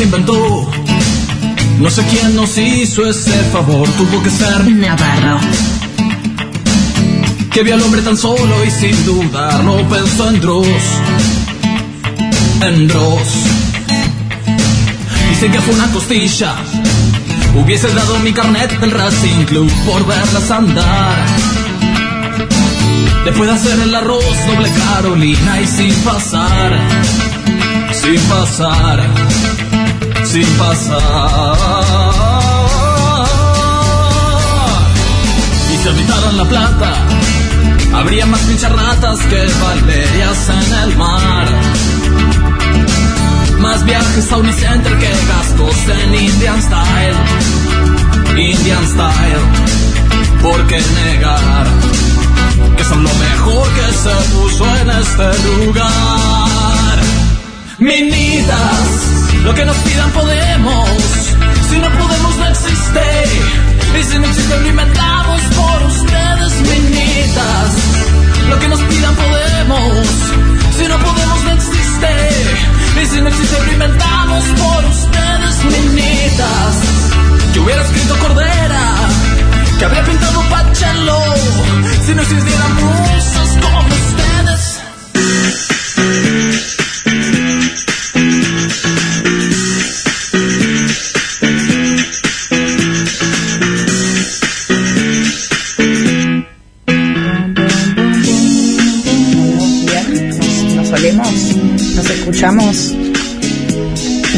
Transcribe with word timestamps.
inventó. 0.00 0.70
No 1.78 1.90
sé 1.90 2.02
quién 2.04 2.34
nos 2.34 2.56
hizo 2.58 3.06
ese 3.06 3.32
favor, 3.52 3.88
tuvo 3.90 4.22
que 4.22 4.30
ser 4.30 4.66
Navarro. 4.70 5.38
que 7.52 7.62
vio 7.62 7.74
al 7.74 7.82
hombre 7.82 8.02
tan 8.02 8.16
solo 8.16 8.64
y 8.64 8.70
sin 8.70 9.04
dudarlo 9.04 9.76
pensó 9.88 10.28
en 10.28 10.40
Dross. 10.40 10.84
En 12.62 12.88
Dross. 12.88 13.28
Dicen 15.30 15.52
que 15.52 15.60
fue 15.60 15.74
una 15.74 15.90
costilla. 15.92 16.54
Hubiese 17.54 17.92
dado 17.94 18.18
mi 18.18 18.32
carnet 18.32 18.80
del 18.80 18.90
Racing 18.90 19.44
Club 19.44 19.70
por 19.86 20.04
verlas 20.06 20.50
andar. 20.50 21.26
Después 23.24 23.48
de 23.48 23.54
hacer 23.54 23.80
el 23.80 23.94
arroz 23.94 24.24
doble 24.46 24.70
Carolina 24.70 25.60
y 25.60 25.66
sin 25.66 25.94
pasar. 26.02 26.78
Sin 27.92 28.20
pasar. 28.22 29.53
Sin 30.34 30.50
pasar. 30.58 30.98
Y 35.72 35.76
se 35.76 35.88
habitaran 35.88 36.36
la 36.36 36.44
plata. 36.44 36.92
Habría 37.94 38.26
más 38.26 38.40
pincharratas 38.40 39.20
que 39.30 39.46
valerias 39.62 40.48
en 40.48 40.72
el 40.82 40.96
mar. 40.96 41.46
Más 43.60 43.84
viajes 43.84 44.32
a 44.32 44.36
Unicenter 44.38 44.98
que 44.98 45.10
gastos 45.28 45.76
en 46.02 46.14
Indian 46.16 46.60
Style. 46.62 47.16
Indian 48.36 48.86
Style. 48.88 49.44
¿Por 50.42 50.66
qué 50.66 50.82
negar 51.04 51.66
que 52.76 52.82
son 52.82 53.04
lo 53.04 53.14
mejor 53.14 53.68
que 53.74 53.92
se 53.92 54.14
puso 54.34 54.66
en 54.78 54.90
este 54.90 55.28
lugar? 55.46 56.98
Minitas, 57.78 59.23
lo 59.44 59.54
que 59.54 59.64
nos 59.64 59.76
pidan 59.76 60.10
podemos. 60.10 60.88
Si 61.68 61.78
no 61.78 61.90
podemos, 61.90 62.36
no 62.38 62.46
existe. 62.46 63.02
Y 63.98 64.02
si 64.02 64.18
no 64.18 64.26
existe, 64.26 64.60
lo 64.60 64.68
inventamos 64.68 65.40
por 65.54 65.82
ustedes, 65.82 66.52
minitas. 66.60 67.70
Lo 68.48 68.58
que 68.58 68.68
nos 68.68 68.80
pidan 68.80 69.14
podemos. 69.14 70.06
Si 70.76 70.88
no 70.88 70.98
podemos, 70.98 71.44
no 71.44 71.52
existe. 71.52 72.08
Y 73.02 73.06
si 73.06 73.20
no 73.20 73.28
existe, 73.28 73.62
lo 73.64 73.72
inventamos 73.72 74.44
por 74.44 74.84
ustedes, 74.86 75.64
minitas. 75.64 76.74
Que 77.52 77.60
hubiera 77.60 77.82
escrito 77.82 78.18
Cordera, 78.18 78.94
que 79.78 79.84
habría 79.84 80.04
pintado 80.04 80.40
Pachelo. 80.48 81.20
Si 82.04 82.14
no 82.14 82.22
existieran 82.22 82.74
musas 82.74 83.58
como 83.62 83.78
ustedes. 83.80 84.80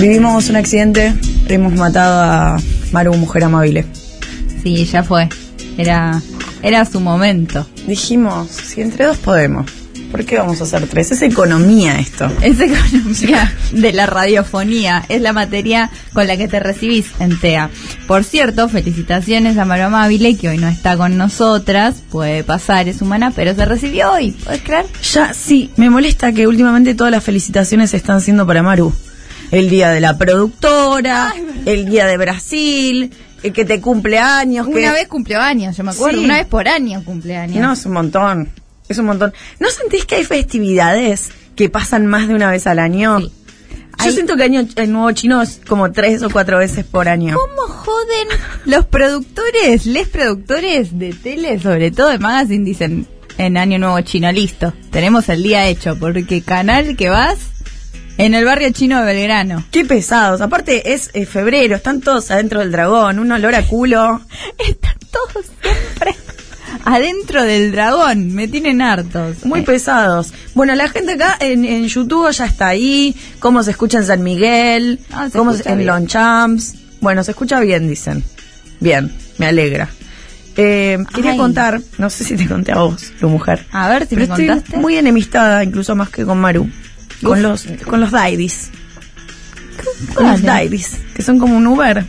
Vivimos 0.00 0.48
un 0.48 0.54
accidente, 0.54 1.12
hemos 1.48 1.72
matado 1.72 2.22
a 2.22 2.56
Maru, 2.92 3.14
mujer 3.14 3.42
amable. 3.42 3.84
Sí, 4.62 4.84
ya 4.84 5.02
fue. 5.02 5.28
Era, 5.76 6.22
era 6.62 6.84
su 6.84 7.00
momento. 7.00 7.66
Dijimos, 7.88 8.48
si 8.48 8.80
entre 8.80 9.06
dos 9.06 9.16
podemos, 9.16 9.68
¿por 10.12 10.24
qué 10.24 10.38
vamos 10.38 10.60
a 10.60 10.64
hacer 10.64 10.86
tres? 10.86 11.10
Es 11.10 11.22
economía 11.22 11.98
esto. 11.98 12.30
Es 12.42 12.60
economía 12.60 13.52
de 13.72 13.92
la 13.92 14.06
radiofonía. 14.06 15.04
Es 15.08 15.20
la 15.20 15.32
materia 15.32 15.90
con 16.12 16.28
la 16.28 16.36
que 16.36 16.46
te 16.46 16.60
recibís 16.60 17.06
en 17.18 17.40
TEA. 17.40 17.70
Por 18.06 18.22
cierto, 18.22 18.68
felicitaciones 18.68 19.58
a 19.58 19.64
Maru 19.64 19.84
Amabile, 19.84 20.36
que 20.36 20.48
hoy 20.48 20.58
no 20.58 20.68
está 20.68 20.96
con 20.96 21.16
nosotras. 21.16 21.96
Puede 22.10 22.44
pasar, 22.44 22.88
es 22.88 23.02
humana, 23.02 23.32
pero 23.34 23.52
se 23.54 23.64
recibió 23.64 24.12
hoy. 24.12 24.30
¿Puedes 24.30 24.62
creer? 24.62 24.86
Ya, 25.12 25.34
sí, 25.34 25.70
me 25.76 25.90
molesta 25.90 26.32
que 26.32 26.46
últimamente 26.46 26.94
todas 26.94 27.10
las 27.10 27.24
felicitaciones 27.24 27.94
están 27.94 28.20
siendo 28.20 28.46
para 28.46 28.62
Maru. 28.62 28.92
El 29.50 29.68
día 29.68 29.90
de 29.90 30.00
la 30.00 30.16
productora, 30.16 31.34
el 31.64 31.86
día 31.86 32.06
de 32.06 32.16
Brasil, 32.16 33.10
el 33.42 33.52
que 33.52 33.64
te 33.64 33.80
cumple 33.80 34.18
años. 34.18 34.68
que... 34.68 34.74
Una 34.74 34.92
vez 34.92 35.08
cumplió 35.08 35.40
años, 35.40 35.76
yo 35.76 35.82
me 35.82 35.90
acuerdo. 35.90 36.18
Sí. 36.18 36.24
Una 36.24 36.36
vez 36.36 36.46
por 36.46 36.68
año 36.68 37.02
cumpleaños. 37.04 37.56
No, 37.58 37.72
es 37.72 37.84
un 37.86 37.92
montón. 37.92 38.50
Es 38.88 38.98
un 38.98 39.06
montón. 39.06 39.32
¿No 39.58 39.68
sentís 39.70 40.04
que 40.04 40.16
hay 40.16 40.24
festividades 40.24 41.30
que 41.56 41.68
pasan 41.68 42.06
más 42.06 42.28
de 42.28 42.34
una 42.34 42.50
vez 42.50 42.68
al 42.68 42.78
año? 42.78 43.18
Sí. 43.18 43.32
Yo 44.04 44.12
siento 44.12 44.36
que 44.36 44.44
año, 44.44 44.66
el 44.76 44.92
nuevo 44.92 45.10
chino 45.12 45.42
es 45.42 45.60
como 45.66 45.90
tres 45.90 46.22
o 46.22 46.30
cuatro 46.30 46.58
veces 46.58 46.84
por 46.84 47.08
año. 47.08 47.36
¿Cómo 47.36 47.62
joden 47.62 48.28
los 48.64 48.86
productores, 48.86 49.86
les 49.86 50.08
productores 50.08 50.98
de 50.98 51.12
tele, 51.12 51.58
sobre 51.58 51.90
todo 51.90 52.08
de 52.08 52.18
magazine, 52.18 52.64
dicen 52.64 53.06
en 53.38 53.56
Año 53.56 53.78
Nuevo 53.78 54.00
Chino, 54.00 54.30
listo, 54.32 54.72
tenemos 54.90 55.28
el 55.28 55.42
día 55.42 55.66
hecho, 55.66 55.98
porque 55.98 56.42
canal 56.42 56.96
que 56.96 57.08
vas 57.08 57.38
en 58.18 58.34
el 58.34 58.44
barrio 58.44 58.70
chino 58.72 58.98
de 58.98 59.04
Belgrano. 59.04 59.64
Qué 59.70 59.84
pesados. 59.84 60.40
Aparte 60.40 60.94
es 60.94 61.10
eh, 61.12 61.26
febrero, 61.26 61.76
están 61.76 62.00
todos 62.00 62.30
adentro 62.30 62.60
del 62.60 62.72
dragón, 62.72 63.18
un 63.18 63.32
olor 63.32 63.54
a 63.54 63.62
culo. 63.62 64.20
Están 64.58 64.96
todos 65.10 65.46
siempre 65.62 66.16
adentro 66.86 67.42
del 67.42 67.72
dragón, 67.72 68.32
me 68.34 68.48
tienen 68.48 68.80
hartos. 68.80 69.44
Muy 69.44 69.60
Eh, 69.60 69.64
pesados. 69.64 70.32
Bueno, 70.54 70.74
la 70.74 70.88
gente 70.88 71.12
acá 71.12 71.36
en, 71.40 71.64
en 71.66 71.86
YouTube 71.86 72.30
ya 72.32 72.46
está 72.46 72.68
ahí. 72.68 73.14
Cómo 73.40 73.62
se 73.62 73.72
escucha 73.72 73.98
en 73.98 74.06
San 74.06 74.22
Miguel. 74.22 75.00
Ah, 75.12 75.28
se 75.30 75.36
cómo 75.36 75.52
en. 75.64 75.84
Lonchamps. 75.86 76.74
Bueno, 77.00 77.22
se 77.22 77.32
escucha 77.32 77.60
bien, 77.60 77.88
dicen. 77.88 78.24
Bien, 78.80 79.12
me 79.38 79.46
alegra. 79.46 79.88
Eh, 80.56 80.96
quería 81.14 81.32
Ay. 81.32 81.36
contar, 81.38 81.82
no 81.98 82.08
sé 82.08 82.24
si 82.24 82.34
te 82.36 82.46
conté 82.48 82.72
a 82.72 82.76
vos, 82.78 83.12
tu 83.20 83.28
mujer. 83.28 83.66
A 83.72 83.90
ver 83.90 84.06
si 84.06 84.14
Pero 84.14 84.20
me 84.20 84.24
estoy 84.32 84.46
contaste. 84.48 84.76
muy 84.78 84.96
enemistada, 84.96 85.62
incluso 85.62 85.94
más 85.94 86.08
que 86.08 86.24
con 86.24 86.38
Maru. 86.40 86.70
Con 87.22 87.38
Uf. 87.38 87.42
los, 87.42 87.66
con 87.86 88.00
los 88.00 88.10
Daidis. 88.10 88.70
Con 90.14 90.26
los. 90.30 90.42
Daidis, 90.42 90.92
que 91.14 91.22
son 91.22 91.38
como 91.38 91.56
un 91.56 91.66
Uber. 91.66 92.04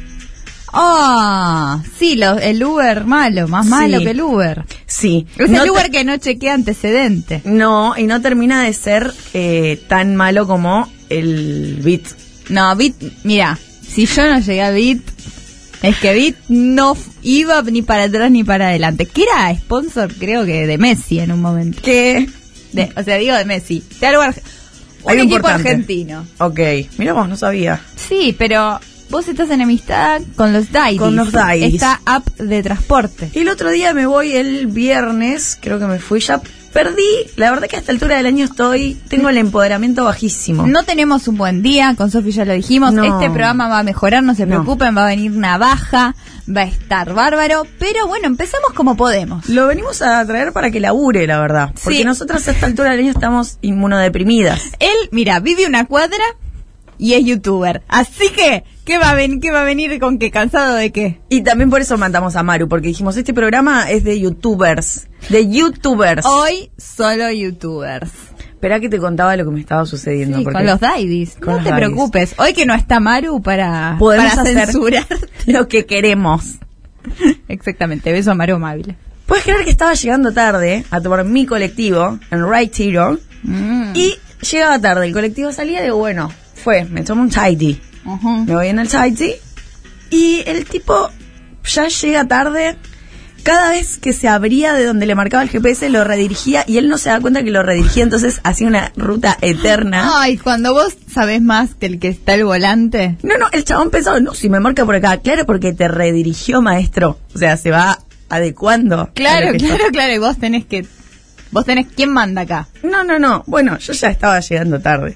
Ah, 0.74 1.82
sí, 1.98 2.16
lo- 2.16 2.38
el 2.40 2.64
Uber 2.64 3.06
malo, 3.06 3.48
más 3.48 3.66
malo 3.66 4.00
Sí. 4.00 4.04
que 4.06 4.12
el 4.12 4.22
Uber. 4.22 4.64
Sí. 4.86 5.26
Es 5.38 5.50
No 5.50 5.64
el 5.64 5.70
Uber 5.72 5.90
que 5.92 6.04
no 6.04 6.18
chequea 6.18 6.54
antecedentes. 6.54 7.46
No, 7.46 7.96
y 7.98 8.04
no 8.04 8.22
termina 8.22 8.64
de 8.64 8.74
ser 8.74 9.14
eh, 9.34 9.82
tan 9.88 10.16
malo 10.16 10.46
como 10.48 10.92
el 11.10 11.80
Bit. 11.84 12.08
No, 12.50 12.76
Bit, 12.76 12.96
mira, 13.24 13.58
si 13.88 14.06
yo 14.06 14.24
no 14.28 14.40
llegué 14.40 14.62
a 14.62 14.72
Bit, 14.72 15.02
es 15.84 15.96
que 15.98 16.14
Bit 16.14 16.36
no 16.50 16.98
iba 17.24 17.62
ni 17.64 17.82
para 17.82 18.04
atrás 18.04 18.30
ni 18.32 18.44
para 18.44 18.68
adelante. 18.68 19.06
Que 19.06 19.24
era 19.24 19.56
sponsor, 19.56 20.14
creo 20.16 20.46
que 20.46 20.68
de 20.68 20.78
Messi 20.78 21.20
en 21.20 21.32
un 21.32 21.42
momento. 21.42 21.82
¿Qué? 21.84 22.28
De- 22.74 22.92
o 22.96 23.04
sea, 23.04 23.16
digo 23.18 23.36
de 23.36 23.46
Messi. 23.46 23.84
De 24.00 24.08
algo 24.08 24.22
un 25.04 25.12
equipo 25.14 25.36
importante. 25.38 25.70
argentino. 25.70 26.26
Ok, 26.40 26.60
mira 26.98 27.14
vos, 27.14 27.30
no 27.30 27.38
sabía. 27.38 27.82
Sí, 27.96 28.36
pero 28.38 28.80
vos 29.10 29.28
estás 29.28 29.50
en 29.50 29.62
amistad 29.62 30.22
con 30.36 30.54
los 30.54 30.72
Daidis. 30.72 31.00
Con 31.02 31.16
los 31.16 31.32
Daidis. 31.32 31.76
Esta 31.76 32.02
app 32.06 32.28
de 32.38 32.62
transporte. 32.64 33.30
El 33.34 33.50
otro 33.50 33.70
día 33.70 33.94
me 33.94 34.06
voy 34.06 34.34
el 34.34 34.68
viernes, 34.68 35.58
creo 35.62 35.80
que 35.80 35.86
me 35.86 36.00
fui 36.00 36.20
ya. 36.20 36.42
Perdí, 36.74 37.02
la 37.38 37.50
verdad 37.50 37.68
que 37.68 37.76
a 37.78 37.80
esta 37.80 37.92
altura 37.92 38.18
del 38.18 38.28
año 38.28 38.46
estoy, 38.46 38.96
tengo 39.08 39.30
el 39.30 39.38
empoderamiento 39.38 40.04
bajísimo. 40.04 40.68
No 40.68 40.84
tenemos 40.84 41.28
un 41.28 41.36
buen 41.38 41.64
día, 41.64 41.96
con 41.98 42.12
Sofi 42.12 42.30
ya 42.32 42.46
lo 42.46 42.54
dijimos. 42.54 42.94
No. 42.94 43.04
Este 43.04 43.30
programa 43.32 43.68
va 43.68 43.80
a 43.80 43.84
mejorar, 43.84 44.22
no 44.22 44.36
se 44.36 44.46
No. 44.46 44.58
preocupen, 44.58 44.96
va 44.96 45.06
a 45.06 45.08
venir 45.08 45.32
una 45.32 45.58
baja, 45.58 46.14
va 46.56 46.62
a 46.62 46.66
estar 46.66 47.14
bárbaro. 47.16 47.66
Pero 47.80 48.06
bueno, 48.08 48.28
empezamos 48.28 48.74
como 48.76 48.96
podemos. 48.96 49.50
Lo 49.50 49.66
venimos 49.66 50.04
a 50.04 50.24
traer 50.28 50.54
para 50.54 50.70
que 50.70 50.80
labure, 50.80 51.26
la 51.26 51.40
verdad. 51.40 51.72
Porque 51.84 52.00
Sí. 52.00 52.04
nosotras 52.04 52.48
a 52.48 52.52
esta 52.52 52.68
altura 52.68 52.92
del 52.92 53.00
año 53.00 53.12
estamos 53.12 53.58
inmunodeprimidas. 53.64 54.62
Él, 54.80 55.10
mira, 55.12 55.40
vive 55.40 55.66
una 55.66 55.86
cuadra 55.86 56.24
y 57.00 57.14
es 57.14 57.26
youtuber. 57.26 57.82
Así 57.88 58.30
que, 58.36 58.66
¿qué 58.88 58.98
va 58.98 59.12
a, 59.12 59.16
ven 59.16 59.42
¿qué 59.42 59.52
va 59.52 59.62
a 59.62 59.66
venir 59.66 60.00
con 60.00 60.18
qué? 60.18 60.32
¿Cansado 60.32 60.76
de 60.76 60.92
qué? 60.92 61.20
Y 61.30 61.42
también 61.42 61.70
por 61.70 61.82
eso 61.82 61.98
mandamos 61.98 62.38
a 62.38 62.42
Maru, 62.44 62.70
porque 62.70 62.88
dijimos, 62.88 63.18
este 63.18 63.34
programa 63.34 63.92
es 63.92 64.04
de 64.06 64.20
youtubers. 64.20 65.08
De 65.30 65.48
youtubers. 65.50 66.26
Hoy 66.26 66.72
solo 66.78 67.30
youtubers. 67.30 68.10
Esperá 68.54 68.80
que 68.80 68.88
te 68.90 68.98
contaba 68.98 69.36
lo 69.36 69.44
que 69.46 69.52
me 69.52 69.60
estaba 69.60 69.86
sucediendo. 69.86 70.38
Sí, 70.38 70.44
porque 70.46 70.58
con 70.58 70.66
los. 70.66 70.80
Con 70.80 71.48
No 71.48 71.56
los 71.58 71.64
te 71.66 71.74
preocupes. 71.74 72.34
Hoy 72.40 72.54
que 72.54 72.66
no 72.66 72.74
está 72.74 73.00
Maru 73.00 73.42
para, 73.42 73.98
podemos 74.00 74.30
para 74.32 74.42
hacer 74.42 74.66
censurar. 74.66 75.06
lo 75.46 75.68
que 75.68 75.86
queremos. 75.86 76.56
Exactamente, 77.50 78.12
beso 78.12 78.32
a 78.32 78.36
Maru 78.36 78.56
amable. 78.56 78.96
Puedes 79.26 79.44
creer 79.44 79.64
que 79.66 79.70
estaba 79.70 79.94
llegando 79.94 80.32
tarde 80.34 80.86
a 80.90 81.02
tomar 81.02 81.26
mi 81.26 81.46
colectivo 81.46 82.18
en 82.32 82.50
Right 82.50 82.74
Hero 82.80 83.20
Mm. 83.44 83.92
y 83.94 84.16
llegaba 84.50 84.80
tarde. 84.80 85.06
El 85.06 85.14
colectivo 85.14 85.52
salía 85.52 85.82
de 85.82 85.92
bueno, 85.92 86.32
fue, 86.56 86.86
me 86.86 87.04
tomo 87.04 87.22
un 87.22 87.30
tidy. 87.30 87.80
Me 88.46 88.56
voy 88.56 88.68
en 88.68 88.80
el 88.80 88.88
tidy 88.88 89.34
y 90.10 90.44
el 90.46 90.66
tipo 90.66 91.12
ya 91.66 91.88
llega 91.90 92.26
tarde 92.26 92.78
cada 93.44 93.70
vez 93.70 93.98
que 93.98 94.12
se 94.12 94.28
abría 94.28 94.74
de 94.74 94.86
donde 94.86 95.06
le 95.06 95.16
marcaba 95.16 95.44
el 95.44 95.50
GPS 95.50 95.90
lo 95.90 96.04
redirigía 96.04 96.66
y 96.68 96.78
él 96.78 96.90
no 96.90 96.98
se 96.98 97.10
da 97.10 97.22
cuenta 97.22 97.44
que 97.44 97.52
lo 97.52 97.64
redirigía, 97.64 98.04
entonces 98.04 98.42
hacía 98.44 98.68
una 98.68 98.92
ruta 98.98 99.38
eterna. 99.42 100.22
Ay, 100.22 100.38
cuando 100.38 100.74
vos 100.74 100.98
sabés 101.10 101.42
más 101.42 101.74
que 101.74 101.86
el 101.86 102.00
que 102.00 102.10
está 102.10 102.34
al 102.34 102.44
volante. 102.44 103.18
No, 103.24 103.38
no, 103.38 103.48
el 103.54 103.64
chabón 103.64 103.90
pensaba, 103.90 104.20
no, 104.20 104.34
si 104.34 104.50
me 104.50 104.60
marca 104.60 104.86
por 104.86 104.96
acá, 104.96 105.18
claro, 105.18 105.46
porque 105.46 105.72
te 105.72 105.88
redirigió, 105.88 106.62
maestro. 106.62 107.20
O 107.34 107.38
sea, 107.38 107.56
se 107.56 107.72
va 107.72 108.00
adecuando. 108.28 109.12
Claro, 109.14 109.58
claro, 109.58 109.86
claro. 109.94 110.14
Y 110.14 110.18
vos 110.18 110.38
tenés 110.38 110.66
que. 110.66 110.86
Vos 111.52 111.64
tenés. 111.64 111.88
¿Quién 111.96 112.12
manda 112.12 112.42
acá? 112.42 112.68
No, 112.84 113.06
no, 113.06 113.18
no. 113.18 113.46
Bueno, 113.48 113.78
yo 113.78 113.94
ya 113.94 114.10
estaba 114.10 114.42
llegando 114.42 114.82
tarde. 114.82 115.16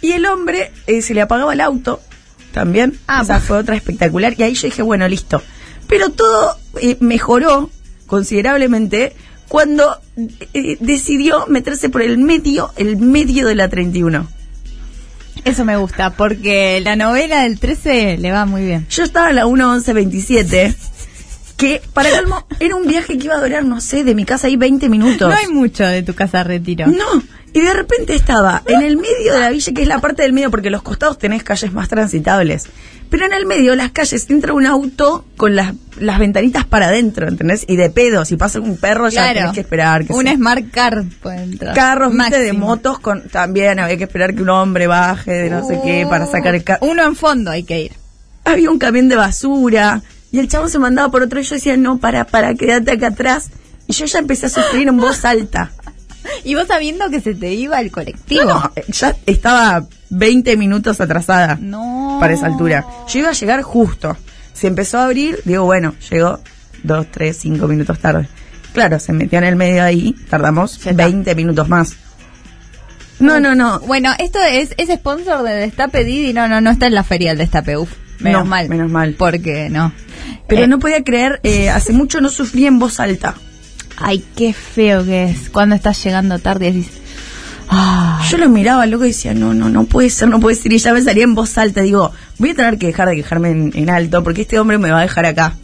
Y 0.00 0.12
el 0.12 0.26
hombre 0.26 0.70
eh, 0.86 1.02
se 1.02 1.14
le 1.14 1.22
apagaba 1.22 1.52
el 1.52 1.60
auto 1.60 2.00
también. 2.56 2.98
Ah, 3.06 3.20
Esa 3.22 3.38
fue 3.38 3.58
otra 3.58 3.76
espectacular. 3.76 4.34
Y 4.38 4.42
ahí 4.42 4.54
yo 4.54 4.66
dije, 4.66 4.80
bueno, 4.80 5.06
listo. 5.06 5.42
Pero 5.88 6.08
todo 6.08 6.56
eh, 6.80 6.96
mejoró 7.00 7.70
considerablemente 8.06 9.12
cuando 9.46 10.00
eh, 10.54 10.78
decidió 10.80 11.46
meterse 11.48 11.90
por 11.90 12.00
el 12.00 12.16
medio, 12.16 12.72
el 12.76 12.96
medio 12.96 13.46
de 13.46 13.56
la 13.56 13.68
31. 13.68 14.26
Eso 15.44 15.66
me 15.66 15.76
gusta, 15.76 16.14
porque 16.16 16.80
la 16.80 16.96
novela 16.96 17.42
del 17.42 17.60
13 17.60 18.16
le 18.16 18.32
va 18.32 18.46
muy 18.46 18.64
bien. 18.64 18.86
Yo 18.88 19.04
estaba 19.04 19.28
en 19.28 19.36
la 19.36 19.44
1.11.27, 19.44 20.74
que 21.58 21.82
para 21.92 22.08
colmo 22.10 22.46
era 22.58 22.74
un 22.74 22.86
viaje 22.86 23.18
que 23.18 23.26
iba 23.26 23.34
a 23.34 23.42
durar, 23.42 23.66
no 23.66 23.82
sé, 23.82 24.02
de 24.02 24.14
mi 24.14 24.24
casa 24.24 24.46
ahí 24.46 24.56
20 24.56 24.88
minutos. 24.88 25.28
No 25.28 25.36
hay 25.36 25.48
mucho 25.48 25.84
de 25.84 26.02
tu 26.02 26.14
casa 26.14 26.42
retiro. 26.42 26.86
No, 26.86 27.22
y 27.58 27.60
de 27.62 27.72
repente 27.72 28.14
estaba 28.14 28.62
en 28.66 28.82
el 28.82 28.96
medio 28.96 29.32
de 29.34 29.40
la 29.40 29.50
villa, 29.50 29.72
que 29.72 29.82
es 29.82 29.88
la 29.88 29.98
parte 29.98 30.22
del 30.22 30.32
medio, 30.32 30.50
porque 30.50 30.68
los 30.70 30.82
costados 30.82 31.16
tenés 31.18 31.42
calles 31.42 31.72
más 31.72 31.88
transitables. 31.88 32.64
Pero 33.08 33.24
en 33.24 33.32
el 33.32 33.46
medio 33.46 33.70
de 33.70 33.76
las 33.76 33.92
calles 33.92 34.28
entra 34.28 34.52
un 34.52 34.66
auto 34.66 35.24
con 35.36 35.54
las, 35.56 35.72
las 35.98 36.18
ventanitas 36.18 36.64
para 36.66 36.88
adentro, 36.88 37.28
¿entendés? 37.28 37.64
Y 37.68 37.76
de 37.76 37.88
pedo, 37.88 38.24
si 38.24 38.36
pasa 38.36 38.60
un 38.60 38.76
perro 38.76 39.08
ya 39.08 39.32
tenés 39.32 39.52
que 39.52 39.60
esperar. 39.60 40.04
Que 40.04 40.12
un 40.12 40.26
se- 40.26 40.34
Smart 40.34 40.70
Car 40.72 41.04
puede 41.22 41.42
entrar. 41.44 41.74
Carros, 41.74 42.12
viste, 42.12 42.40
de 42.40 42.52
motos, 42.52 42.98
con 42.98 43.28
también 43.28 43.78
había 43.78 43.96
que 43.96 44.04
esperar 44.04 44.34
que 44.34 44.42
un 44.42 44.50
hombre 44.50 44.86
baje 44.88 45.30
de 45.32 45.50
no 45.50 45.66
sé 45.66 45.80
qué 45.84 46.04
para 46.10 46.26
sacar 46.26 46.54
el 46.56 46.64
carro. 46.64 46.84
Uno 46.86 47.04
en 47.06 47.14
fondo 47.16 47.52
hay 47.52 47.62
que 47.62 47.80
ir. 47.80 47.92
Había 48.44 48.70
un 48.70 48.78
camión 48.78 49.08
de 49.08 49.16
basura 49.16 50.02
y 50.32 50.40
el 50.40 50.48
chavo 50.48 50.68
se 50.68 50.78
mandaba 50.78 51.10
por 51.10 51.22
otro 51.22 51.40
y 51.40 51.44
yo 51.44 51.54
decía, 51.54 51.76
no, 51.76 51.98
para, 51.98 52.24
para, 52.26 52.54
quédate 52.54 52.90
acá 52.92 53.06
atrás. 53.08 53.50
Y 53.86 53.92
yo 53.92 54.04
ya 54.06 54.18
empecé 54.18 54.46
a 54.46 54.48
sufrir 54.48 54.88
en 54.88 54.96
voz 54.96 55.24
alta. 55.24 55.70
Y 56.44 56.54
vos 56.54 56.66
sabiendo 56.68 57.08
que 57.10 57.20
se 57.20 57.34
te 57.34 57.52
iba 57.54 57.80
el 57.80 57.90
colectivo. 57.90 58.44
No, 58.44 58.54
no, 58.60 58.72
ya 58.88 59.16
estaba 59.26 59.84
20 60.10 60.56
minutos 60.56 61.00
atrasada 61.00 61.58
No. 61.60 62.18
para 62.20 62.34
esa 62.34 62.46
altura. 62.46 62.84
Yo 63.08 63.18
iba 63.20 63.30
a 63.30 63.32
llegar 63.32 63.62
justo. 63.62 64.16
Se 64.52 64.66
empezó 64.68 64.98
a 64.98 65.04
abrir, 65.04 65.40
digo, 65.44 65.64
bueno, 65.64 65.94
llegó 66.10 66.40
2, 66.82 67.06
3, 67.10 67.36
5 67.36 67.66
minutos 67.68 67.98
tarde. 67.98 68.28
Claro, 68.72 68.98
se 69.00 69.12
metió 69.12 69.38
en 69.38 69.44
el 69.44 69.56
medio 69.56 69.82
ahí, 69.82 70.14
tardamos 70.30 70.78
Ya 70.82 70.90
está. 70.92 71.04
20 71.06 71.34
minutos 71.34 71.68
más. 71.68 71.94
No, 73.18 73.40
no, 73.40 73.54
no. 73.54 73.80
Bueno, 73.80 74.12
esto 74.18 74.38
es, 74.42 74.74
es 74.76 74.88
sponsor 74.90 75.42
de 75.42 75.54
Destape 75.54 76.04
Didi. 76.04 76.32
No, 76.34 76.48
no, 76.48 76.60
no 76.60 76.70
está 76.70 76.86
en 76.86 76.94
la 76.94 77.02
feria 77.02 77.32
el 77.32 77.38
Destape. 77.38 77.76
Uf, 77.78 77.90
menos 78.20 78.42
No, 78.44 78.46
mal. 78.50 78.68
menos 78.68 78.90
mal. 78.90 79.14
Porque 79.18 79.68
no. 79.70 79.92
Pero 80.46 80.64
Eh, 80.64 80.66
no 80.66 80.78
podía 80.78 81.02
creer, 81.02 81.40
eh, 81.42 81.70
hace 81.70 81.92
mucho 81.94 82.20
no 82.20 82.28
sufrí 82.28 82.66
en 82.66 82.78
voz 82.78 83.00
alta. 83.00 83.34
Ay, 83.96 84.24
qué 84.36 84.52
feo 84.52 85.04
que 85.04 85.24
es. 85.24 85.50
Cuando 85.50 85.74
estás 85.74 86.02
llegando 86.04 86.38
tarde 86.38 86.68
y 86.68 86.72
decís. 86.72 86.92
Ah, 87.68 88.24
Yo 88.30 88.38
lo 88.38 88.48
miraba 88.48 88.86
loco 88.86 89.04
y 89.04 89.08
decía, 89.08 89.34
no, 89.34 89.52
no, 89.52 89.68
no 89.68 89.84
puede 89.84 90.08
ser, 90.10 90.28
no 90.28 90.38
puede 90.38 90.54
ser. 90.56 90.72
Y 90.72 90.78
ya 90.78 90.92
me 90.92 91.02
salía 91.02 91.24
en 91.24 91.34
voz 91.34 91.58
alta. 91.58 91.80
Digo, 91.80 92.12
voy 92.38 92.50
a 92.50 92.54
tener 92.54 92.78
que 92.78 92.86
dejar 92.86 93.08
de 93.08 93.16
quejarme 93.16 93.50
en, 93.50 93.72
en 93.74 93.90
alto 93.90 94.22
porque 94.22 94.42
este 94.42 94.58
hombre 94.60 94.78
me 94.78 94.90
va 94.90 94.98
a 95.00 95.02
dejar 95.02 95.26
acá. 95.26 95.54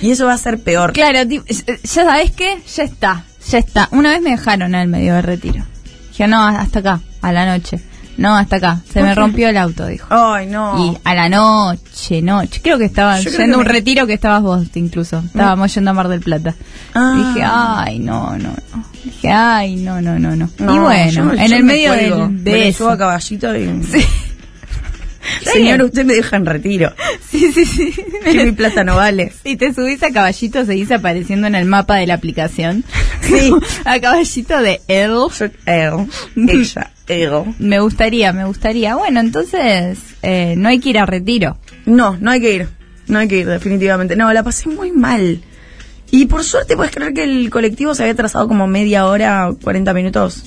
Y 0.00 0.10
eso 0.10 0.26
va 0.26 0.32
a 0.32 0.38
ser 0.38 0.58
peor. 0.58 0.92
Claro, 0.92 1.26
ti- 1.28 1.40
ya 1.48 2.04
sabes 2.04 2.32
qué, 2.32 2.58
ya 2.74 2.82
está, 2.82 3.24
ya 3.48 3.58
está. 3.58 3.88
Una 3.92 4.10
vez 4.10 4.22
me 4.22 4.30
dejaron 4.30 4.74
al 4.74 4.88
medio 4.88 5.14
de 5.14 5.22
retiro. 5.22 5.64
Dije, 6.10 6.26
no, 6.26 6.42
hasta 6.44 6.80
acá, 6.80 7.00
a 7.20 7.32
la 7.32 7.46
noche. 7.46 7.78
No, 8.18 8.36
hasta 8.36 8.56
acá. 8.56 8.80
Se 8.86 9.00
¿Por 9.00 9.08
me 9.08 9.14
rompió 9.14 9.48
el 9.48 9.56
auto, 9.56 9.86
dijo. 9.86 10.06
Ay, 10.10 10.46
no. 10.46 10.78
Y 10.92 10.98
a 11.02 11.14
la 11.14 11.28
noche, 11.28 12.20
noche. 12.22 12.60
Creo 12.62 12.78
que 12.78 12.84
estaba 12.84 13.18
Yo 13.20 13.30
yendo 13.30 13.56
a 13.56 13.60
un 13.60 13.64
me- 13.66 13.72
retiro 13.72 14.06
que 14.06 14.12
estabas 14.12 14.42
vos 14.42 14.66
incluso. 14.74 15.18
Estábamos 15.24 15.74
yendo 15.74 15.90
a 15.90 15.94
Mar 15.94 16.08
del 16.08 16.20
Plata. 16.20 16.54
Ah. 16.94 17.32
Dije, 17.34 17.46
ay, 17.50 17.98
no, 17.98 18.36
no, 18.36 18.50
no. 18.50 18.84
Dije, 19.04 19.30
ay, 19.30 19.76
no, 19.76 20.00
no, 20.02 20.18
no, 20.18 20.36
no. 20.36 20.48
No, 20.58 20.74
y 20.74 20.78
bueno, 20.78 21.32
en 21.32 21.40
el 21.52 21.64
me 21.64 21.72
medio 21.72 21.88
cuelgo. 21.94 22.16
del- 22.18 22.30
Me 22.30 22.38
de 22.42 22.50
lo 22.50 22.56
eso. 22.64 22.78
subo 22.84 22.90
a 22.90 22.98
caballito 22.98 23.56
y... 23.56 23.80
Está 25.38 25.52
Señor, 25.52 25.82
usted 25.82 26.04
me 26.04 26.14
deja 26.14 26.36
en 26.36 26.46
retiro. 26.46 26.92
Sí, 27.30 27.50
sí, 27.52 27.64
sí. 27.64 27.94
Que 28.24 28.44
mi 28.44 28.52
plata 28.52 28.84
no 28.84 28.96
vale. 28.96 29.32
Si 29.42 29.56
te 29.56 29.72
subís 29.72 30.02
a 30.02 30.10
caballito, 30.10 30.64
seguís 30.66 30.90
apareciendo 30.92 31.46
en 31.46 31.54
el 31.54 31.64
mapa 31.64 31.96
de 31.96 32.06
la 32.06 32.14
aplicación. 32.14 32.84
Sí. 33.22 33.50
a 33.86 33.98
caballito 34.00 34.60
de 34.60 34.82
él. 34.88 35.12
Yo, 35.38 35.46
él, 35.64 36.06
ella, 36.36 36.90
Me 37.58 37.80
gustaría, 37.80 38.32
me 38.32 38.44
gustaría. 38.44 38.94
Bueno, 38.96 39.20
entonces 39.20 39.98
eh, 40.22 40.54
no 40.56 40.68
hay 40.68 40.78
que 40.78 40.90
ir 40.90 40.98
a 40.98 41.06
retiro. 41.06 41.56
No, 41.84 42.16
no 42.20 42.30
hay 42.30 42.40
que 42.40 42.54
ir. 42.54 42.68
No 43.08 43.18
hay 43.18 43.28
que 43.28 43.38
ir, 43.38 43.46
definitivamente. 43.46 44.16
No, 44.16 44.32
la 44.32 44.42
pasé 44.42 44.68
muy 44.68 44.92
mal. 44.92 45.40
Y 46.10 46.26
por 46.26 46.44
suerte 46.44 46.76
puedes 46.76 46.94
creer 46.94 47.14
que 47.14 47.24
el 47.24 47.50
colectivo 47.50 47.94
se 47.94 48.02
había 48.02 48.14
trazado 48.14 48.46
como 48.46 48.66
media 48.66 49.06
hora, 49.06 49.50
40 49.62 49.94
minutos. 49.94 50.44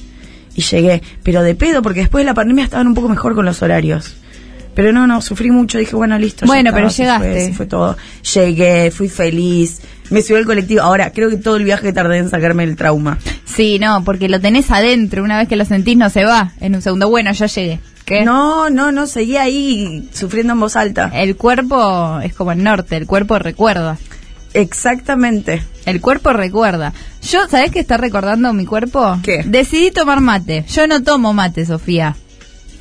Y 0.55 0.61
llegué. 0.61 1.01
Pero 1.23 1.43
de 1.43 1.55
pedo, 1.55 1.81
porque 1.81 2.01
después 2.01 2.23
de 2.23 2.25
la 2.25 2.33
pandemia 2.33 2.63
estaban 2.63 2.87
un 2.87 2.93
poco 2.93 3.09
mejor 3.09 3.35
con 3.35 3.45
los 3.45 3.61
horarios. 3.61 4.15
Pero 4.75 4.91
no, 4.91 5.07
no, 5.07 5.21
sufrí 5.21 5.51
mucho. 5.51 5.77
Dije, 5.77 5.95
bueno, 5.95 6.17
listo. 6.17 6.45
ya 6.45 6.47
Bueno, 6.47 6.71
pero 6.73 6.89
llegaste. 6.89 7.31
Fue, 7.31 7.43
así 7.43 7.53
fue 7.53 7.65
todo. 7.65 7.97
Llegué, 8.33 8.91
fui 8.91 9.09
feliz. 9.09 9.81
Me 10.09 10.21
subió 10.21 10.37
el 10.37 10.45
colectivo. 10.45 10.81
Ahora, 10.81 11.11
creo 11.11 11.29
que 11.29 11.37
todo 11.37 11.55
el 11.57 11.63
viaje 11.63 11.91
tardé 11.93 12.17
en 12.19 12.29
sacarme 12.29 12.63
el 12.63 12.75
trauma. 12.75 13.17
Sí, 13.45 13.79
no, 13.79 14.03
porque 14.03 14.29
lo 14.29 14.39
tenés 14.39 14.69
adentro. 14.71 15.23
Una 15.23 15.37
vez 15.37 15.47
que 15.47 15.55
lo 15.55 15.65
sentís, 15.65 15.97
no 15.97 16.09
se 16.09 16.23
va 16.25 16.51
en 16.59 16.75
un 16.75 16.81
segundo. 16.81 17.09
Bueno, 17.09 17.31
ya 17.31 17.47
llegué. 17.47 17.79
¿Qué? 18.05 18.23
No, 18.23 18.69
no, 18.69 18.91
no, 18.91 19.07
seguí 19.07 19.37
ahí 19.37 20.07
sufriendo 20.13 20.53
en 20.53 20.59
voz 20.59 20.75
alta. 20.75 21.09
El 21.13 21.35
cuerpo 21.35 22.19
es 22.23 22.35
como 22.35 22.51
el 22.51 22.61
norte, 22.63 22.97
el 22.97 23.07
cuerpo 23.07 23.39
recuerda. 23.39 23.97
Exactamente. 24.53 25.61
El 25.85 26.01
cuerpo 26.01 26.31
recuerda. 26.33 26.93
Yo, 27.21 27.47
¿sabés 27.49 27.71
qué 27.71 27.79
está 27.79 27.97
recordando 27.97 28.53
mi 28.53 28.65
cuerpo? 28.65 29.19
¿Qué? 29.23 29.43
Decidí 29.45 29.91
tomar 29.91 30.21
mate. 30.21 30.65
Yo 30.73 30.87
no 30.87 31.03
tomo 31.03 31.33
mate, 31.33 31.65
Sofía. 31.65 32.15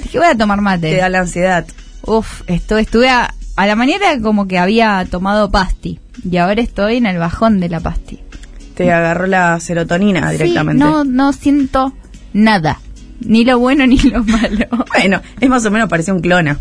Dije, 0.03 0.19
voy 0.19 0.29
a 0.29 0.37
tomar 0.37 0.59
Te 0.59 0.63
mate. 0.63 0.97
da 0.97 1.09
la 1.09 1.21
ansiedad. 1.21 1.67
Uf, 2.07 2.43
esto, 2.47 2.79
estuve 2.79 3.09
a, 3.09 3.35
a 3.57 3.67
la 3.67 3.77
mañana 3.77 4.21
como 4.23 4.47
que 4.47 4.59
había 4.59 5.07
tomado 5.11 5.51
pasti. 5.51 5.99
Y 6.29 6.37
ahora 6.37 6.61
estoy 6.63 6.97
en 6.97 7.07
el 7.07 7.19
bajón 7.19 7.61
de 7.61 7.69
la 7.69 7.81
pasti. 7.81 8.21
Te 8.75 8.93
agarró 8.93 9.27
la 9.27 9.59
serotonina 9.61 10.31
directamente. 10.31 10.85
Sí, 10.85 10.91
no, 10.91 11.05
no 11.05 11.33
siento 11.33 11.93
nada. 12.33 12.81
Ni 13.21 13.45
lo 13.45 13.59
bueno 13.59 13.87
ni 13.87 13.99
lo 13.99 14.23
malo. 14.25 14.67
Bueno, 14.95 15.21
es 15.41 15.49
más 15.49 15.65
o 15.65 15.71
menos 15.71 15.89
parecía 15.89 16.15
un 16.15 16.21
clona. 16.21 16.59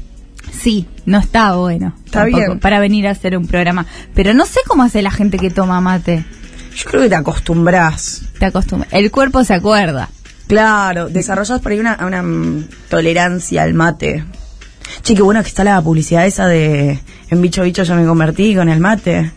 Sí, 0.52 0.88
no 1.06 1.20
está 1.20 1.56
bueno. 1.56 1.96
Está 2.06 2.26
bien. 2.26 2.60
Para 2.60 2.80
venir 2.80 3.08
a 3.08 3.12
hacer 3.12 3.38
un 3.38 3.48
programa. 3.48 3.86
Pero 4.14 4.34
no 4.34 4.46
sé 4.46 4.60
cómo 4.68 4.84
hace 4.84 5.02
la 5.02 5.12
gente 5.12 5.38
que 5.38 5.50
toma 5.50 5.82
mate. 5.82 6.26
Yo 6.76 6.90
creo 6.90 7.04
que 7.04 7.10
te 7.10 7.16
acostumbras. 7.16 8.24
Te 8.40 8.46
acostumbras. 8.46 8.92
El 8.94 9.12
cuerpo 9.12 9.44
se 9.44 9.54
acuerda. 9.54 10.10
Claro, 10.48 11.10
desarrollas 11.10 11.62
por 11.62 11.72
ahí 11.72 11.80
una, 11.80 11.98
una 12.06 12.22
mm, 12.22 12.68
tolerancia 12.90 13.64
al 13.64 13.74
mate. 13.74 14.24
Che, 15.02 15.16
qué 15.16 15.22
bueno 15.22 15.42
que 15.42 15.48
está 15.48 15.64
la 15.64 15.82
publicidad 15.82 16.26
esa 16.26 16.48
de 16.48 17.00
en 17.30 17.42
bicho 17.42 17.64
bicho 17.64 17.84
yo 17.84 17.96
me 17.96 18.06
convertí 18.06 18.56
con 18.56 18.70
el 18.70 18.80
mate. 18.80 19.32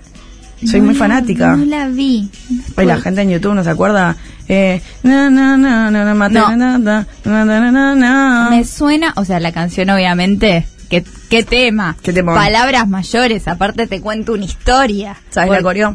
Soy 0.64 0.80
No 0.80 0.86
muy 0.86 0.94
la- 0.94 0.98
fanática. 0.98 1.56
No 1.56 1.64
la 1.66 1.88
vi. 1.88 2.30
Ay, 2.76 2.86
la 2.86 2.98
gente 3.00 3.22
en 3.22 3.30
YouTube 3.30 3.54
no 3.54 3.64
se 3.64 3.70
acuerda. 3.70 4.16
Eh, 4.48 4.80
na, 5.02 5.28
na, 5.28 5.56
na, 5.56 5.90
na, 5.90 6.14
na, 6.14 7.94
No. 7.94 8.50
Me 8.50 8.64
suena, 8.64 9.12
o 9.16 9.24
sea, 9.24 9.40
la 9.40 9.52
canción 9.52 9.90
obviamente. 9.90 10.66
¿Qué, 10.88 11.04
qué 11.28 11.42
tema? 11.42 11.96
Palabras 12.24 12.88
mayores, 12.88 13.48
aparte 13.48 13.86
te 13.88 14.00
cuento 14.00 14.34
una 14.34 14.44
historia. 14.44 15.16
¿Sabes 15.30 15.50
la 15.50 15.62
coreo? 15.62 15.94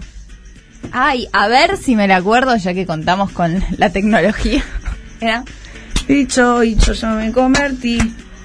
Ay, 0.91 1.27
a 1.31 1.47
ver 1.47 1.77
si 1.77 1.95
me 1.95 2.07
la 2.07 2.17
acuerdo 2.17 2.55
ya 2.57 2.73
que 2.73 2.85
contamos 2.85 3.31
con 3.31 3.63
la 3.77 3.89
tecnología. 3.89 4.63
Era 5.21 5.43
Bicho 6.07 6.59
bicho 6.59 6.91
yo 6.93 7.07
me 7.11 7.31
convertí. 7.31 7.99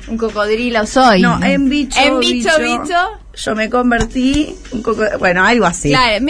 un 0.07 0.17
cocodrilo 0.19 0.87
soy. 0.87 1.21
No, 1.23 1.43
en 1.43 1.69
bicho 1.69 1.99
En 1.99 2.21
bicho, 2.21 2.51
bicho. 2.61 2.95
Yo 3.37 3.55
me 3.55 3.69
convertí. 3.71 4.55
Un 4.73 4.83
coco- 4.83 5.19
bueno, 5.19 5.45
algo 5.45 5.67
así. 5.67 5.91
Claro, 5.91 6.25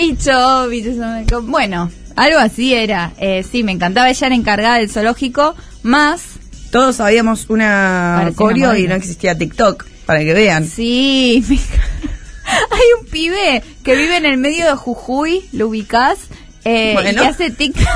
com- 1.30 1.50
Bueno, 1.50 1.90
algo 2.16 2.38
así 2.38 2.74
era. 2.74 3.12
Eh, 3.18 3.44
sí, 3.50 3.62
me 3.62 3.72
encantaba. 3.72 4.10
Ella 4.10 4.26
era 4.26 4.36
encargada 4.36 4.76
del 4.78 4.90
zoológico, 4.90 5.54
más. 5.82 6.22
Todos 6.70 6.96
sabíamos 6.96 7.46
una 7.48 8.32
coreo 8.34 8.76
y 8.76 8.88
no 8.88 8.94
existía 8.96 9.38
TikTok, 9.38 9.84
para 10.04 10.20
que 10.20 10.34
vean. 10.34 10.66
Sí, 10.68 11.44
me- 11.48 11.56
hay 11.58 12.86
un 13.00 13.06
pibe 13.06 13.62
que 13.84 13.96
vive 13.96 14.16
en 14.16 14.26
el 14.26 14.36
medio 14.36 14.66
de 14.66 14.72
Jujuy, 14.74 15.48
lo 15.52 15.68
ubicás, 15.68 16.18
eh, 16.64 16.92
Bueno. 16.94 17.22
y 17.22 17.26
hace 17.26 17.50
TikTok. 17.50 17.86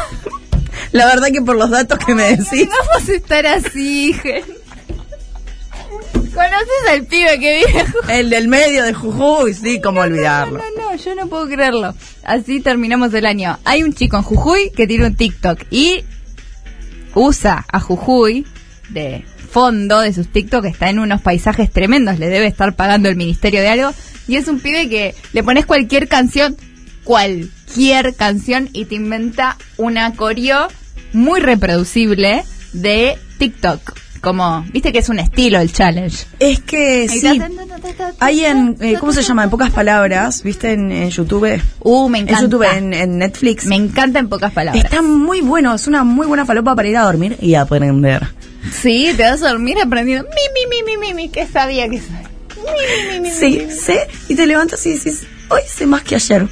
La 0.93 1.07
verdad 1.07 1.29
que 1.33 1.43
por 1.43 1.57
los 1.57 1.71
datos 1.71 1.99
que 1.99 2.15
me 2.15 2.23
decís, 2.37 2.69
Vamos 2.69 3.09
a 3.09 3.13
estar 3.13 3.47
así, 3.47 4.13
gente. 4.13 4.60
¿Conoces 6.35 6.89
al 6.91 7.07
pibe 7.07 7.39
que 7.41 7.65
vive 7.67 7.85
el 8.09 8.31
del 8.31 8.49
medio 8.49 8.85
de 8.85 8.95
Jujuy, 8.95 9.55
sí, 9.55 9.81
cómo 9.81 10.01
olvidarlo. 10.01 10.59
No, 10.59 10.91
no, 10.91 10.97
yo 10.97 11.15
no 11.15 11.29
puedo 11.29 11.49
creerlo. 11.49 11.95
Así 12.25 12.61
terminamos 12.61 13.13
el 13.15 13.27
año. 13.27 13.59
Hay 13.65 13.83
un 13.83 13.93
chico 13.93 14.17
en 14.17 14.23
Jujuy 14.23 14.71
que 14.71 14.87
tiene 14.87 15.07
un 15.07 15.17
TikTok 15.17 15.65
y 15.71 16.05
usa 17.15 17.65
a 17.71 17.81
Jujuy 17.81 18.47
de 18.91 19.25
fondo 19.51 20.01
de 20.01 20.13
sus 20.13 20.29
TikTok, 20.29 20.65
está 20.65 20.91
en 20.91 21.01
unos 21.01 21.21
paisajes 21.21 21.71
tremendos, 21.71 22.19
le 22.19 22.29
debe 22.29 22.47
estar 22.47 22.77
pagando 22.77 23.09
el 23.09 23.17
ministerio 23.17 23.61
de 23.61 23.69
algo. 23.69 23.93
Y 24.29 24.37
es 24.37 24.47
un 24.47 24.61
pibe 24.61 24.89
que 24.89 25.15
le 25.33 25.43
pones 25.43 25.67
cualquier 25.67 26.07
canción, 26.07 26.57
cualquier 27.03 28.15
canción, 28.15 28.69
y 28.73 28.85
te 28.85 28.95
inventa 28.95 29.57
una 29.77 30.15
coreo 30.15 30.69
muy 31.13 31.41
reproducible 31.41 32.45
de 32.73 33.19
TikTok. 33.39 33.93
Como, 34.21 34.65
viste 34.73 34.93
que 34.93 34.99
es 34.99 35.09
un 35.09 35.19
estilo 35.19 35.59
el 35.61 35.73
challenge. 35.73 36.27
Es 36.39 36.61
que 36.61 37.09
sí. 37.09 37.41
Hay 38.19 38.45
en, 38.45 38.77
eh, 38.81 38.97
¿cómo 39.01 39.13
se 39.13 39.23
llama? 39.23 39.45
En 39.45 39.51
pocas 39.51 39.71
palabras, 39.71 40.43
¿viste? 40.43 40.73
En, 40.73 40.93
en 40.93 41.09
YouTube. 41.11 41.61
Uh, 41.81 42.09
me 42.09 42.19
encanta. 42.19 42.41
En 42.45 42.51
YouTube, 42.51 42.67
en, 42.77 42.93
en 42.93 43.19
Netflix. 43.19 43.65
Me 43.67 43.77
encanta 43.77 44.19
en 44.19 44.29
pocas 44.29 44.53
palabras. 44.53 44.85
Está 44.85 45.01
muy 45.01 45.41
bueno, 45.41 45.75
es 45.75 45.87
una 45.87 46.05
muy 46.05 46.27
buena 46.27 46.45
falopa 46.45 46.75
para 46.77 46.89
ir 46.89 46.97
a 46.99 47.03
dormir 47.05 47.39
y 47.41 47.55
aprender. 47.55 48.29
Sí, 48.73 49.11
te 49.17 49.23
vas 49.23 49.43
a 49.43 49.49
dormir 49.49 49.79
aprendiendo. 49.83 50.29
Mi, 50.29 50.37
mi, 50.55 50.83
mi, 50.83 50.97
mi, 50.99 51.07
mi, 51.07 51.15
mi, 51.15 51.29
que 51.31 51.47
sabía 51.47 51.89
que 51.89 51.99
soy. 51.99 52.11
Mi, 52.57 53.13
mi, 53.13 53.13
mi, 53.15 53.21
mi, 53.21 53.31
Sí, 53.31 53.59
mi, 53.59 53.67
mi. 53.67 53.73
sí, 53.73 53.95
y 54.29 54.35
te 54.35 54.47
levantas 54.47 54.85
y 54.85 54.93
dices, 54.93 55.23
hoy 55.49 55.63
sé 55.67 55.87
más 55.87 56.03
que 56.03 56.17
ayer, 56.17 56.47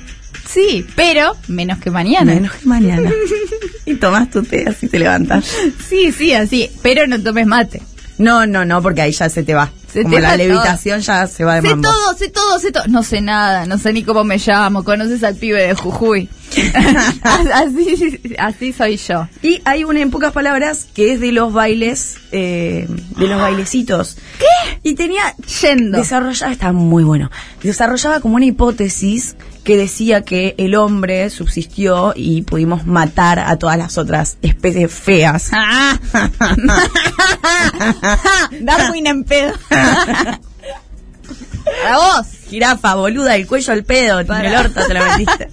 Sí, 0.50 0.86
pero 0.96 1.36
menos 1.48 1.78
que 1.78 1.90
mañana. 1.90 2.32
menos 2.34 2.52
que 2.52 2.66
mañana. 2.66 3.12
y 3.84 3.94
tomas 3.96 4.30
tu 4.30 4.42
té 4.42 4.64
así 4.68 4.88
te 4.88 4.98
levantas. 4.98 5.44
Sí, 5.88 6.10
sí, 6.12 6.32
así. 6.32 6.70
Pero 6.82 7.06
no 7.06 7.20
tomes 7.22 7.46
mate. 7.46 7.82
No, 8.16 8.46
no, 8.46 8.64
no, 8.64 8.82
porque 8.82 9.02
ahí 9.02 9.12
ya 9.12 9.28
se 9.28 9.42
te 9.42 9.54
va. 9.54 9.70
Se 9.92 10.02
Como 10.02 10.14
te 10.16 10.20
la 10.20 10.30
va 10.30 10.36
levitación 10.36 11.00
ya 11.00 11.26
se 11.26 11.44
va 11.44 11.56
de 11.56 11.62
Sé 11.62 11.68
mambo. 11.68 11.88
todo, 11.88 12.16
sé 12.16 12.28
todo, 12.30 12.58
sé 12.58 12.72
todo. 12.72 12.84
No 12.88 13.02
sé 13.02 13.20
nada, 13.20 13.66
no 13.66 13.78
sé 13.78 13.92
ni 13.92 14.02
cómo 14.02 14.24
me 14.24 14.38
llamo. 14.38 14.84
Conoces 14.84 15.22
al 15.22 15.36
pibe 15.36 15.62
de 15.62 15.74
Jujuy. 15.74 16.28
así, 17.22 18.20
así 18.38 18.72
soy 18.72 18.96
yo. 18.96 19.28
Y 19.42 19.60
hay 19.64 19.84
una 19.84 20.00
en 20.00 20.10
pocas 20.10 20.32
palabras 20.32 20.86
que 20.94 21.12
es 21.12 21.20
de 21.20 21.32
los 21.32 21.52
bailes, 21.52 22.16
eh, 22.32 22.86
de 22.88 23.26
los 23.26 23.40
bailecitos. 23.40 24.16
¿Qué? 24.38 24.46
Y 24.82 24.94
tenía 24.94 25.34
Yendo. 25.60 25.98
desarrollaba, 25.98 26.52
está 26.52 26.72
muy 26.72 27.04
bueno, 27.04 27.30
desarrollaba 27.62 28.20
como 28.20 28.36
una 28.36 28.46
hipótesis 28.46 29.36
que 29.64 29.76
decía 29.76 30.22
que 30.22 30.54
el 30.56 30.74
hombre 30.74 31.28
subsistió 31.30 32.14
y 32.16 32.42
pudimos 32.42 32.86
matar 32.86 33.38
a 33.38 33.56
todas 33.56 33.76
las 33.76 33.98
otras 33.98 34.38
especies 34.40 34.90
feas. 34.92 35.50
Darwin 38.60 39.06
en 39.06 39.24
pedo. 39.24 39.52
Para 41.82 41.98
vos. 41.98 42.26
Jirafa, 42.48 42.94
boluda, 42.94 43.36
el 43.36 43.46
cuello 43.46 43.74
al 43.74 43.84
pedo, 43.84 44.20
en 44.20 44.32
el 44.32 44.56
orto 44.56 44.86
te 44.86 44.94
lo 44.94 45.04
metiste. 45.04 45.50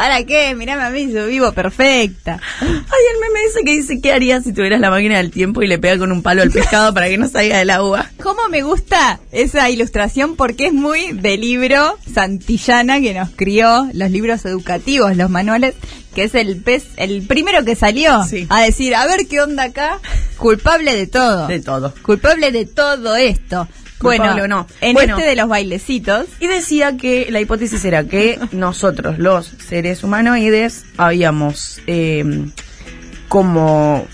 ¿Para 0.00 0.24
qué? 0.24 0.54
Mirame 0.54 0.82
a 0.82 0.88
mí, 0.88 1.12
yo 1.12 1.26
vivo 1.26 1.52
perfecta. 1.52 2.40
Ay, 2.62 2.68
el 2.70 3.20
meme 3.20 3.44
ese 3.50 3.60
que 3.66 3.72
dice, 3.72 4.00
¿qué 4.00 4.14
harías 4.14 4.44
si 4.44 4.54
tuvieras 4.54 4.80
la 4.80 4.88
máquina 4.88 5.18
del 5.18 5.30
tiempo 5.30 5.60
y 5.62 5.66
le 5.66 5.78
pega 5.78 5.98
con 5.98 6.10
un 6.10 6.22
palo 6.22 6.40
al 6.40 6.50
pescado 6.50 6.94
para 6.94 7.06
que 7.10 7.18
no 7.18 7.28
salga 7.28 7.58
del 7.58 7.68
agua? 7.68 8.10
¿Cómo 8.22 8.48
me 8.48 8.62
gusta 8.62 9.20
esa 9.30 9.68
ilustración? 9.68 10.36
Porque 10.36 10.68
es 10.68 10.72
muy 10.72 11.12
de 11.12 11.36
libro 11.36 11.98
Santillana 12.14 12.98
que 13.02 13.12
nos 13.12 13.28
crió 13.36 13.90
los 13.92 14.10
libros 14.10 14.42
educativos, 14.46 15.18
los 15.18 15.28
manuales, 15.28 15.74
que 16.14 16.24
es 16.24 16.34
el 16.34 16.56
pez, 16.62 16.84
el 16.96 17.26
primero 17.26 17.62
que 17.66 17.76
salió 17.76 18.24
Sí. 18.24 18.46
a 18.48 18.62
decir, 18.62 18.94
a 18.94 19.04
ver 19.04 19.26
qué 19.28 19.42
onda 19.42 19.64
acá, 19.64 19.98
culpable 20.38 20.96
de 20.96 21.08
todo. 21.08 21.46
De 21.46 21.60
todo. 21.60 21.92
Culpable 22.00 22.50
de 22.52 22.64
todo 22.64 23.16
esto. 23.16 23.68
Bueno, 24.00 24.48
no. 24.48 24.66
en 24.80 24.94
Bueno. 24.94 25.16
este 25.18 25.28
de 25.28 25.36
los 25.36 25.48
bailecitos, 25.48 26.26
Y 26.40 26.46
decía 26.46 26.96
que 26.96 27.28
la 27.30 27.40
hipótesis 27.40 27.84
era 27.84 28.04
que 28.04 28.38
nosotros, 28.52 29.18
los 29.18 29.46
seres 29.68 30.02
humanoides, 30.02 30.84
habíamos 30.96 31.80
eh, 31.86 32.24
como 33.28 34.06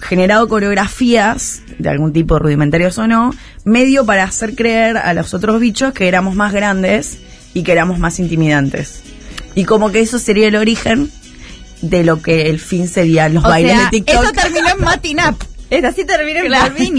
generado 0.00 0.48
coreografías 0.48 1.62
de 1.78 1.88
algún 1.88 2.12
tipo 2.12 2.38
rudimentarios 2.38 2.98
o 2.98 3.06
no, 3.06 3.34
medio 3.64 4.06
para 4.06 4.24
hacer 4.24 4.54
creer 4.54 4.96
a 4.96 5.12
los 5.14 5.34
otros 5.34 5.60
bichos 5.60 5.92
que 5.92 6.08
éramos 6.08 6.34
más 6.34 6.52
grandes 6.52 7.18
y 7.54 7.62
que 7.62 7.72
éramos 7.72 7.98
más 7.98 8.18
intimidantes. 8.18 9.02
Y 9.54 9.64
como 9.64 9.90
que 9.90 10.00
eso 10.00 10.18
sería 10.18 10.48
el 10.48 10.56
origen 10.56 11.10
de 11.82 12.04
lo 12.04 12.22
que 12.22 12.48
el 12.50 12.58
fin 12.60 12.88
serían 12.88 13.34
los 13.34 13.44
o 13.44 13.48
bailes 13.48 13.72
sea, 13.72 13.84
de 13.84 13.90
TikTok. 13.90 14.22
eso 14.24 14.32
terminó 14.32 14.68
en 14.70 14.80
Matin 14.80 15.18
Up. 15.28 15.36
Es 15.70 15.84
así 15.84 16.04
terminó 16.04 16.40
en 16.40 16.46
Claro. 16.46 16.74
Sí. 16.78 16.92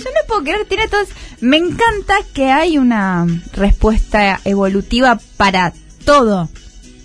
Yo 0.00 0.10
no 0.10 0.26
puedo 0.28 0.42
creer, 0.42 0.64
tiene 0.68 0.88
todos. 0.88 1.08
Me 1.40 1.56
encanta 1.56 2.16
que 2.34 2.50
hay 2.50 2.76
una 2.78 3.26
respuesta 3.54 4.40
evolutiva 4.44 5.18
para 5.36 5.72
todo. 6.04 6.48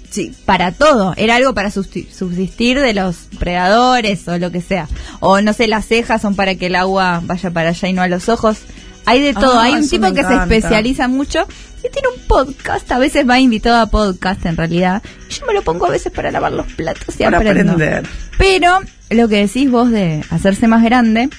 Sí. 0.09 0.33
para 0.45 0.71
todo. 0.71 1.13
Era 1.17 1.35
algo 1.35 1.53
para 1.53 1.69
subsistir 1.71 2.79
de 2.79 2.93
los 2.93 3.27
predadores 3.37 4.25
o 4.29 4.37
lo 4.37 4.49
que 4.49 4.61
sea. 4.61 4.87
O 5.19 5.41
no 5.41 5.51
sé, 5.51 5.67
las 5.67 5.85
cejas 5.85 6.21
son 6.21 6.35
para 6.35 6.55
que 6.55 6.67
el 6.67 6.75
agua 6.75 7.21
vaya 7.23 7.51
para 7.51 7.69
allá 7.69 7.87
y 7.89 7.93
no 7.93 8.01
a 8.01 8.07
los 8.07 8.29
ojos. 8.29 8.59
Hay 9.05 9.21
de 9.21 9.33
todo. 9.33 9.59
Ah, 9.59 9.63
Hay 9.65 9.73
un 9.73 9.87
tipo 9.89 10.13
que 10.13 10.23
se 10.23 10.33
especializa 10.35 11.07
mucho 11.09 11.45
y 11.79 11.89
tiene 11.91 12.07
un 12.15 12.21
podcast. 12.27 12.89
A 12.93 12.97
veces 12.97 13.27
va 13.29 13.39
invitado 13.39 13.77
a 13.77 13.87
podcast 13.87 14.45
en 14.45 14.55
realidad. 14.57 15.03
Yo 15.29 15.45
me 15.45 15.53
lo 15.53 15.61
pongo 15.63 15.85
a 15.85 15.89
veces 15.89 16.11
para 16.13 16.31
lavar 16.31 16.53
los 16.53 16.65
platos 16.73 17.13
y 17.19 17.23
Para 17.23 17.37
aprendo. 17.37 17.73
aprender. 17.73 18.07
Pero 18.37 18.79
lo 19.09 19.27
que 19.27 19.45
decís 19.47 19.69
vos 19.69 19.91
de 19.91 20.23
hacerse 20.29 20.67
más 20.67 20.83
grande, 20.83 21.29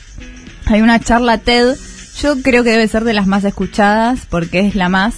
hay 0.67 0.81
una 0.83 1.01
charla 1.01 1.39
TED, 1.39 1.77
yo 2.21 2.41
creo 2.43 2.65
que 2.65 2.71
debe 2.71 2.89
ser 2.89 3.05
de 3.05 3.15
las 3.15 3.27
más 3.27 3.45
escuchadas 3.45 4.21
porque 4.29 4.61
es 4.61 4.75
la 4.75 4.89
más, 4.89 5.15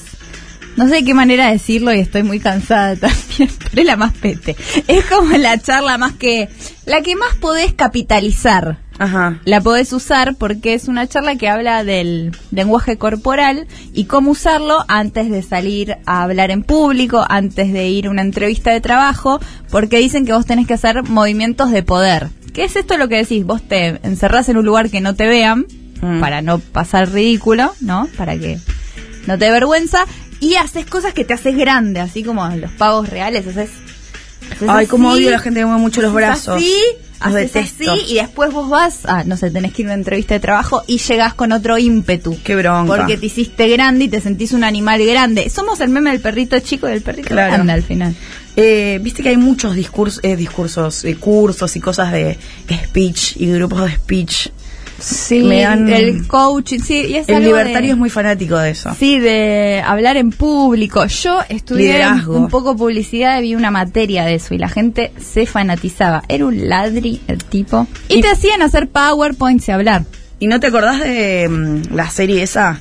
no 0.76 0.87
sé 0.87 0.97
de 0.97 1.05
qué 1.05 1.14
manera 1.14 1.50
decirlo 1.50 1.93
y 1.93 1.99
estoy 1.99 2.23
muy 2.23 2.38
cansada 2.38 2.95
también, 3.00 3.50
pero 3.59 3.81
es 3.81 3.87
la 3.87 3.97
más 3.97 4.12
pete. 4.12 4.57
Es 4.87 5.05
como 5.07 5.37
la 5.37 5.59
charla 5.59 5.99
más 5.99 6.12
que, 6.12 6.49
la 6.87 7.02
que 7.02 7.17
más 7.17 7.35
podés 7.37 7.73
capitalizar. 7.73 8.78
Ajá. 8.99 9.38
La 9.45 9.61
podés 9.61 9.93
usar 9.93 10.35
porque 10.37 10.75
es 10.75 10.88
una 10.88 11.07
charla 11.07 11.37
que 11.37 11.49
habla 11.49 11.85
del 11.85 12.33
lenguaje 12.50 12.99
corporal 12.99 13.67
y 13.93 14.05
cómo 14.05 14.33
usarlo 14.33 14.85
antes 14.88 15.31
de 15.31 15.43
salir 15.43 15.99
a 16.05 16.25
hablar 16.25 16.50
en 16.50 16.64
público, 16.64 17.25
antes 17.28 17.73
de 17.73 17.88
ir 17.88 18.07
a 18.07 18.11
una 18.11 18.23
entrevista 18.23 18.73
de 18.73 18.81
trabajo, 18.81 19.40
porque 19.71 19.99
dicen 19.99 20.26
que 20.26 20.33
vos 20.33 20.47
tenés 20.47 20.67
que 20.67 20.75
hacer 20.75 21.05
movimientos 21.05 21.71
de 21.71 21.83
poder. 21.83 22.31
¿Qué 22.52 22.64
es 22.64 22.76
esto 22.76 22.97
lo 22.97 23.09
que 23.09 23.17
decís? 23.17 23.45
Vos 23.45 23.62
te 23.67 23.99
encerrás 24.02 24.49
en 24.49 24.57
un 24.57 24.64
lugar 24.64 24.90
que 24.90 25.00
no 25.00 25.14
te 25.14 25.26
vean, 25.26 25.67
Mm. 26.00 26.21
para 26.21 26.43
no 26.43 26.61
pasar 26.61 27.11
ridículo, 27.11 27.75
¿no? 27.81 28.09
Para 28.17 28.38
que 28.38 28.59
no 29.26 29.37
te 29.37 29.47
dé 29.47 29.50
vergüenza, 29.50 30.05
y 30.40 30.55
haces 30.55 30.87
cosas 30.87 31.12
que 31.12 31.25
te 31.25 31.35
haces 31.35 31.57
grande, 31.57 31.99
así 31.99 32.23
como 32.23 32.47
los 32.50 32.71
pavos 32.73 33.09
reales, 33.09 33.47
haces... 33.49 33.71
haces 34.52 34.69
Ay, 34.69 34.87
así, 34.87 34.95
odio 35.05 35.28
a 35.28 35.33
la 35.33 35.38
gente 35.40 35.59
que 35.61 35.67
mueve 35.67 35.81
mucho 35.81 36.00
los 36.00 36.12
brazos. 36.14 36.57
Así, 36.57 36.73
Los 37.21 37.26
haces 37.35 37.52
detesto. 37.52 37.93
así 37.93 38.12
y 38.12 38.14
después 38.14 38.52
vos 38.52 38.71
vas, 38.71 39.00
ah, 39.07 39.25
no 39.26 39.37
sé, 39.37 39.50
tenés 39.50 39.73
que 39.73 39.83
ir 39.83 39.88
a 39.88 39.90
una 39.90 39.95
entrevista 39.99 40.35
de 40.35 40.40
trabajo 40.40 40.85
y 40.87 40.99
llegás 40.99 41.35
con 41.35 41.50
otro 41.50 41.76
ímpetu. 41.78 42.38
Qué 42.45 42.55
bronca. 42.55 42.97
Porque 42.97 43.17
te 43.17 43.26
hiciste 43.26 43.67
grande 43.69 44.05
y 44.05 44.09
te 44.09 44.21
sentís 44.21 44.52
un 44.52 44.62
animal 44.62 45.05
grande. 45.05 45.50
Somos 45.50 45.81
el 45.81 45.88
meme 45.88 46.11
del 46.12 46.21
perrito 46.21 46.61
chico 46.61 46.87
y 46.88 46.93
del 46.93 47.02
perrito 47.02 47.31
Claro. 47.31 47.55
grande 47.55 47.73
al 47.73 47.83
final. 47.83 48.14
Eh, 48.60 48.98
Viste 49.00 49.22
que 49.22 49.28
hay 49.28 49.36
muchos 49.36 49.74
discursos, 49.76 50.18
eh, 50.24 50.34
discursos, 50.34 51.04
eh, 51.04 51.14
cursos 51.14 51.76
y 51.76 51.80
cosas 51.80 52.10
de 52.12 52.36
speech 52.70 53.36
y 53.36 53.46
grupos 53.52 53.82
de 53.84 53.94
speech. 53.94 54.48
Sí, 55.00 55.44
Me 55.44 55.62
dan- 55.62 55.88
el 55.88 56.26
coaching, 56.26 56.80
sí, 56.80 57.04
y 57.08 57.14
es 57.14 57.28
El 57.28 57.36
algo 57.36 57.50
libertario 57.50 57.86
de- 57.90 57.92
es 57.92 57.96
muy 57.96 58.10
fanático 58.10 58.58
de 58.58 58.70
eso. 58.70 58.92
Sí, 58.98 59.20
de 59.20 59.80
hablar 59.86 60.16
en 60.16 60.32
público. 60.32 61.06
Yo 61.06 61.38
estudié 61.48 61.92
Liderazgo. 61.92 62.34
un 62.36 62.48
poco 62.48 62.76
publicidad 62.76 63.38
y 63.38 63.42
vi 63.42 63.54
una 63.54 63.70
materia 63.70 64.24
de 64.24 64.34
eso 64.34 64.54
y 64.54 64.58
la 64.58 64.68
gente 64.68 65.12
se 65.24 65.46
fanatizaba. 65.46 66.24
Era 66.28 66.46
un 66.46 66.68
ladri 66.68 67.20
el 67.28 67.44
tipo. 67.44 67.86
Y, 68.08 68.16
Y- 68.16 68.20
te 68.22 68.28
hacían 68.28 68.60
hacer 68.60 68.88
PowerPoints 68.88 69.68
y 69.68 69.70
hablar. 69.70 70.04
¿Y 70.40 70.48
no 70.48 70.58
te 70.58 70.66
acordás 70.66 70.98
de 71.00 71.48
mm, 71.48 71.94
la 71.94 72.10
serie 72.10 72.42
esa? 72.42 72.80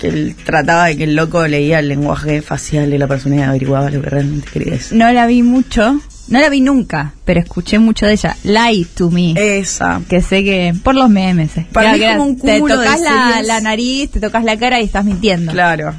Que 0.00 0.08
él 0.08 0.36
trataba 0.44 0.86
de 0.86 0.96
que 0.96 1.04
el 1.04 1.16
loco 1.16 1.46
leía 1.46 1.80
el 1.80 1.88
lenguaje 1.88 2.40
facial 2.42 2.90
de 2.90 2.98
la 2.98 3.06
persona 3.08 3.36
y 3.36 3.40
averiguaba 3.40 3.90
lo 3.90 4.00
que 4.00 4.10
realmente 4.10 4.48
quería 4.52 4.74
decir. 4.74 4.96
No 4.96 5.10
la 5.12 5.26
vi 5.26 5.42
mucho, 5.42 6.00
no 6.28 6.40
la 6.40 6.48
vi 6.48 6.60
nunca, 6.60 7.14
pero 7.24 7.40
escuché 7.40 7.78
mucho 7.80 8.06
de 8.06 8.12
ella. 8.12 8.36
Lie 8.44 8.86
to 8.94 9.10
me. 9.10 9.34
Esa. 9.36 10.00
que 10.08 10.22
sé 10.22 10.44
que 10.44 10.72
por 10.84 10.94
los 10.94 11.10
memes. 11.10 11.56
eh. 11.56 11.66
Para 11.72 11.94
mí 11.94 12.04
es 12.04 12.12
como 12.12 12.24
un 12.24 12.36
te 12.38 12.54
cúmulo 12.54 12.78
de 12.78 12.84
tocas 12.86 13.00
la, 13.00 13.42
la 13.42 13.60
nariz, 13.60 14.10
te 14.12 14.20
tocas 14.20 14.44
la 14.44 14.56
cara 14.56 14.80
y 14.80 14.84
estás 14.84 15.04
mintiendo. 15.04 15.50
Claro. 15.52 15.94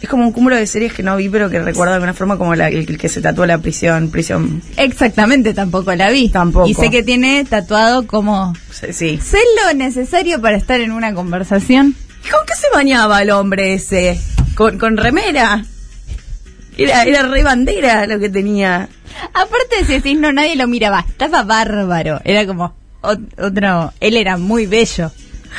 Es 0.00 0.08
como 0.10 0.24
un 0.26 0.32
cúmulo 0.32 0.54
de 0.56 0.66
series 0.66 0.92
que 0.92 1.02
no 1.02 1.16
vi, 1.16 1.30
pero 1.30 1.48
que 1.48 1.58
recuerdo 1.62 1.92
de 1.92 1.94
alguna 1.96 2.12
forma 2.12 2.36
como 2.36 2.54
la- 2.54 2.68
el, 2.68 2.86
el 2.90 2.98
que 2.98 3.08
se 3.08 3.22
tatuó 3.22 3.46
la 3.46 3.56
prisión. 3.58 4.10
Prisión. 4.10 4.60
Exactamente, 4.76 5.54
tampoco 5.54 5.94
la 5.94 6.10
vi. 6.10 6.28
Tampoco. 6.28 6.68
Y 6.68 6.74
sé 6.74 6.90
que 6.90 7.02
tiene 7.02 7.44
tatuado 7.48 8.06
como 8.06 8.52
Sí. 8.70 9.18
sé 9.18 9.38
lo 9.66 9.74
necesario 9.76 10.40
para 10.42 10.56
estar 10.58 10.80
en 10.80 10.92
una 10.92 11.14
conversación. 11.14 11.94
¿Y 12.24 12.30
¿Con 12.30 12.40
qué 12.46 12.54
se 12.54 12.66
bañaba 12.72 13.22
el 13.22 13.30
hombre 13.30 13.74
ese? 13.74 14.20
¿Con, 14.54 14.78
con 14.78 14.96
remera? 14.96 15.64
Era, 16.76 17.04
era 17.04 17.22
re 17.22 17.42
bandera 17.42 18.06
lo 18.06 18.18
que 18.18 18.28
tenía. 18.28 18.88
Aparte 19.32 19.76
de 19.78 19.84
si 19.84 19.92
decís 19.94 20.18
no, 20.18 20.32
nadie 20.32 20.56
lo 20.56 20.66
miraba. 20.66 21.04
Estaba 21.08 21.42
bárbaro. 21.44 22.20
Era 22.24 22.46
como 22.46 22.74
ot- 23.02 23.32
otro. 23.38 23.92
Él 24.00 24.16
era 24.16 24.36
muy 24.36 24.66
bello. 24.66 25.12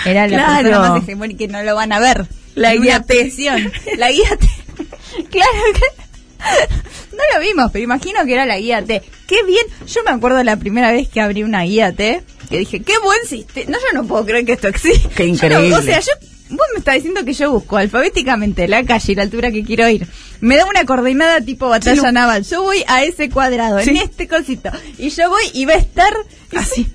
Era 0.05 0.27
la 0.27 0.37
Claro. 0.37 0.63
persona 0.63 0.89
más 0.89 1.03
hegemónica 1.03 1.37
que 1.37 1.47
no 1.47 1.63
lo 1.63 1.75
van 1.75 1.91
a 1.93 1.99
ver. 1.99 2.25
La 2.55 2.75
guía 2.75 3.01
T. 3.01 3.15
prisión. 3.21 3.71
La 3.97 4.11
guía 4.11 4.29
T. 4.37 4.47
claro 5.31 5.51
que. 5.73 6.05
No 7.15 7.21
lo 7.33 7.39
vimos, 7.39 7.71
pero 7.71 7.81
imagino 7.85 8.25
que 8.25 8.33
era 8.33 8.45
la 8.45 8.57
guía 8.59 8.83
T. 8.83 9.01
Qué 9.25 9.41
bien. 9.45 9.65
Yo 9.87 10.03
me 10.03 10.11
acuerdo 10.11 10.43
la 10.43 10.57
primera 10.57 10.91
vez 10.91 11.07
que 11.07 11.21
abrí 11.21 11.43
una 11.43 11.61
guía 11.63 11.93
T, 11.93 12.21
que 12.49 12.57
dije, 12.59 12.81
qué 12.81 12.91
buen 13.01 13.25
sistema. 13.25 13.71
No, 13.71 13.77
yo 13.77 14.01
no 14.01 14.05
puedo 14.07 14.25
creer 14.25 14.45
que 14.45 14.51
esto 14.53 14.67
existe. 14.67 15.07
Qué 15.15 15.23
Yo 15.23 15.27
no- 15.29 15.33
increíble. 15.63 15.75
o 15.77 15.81
sea, 15.81 16.01
yo, 16.01 16.11
vos 16.49 16.67
me 16.73 16.79
estás 16.79 16.95
diciendo 16.95 17.23
que 17.25 17.33
yo 17.33 17.51
busco 17.51 17.77
alfabéticamente 17.77 18.67
la 18.67 18.83
calle 18.83 19.11
y 19.13 19.15
la 19.15 19.23
altura 19.23 19.51
que 19.51 19.63
quiero 19.63 19.87
ir. 19.89 20.07
Me 20.41 20.57
da 20.57 20.65
una 20.65 20.85
coordenada 20.85 21.41
tipo 21.41 21.67
batalla 21.69 22.01
Sí, 22.01 22.13
naval. 22.13 22.43
Yo 22.43 22.63
voy 22.63 22.83
a 22.87 23.03
ese 23.03 23.29
cuadrado, 23.29 23.79
en 23.79 23.97
este 23.97 24.27
cosito. 24.27 24.69
Y 24.97 25.09
yo 25.09 25.29
voy 25.29 25.43
y 25.53 25.65
va 25.65 25.73
a 25.73 25.77
estar 25.77 26.13
Así. 26.55 26.87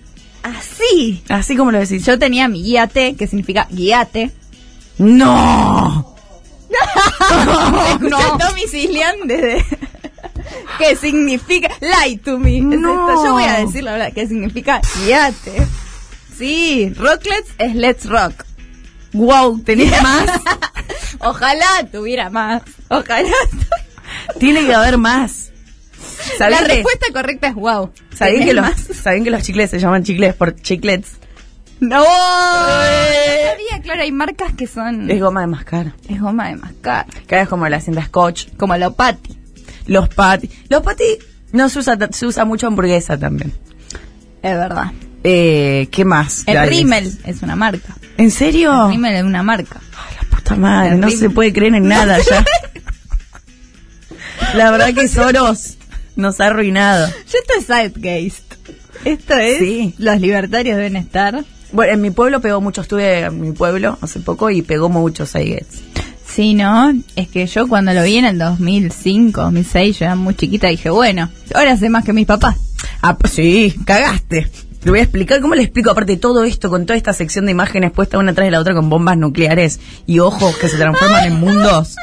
así. 0.43 1.23
Así 1.29 1.57
como 1.57 1.71
lo 1.73 1.79
decís. 1.79 2.05
Yo 2.05 2.19
tenía 2.19 2.49
mi 2.49 2.63
guía 2.63 2.87
T, 2.87 3.15
que 3.17 3.27
significa 3.27 3.67
guíate. 3.71 4.31
¡No! 4.99 6.15
Escuché 7.91 8.25
Tommy 8.39 9.27
desde... 9.27 9.65
¿Qué 10.79 10.97
significa? 10.97 11.69
Lie 11.81 12.19
to 12.19 12.39
me. 12.39 12.59
Es 12.59 12.63
No. 12.65 13.11
esto. 13.11 13.25
Yo 13.25 13.33
voy 13.33 13.45
a 13.45 13.59
decir 13.65 13.83
la 13.85 13.93
verdad. 13.93 14.13
¿Qué 14.15 14.27
significa? 14.27 14.81
Guíate. 15.05 15.67
Sí, 16.37 16.93
Rocklets 16.97 17.51
es 17.59 17.75
Let's 17.75 18.07
Rock. 18.07 18.45
¡Wow! 19.13 19.61
¿Tenés 19.63 19.91
más? 20.03 20.41
Ojalá 21.21 21.87
tuviera 21.91 22.31
más. 22.31 22.63
Ojalá. 22.89 23.31
Tiene 24.39 24.65
que 24.65 24.75
haber 24.75 24.99
más. 24.99 25.51
La 26.33 26.39
¿Sabían 26.39 26.67
que, 26.67 26.75
respuesta 26.75 27.07
correcta 27.13 27.49
es 27.49 27.55
wow. 27.55 27.93
¿sabían 28.15 28.47
¿Tenés 28.47 28.49
que 28.49 28.55
los? 28.55 28.99
¿sabían 28.99 29.25
que 29.25 29.31
los 29.31 29.43
chicles 29.43 29.71
se 29.71 29.79
llaman 29.79 30.03
chicles 30.03 30.35
por 30.35 30.55
chiclets? 30.55 31.19
No. 31.81 31.99
No 31.99 32.05
sabía, 32.05 33.83
claro, 33.83 34.03
hay 34.03 34.13
marcas 34.13 34.53
que 34.53 34.67
son... 34.67 35.11
Es 35.11 35.21
goma 35.21 35.41
de 35.41 35.47
mascar. 35.47 35.95
Es 36.09 36.21
goma 36.21 36.49
de 36.49 36.57
mascar. 36.57 37.07
Cada 37.27 37.43
vez 37.43 37.49
como 37.49 37.67
la 37.69 37.81
cinta 37.81 38.05
scotch. 38.05 38.49
Como 38.57 38.77
la 38.77 38.89
Opati. 38.89 39.39
Los 39.87 40.09
patty. 40.09 40.51
Los 40.69 40.83
patty 40.83 41.19
no 41.53 41.69
se 41.69 41.79
usa, 41.79 41.99
se 42.11 42.27
usa 42.27 42.45
mucho 42.45 42.67
hamburguesa 42.67 43.19
también. 43.19 43.53
Es 44.43 44.57
verdad. 44.57 44.93
Eh, 45.25 45.89
¿Qué 45.91 46.05
más? 46.05 46.45
El 46.47 46.55
Dale. 46.55 46.71
Rimmel 46.71 47.19
es 47.25 47.43
una 47.43 47.57
marca. 47.57 47.97
¿En 48.17 48.31
serio? 48.31 48.87
El 48.87 48.93
Rimmel 48.93 49.15
es 49.17 49.25
una 49.25 49.43
marca. 49.43 49.81
Ay, 49.97 50.17
la 50.23 50.37
puta 50.37 50.57
madre, 50.57 50.95
El 50.95 51.01
no 51.01 51.07
Rimmel. 51.09 51.21
se 51.21 51.31
puede 51.31 51.53
creer 51.53 51.75
en 51.75 51.89
nada 51.89 52.19
ya. 52.19 52.45
la 54.55 54.71
verdad 54.71 54.95
que 54.95 55.09
Soros 55.09 55.77
nos 56.17 56.41
ha 56.41 56.47
arruinado. 56.47 57.07
Ya 57.09 57.39
esto 57.39 57.55
es 57.59 57.67
Zeitgeist. 57.67 58.55
Esto 59.05 59.35
es. 59.35 59.59
Sí. 59.59 59.95
Los 59.99 60.21
libertarios 60.21 60.77
deben 60.77 60.97
estar. 60.97 61.45
Bueno, 61.73 61.93
en 61.93 62.01
mi 62.01 62.11
pueblo 62.11 62.41
pegó 62.41 62.61
mucho, 62.61 62.81
estuve 62.81 63.21
en 63.21 63.41
mi 63.41 63.53
pueblo 63.53 63.97
hace 64.01 64.21
poco 64.21 64.51
y 64.51 64.63
pegó 64.63 64.89
mucho 64.89 65.25
Saigets. 65.25 65.81
Sí, 66.27 66.55
¿no? 66.55 66.93
Es 67.17 67.29
que 67.29 67.47
yo 67.47 67.69
cuando 67.69 67.93
lo 67.93 68.03
vi 68.03 68.17
en 68.17 68.25
el 68.25 68.39
2005, 68.39 69.41
2006, 69.41 69.99
yo 69.99 70.05
era 70.07 70.15
muy 70.17 70.35
chiquita, 70.35 70.69
dije, 70.69 70.91
bueno, 70.91 71.29
ahora 71.55 71.77
sé 71.77 71.89
más 71.91 72.05
que 72.05 72.13
mis 72.13 72.27
papás. 72.27 72.57
Ah, 73.03 73.17
pues 73.17 73.35
sí, 73.35 73.75
cagaste. 73.85 74.51
Le 74.83 74.91
voy 74.91 75.01
a 75.01 75.03
explicar 75.03 75.41
cómo 75.41 75.55
le 75.55 75.63
explico, 75.63 75.91
aparte 75.91 76.17
todo 76.17 76.45
esto, 76.45 76.71
con 76.71 76.87
toda 76.87 76.97
esta 76.97 77.13
sección 77.13 77.45
de 77.47 77.53
imágenes 77.53 77.91
puesta 77.93 78.19
una 78.19 78.33
tras 78.33 78.47
de 78.47 78.51
la 78.51 78.61
otra 78.61 78.75
con 78.75 78.89
bombas 78.89 79.17
nucleares 79.19 79.79
y 80.07 80.21
ojos 80.21 80.57
que 80.57 80.69
se 80.69 80.77
transforman 80.79 81.27
en 81.27 81.35
mundos. 81.41 81.97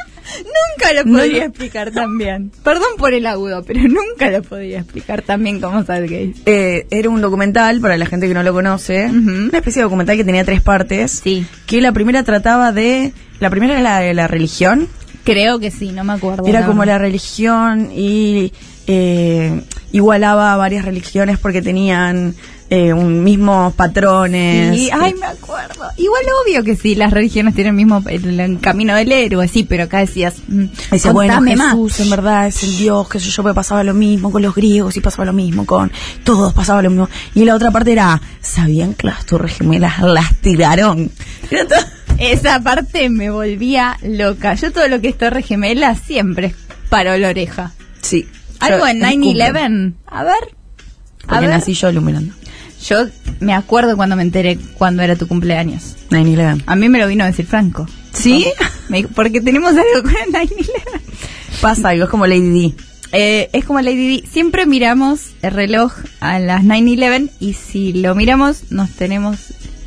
Nunca 0.44 0.92
lo 0.92 1.04
No, 1.04 1.18
podría 1.18 1.38
no. 1.40 1.44
explicar 1.46 1.90
tan 1.90 2.18
bien. 2.18 2.52
Perdón 2.62 2.88
por 2.98 3.14
el 3.14 3.26
agudo, 3.26 3.62
pero 3.64 3.80
nunca 3.88 4.30
lo 4.30 4.42
podría 4.42 4.80
explicar 4.80 5.22
tan 5.22 5.42
bien 5.42 5.58
como 5.60 5.82
Zeitgeist. 5.82 6.46
Eh, 6.46 6.86
era 6.90 7.08
un 7.08 7.20
documental, 7.20 7.80
para 7.80 7.96
la 7.96 8.06
gente 8.06 8.28
que 8.28 8.34
no 8.34 8.42
lo 8.42 8.52
conoce, 8.52 9.06
Ujú. 9.06 9.16
una 9.48 9.58
especie 9.58 9.80
de 9.80 9.84
documental 9.84 10.16
que 10.16 10.24
tenía 10.24 10.44
tres 10.44 10.60
partes. 10.60 11.20
Sí. 11.24 11.46
Que 11.66 11.80
la 11.80 11.92
primera 11.92 12.22
trataba 12.24 12.72
de... 12.72 13.12
La 13.40 13.50
primera 13.50 13.72
era 13.74 13.82
la 13.82 13.98
de 14.00 14.14
la 14.14 14.28
religión. 14.28 14.86
Creo 15.24 15.58
que 15.58 15.70
sí, 15.70 15.92
no 15.92 16.04
me 16.04 16.12
acuerdo. 16.12 16.44
Era 16.46 16.66
como 16.66 16.84
la 16.84 16.98
religión 16.98 17.90
y 17.94 18.52
eh, 18.86 19.62
igualaba 19.92 20.52
a 20.52 20.56
varias 20.56 20.84
religiones 20.84 21.38
porque 21.38 21.62
tenían 21.62 22.34
eh, 22.70 22.92
un 22.92 23.24
mismos 23.24 23.72
patrones. 23.74 24.76
Sí, 24.76 24.90
ay, 24.92 25.14
me 25.14 25.26
acuerdo. 25.26 25.84
Igual 25.96 26.22
obvio 26.44 26.62
que 26.64 26.76
sí, 26.76 26.94
las 26.94 27.12
religiones 27.12 27.54
tienen 27.54 27.70
el 27.72 27.76
mismo 27.76 28.02
el, 28.08 28.38
el 28.38 28.60
camino 28.60 28.94
del 28.94 29.10
héroe, 29.10 29.48
sí, 29.48 29.64
pero 29.64 29.84
acá 29.84 29.98
decías, 29.98 30.34
mm, 30.48 30.64
Decía, 30.90 31.12
bueno, 31.12 31.40
Jesús 31.42 31.56
más. 31.58 32.00
en 32.00 32.10
verdad 32.10 32.46
es 32.46 32.62
el 32.62 32.76
Dios, 32.76 33.08
que 33.08 33.20
sé 33.20 33.30
yo, 33.30 33.42
pues 33.42 33.54
pasaba 33.54 33.82
lo 33.84 33.94
mismo 33.94 34.30
con 34.30 34.42
los 34.42 34.54
griegos 34.54 34.96
y 34.96 35.00
pasaba 35.00 35.24
lo 35.24 35.32
mismo 35.32 35.64
con 35.64 35.90
todos, 36.24 36.52
pasaba 36.52 36.82
lo 36.82 36.90
mismo. 36.90 37.08
Y 37.34 37.44
la 37.44 37.54
otra 37.54 37.70
parte 37.70 37.92
era, 37.92 38.20
¿sabían 38.40 38.94
que 38.94 39.06
las 39.06 39.24
torres 39.24 39.56
gemelas 39.56 40.00
las 40.02 40.34
tiraron? 40.36 41.10
Esa 42.18 42.60
parte 42.60 43.08
me 43.10 43.30
volvía 43.30 43.96
loca. 44.02 44.54
Yo 44.54 44.72
todo 44.72 44.88
lo 44.88 45.00
que 45.00 45.08
es 45.08 45.16
Torre 45.18 45.42
Gemela 45.42 45.94
siempre 45.94 46.54
paro 46.88 47.16
la 47.16 47.28
oreja. 47.28 47.72
Sí. 48.02 48.28
Algo 48.60 48.86
en 48.88 49.04
es 49.04 49.12
cumple, 49.12 49.52
9-11. 49.52 49.92
A 50.06 50.24
ver. 50.24 50.34
A 50.34 51.26
Porque 51.28 51.40
ver. 51.46 51.50
nací 51.50 51.74
yo 51.74 51.90
iluminando. 51.90 52.34
Yo 52.86 53.06
me 53.40 53.54
acuerdo 53.54 53.96
cuando 53.96 54.16
me 54.16 54.22
enteré 54.22 54.58
cuando 54.76 55.02
era 55.02 55.16
tu 55.16 55.26
cumpleaños. 55.26 55.96
9-11. 56.10 56.62
A 56.66 56.76
mí 56.76 56.88
me 56.88 56.98
lo 56.98 57.06
vino 57.08 57.24
a 57.24 57.26
decir 57.26 57.46
Franco. 57.46 57.86
¿Sí? 58.12 58.46
Me 58.88 58.98
dijo, 58.98 59.10
porque 59.14 59.40
tenemos 59.40 59.70
algo 59.72 60.02
con 60.02 60.10
el 60.12 60.48
9-11. 60.48 60.66
Pasa 61.60 61.88
algo, 61.90 62.04
es 62.04 62.10
como 62.10 62.26
Lady 62.26 62.50
D. 62.50 62.74
Eh, 63.12 63.50
es 63.52 63.64
como 63.64 63.80
Lady 63.80 64.20
D. 64.20 64.28
Siempre 64.30 64.66
miramos 64.66 65.20
el 65.42 65.52
reloj 65.52 65.92
a 66.20 66.38
las 66.38 66.62
9-11 66.62 67.30
y 67.40 67.54
si 67.54 67.92
lo 67.94 68.14
miramos 68.14 68.70
nos 68.70 68.90
tenemos 68.90 69.36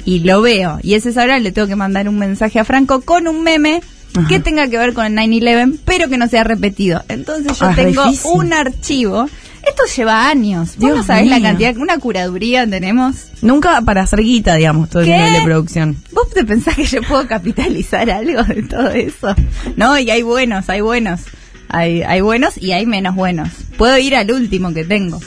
y 0.05 0.19
lo 0.19 0.41
veo. 0.41 0.79
Y 0.81 0.95
esa 0.95 1.09
es 1.09 1.17
ahora 1.17 1.39
le 1.39 1.51
tengo 1.51 1.67
que 1.67 1.75
mandar 1.75 2.09
un 2.09 2.17
mensaje 2.17 2.59
a 2.59 2.65
Franco 2.65 3.01
con 3.01 3.27
un 3.27 3.43
meme 3.43 3.81
Ajá. 4.15 4.27
que 4.27 4.39
tenga 4.39 4.67
que 4.67 4.77
ver 4.77 4.93
con 4.93 5.05
el 5.05 5.13
9-11, 5.13 5.79
pero 5.85 6.09
que 6.09 6.17
no 6.17 6.27
sea 6.27 6.43
repetido. 6.43 7.03
Entonces 7.07 7.57
yo 7.59 7.67
Ah, 7.67 7.73
tengo 7.75 8.03
difícil. 8.05 8.31
un 8.33 8.53
archivo. 8.53 9.29
Esto 9.67 9.83
lleva 9.95 10.27
años. 10.27 10.69
Vos 10.69 10.79
Dios 10.79 10.97
no 10.97 11.03
sabés 11.03 11.27
la 11.27 11.41
cantidad, 11.41 11.75
una 11.77 11.97
curaduría 11.97 12.67
tenemos. 12.67 13.27
Nunca 13.41 13.81
para 13.81 14.01
hacer 14.01 14.21
guita, 14.21 14.55
digamos, 14.55 14.89
todo 14.89 15.03
el 15.03 15.09
nivel 15.09 15.33
de 15.33 15.41
producción. 15.41 15.97
¿Vos 16.11 16.29
te 16.31 16.43
pensás 16.43 16.75
que 16.75 16.85
yo 16.85 17.01
puedo 17.03 17.27
capitalizar 17.27 18.09
algo 18.09 18.43
de 18.43 18.63
todo 18.63 18.89
eso? 18.89 19.35
No, 19.75 19.97
y 19.97 20.09
hay 20.09 20.23
buenos, 20.23 20.69
hay 20.69 20.81
buenos. 20.81 21.21
Hay, 21.69 22.03
hay 22.03 22.21
buenos 22.21 22.57
y 22.57 22.73
hay 22.73 22.85
menos 22.85 23.15
buenos. 23.15 23.49
Puedo 23.77 23.97
ir 23.97 24.15
al 24.15 24.31
último 24.31 24.73
que 24.73 24.83
tengo. 24.83 25.19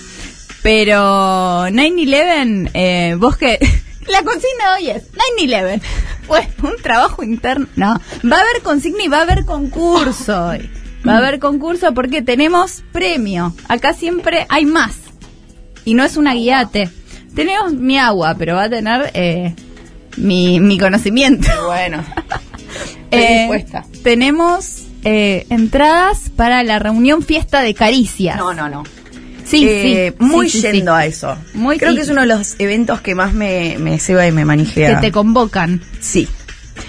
Pero 0.63 1.69
9-11, 1.69 2.71
eh, 2.75 3.17
vos 3.19 3.37
que... 3.37 3.59
La 4.07 4.23
consigna 4.23 4.75
hoy 4.77 4.91
es 4.91 5.05
9-11. 5.39 5.81
Pues 6.27 6.47
un 6.63 6.77
trabajo 6.83 7.23
interno. 7.23 7.67
No, 7.77 8.01
va 8.31 8.37
a 8.37 8.41
haber 8.41 8.63
consigna 8.63 9.05
y 9.05 9.09
va 9.09 9.19
a 9.19 9.23
haber 9.23 9.45
concurso 9.45 10.47
hoy. 10.47 10.71
Va 11.07 11.15
a 11.15 11.19
haber 11.19 11.39
concurso 11.39 11.93
porque 11.95 12.23
tenemos 12.23 12.83
premio. 12.93 13.55
Acá 13.69 13.93
siempre 13.93 14.47
hay 14.49 14.65
más. 14.65 14.95
Y 15.85 15.95
no 15.95 16.05
es 16.05 16.17
una 16.17 16.35
guiate. 16.35 16.89
Tenemos 17.35 17.75
mi 17.75 17.99
agua, 17.99 18.37
pero 18.39 18.55
va 18.55 18.65
a 18.65 18.71
tener 18.71 19.11
eh, 19.15 19.55
mi, 20.17 20.61
mi 20.61 20.79
conocimiento. 20.79 21.49
Bueno. 21.67 22.05
Eh, 23.17 23.65
tenemos 24.03 24.87
eh, 25.05 25.47
entradas 25.49 26.31
para 26.35 26.65
la 26.65 26.81
reunión 26.81 27.23
fiesta 27.23 27.61
de 27.61 27.73
caricias. 27.73 28.37
No, 28.37 28.53
no, 28.53 28.69
no. 28.69 28.83
Sí, 29.45 29.65
Eh, 29.69 30.13
sí. 30.19 30.25
Muy 30.25 30.51
sí, 30.51 30.61
sí, 30.61 30.73
yendo 30.73 30.93
sí. 30.97 30.99
a 31.03 31.07
eso. 31.07 31.39
Muy 31.55 31.79
Creo 31.79 31.91
sí. 31.93 31.97
que 31.97 32.03
es 32.03 32.09
uno 32.09 32.23
de 32.23 32.27
los 32.27 32.57
eventos 32.59 33.01
que 33.03 33.15
más 33.15 33.33
me, 33.33 33.77
me 33.79 34.01
ceba 34.01 34.27
y 34.27 34.33
me 34.33 34.45
manijea. 34.45 34.97
Que 34.97 35.07
te 35.09 35.13
convocan. 35.13 35.81
Sí. 36.01 36.27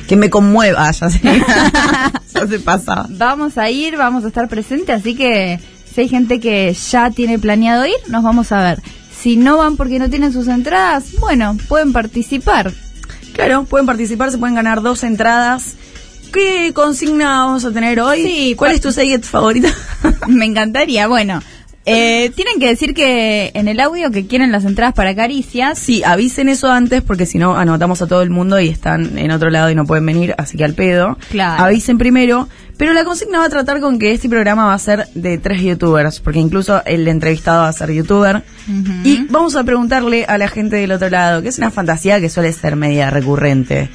Que 0.08 0.16
me 0.16 0.30
conmueva, 0.30 0.90
ya 0.92 1.10
sé. 1.10 1.22
ya 2.34 2.48
se 2.48 2.60
pasa. 2.60 3.06
Vamos 3.10 3.58
a 3.58 3.70
ir, 3.70 3.98
vamos 3.98 4.24
a 4.24 4.28
estar 4.28 4.48
presentes, 4.48 5.00
así 5.00 5.16
que 5.16 5.60
si 5.94 6.02
hay 6.02 6.10
gente 6.10 6.40
que 6.40 6.74
ya 6.74 7.12
tiene 7.12 7.40
planeado 7.40 7.86
ir, 7.86 7.96
nos 8.10 8.24
vamos 8.24 8.52
a 8.52 8.62
ver. 8.62 8.82
Si 9.18 9.38
no 9.38 9.58
van 9.58 9.78
porque 9.78 9.98
no 9.98 10.10
tienen 10.10 10.34
sus 10.34 10.48
entradas, 10.48 11.14
bueno, 11.20 11.58
pueden 11.68 11.94
participar. 11.94 12.72
Claro, 13.34 13.64
pueden 13.64 13.86
participar, 13.86 14.32
se 14.32 14.38
pueden 14.38 14.56
ganar 14.56 14.82
dos 14.82 15.04
entradas. 15.04 15.76
¿Qué 16.32 16.74
consigna 16.74 17.46
vamos 17.46 17.64
a 17.66 17.72
tener 17.72 18.00
hoy? 18.00 18.24
Sí, 18.24 18.56
¿Cuál 18.58 18.74
es 18.74 18.82
tu 18.82 18.92
Sayet 18.92 19.24
favorita? 19.24 19.70
Me 20.28 20.46
encantaría. 20.46 21.08
Bueno, 21.08 21.42
eh, 21.86 22.32
tienen 22.36 22.60
que 22.60 22.68
decir 22.68 22.94
que 22.94 23.52
en 23.54 23.68
el 23.68 23.80
audio 23.80 24.12
que 24.12 24.26
quieren 24.26 24.52
las 24.52 24.66
entradas 24.66 24.94
para 24.94 25.16
caricias. 25.16 25.78
sí, 25.78 26.04
avisen 26.04 26.50
eso 26.50 26.70
antes 26.72 27.02
porque 27.02 27.26
si 27.26 27.38
no 27.38 27.56
anotamos 27.56 28.02
a 28.02 28.08
todo 28.08 28.22
el 28.22 28.30
mundo 28.30 28.60
y 28.60 28.70
están 28.70 29.18
en 29.18 29.32
otro 29.32 29.50
lado 29.50 29.70
y 29.70 29.76
no 29.76 29.86
pueden 29.86 30.06
venir, 30.06 30.34
así 30.38 30.58
que 30.58 30.66
al 30.66 30.74
pedo. 30.74 31.18
Claro. 31.30 31.64
Avisen 31.64 31.98
primero. 31.98 32.48
Pero 32.78 32.92
la 32.92 33.06
consigna 33.06 33.40
va 33.40 33.46
a 33.46 33.50
tratar 33.50 33.80
con 33.80 34.00
que 34.00 34.12
este 34.12 34.28
programa 34.28 34.66
va 34.66 34.74
a 34.74 34.80
ser 34.80 35.08
de 35.14 35.38
tres 35.38 35.62
youtubers, 35.62 36.20
porque 36.20 36.40
incluso 36.40 36.84
el 36.86 37.08
entrevistado 37.08 37.62
va 37.62 37.70
a 37.70 37.74
ser 37.74 37.92
youtuber. 37.94 38.44
Y 39.04 39.28
vamos 39.30 39.56
a 39.56 39.64
preguntarle 39.64 40.26
a 40.26 40.38
la 40.38 40.50
gente 40.50 40.76
del 40.76 40.92
otro 40.92 41.10
lado, 41.10 41.42
que 41.42 41.50
es 41.50 41.58
una 41.58 41.72
fantasía 41.72 42.20
que 42.20 42.30
suele 42.30 42.52
ser 42.52 42.76
media 42.76 43.10
recurrente. 43.10 43.90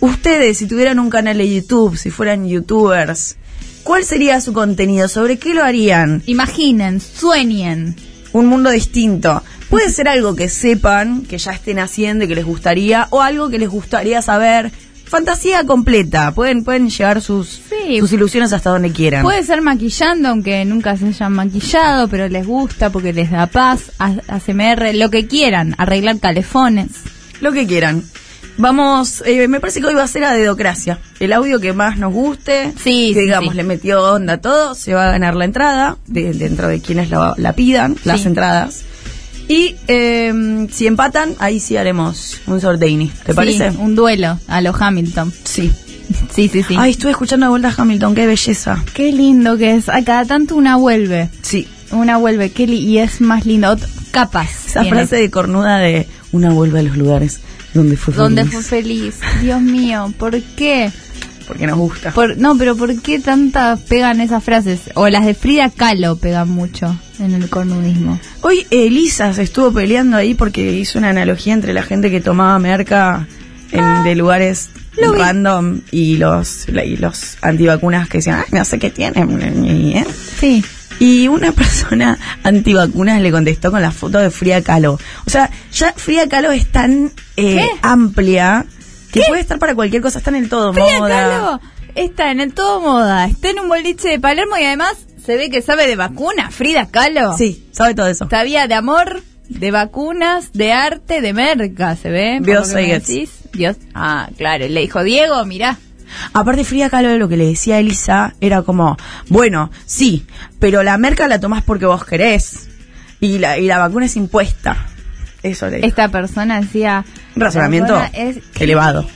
Ustedes, 0.00 0.58
si 0.58 0.66
tuvieran 0.66 0.98
un 1.00 1.10
canal 1.10 1.36
de 1.36 1.54
YouTube, 1.54 1.96
si 1.96 2.10
fueran 2.10 2.46
youtubers, 2.48 3.36
¿cuál 3.84 4.04
sería 4.04 4.40
su 4.40 4.52
contenido? 4.52 5.06
¿Sobre 5.08 5.38
qué 5.38 5.54
lo 5.54 5.62
harían? 5.62 6.22
Imaginen, 6.26 7.00
sueñen. 7.00 7.94
Un 8.32 8.46
mundo 8.46 8.70
distinto. 8.70 9.42
Puede 9.70 9.90
ser 9.90 10.08
algo 10.08 10.34
que 10.34 10.48
sepan, 10.48 11.22
que 11.22 11.38
ya 11.38 11.52
estén 11.52 11.78
haciendo 11.78 12.24
y 12.24 12.28
que 12.28 12.34
les 12.34 12.44
gustaría, 12.44 13.06
o 13.10 13.20
algo 13.22 13.48
que 13.48 13.58
les 13.58 13.68
gustaría 13.68 14.20
saber, 14.22 14.72
fantasía 15.04 15.64
completa. 15.64 16.32
Pueden, 16.32 16.64
pueden 16.64 16.90
llevar 16.90 17.20
sus, 17.20 17.60
Sí. 17.70 18.00
sus 18.00 18.12
ilusiones 18.12 18.52
hasta 18.52 18.70
donde 18.70 18.90
quieran. 18.90 19.22
Puede 19.22 19.42
ser 19.44 19.62
maquillando, 19.62 20.28
aunque 20.28 20.64
nunca 20.64 20.96
se 20.96 21.06
hayan 21.06 21.32
maquillado, 21.32 22.08
pero 22.08 22.28
les 22.28 22.46
gusta 22.46 22.90
porque 22.90 23.12
les 23.12 23.30
da 23.30 23.46
paz, 23.46 23.92
a- 23.98 24.16
ASMR, 24.28 24.92
lo 24.94 25.10
que 25.10 25.26
quieran, 25.26 25.74
arreglar 25.78 26.18
calefones. 26.18 26.88
Lo 27.40 27.52
que 27.52 27.66
quieran. 27.66 28.02
Vamos, 28.56 29.22
eh, 29.26 29.48
me 29.48 29.58
parece 29.60 29.80
que 29.80 29.86
hoy 29.86 29.94
va 29.94 30.04
a 30.04 30.08
ser 30.08 30.24
a 30.24 30.32
dedocracia. 30.32 30.98
El 31.18 31.32
audio 31.32 31.58
que 31.60 31.72
más 31.72 31.98
nos 31.98 32.12
guste, 32.12 32.72
Sí, 32.82 33.10
que 33.12 33.20
digamos 33.22 33.50
sí. 33.52 33.56
le 33.56 33.64
metió 33.64 34.02
onda 34.14 34.34
a 34.34 34.38
todo, 34.40 34.74
se 34.74 34.94
va 34.94 35.08
a 35.08 35.10
ganar 35.12 35.34
la 35.34 35.44
entrada, 35.44 35.96
de- 36.06 36.32
dentro 36.34 36.68
de 36.68 36.80
quienes 36.80 37.10
la, 37.10 37.34
la 37.36 37.52
pidan, 37.54 37.96
las 38.04 38.24
entradas. 38.26 38.82
Y 39.48 39.74
eh, 39.88 40.66
si 40.72 40.86
empatan, 40.86 41.34
ahí 41.38 41.58
sí 41.60 41.76
haremos 41.76 42.40
un 42.46 42.60
sorteini. 42.60 43.08
¿Te 43.08 43.32
Sí, 43.32 43.36
parece? 43.36 43.70
un 43.72 43.94
duelo 43.96 44.38
a 44.46 44.60
los 44.60 44.80
Hamilton. 44.80 45.32
Sí. 45.44 45.72
Sí, 46.32 46.48
sí, 46.48 46.62
sí. 46.62 46.76
Ay, 46.78 46.92
estuve 46.92 47.10
escuchando 47.10 47.46
de 47.46 47.50
vuelta 47.50 47.68
a 47.68 47.74
Hamilton, 47.76 48.14
qué 48.14 48.26
belleza. 48.26 48.82
Qué 48.94 49.10
lindo 49.12 49.56
que 49.58 49.74
es. 49.74 49.88
A 49.88 50.02
cada 50.04 50.24
tanto 50.26 50.54
una 50.54 50.76
vuelve. 50.76 51.28
Sí. 51.42 51.66
Una 51.90 52.18
vuelve, 52.18 52.52
li- 52.56 52.76
y 52.78 52.98
es 52.98 53.20
más 53.20 53.46
lindo. 53.46 53.68
Ot- 53.74 53.86
Capas. 54.10 54.66
Esa 54.68 54.82
tiene. 54.82 54.96
frase 54.96 55.16
de 55.16 55.30
cornuda 55.30 55.78
de 55.78 56.06
una 56.32 56.50
vuelve 56.52 56.78
a 56.80 56.82
los 56.82 56.96
lugares 56.96 57.40
donde 57.74 57.96
fue 57.96 58.14
Donde 58.14 58.42
feliz. 58.44 58.52
fue 58.54 58.62
feliz. 58.62 59.14
Dios 59.42 59.60
mío, 59.60 60.12
¿por 60.18 60.40
qué? 60.40 60.90
Porque 61.46 61.66
nos 61.66 61.76
gusta. 61.76 62.10
Por, 62.12 62.38
no, 62.38 62.56
pero 62.56 62.74
¿por 62.74 62.98
qué 63.02 63.18
tantas 63.18 63.80
pegan 63.80 64.20
esas 64.20 64.42
frases? 64.42 64.80
O 64.94 65.08
las 65.08 65.26
de 65.26 65.34
Frida 65.34 65.68
Kahlo 65.68 66.16
pegan 66.16 66.48
mucho 66.48 66.98
en 67.18 67.34
el 67.34 67.50
cornudismo. 67.50 68.18
Hoy 68.40 68.66
Elisa 68.70 69.34
se 69.34 69.42
estuvo 69.42 69.70
peleando 69.72 70.16
ahí 70.16 70.32
porque 70.34 70.72
hizo 70.72 70.98
una 70.98 71.10
analogía 71.10 71.52
entre 71.52 71.74
la 71.74 71.82
gente 71.82 72.10
que 72.10 72.22
tomaba 72.22 72.58
merca 72.58 73.26
en, 73.72 74.04
de 74.04 74.14
lugares 74.14 74.70
random 74.96 75.80
y 75.90 76.16
los 76.16 76.66
y 76.68 76.96
los 76.96 77.36
antivacunas 77.42 78.08
que 78.08 78.18
decían, 78.18 78.38
Ay, 78.46 78.58
no 78.58 78.64
sé 78.64 78.78
qué 78.78 78.90
tienen. 78.90 79.64
¿eh?". 79.66 80.06
Sí. 80.40 80.64
Y 80.98 81.28
una 81.28 81.52
persona 81.52 82.18
antivacunas 82.42 83.20
le 83.20 83.30
contestó 83.30 83.70
con 83.70 83.82
la 83.82 83.90
foto 83.90 84.18
de 84.18 84.30
Frida 84.30 84.62
Kahlo. 84.62 84.98
O 85.26 85.30
sea, 85.30 85.50
ya 85.72 85.92
Frida 85.92 86.28
Kahlo 86.28 86.52
es 86.52 86.70
tan 86.70 87.12
eh, 87.36 87.66
amplia 87.82 88.66
que 89.12 89.22
puede 89.28 89.40
estar 89.40 89.58
para 89.58 89.74
cualquier 89.74 90.02
cosa, 90.02 90.18
está 90.18 90.30
en 90.30 90.36
el 90.36 90.48
todo 90.48 90.72
Frida 90.72 90.98
moda. 90.98 91.08
Kahlo 91.08 91.60
está 91.94 92.30
en 92.30 92.40
el 92.40 92.52
todo 92.52 92.80
moda, 92.80 93.26
está 93.26 93.50
en 93.50 93.60
un 93.60 93.68
boliche 93.68 94.08
de 94.08 94.18
Palermo 94.18 94.56
y 94.56 94.64
además 94.64 94.96
se 95.24 95.36
ve 95.36 95.50
que 95.50 95.62
sabe 95.62 95.86
de 95.86 95.96
vacunas. 95.96 96.54
Frida 96.54 96.88
Kahlo. 96.90 97.36
Sí, 97.36 97.66
sabe 97.72 97.94
todo 97.94 98.08
eso. 98.08 98.28
Sabía 98.28 98.66
de 98.66 98.74
amor, 98.74 99.22
de 99.48 99.70
vacunas, 99.70 100.52
de 100.52 100.72
arte, 100.72 101.20
de 101.20 101.32
merca, 101.32 101.96
¿se 101.96 102.10
ve? 102.10 102.38
Dios. 102.42 102.74
Dios. 103.52 103.76
Ah, 103.94 104.28
claro. 104.36 104.66
Le 104.68 104.80
dijo, 104.80 105.02
Diego, 105.02 105.44
mirá. 105.44 105.78
Aparte 106.32 106.64
Frida 106.64 106.90
Kahlo 106.90 107.16
lo 107.18 107.28
que 107.28 107.36
le 107.36 107.46
decía 107.46 107.76
a 107.76 107.78
Elisa 107.78 108.34
era 108.40 108.62
como, 108.62 108.96
bueno, 109.28 109.70
sí, 109.86 110.26
pero 110.58 110.82
la 110.82 110.96
merca 110.98 111.28
la 111.28 111.40
tomás 111.40 111.62
porque 111.62 111.86
vos 111.86 112.04
querés 112.04 112.68
y 113.20 113.38
la, 113.38 113.58
y 113.58 113.66
la 113.66 113.78
vacuna 113.78 114.06
es 114.06 114.16
impuesta. 114.16 114.86
Eso 115.42 115.68
le 115.68 115.76
dijo. 115.76 115.88
Esta 115.88 116.08
persona 116.08 116.60
decía... 116.60 117.04
Un 117.36 117.42
razonamiento 117.42 118.00
es- 118.14 118.38
elevado. 118.58 119.06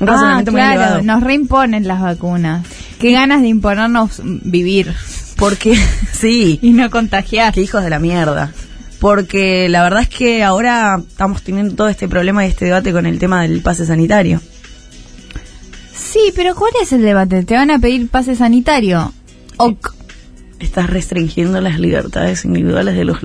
Un 0.00 0.08
Ah, 0.08 0.12
razonamiento 0.12 0.52
muy 0.52 0.60
claro, 0.60 0.72
elevado. 0.80 1.02
nos 1.02 1.22
reimponen 1.22 1.86
las 1.88 2.00
vacunas. 2.00 2.66
Qué 2.98 3.12
ganas 3.12 3.40
de 3.42 3.48
imponernos 3.48 4.20
vivir 4.24 4.94
Porque, 5.36 5.76
sí, 6.12 6.58
y 6.62 6.72
no 6.72 6.90
contagiar. 6.90 7.52
qué 7.54 7.62
hijos 7.62 7.82
de 7.84 7.90
la 7.90 7.98
mierda. 7.98 8.52
Porque 9.00 9.68
la 9.68 9.82
verdad 9.82 10.02
es 10.02 10.08
que 10.08 10.44
ahora 10.44 11.00
estamos 11.08 11.42
teniendo 11.42 11.74
todo 11.74 11.88
este 11.88 12.06
problema 12.08 12.44
y 12.44 12.48
este 12.48 12.66
debate 12.66 12.92
con 12.92 13.06
el 13.06 13.18
tema 13.18 13.42
del 13.42 13.60
pase 13.60 13.84
sanitario. 13.86 14.40
Sí, 16.02 16.32
pero 16.34 16.54
¿cuál 16.54 16.72
es 16.82 16.92
el 16.92 17.02
debate? 17.02 17.44
¿Te 17.44 17.54
van 17.54 17.70
a 17.70 17.78
pedir 17.78 18.08
pase 18.08 18.34
sanitario? 18.34 19.12
Ok. 19.56 19.94
Estás 20.58 20.90
restringiendo 20.90 21.60
las 21.60 21.80
libertades 21.80 22.44
individuales 22.44 22.94
de 22.94 23.04
los, 23.04 23.18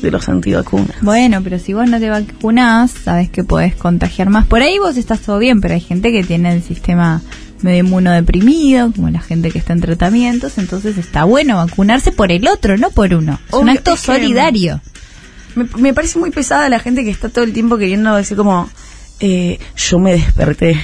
de 0.00 0.10
los 0.10 0.28
antivacunas. 0.28 0.96
Bueno, 1.00 1.42
pero 1.42 1.58
si 1.58 1.72
vos 1.72 1.88
no 1.88 1.98
te 1.98 2.08
vacunás, 2.08 2.92
sabes 2.92 3.30
que 3.30 3.42
podés 3.42 3.74
contagiar 3.74 4.30
más. 4.30 4.46
Por 4.46 4.62
ahí 4.62 4.78
vos 4.78 4.96
estás 4.96 5.20
todo 5.20 5.38
bien, 5.38 5.60
pero 5.60 5.74
hay 5.74 5.80
gente 5.80 6.12
que 6.12 6.22
tiene 6.22 6.52
el 6.52 6.62
sistema 6.62 7.20
medio 7.62 7.80
inmunodeprimido, 7.80 8.92
como 8.92 9.10
la 9.10 9.20
gente 9.20 9.50
que 9.50 9.58
está 9.58 9.72
en 9.72 9.80
tratamientos, 9.80 10.58
entonces 10.58 10.98
está 10.98 11.24
bueno 11.24 11.56
vacunarse 11.56 12.12
por 12.12 12.30
el 12.30 12.46
otro, 12.46 12.76
no 12.76 12.90
por 12.90 13.14
uno. 13.14 13.40
Es 13.48 13.54
un 13.54 13.70
acto 13.70 13.96
solidario. 13.96 14.80
Me, 15.56 15.66
me 15.78 15.94
parece 15.94 16.18
muy 16.18 16.30
pesada 16.30 16.68
la 16.68 16.78
gente 16.78 17.04
que 17.04 17.10
está 17.10 17.28
todo 17.28 17.44
el 17.44 17.52
tiempo 17.52 17.78
queriendo 17.78 18.14
decir 18.14 18.36
como, 18.36 18.68
eh, 19.20 19.58
yo 19.76 19.98
me 19.98 20.12
desperté, 20.12 20.78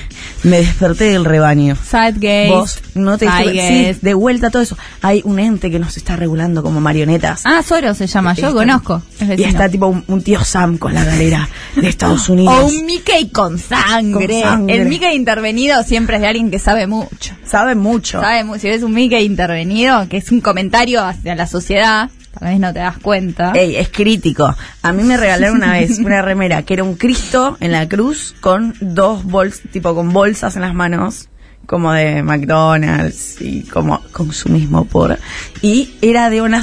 me 0.44 0.58
desperté 0.58 1.04
del 1.12 1.24
rebaño. 1.24 1.76
Sidegaze, 1.76 2.48
Vos 2.48 2.78
no 2.94 3.18
te 3.18 3.26
sí, 3.28 3.98
de 4.00 4.14
vuelta 4.14 4.50
todo 4.50 4.62
eso. 4.62 4.76
Hay 5.02 5.20
un 5.24 5.38
ente 5.38 5.70
que 5.70 5.78
nos 5.78 5.96
está 5.96 6.16
regulando 6.16 6.62
como 6.62 6.80
marionetas. 6.80 7.42
Ah, 7.44 7.62
Soro 7.62 7.92
se 7.94 8.06
llama, 8.06 8.34
yo 8.34 8.48
Está- 8.48 8.58
conozco. 8.58 9.02
es 9.20 9.38
Y 9.38 9.44
está 9.44 9.68
tipo 9.68 9.86
un, 9.88 10.04
un 10.06 10.22
tío 10.22 10.42
Sam 10.44 10.78
con 10.78 10.94
la 10.94 11.04
galera 11.04 11.48
de 11.76 11.88
Estados 11.88 12.28
Unidos. 12.28 12.54
O 12.58 12.66
un 12.66 12.86
Mickey 12.86 13.28
con 13.30 13.58
sangre. 13.58 14.40
Con 14.40 14.50
sangre. 14.50 14.76
El 14.76 14.88
Mickey 14.88 15.14
intervenido 15.14 15.82
siempre 15.82 16.16
es 16.16 16.22
de 16.22 16.28
alguien 16.28 16.50
que 16.50 16.58
sabe 16.58 16.86
mucho. 16.86 17.34
Sabe 17.44 17.74
mucho. 17.74 18.20
Sabe 18.20 18.44
mu- 18.44 18.58
si 18.58 18.68
ves 18.68 18.82
un 18.82 18.92
Mickey 18.94 19.24
intervenido, 19.24 20.08
que 20.08 20.18
es 20.18 20.30
un 20.30 20.40
comentario 20.40 21.04
hacia 21.04 21.34
la 21.34 21.46
sociedad, 21.46 22.10
tal 22.38 22.48
vez 22.48 22.60
no 22.60 22.72
te 22.72 22.78
das 22.80 22.98
cuenta. 22.98 23.52
Ey, 23.54 23.76
es 23.76 23.88
crítico. 23.88 24.54
A 24.82 24.92
mí 24.92 25.02
me 25.02 25.16
regalaron 25.16 25.56
una 25.56 25.72
vez 25.72 25.98
una 25.98 26.22
remera 26.22 26.62
que 26.62 26.74
era 26.74 26.84
un 26.84 26.94
Cristo 26.94 27.56
en 27.60 27.72
la 27.72 27.88
cruz 27.88 28.34
con 28.40 28.74
dos 28.80 29.24
bols, 29.24 29.60
tipo 29.72 29.94
con 29.94 30.12
bolsas 30.12 30.56
en 30.56 30.62
las 30.62 30.74
manos, 30.74 31.28
como 31.66 31.92
de 31.92 32.22
McDonald's 32.22 33.40
y 33.40 33.62
como 33.62 34.00
consumismo 34.12 34.86
por. 34.86 35.18
Y 35.62 35.90
era 36.02 36.28
de 36.30 36.40
Ona 36.40 36.62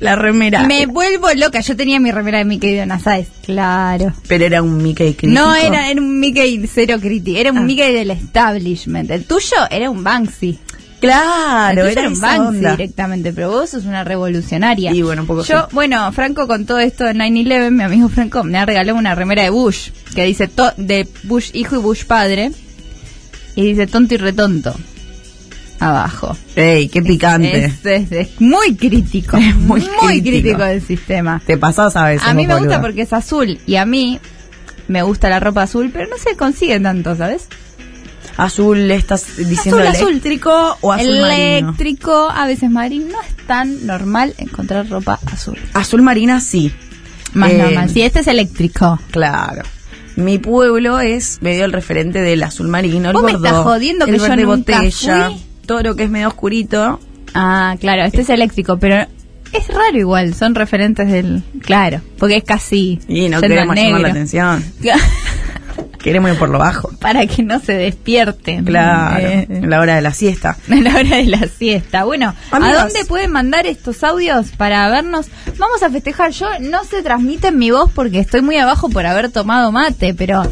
la 0.00 0.16
remera. 0.16 0.66
Me 0.66 0.86
vuelvo 0.86 1.28
loca. 1.34 1.60
Yo 1.60 1.76
tenía 1.76 2.00
mi 2.00 2.10
remera 2.10 2.38
de 2.38 2.44
Mickey 2.44 2.74
de 2.74 2.86
Nazaes. 2.86 3.28
Claro. 3.44 4.12
Pero 4.28 4.46
era 4.46 4.62
un 4.62 4.82
Mickey 4.82 5.14
crítico. 5.14 5.40
No 5.40 5.54
era, 5.54 5.90
era 5.90 6.00
un 6.00 6.18
Mickey 6.20 6.66
cero 6.72 6.96
crítico. 7.00 7.38
Era 7.38 7.52
un 7.52 7.58
Ah. 7.58 7.62
Mickey 7.62 7.92
del 7.92 8.10
establishment. 8.10 9.10
El 9.10 9.24
tuyo 9.24 9.56
era 9.70 9.90
un 9.90 10.02
Banksy. 10.04 10.58
Claro, 11.00 11.86
era 11.86 12.02
un 12.06 12.12
esa 12.12 12.26
Banksy 12.26 12.46
onda. 12.58 12.70
directamente. 12.72 13.32
Pero 13.32 13.50
vos 13.50 13.70
sos 13.70 13.84
una 13.86 14.04
revolucionaria. 14.04 14.92
Y 14.92 15.02
bueno, 15.02 15.22
un 15.22 15.26
poco 15.28 15.44
Yo, 15.44 15.60
sí. 15.62 15.66
bueno, 15.72 16.10
Franco, 16.12 16.46
con 16.46 16.66
todo 16.66 16.78
esto 16.78 17.04
de 17.04 17.14
9-11, 17.14 17.70
mi 17.70 17.82
amigo 17.82 18.08
Franco 18.08 18.44
me 18.44 18.58
ha 18.58 18.66
regalado 18.66 18.98
una 18.98 19.14
remera 19.14 19.42
de 19.42 19.50
Bush. 19.50 19.90
Que 20.14 20.24
dice 20.24 20.48
to- 20.48 20.72
de 20.76 21.08
Bush 21.24 21.50
hijo 21.54 21.76
y 21.76 21.78
Bush 21.78 22.04
padre. 22.04 22.52
Y 23.56 23.62
dice 23.62 23.86
tonto 23.86 24.14
y 24.14 24.18
retonto. 24.18 24.74
Abajo. 25.78 26.36
Ey, 26.56 26.88
qué 26.88 27.00
picante. 27.02 27.64
Es, 27.64 27.86
es- 27.86 28.12
es 28.12 28.40
muy 28.40 28.74
crítico. 28.76 29.36
Es 29.38 29.56
muy 29.56 29.80
crítico. 29.80 30.20
crítico. 30.22 30.62
del 30.64 30.82
sistema. 30.82 31.40
Te 31.46 31.56
pasás 31.56 31.96
a 31.96 32.04
veces. 32.06 32.28
A 32.28 32.34
mí 32.34 32.46
me 32.46 32.56
gusta 32.58 32.80
porque 32.80 33.02
es 33.02 33.12
azul. 33.14 33.58
Y 33.66 33.76
a 33.76 33.86
mí 33.86 34.20
me 34.88 35.02
gusta 35.02 35.30
la 35.30 35.40
ropa 35.40 35.62
azul, 35.62 35.90
pero 35.92 36.06
no 36.10 36.18
se 36.18 36.36
consigue 36.36 36.78
tanto, 36.80 37.16
¿sabes? 37.16 37.48
Azul, 38.44 38.90
¿estás 38.90 39.36
diciendo 39.36 39.78
Azul, 39.78 39.86
azul. 39.88 40.08
eléctrico 40.10 40.76
o 40.80 40.92
azul 40.92 41.20
marino? 41.20 41.34
Eléctrico, 41.68 42.30
a 42.30 42.46
veces 42.46 42.70
marino. 42.70 43.06
No 43.12 43.20
es 43.22 43.46
tan 43.46 43.86
normal 43.86 44.34
encontrar 44.38 44.88
ropa 44.88 45.18
azul. 45.26 45.58
Azul 45.74 46.02
marina 46.02 46.40
sí. 46.40 46.72
Más 47.34 47.50
Eh, 47.52 47.58
normal. 47.58 47.90
Si 47.90 48.02
este 48.02 48.20
es 48.20 48.26
eléctrico. 48.26 48.98
Claro. 49.10 49.62
Mi 50.16 50.38
pueblo 50.38 51.00
es 51.00 51.38
medio 51.40 51.64
el 51.64 51.72
referente 51.72 52.20
del 52.20 52.42
azul 52.42 52.68
marino, 52.68 53.10
el 53.10 53.14
Vos 53.14 53.22
me 53.24 53.32
estás 53.32 53.56
jodiendo 53.62 54.04
que 54.06 54.12
el 54.12 54.18
yo 54.18 54.28
nunca 54.36 54.46
botella, 54.80 55.26
fui. 55.26 55.42
todo 55.66 55.82
lo 55.82 55.94
que 55.96 56.04
es 56.04 56.10
medio 56.10 56.28
oscurito. 56.28 56.98
Ah, 57.34 57.76
claro, 57.80 58.02
este 58.04 58.22
es 58.22 58.28
eléctrico, 58.30 58.78
pero 58.78 59.06
es 59.52 59.68
raro 59.68 59.96
igual. 59.98 60.34
Son 60.34 60.54
referentes 60.54 61.08
del. 61.10 61.42
Claro, 61.62 62.00
porque 62.18 62.36
es 62.38 62.44
casi. 62.44 62.98
Y 63.06 63.28
no 63.28 63.40
queremos 63.40 63.76
al 63.76 63.84
llamar 63.84 64.00
la 64.00 64.08
negro. 64.08 64.10
atención. 64.10 64.64
Queremos 66.02 66.30
ir 66.32 66.38
por 66.38 66.48
lo 66.48 66.58
bajo. 66.58 66.90
Para 67.00 67.26
que 67.26 67.42
no 67.42 67.60
se 67.60 67.74
despierten. 67.74 68.64
Claro, 68.64 69.18
Eh, 69.26 69.46
en 69.48 69.68
la 69.70 69.80
hora 69.80 69.96
de 69.96 70.02
la 70.02 70.12
siesta. 70.12 70.56
En 70.68 70.84
la 70.84 70.90
hora 70.96 71.16
de 71.16 71.24
la 71.26 71.46
siesta. 71.46 72.04
Bueno, 72.04 72.34
¿a 72.50 72.58
dónde 72.74 73.04
pueden 73.06 73.30
mandar 73.32 73.66
estos 73.66 74.02
audios 74.04 74.48
para 74.56 74.88
vernos? 74.88 75.26
Vamos 75.58 75.82
a 75.82 75.90
festejar. 75.90 76.30
Yo 76.32 76.46
no 76.60 76.84
se 76.84 77.02
transmite 77.02 77.48
en 77.48 77.58
mi 77.58 77.70
voz 77.70 77.90
porque 77.94 78.18
estoy 78.20 78.40
muy 78.42 78.56
abajo 78.56 78.88
por 78.88 79.04
haber 79.06 79.30
tomado 79.30 79.72
mate, 79.72 80.14
pero 80.14 80.42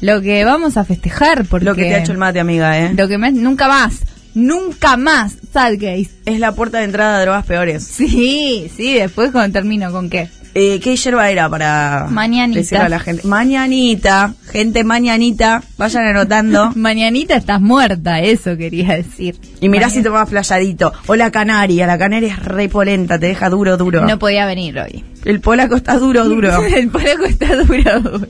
lo 0.00 0.20
que 0.20 0.44
vamos 0.44 0.76
a 0.76 0.84
festejar 0.84 1.44
porque 1.46 1.64
Lo 1.64 1.74
que 1.74 1.82
te 1.82 1.94
ha 1.94 1.98
hecho 1.98 2.12
el 2.12 2.18
mate, 2.18 2.38
amiga, 2.40 2.78
¿eh? 2.78 2.92
lo 2.96 3.08
que 3.08 3.18
me- 3.18 3.32
nunca 3.32 3.66
más, 3.66 4.00
nunca 4.34 4.96
más, 4.96 5.34
Sadgaze. 5.52 6.10
Es 6.26 6.38
la 6.38 6.52
puerta 6.52 6.78
de 6.78 6.84
entrada 6.84 7.18
de 7.18 7.24
drogas 7.24 7.44
peores. 7.46 7.82
Sí, 7.84 8.70
sí, 8.76 8.94
después 8.94 9.32
cuando 9.32 9.52
termino 9.52 9.90
con 9.90 10.08
qué. 10.10 10.28
Eh, 10.54 10.80
¿Qué 10.80 10.96
hierba 10.96 11.30
era 11.30 11.48
para 11.48 12.06
Mañanita. 12.10 12.58
decirle 12.60 12.84
a 12.84 12.88
la 12.88 12.98
gente? 12.98 13.26
Mañanita, 13.28 14.34
gente 14.50 14.82
mañanita, 14.82 15.62
vayan 15.76 16.06
anotando. 16.06 16.72
Mañanita 16.76 17.36
estás 17.36 17.60
muerta, 17.60 18.20
eso 18.20 18.56
quería 18.56 18.94
decir. 18.96 19.38
Y 19.60 19.68
mirá 19.68 19.86
Mañana- 19.88 20.02
si 20.02 20.08
vas 20.08 20.28
playadito. 20.28 20.92
O 21.06 21.14
la 21.16 21.30
canaria, 21.30 21.86
la 21.86 21.98
canaria 21.98 22.32
es 22.32 22.42
re 22.44 22.68
polenta, 22.68 23.18
te 23.18 23.26
deja 23.26 23.50
duro, 23.50 23.76
duro. 23.76 24.04
No 24.06 24.18
podía 24.18 24.46
venir 24.46 24.78
hoy. 24.78 25.04
El 25.24 25.40
polaco 25.40 25.76
está 25.76 25.98
duro, 25.98 26.24
duro. 26.24 26.64
el 26.74 26.88
polaco 26.88 27.24
está 27.24 27.54
duro, 27.54 28.00
duro. 28.00 28.26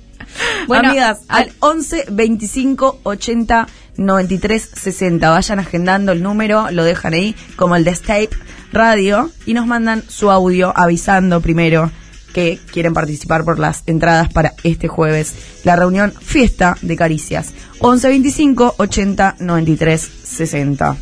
Bueno, 0.66 0.90
amigas, 0.90 1.20
al 1.28 1.50
11 1.60 2.06
25 2.10 3.00
80 3.04 3.66
93 3.96 4.70
60. 4.74 5.30
Vayan 5.30 5.58
agendando 5.58 6.12
el 6.12 6.22
número, 6.22 6.70
lo 6.70 6.84
dejan 6.84 7.14
ahí, 7.14 7.34
como 7.56 7.74
el 7.76 7.84
de 7.84 7.94
Stape 7.94 8.30
Radio, 8.72 9.30
y 9.46 9.54
nos 9.54 9.66
mandan 9.66 10.02
su 10.08 10.30
audio 10.30 10.72
avisando 10.76 11.40
primero 11.40 11.90
que 12.38 12.60
quieren 12.72 12.94
participar 12.94 13.42
por 13.44 13.58
las 13.58 13.82
entradas 13.86 14.32
para 14.32 14.54
este 14.62 14.86
jueves, 14.86 15.34
la 15.64 15.74
reunión 15.74 16.12
Fiesta 16.20 16.76
de 16.82 16.94
Caricias. 16.94 17.48
11 17.80 18.08
25 18.08 18.74
80 18.78 19.36
93 19.40 20.08
60. 20.22 20.96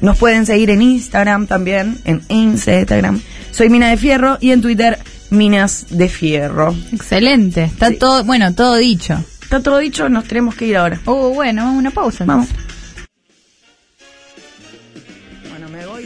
Nos 0.00 0.16
pueden 0.16 0.46
seguir 0.46 0.70
en 0.70 0.82
Instagram 0.82 1.48
también, 1.48 1.98
en 2.04 2.22
Instagram. 2.28 3.20
Soy 3.50 3.68
Mina 3.68 3.88
de 3.90 3.96
Fierro 3.96 4.38
y 4.40 4.52
en 4.52 4.60
Twitter 4.62 4.98
Minas 5.30 5.86
de 5.90 6.08
Fierro. 6.08 6.72
Excelente, 6.92 7.64
está 7.64 7.88
Sí. 7.88 7.96
todo, 7.96 8.22
bueno, 8.22 8.54
todo 8.54 8.76
dicho. 8.76 9.18
Está 9.42 9.60
todo 9.60 9.78
dicho, 9.78 10.08
nos 10.08 10.24
tenemos 10.24 10.54
que 10.54 10.66
ir 10.66 10.76
ahora. 10.76 11.00
Oh, 11.06 11.30
bueno, 11.30 11.72
una 11.72 11.90
pausa. 11.90 12.24
Vamos. 12.24 12.46
entonces. 12.48 12.65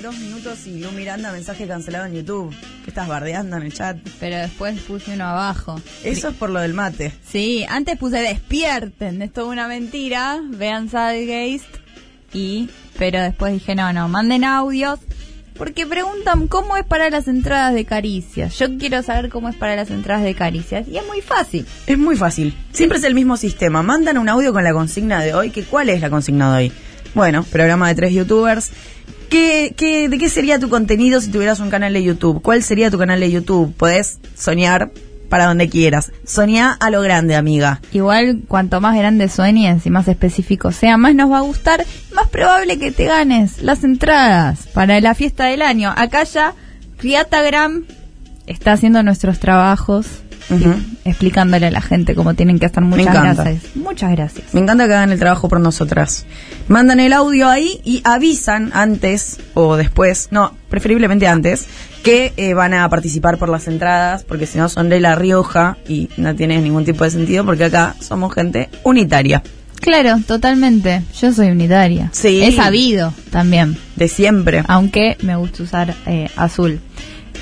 Dos 0.02 0.18
minutos 0.18 0.66
y 0.66 0.80
Lu 0.80 0.90
Miranda, 0.92 1.30
mensaje 1.32 1.66
cancelado 1.66 2.06
en 2.06 2.14
YouTube. 2.14 2.54
¿Qué 2.84 2.90
estás 2.90 3.06
bardeando 3.06 3.56
en 3.56 3.64
el 3.64 3.72
chat? 3.72 3.98
Pero 4.18 4.36
después 4.36 4.80
puse 4.80 5.14
uno 5.14 5.26
abajo. 5.26 5.80
Eso 6.04 6.28
es 6.28 6.34
por 6.36 6.50
lo 6.50 6.60
del 6.60 6.72
mate. 6.72 7.12
Sí, 7.26 7.66
antes 7.68 7.98
puse 7.98 8.18
despierten, 8.18 9.20
es 9.20 9.36
una 9.36 9.68
mentira, 9.68 10.40
vean 10.42 10.88
Sadgeist 10.88 11.66
y 12.32 12.70
pero 12.98 13.20
después 13.20 13.52
dije 13.52 13.74
no, 13.74 13.92
no, 13.92 14.08
manden 14.08 14.44
audios 14.44 15.00
porque 15.56 15.86
preguntan 15.86 16.48
cómo 16.48 16.78
es 16.78 16.86
para 16.86 17.10
las 17.10 17.28
entradas 17.28 17.74
de 17.74 17.84
caricias. 17.84 18.58
Yo 18.58 18.78
quiero 18.78 19.02
saber 19.02 19.28
cómo 19.28 19.50
es 19.50 19.56
para 19.56 19.76
las 19.76 19.90
entradas 19.90 20.24
de 20.24 20.34
caricias 20.34 20.88
y 20.88 20.96
es 20.96 21.06
muy 21.06 21.20
fácil. 21.20 21.66
Es 21.86 21.98
muy 21.98 22.16
fácil. 22.16 22.56
Siempre 22.72 22.96
es 22.96 23.04
el 23.04 23.14
mismo 23.14 23.36
sistema. 23.36 23.82
Mandan 23.82 24.16
un 24.16 24.30
audio 24.30 24.54
con 24.54 24.64
la 24.64 24.72
consigna 24.72 25.22
de 25.22 25.34
hoy. 25.34 25.50
Que, 25.50 25.64
¿Cuál 25.64 25.90
es 25.90 26.00
la 26.00 26.08
consigna 26.08 26.50
de 26.56 26.64
hoy? 26.64 26.72
Bueno, 27.14 27.42
programa 27.42 27.88
de 27.88 27.94
tres 27.94 28.14
youtubers. 28.14 28.70
¿Qué, 29.30 29.74
qué, 29.76 30.08
¿De 30.08 30.18
qué 30.18 30.28
sería 30.28 30.58
tu 30.58 30.68
contenido 30.68 31.20
si 31.20 31.30
tuvieras 31.30 31.60
un 31.60 31.70
canal 31.70 31.92
de 31.92 32.02
YouTube? 32.02 32.42
¿Cuál 32.42 32.64
sería 32.64 32.90
tu 32.90 32.98
canal 32.98 33.20
de 33.20 33.30
YouTube? 33.30 33.72
Podés 33.74 34.18
soñar 34.34 34.90
para 35.30 35.46
donde 35.46 35.68
quieras. 35.68 36.12
Soñá 36.24 36.72
a 36.72 36.90
lo 36.90 37.00
grande, 37.00 37.36
amiga. 37.36 37.80
Igual 37.92 38.42
cuanto 38.48 38.80
más 38.80 38.96
grande 38.96 39.28
sueñes 39.28 39.86
y 39.86 39.90
más 39.90 40.08
específico 40.08 40.72
sea, 40.72 40.96
más 40.96 41.14
nos 41.14 41.30
va 41.30 41.38
a 41.38 41.42
gustar, 41.42 41.86
más 42.12 42.28
probable 42.28 42.78
que 42.78 42.90
te 42.90 43.04
ganes 43.04 43.62
las 43.62 43.84
entradas 43.84 44.66
para 44.74 45.00
la 45.00 45.14
fiesta 45.14 45.46
del 45.46 45.62
año. 45.62 45.94
Acá 45.96 46.24
ya 46.24 46.54
Riatagram 46.98 47.84
está 48.46 48.72
haciendo 48.72 49.02
nuestros 49.02 49.38
trabajos 49.38 50.22
explicándole 51.04 51.66
a 51.66 51.70
la 51.70 51.80
gente 51.80 52.14
cómo 52.14 52.34
tienen 52.34 52.58
que 52.58 52.66
estar. 52.66 52.82
Muchas 52.82 53.14
gracias. 53.14 53.76
Muchas 53.76 54.10
gracias. 54.12 54.54
Me 54.54 54.60
encanta 54.60 54.86
que 54.86 54.94
hagan 54.94 55.12
el 55.12 55.18
trabajo 55.18 55.48
por 55.48 55.60
nosotras. 55.60 56.26
Mandan 56.68 57.00
el 57.00 57.12
audio 57.12 57.48
ahí 57.48 57.80
y 57.84 58.00
avisan 58.04 58.70
antes 58.74 59.38
o 59.54 59.76
después, 59.76 60.28
no, 60.30 60.52
preferiblemente 60.68 61.26
antes, 61.26 61.66
que 62.02 62.32
eh, 62.36 62.54
van 62.54 62.74
a 62.74 62.88
participar 62.88 63.38
por 63.38 63.48
las 63.48 63.68
entradas, 63.68 64.24
porque 64.24 64.46
si 64.46 64.58
no 64.58 64.68
son 64.68 64.88
de 64.88 65.00
La 65.00 65.14
Rioja 65.14 65.76
y 65.86 66.08
no 66.16 66.34
tiene 66.34 66.60
ningún 66.60 66.84
tipo 66.84 67.04
de 67.04 67.10
sentido, 67.10 67.44
porque 67.44 67.64
acá 67.64 67.94
somos 68.00 68.34
gente 68.34 68.68
unitaria, 68.82 69.42
Claro, 69.80 70.20
totalmente. 70.26 71.02
Yo 71.18 71.32
soy 71.32 71.48
unitaria. 71.48 72.10
Sí. 72.12 72.42
He 72.42 72.52
sabido 72.52 73.14
también, 73.30 73.78
de 73.96 74.08
siempre. 74.08 74.62
aunque 74.68 75.16
me 75.22 75.36
gusta 75.36 75.62
usar 75.62 75.94
eh, 76.06 76.28
azul. 76.36 76.80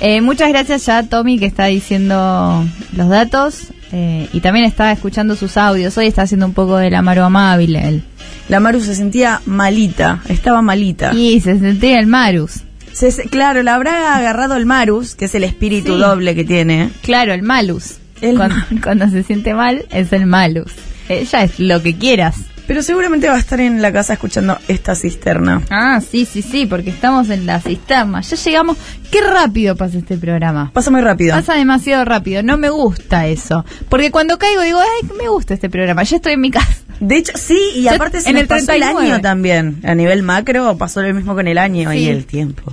Eh, 0.01 0.21
muchas 0.21 0.49
gracias 0.49 0.85
ya 0.85 0.99
a 0.99 1.03
Tommy 1.03 1.37
que 1.39 1.45
está 1.45 1.65
diciendo 1.65 2.65
los 2.95 3.09
datos 3.09 3.67
eh, 3.91 4.27
y 4.31 4.39
también 4.39 4.65
está 4.65 4.91
escuchando 4.91 5.35
sus 5.35 5.57
audios. 5.57 5.97
Hoy 5.97 6.07
está 6.07 6.21
haciendo 6.21 6.45
un 6.45 6.53
poco 6.53 6.77
de 6.77 6.89
la 6.89 7.01
mano 7.01 7.25
amable 7.25 7.87
él. 7.87 8.03
La 8.47 8.59
Maru 8.59 8.79
se 8.79 8.95
sentía 8.95 9.41
malita, 9.45 10.21
estaba 10.29 10.61
malita. 10.61 11.13
Y 11.13 11.39
se 11.41 11.59
sentía 11.59 11.99
el 11.99 12.07
Marus. 12.07 12.61
Se- 12.93 13.27
claro, 13.29 13.61
la 13.61 13.75
habrá 13.75 14.15
agarrado 14.15 14.55
el 14.55 14.65
Marus, 14.65 15.15
que 15.15 15.25
es 15.25 15.35
el 15.35 15.43
espíritu 15.43 15.93
Sí. 15.95 15.99
doble 15.99 16.33
que 16.33 16.43
tiene. 16.45 16.89
Claro, 17.01 17.33
el 17.33 17.43
Malus. 17.43 17.97
El 18.21 18.37
cuando, 18.37 18.55
Malus. 18.55 18.81
cuando 18.83 19.09
se 19.09 19.23
siente 19.23 19.53
mal 19.53 19.85
es 19.91 20.11
el 20.13 20.25
Malus. 20.25 20.71
Ella 21.09 21.43
es 21.43 21.59
lo 21.59 21.81
que 21.83 21.95
quieras. 21.97 22.35
Pero 22.69 22.83
seguramente 22.83 23.27
va 23.27 23.33
a 23.33 23.39
estar 23.39 23.59
en 23.59 23.81
la 23.81 23.91
casa 23.91 24.13
escuchando 24.13 24.55
esta 24.67 24.93
cisterna. 24.93 25.63
Ah, 25.71 25.99
sí, 26.07 26.25
sí, 26.25 26.43
sí, 26.43 26.67
porque 26.67 26.91
estamos 26.91 27.31
en 27.31 27.47
la 27.47 27.59
cisterna. 27.59 28.21
Ya 28.21 28.35
llegamos. 28.37 28.77
Qué 29.09 29.21
rápido 29.21 29.75
pasa 29.75 29.97
este 29.97 30.19
programa. 30.19 30.69
Pasa 30.71 30.91
muy 30.91 31.01
rápido. 31.01 31.33
Pasa 31.35 31.55
demasiado 31.55 32.05
rápido. 32.05 32.43
No 32.43 32.57
me 32.59 32.69
gusta 32.69 33.25
eso. 33.25 33.65
Porque 33.89 34.11
cuando 34.11 34.37
caigo 34.37 34.61
digo, 34.61 34.77
ay, 34.77 35.09
me 35.17 35.29
gusta 35.29 35.55
este 35.55 35.67
programa. 35.67 36.03
Ya 36.03 36.17
estoy 36.17 36.33
en 36.33 36.41
mi 36.41 36.51
casa. 36.51 36.69
De 36.99 37.15
hecho, 37.17 37.31
sí, 37.35 37.57
y 37.75 37.81
Yo- 37.85 37.91
aparte 37.95 38.21
se 38.21 38.29
en 38.29 38.35
nos 38.35 38.41
el 38.43 38.47
pasó 38.47 38.71
el 38.73 38.81
39. 38.81 39.13
año 39.13 39.21
también. 39.21 39.81
A 39.83 39.95
nivel 39.95 40.21
macro 40.21 40.77
pasó 40.77 41.01
lo 41.01 41.11
mismo 41.11 41.33
con 41.33 41.47
el 41.47 41.57
año 41.57 41.91
y 41.91 42.05
el 42.07 42.25
tiempo. 42.27 42.71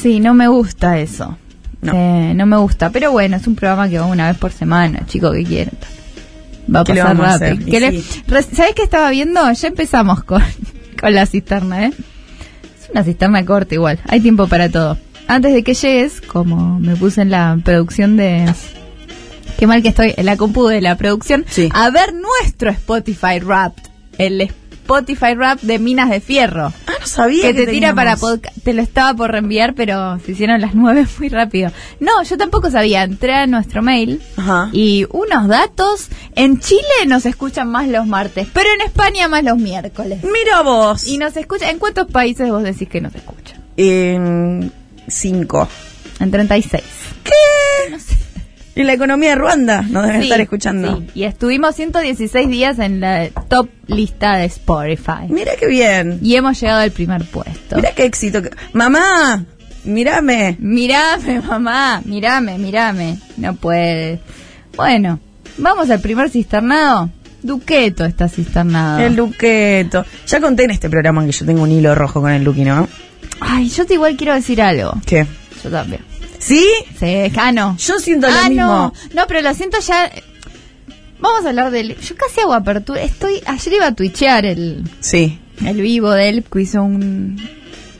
Sí, 0.00 0.20
no 0.20 0.34
me 0.34 0.46
gusta 0.46 1.00
eso. 1.00 1.36
No. 1.82 1.92
Eh, 1.92 2.34
no 2.36 2.46
me 2.46 2.56
gusta. 2.58 2.90
Pero 2.90 3.10
bueno, 3.10 3.36
es 3.36 3.48
un 3.48 3.56
programa 3.56 3.88
que 3.88 3.98
va 3.98 4.06
una 4.06 4.28
vez 4.28 4.38
por 4.38 4.52
semana, 4.52 5.02
chico, 5.08 5.32
que 5.32 5.42
quieren. 5.42 5.74
Va 6.72 6.80
a 6.80 6.84
¿Qué 6.84 6.94
le 6.94 7.00
pasar 7.02 7.20
a 7.20 7.38
rápido. 7.38 7.66
¿Qué 7.70 7.80
le- 7.80 7.90
sí. 8.02 8.22
Re- 8.26 8.42
¿Sabés 8.42 8.74
qué 8.74 8.82
estaba 8.82 9.10
viendo? 9.10 9.40
Ya 9.52 9.68
empezamos 9.68 10.22
con, 10.24 10.42
con 11.00 11.14
la 11.14 11.26
cisterna, 11.26 11.86
¿eh? 11.86 11.92
Es 12.82 12.90
una 12.90 13.02
cisterna 13.04 13.44
corta 13.44 13.74
igual. 13.74 13.98
Hay 14.08 14.20
tiempo 14.20 14.46
para 14.46 14.68
todo. 14.68 14.98
Antes 15.26 15.54
de 15.54 15.62
que 15.62 15.74
llegues, 15.74 16.20
como 16.20 16.78
me 16.80 16.96
puse 16.96 17.22
en 17.22 17.30
la 17.30 17.58
producción 17.64 18.16
de... 18.16 18.52
Qué 19.58 19.66
mal 19.66 19.82
que 19.82 19.88
estoy 19.88 20.12
en 20.16 20.26
la 20.26 20.36
compu 20.36 20.66
de 20.66 20.80
la 20.80 20.96
producción. 20.96 21.44
Sí. 21.48 21.68
A 21.72 21.88
ver 21.90 22.12
nuestro 22.12 22.70
Spotify 22.70 23.38
Rap. 23.40 23.72
El 24.18 24.40
Spotify 24.40 24.63
Rap 24.86 25.60
de 25.62 25.78
Minas 25.78 26.10
de 26.10 26.20
Fierro 26.20 26.72
Ah, 26.86 26.92
no 27.00 27.06
sabía 27.06 27.42
que 27.42 27.54
te 27.54 27.60
tira 27.66 27.72
teníamos. 27.92 27.96
para 27.96 28.16
podcast. 28.16 28.56
Te 28.62 28.72
lo 28.74 28.82
estaba 28.82 29.14
por 29.14 29.30
reenviar, 29.32 29.74
pero 29.74 30.18
se 30.24 30.32
hicieron 30.32 30.60
las 30.60 30.74
nueve 30.74 31.06
muy 31.18 31.28
rápido. 31.28 31.70
No, 32.00 32.22
yo 32.22 32.36
tampoco 32.36 32.70
sabía. 32.70 33.02
Entré 33.02 33.34
a 33.34 33.46
nuestro 33.46 33.82
mail 33.82 34.22
Ajá. 34.36 34.68
y 34.72 35.06
unos 35.10 35.48
datos. 35.48 36.08
En 36.36 36.60
Chile 36.60 36.82
nos 37.06 37.26
escuchan 37.26 37.68
más 37.70 37.88
los 37.88 38.06
martes, 38.06 38.46
pero 38.52 38.68
en 38.74 38.82
España 38.86 39.28
más 39.28 39.44
los 39.44 39.58
miércoles. 39.58 40.20
Mira 40.24 40.62
vos. 40.62 41.06
Y 41.06 41.18
nos 41.18 41.36
escuchan. 41.36 41.70
¿En 41.70 41.78
cuántos 41.78 42.06
países 42.10 42.48
vos 42.50 42.62
decís 42.62 42.88
que 42.88 43.00
nos 43.00 43.14
escuchan? 43.14 43.60
En 43.76 44.72
cinco. 45.08 45.68
En 46.20 46.30
36. 46.30 46.82
¿Qué? 47.24 47.90
No 47.90 47.98
sé. 47.98 48.16
Y 48.76 48.82
la 48.82 48.92
economía 48.92 49.30
de 49.30 49.34
Ruanda 49.36 49.82
nos 49.82 50.04
deben 50.06 50.20
Sí, 50.22 50.26
estar 50.28 50.40
escuchando. 50.40 50.96
sí. 50.98 51.06
Y 51.14 51.24
estuvimos 51.24 51.74
116 51.76 52.48
días 52.48 52.78
en 52.80 53.00
la 53.00 53.28
top 53.48 53.68
lista 53.86 54.36
de 54.36 54.46
Spotify. 54.46 55.26
Mira 55.28 55.52
qué 55.58 55.66
bien. 55.68 56.18
Y 56.22 56.34
hemos 56.34 56.60
llegado 56.60 56.80
al 56.80 56.90
primer 56.90 57.24
puesto. 57.24 57.76
Mira 57.76 57.92
qué 57.94 58.04
éxito. 58.04 58.42
que- 58.42 58.50
Mamá, 58.72 59.44
mírame. 59.84 60.56
Mirame, 60.58 61.40
mamá, 61.40 62.02
mirame, 62.04 62.58
mirame. 62.58 63.18
No 63.36 63.54
puede. 63.54 64.18
Bueno, 64.76 65.20
vamos 65.58 65.88
al 65.90 66.00
primer 66.00 66.28
cisternado. 66.30 67.10
Duqueto 67.42 68.04
está 68.06 68.28
cisternado. 68.28 69.00
El 69.00 69.14
Luqueto. 69.16 70.04
Ya 70.26 70.40
conté 70.40 70.64
en 70.64 70.70
este 70.72 70.88
programa 70.90 71.24
que 71.26 71.32
yo 71.32 71.44
tengo 71.46 71.62
un 71.62 71.70
hilo 71.70 71.94
rojo 71.94 72.20
con 72.22 72.32
el 72.32 72.42
Luqui, 72.42 72.64
¿no? 72.64 72.88
Ay, 73.40 73.68
yo 73.68 73.84
te 73.86 73.94
igual 73.94 74.16
quiero 74.16 74.34
decir 74.34 74.60
algo. 74.62 74.94
¿Qué? 75.06 75.26
Yo 75.62 75.70
también. 75.70 76.00
¿Sí? 76.38 76.64
Sí, 76.98 77.32
ah, 77.36 77.52
no. 77.52 77.76
Yo 77.78 77.98
siento 77.98 78.28
lo 78.28 78.34
ah, 78.38 78.48
mismo. 78.48 78.62
no. 78.66 78.92
No, 79.14 79.26
pero 79.26 79.40
lo 79.42 79.54
siento 79.54 79.78
ya. 79.80 80.10
Vamos 81.20 81.44
a 81.44 81.48
hablar 81.50 81.70
del. 81.70 81.96
Yo 82.00 82.16
casi 82.16 82.40
hago 82.40 82.54
apertura. 82.54 83.02
Estoy. 83.02 83.40
Ayer 83.46 83.74
iba 83.74 83.86
a 83.86 83.94
twitchear 83.94 84.44
el, 84.44 84.84
Sí. 85.00 85.38
el 85.64 85.80
vivo 85.80 86.10
de 86.10 86.28
él, 86.28 86.44
que 86.44 86.60
hizo 86.62 86.82
un, 86.82 87.40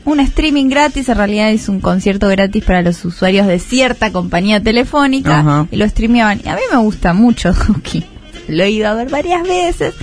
un 0.05 0.19
streaming 0.19 0.69
gratis, 0.69 1.09
en 1.09 1.17
realidad 1.17 1.49
hizo 1.49 1.71
un 1.71 1.79
concierto 1.81 2.27
gratis 2.27 2.63
para 2.63 2.81
los 2.83 3.03
usuarios 3.03 3.47
de 3.47 3.57
cierta 3.59 4.11
compañía 4.11 4.61
telefónica 4.61 5.67
y 5.71 5.77
lo 5.77 5.87
streameaban. 5.89 6.41
Y 6.45 6.49
a 6.49 6.55
mí 6.55 6.61
me 6.71 6.77
gusta 6.77 7.13
mucho 7.13 7.53
Duki. 7.67 8.03
Lo 8.47 8.63
he 8.63 8.69
ido 8.69 8.87
a 8.89 8.93
ver 8.93 9.09
varias 9.09 9.41
veces 9.41 9.95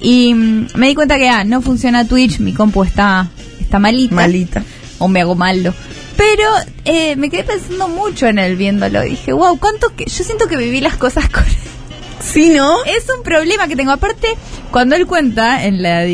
y 0.00 0.32
mm, 0.34 0.68
me 0.76 0.86
di 0.88 0.94
cuenta 0.94 1.18
que 1.18 1.28
ah, 1.28 1.42
no 1.42 1.60
funciona 1.62 2.06
Twitch, 2.06 2.38
mi 2.38 2.52
compu 2.52 2.84
está, 2.84 3.28
está 3.60 3.80
malita. 3.80 4.14
Malita. 4.14 4.62
O 5.00 5.08
me 5.08 5.20
hago 5.20 5.34
malo. 5.34 5.74
Pero 6.18 6.48
eh, 6.84 7.14
me 7.14 7.30
quedé 7.30 7.44
pensando 7.44 7.86
mucho 7.86 8.26
en 8.26 8.40
él 8.40 8.56
viéndolo. 8.56 9.02
Dije, 9.02 9.32
wow, 9.32 9.56
cuánto 9.58 9.94
que. 9.94 10.04
Yo 10.04 10.24
siento 10.24 10.48
que 10.48 10.56
viví 10.56 10.80
las 10.80 10.96
cosas 10.96 11.28
con 11.30 11.44
él. 11.44 11.56
¿Sí, 12.20 12.48
no? 12.50 12.84
Es 12.84 13.06
un 13.16 13.22
problema 13.22 13.68
que 13.68 13.76
tengo. 13.76 13.92
Aparte, 13.92 14.26
cuando 14.72 14.96
él 14.96 15.06
cuenta 15.06 15.64
en 15.64 15.80
la 15.80 16.04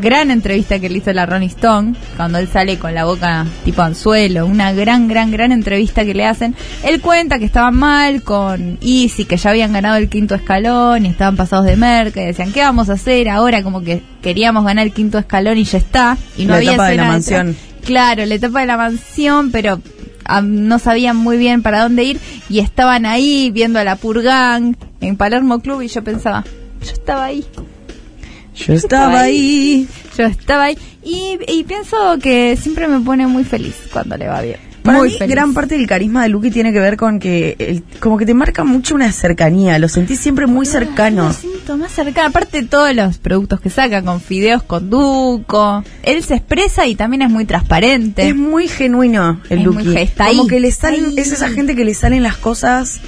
gran 0.00 0.30
entrevista 0.30 0.78
que 0.78 0.88
le 0.88 0.98
hizo 0.98 1.12
la 1.12 1.26
Ronnie 1.26 1.48
Stone, 1.48 1.94
cuando 2.16 2.38
él 2.38 2.48
sale 2.48 2.78
con 2.78 2.94
la 2.94 3.04
boca 3.04 3.44
tipo 3.62 3.82
anzuelo, 3.82 4.46
una 4.46 4.72
gran, 4.72 5.06
gran, 5.06 5.30
gran 5.30 5.52
entrevista 5.52 6.06
que 6.06 6.14
le 6.14 6.24
hacen, 6.24 6.54
él 6.82 7.02
cuenta 7.02 7.38
que 7.38 7.44
estaban 7.44 7.74
mal 7.74 8.22
con 8.22 8.78
Easy, 8.80 9.26
que 9.26 9.36
ya 9.36 9.50
habían 9.50 9.74
ganado 9.74 9.96
el 9.96 10.08
quinto 10.08 10.34
escalón 10.34 11.04
y 11.04 11.10
estaban 11.10 11.36
pasados 11.36 11.66
de 11.66 11.76
merca 11.76 12.22
y 12.22 12.26
decían, 12.26 12.52
¿qué 12.52 12.60
vamos 12.60 12.88
a 12.88 12.94
hacer 12.94 13.28
ahora? 13.28 13.62
Como 13.62 13.82
que 13.82 14.02
queríamos 14.22 14.64
ganar 14.64 14.86
el 14.86 14.94
quinto 14.94 15.18
escalón 15.18 15.58
y 15.58 15.64
ya 15.64 15.76
está. 15.78 16.16
Y 16.38 16.46
no 16.46 16.52
La 16.52 16.56
había 16.56 16.72
etapa 16.72 16.88
de 16.88 16.96
la 16.96 17.04
mansión. 17.04 17.56
Claro, 17.86 18.26
la 18.26 18.34
etapa 18.34 18.60
de 18.60 18.66
la 18.66 18.76
mansión, 18.76 19.52
pero 19.52 19.80
no 20.42 20.78
sabían 20.80 21.16
muy 21.16 21.36
bien 21.36 21.62
para 21.62 21.82
dónde 21.82 22.02
ir 22.02 22.20
y 22.48 22.58
estaban 22.58 23.06
ahí 23.06 23.50
viendo 23.52 23.78
a 23.78 23.84
la 23.84 23.94
Purgang 23.94 24.76
en 25.00 25.16
Palermo 25.16 25.60
Club 25.60 25.82
y 25.82 25.88
yo 25.88 26.02
pensaba, 26.02 26.44
yo 26.80 26.92
estaba 26.92 27.26
ahí. 27.26 27.44
Yo 28.56 28.74
estaba 28.74 29.20
ahí. 29.20 29.86
Yo 30.18 30.24
estaba 30.24 30.64
ahí 30.64 30.78
y, 31.04 31.38
y 31.46 31.62
pienso 31.62 32.18
que 32.20 32.56
siempre 32.60 32.88
me 32.88 32.98
pone 33.00 33.28
muy 33.28 33.44
feliz 33.44 33.76
cuando 33.92 34.16
le 34.16 34.26
va 34.26 34.40
bien. 34.40 34.65
Para 34.86 34.98
muy 34.98 35.08
mí, 35.10 35.18
feliz. 35.18 35.34
gran 35.34 35.52
parte 35.54 35.76
del 35.76 35.86
carisma 35.86 36.22
de 36.22 36.28
Lucky 36.30 36.50
tiene 36.50 36.72
que 36.72 36.80
ver 36.80 36.96
con 36.96 37.18
que 37.20 37.56
el- 37.58 37.82
como 38.00 38.16
que 38.16 38.24
te 38.26 38.34
marca 38.34 38.64
mucho 38.64 38.94
una 38.94 39.10
cercanía, 39.12 39.78
lo 39.78 39.88
sentís 39.88 40.18
siempre 40.20 40.46
muy 40.46 40.64
Lo 40.66 40.72
cercano. 40.72 41.32
siento 41.32 41.76
más 41.76 41.92
cercano. 41.92 42.28
Aparte 42.28 42.62
de 42.62 42.68
todos 42.68 42.94
los 42.94 43.18
productos 43.18 43.60
que 43.60 43.70
saca, 43.70 44.02
con 44.02 44.20
fideos 44.20 44.62
con 44.62 44.88
Duco. 44.90 45.84
Él 46.02 46.22
se 46.22 46.34
expresa 46.36 46.86
y 46.86 46.94
también 46.94 47.22
es 47.22 47.30
muy 47.30 47.44
transparente. 47.44 48.28
Es 48.28 48.36
muy 48.36 48.68
genuino 48.68 49.40
el 49.50 49.66
está 49.96 50.28
como 50.28 50.42
ahí, 50.42 50.48
que 50.48 50.60
le 50.60 50.70
salen, 50.72 51.04
ahí. 51.06 51.14
es 51.18 51.32
esa 51.32 51.48
gente 51.50 51.74
que 51.76 51.84
le 51.84 51.94
salen 51.94 52.22
las 52.22 52.36
cosas 52.36 53.00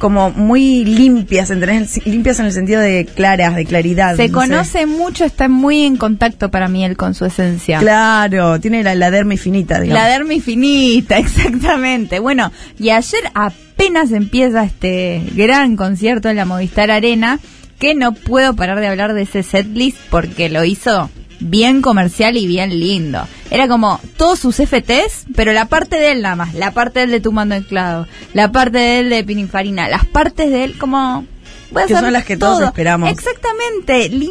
como 0.00 0.30
muy 0.30 0.84
limpias, 0.84 1.50
¿entendés? 1.50 2.04
Limpias 2.06 2.40
en 2.40 2.46
el 2.46 2.52
sentido 2.52 2.80
de 2.80 3.04
claras, 3.04 3.54
de 3.54 3.66
claridad. 3.66 4.16
se 4.16 4.28
no 4.28 4.40
sé. 4.40 4.48
conoce 4.48 4.86
mucho, 4.86 5.24
está 5.26 5.48
muy 5.48 5.84
en 5.84 5.96
contacto 5.96 6.50
para 6.50 6.68
mí 6.68 6.84
él 6.84 6.96
con 6.96 7.14
su 7.14 7.26
esencia. 7.26 7.78
Claro, 7.78 8.58
tiene 8.58 8.82
la, 8.82 8.94
la 8.94 9.10
derma 9.10 9.34
infinita, 9.34 9.78
digamos. 9.78 10.02
La 10.02 10.08
dermi 10.08 10.40
finita, 10.40 11.18
exactamente. 11.18 12.18
Bueno, 12.18 12.50
y 12.78 12.90
ayer 12.90 13.20
apenas 13.34 14.10
empieza 14.12 14.64
este 14.64 15.22
gran 15.34 15.76
concierto 15.76 16.30
en 16.30 16.36
la 16.36 16.46
Movistar 16.46 16.90
Arena, 16.90 17.38
que 17.78 17.94
no 17.94 18.12
puedo 18.12 18.56
parar 18.56 18.80
de 18.80 18.88
hablar 18.88 19.12
de 19.12 19.22
ese 19.22 19.42
setlist 19.42 19.98
porque 20.10 20.48
lo 20.48 20.64
hizo 20.64 21.10
bien 21.40 21.82
comercial 21.82 22.36
y 22.36 22.46
bien 22.46 22.78
lindo. 22.78 23.26
Era 23.50 23.66
como 23.68 24.00
todos 24.16 24.38
sus 24.38 24.56
FTs, 24.56 25.26
pero 25.34 25.52
la 25.52 25.66
parte 25.66 25.96
de 25.96 26.12
él 26.12 26.22
nada 26.22 26.36
más, 26.36 26.54
la 26.54 26.70
parte 26.72 27.00
de 27.00 27.04
él 27.06 27.10
de 27.10 27.20
Tumbando 27.20 27.54
el 27.54 27.64
Clavo, 27.66 28.06
la 28.34 28.52
parte 28.52 28.78
de 28.78 28.98
él 29.00 29.10
de 29.10 29.24
Pininfarina, 29.24 29.88
las 29.88 30.04
partes 30.06 30.50
de 30.50 30.64
él 30.64 30.78
como... 30.78 31.24
voy 31.70 31.82
a 31.82 31.86
Que 31.86 31.94
hacer 31.94 32.04
son 32.04 32.12
las 32.12 32.24
que 32.24 32.36
todos 32.36 32.58
todo. 32.58 32.66
esperamos. 32.68 33.10
Exactamente. 33.10 34.06
y, 34.06 34.30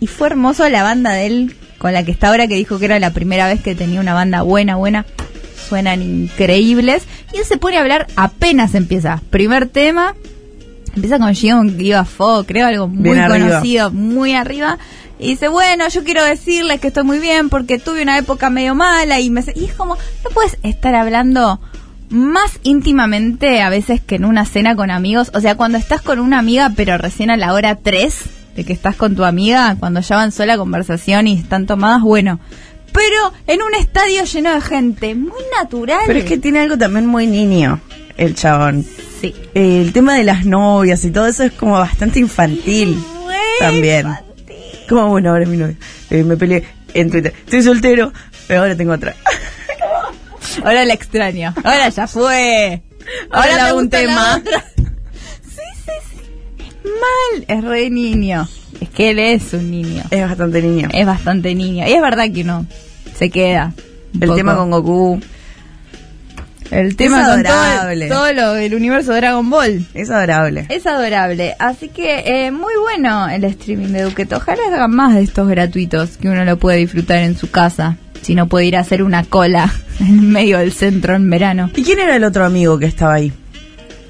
y 0.00 0.06
fue 0.06 0.26
hermoso 0.28 0.68
la 0.68 0.82
banda 0.82 1.12
de 1.12 1.26
él 1.26 1.56
con 1.78 1.92
la 1.92 2.02
que 2.04 2.10
está 2.10 2.28
ahora, 2.28 2.48
que 2.48 2.56
dijo 2.56 2.78
que 2.78 2.86
era 2.86 2.98
la 2.98 3.12
primera 3.12 3.46
vez 3.46 3.62
que 3.62 3.74
tenía 3.76 4.00
una 4.00 4.12
banda 4.14 4.42
buena, 4.42 4.76
buena. 4.76 5.06
Suenan 5.68 6.02
increíbles. 6.02 7.04
Y 7.32 7.38
él 7.38 7.44
se 7.44 7.56
pone 7.58 7.76
a 7.76 7.80
hablar 7.82 8.06
apenas 8.16 8.74
empieza. 8.74 9.20
Primer 9.30 9.68
tema. 9.68 10.14
Empieza 10.96 11.18
con 11.18 11.32
Gion 11.34 11.76
Fo, 12.06 12.44
creo 12.44 12.66
algo 12.66 12.88
muy 12.88 13.02
Bien 13.10 13.18
arriba. 13.18 13.48
conocido, 13.50 13.90
muy 13.92 14.32
arriba. 14.34 14.78
Y 15.18 15.30
dice, 15.30 15.48
bueno, 15.48 15.88
yo 15.88 16.04
quiero 16.04 16.22
decirles 16.22 16.80
que 16.80 16.88
estoy 16.88 17.04
muy 17.04 17.18
bien 17.18 17.48
porque 17.48 17.78
tuve 17.78 18.02
una 18.02 18.18
época 18.18 18.50
medio 18.50 18.74
mala 18.74 19.20
y 19.20 19.30
me... 19.30 19.42
Y 19.54 19.64
es 19.64 19.74
como, 19.74 19.96
no 19.96 20.30
puedes 20.32 20.58
estar 20.62 20.94
hablando 20.94 21.60
más 22.10 22.58
íntimamente 22.62 23.60
a 23.60 23.68
veces 23.68 24.00
que 24.00 24.16
en 24.16 24.24
una 24.24 24.46
cena 24.46 24.76
con 24.76 24.90
amigos. 24.90 25.30
O 25.34 25.40
sea, 25.40 25.56
cuando 25.56 25.78
estás 25.78 26.02
con 26.02 26.18
una 26.18 26.38
amiga, 26.38 26.72
pero 26.76 26.98
recién 26.98 27.30
a 27.30 27.36
la 27.36 27.52
hora 27.52 27.76
3 27.76 28.14
de 28.56 28.64
que 28.64 28.72
estás 28.72 28.96
con 28.96 29.14
tu 29.14 29.24
amiga, 29.24 29.76
cuando 29.78 30.00
ya 30.00 30.16
avanzó 30.16 30.44
la 30.46 30.56
conversación 30.56 31.26
y 31.26 31.38
están 31.38 31.66
tomadas, 31.66 32.02
bueno. 32.02 32.40
Pero 32.92 33.32
en 33.46 33.62
un 33.62 33.74
estadio 33.74 34.24
lleno 34.24 34.52
de 34.52 34.60
gente, 34.60 35.14
muy 35.14 35.42
natural. 35.60 36.00
Pero 36.06 36.18
es 36.18 36.24
que 36.24 36.38
tiene 36.38 36.60
algo 36.60 36.78
también 36.78 37.06
muy 37.06 37.26
niño, 37.26 37.80
el 38.16 38.34
chabón. 38.34 38.84
Sí. 39.20 39.34
El 39.54 39.92
tema 39.92 40.14
de 40.14 40.24
las 40.24 40.44
novias 40.44 41.04
y 41.04 41.10
todo 41.10 41.26
eso 41.26 41.44
es 41.44 41.52
como 41.52 41.72
bastante 41.72 42.18
infantil 42.18 42.98
también. 43.60 44.06
infantil. 44.06 44.27
Como 44.88 45.08
bueno, 45.08 45.30
ahora 45.30 45.42
es 45.44 45.48
mi 45.48 45.56
novia. 45.56 45.76
Eh, 46.10 46.22
me 46.24 46.36
peleé 46.36 46.64
en 46.94 47.10
Twitter. 47.10 47.34
Estoy 47.44 47.62
soltero, 47.62 48.12
pero 48.46 48.60
ahora 48.60 48.76
tengo 48.76 48.92
otra. 48.92 49.14
Ahora 50.64 50.84
la 50.84 50.94
extraño. 50.94 51.54
Ahora 51.62 51.88
ya 51.90 52.06
fue. 52.06 52.82
Ahora 53.30 53.52
Ahora 53.52 53.74
un 53.74 53.90
tema. 53.90 54.36
otra. 54.38 54.64
Sí, 54.76 55.62
sí, 55.84 55.92
sí. 56.10 56.64
Es 56.66 56.74
mal. 56.84 57.44
Es 57.46 57.64
re 57.64 57.90
niño. 57.90 58.48
Es 58.80 58.88
que 58.88 59.10
él 59.10 59.18
es 59.18 59.52
un 59.52 59.70
niño. 59.70 60.04
Es 60.10 60.22
bastante 60.26 60.62
niño. 60.62 60.88
Es 60.92 61.06
bastante 61.06 61.54
niño. 61.54 61.86
Y 61.86 61.92
es 61.92 62.00
verdad 62.00 62.32
que 62.32 62.42
uno 62.42 62.66
se 63.16 63.30
queda. 63.30 63.72
el 64.14 64.20
poco. 64.20 64.34
tema 64.36 64.56
con 64.56 64.70
Goku 64.70 65.20
El 66.70 66.96
tema 66.96 67.22
todo, 67.24 67.32
adorable. 67.34 68.04
el, 68.04 68.10
todo 68.10 68.32
lo 68.32 68.52
del 68.52 68.74
universo 68.74 69.12
de 69.12 69.20
Dragon 69.20 69.48
Ball. 69.48 69.86
es 69.94 70.10
adorable. 70.10 70.66
Es 70.68 70.86
adorable. 70.86 71.54
Así 71.58 71.88
que 71.88 72.24
eh, 72.26 72.50
muy 72.50 72.74
bueno 72.82 73.28
el 73.28 73.44
streaming 73.44 73.88
de 73.88 74.02
Duqueto. 74.02 74.36
Ojalá 74.36 74.62
hagan 74.68 74.94
más 74.94 75.14
de 75.14 75.22
estos 75.22 75.48
gratuitos 75.48 76.16
que 76.18 76.28
uno 76.28 76.44
lo 76.44 76.58
puede 76.58 76.78
disfrutar 76.78 77.18
en 77.18 77.36
su 77.36 77.50
casa. 77.50 77.96
Si 78.22 78.34
no 78.34 78.48
puede 78.48 78.66
ir 78.66 78.76
a 78.76 78.80
hacer 78.80 79.02
una 79.02 79.24
cola 79.24 79.72
en 80.00 80.30
medio 80.30 80.58
del 80.58 80.72
centro 80.72 81.14
en 81.14 81.28
verano. 81.30 81.70
¿Y 81.74 81.82
quién 81.84 82.00
era 82.00 82.16
el 82.16 82.24
otro 82.24 82.44
amigo 82.44 82.78
que 82.78 82.86
estaba 82.86 83.14
ahí? 83.14 83.32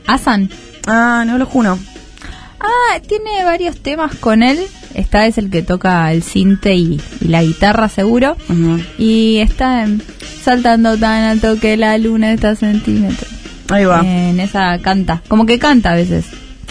Asan. 0.06 0.50
Ah, 0.86 1.24
no 1.26 1.38
lo 1.38 1.46
juro. 1.46 1.78
Ah, 2.60 3.00
tiene 3.06 3.44
varios 3.44 3.80
temas 3.80 4.14
con 4.16 4.42
él. 4.42 4.58
Esta 4.98 5.26
es 5.26 5.38
el 5.38 5.48
que 5.48 5.62
toca 5.62 6.12
el 6.12 6.22
cinte 6.22 6.74
y, 6.74 7.00
y 7.20 7.28
la 7.28 7.42
guitarra 7.42 7.88
seguro. 7.88 8.36
Y 8.98 9.38
está 9.38 9.84
en- 9.84 10.02
saltando 10.42 10.96
tan 10.98 11.22
alto 11.24 11.58
que 11.60 11.76
la 11.76 11.96
luna 11.98 12.32
está 12.32 12.54
centímetros. 12.56 13.30
Ahí 13.70 13.84
va. 13.84 14.00
En 14.04 14.40
esa 14.40 14.78
canta. 14.80 15.22
Como 15.28 15.46
que 15.46 15.58
canta 15.58 15.92
a 15.92 15.94
veces. 15.94 16.24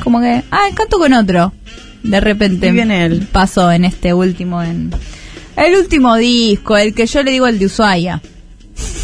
Como 0.04 0.20
que, 0.20 0.44
ah, 0.52 0.64
canto 0.76 0.98
con 1.00 1.14
otro. 1.14 1.54
De 2.04 2.20
repente 2.20 2.68
Y 2.68 2.72
viene 2.72 3.06
él. 3.06 3.28
pasó 3.32 3.72
en 3.72 3.86
este 3.86 4.14
último, 4.14 4.62
en 4.62 4.92
el 5.56 5.76
último 5.76 6.16
disco, 6.16 6.78
el 6.78 6.94
que 6.94 7.06
yo 7.08 7.24
le 7.24 7.32
digo 7.32 7.48
el 7.48 7.58
de 7.60 7.66
Ushuaia. 7.66 8.22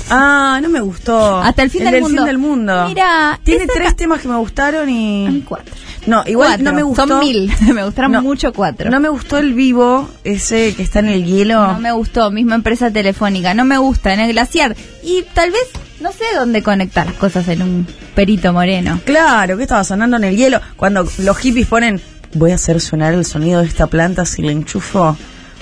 Ah, 0.10 0.60
no 0.62 0.70
me 0.70 0.82
gustó. 0.82 1.38
Hasta 1.42 1.64
el 1.64 1.70
fin 1.70 1.86
del 1.86 2.02
mundo. 2.02 2.18
fin 2.18 2.26
del 2.26 2.38
mundo. 2.38 2.86
Mira, 2.88 3.40
tiene 3.44 3.66
tres 3.68 3.90
ca- 3.92 3.96
temas 3.96 4.22
que 4.22 4.28
me 4.28 4.36
gustaron 4.38 4.88
y 4.90 5.28
Hay 5.28 5.42
cuatro. 5.48 5.74
No, 6.06 6.24
igual 6.26 6.50
Cuatro. 6.50 6.66
no 6.66 6.74
me 6.74 6.84
gustó. 6.84 7.08
Son 7.08 7.20
mil. 7.20 7.52
me 7.74 7.84
gustaron 7.84 8.12
No, 8.12 8.22
mucho 8.22 8.54
cuatro. 8.54 8.90
No 8.90 9.00
me 9.00 9.10
gustó 9.10 9.38
el 9.38 9.54
vivo 9.54 10.10
ese 10.24 10.74
que 10.76 10.84
está 10.84 11.00
en 11.00 11.10
el 11.10 11.26
hielo. 11.26 11.74
No 11.74 11.80
me 11.80 11.92
gustó, 11.92 12.32
misma 12.32 12.56
empresa 12.56 12.92
telefónica, 12.92 13.54
no 13.54 13.66
me 13.66 13.78
gusta 13.78 14.14
en 14.14 14.20
el 14.20 14.32
glaciar. 14.34 14.76
Y 15.04 15.24
tal 15.34 15.52
vez 15.52 15.62
no 16.02 16.12
sé 16.12 16.24
dónde 16.36 16.62
conectar 16.62 17.06
las 17.06 17.16
cosas 17.16 17.48
en 17.48 17.62
un 17.62 17.88
perito 18.16 18.52
moreno. 18.54 19.00
Claro, 19.06 19.58
que 19.58 19.64
estaba 19.64 19.84
sonando 19.84 20.18
en 20.18 20.26
el 20.26 20.36
hielo 20.36 20.60
cuando 20.76 21.08
los 21.20 21.38
hippies 21.38 21.68
ponen 21.68 22.02
voy 22.36 22.52
a 22.52 22.56
hacer 22.56 22.82
sonar 22.82 23.14
el 23.14 23.26
sonido 23.26 23.62
de 23.62 23.68
esta 23.68 23.88
planta 23.88 24.26
si 24.26 24.42
le 24.42 24.52
enchufo 24.52 25.16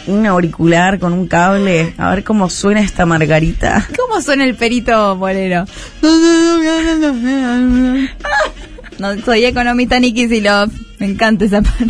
un 0.08 0.25
auricular 0.25 0.97
con 0.99 1.13
un 1.13 1.27
cable, 1.27 1.93
a 1.97 2.10
ver 2.10 2.23
cómo 2.23 2.49
suena 2.49 2.82
esta 2.82 3.06
margarita. 3.06 3.88
¿Cómo 3.95 4.19
suena 4.21 4.45
el 4.45 4.56
perito 4.56 5.15
moreno? 5.15 5.65
No 8.99 9.19
soy 9.21 9.45
economista 9.45 9.99
ni 9.99 10.12
Love. 10.41 10.71
Me 10.99 11.08
encanta 11.08 11.45
esa 11.45 11.62
parte. 11.62 11.88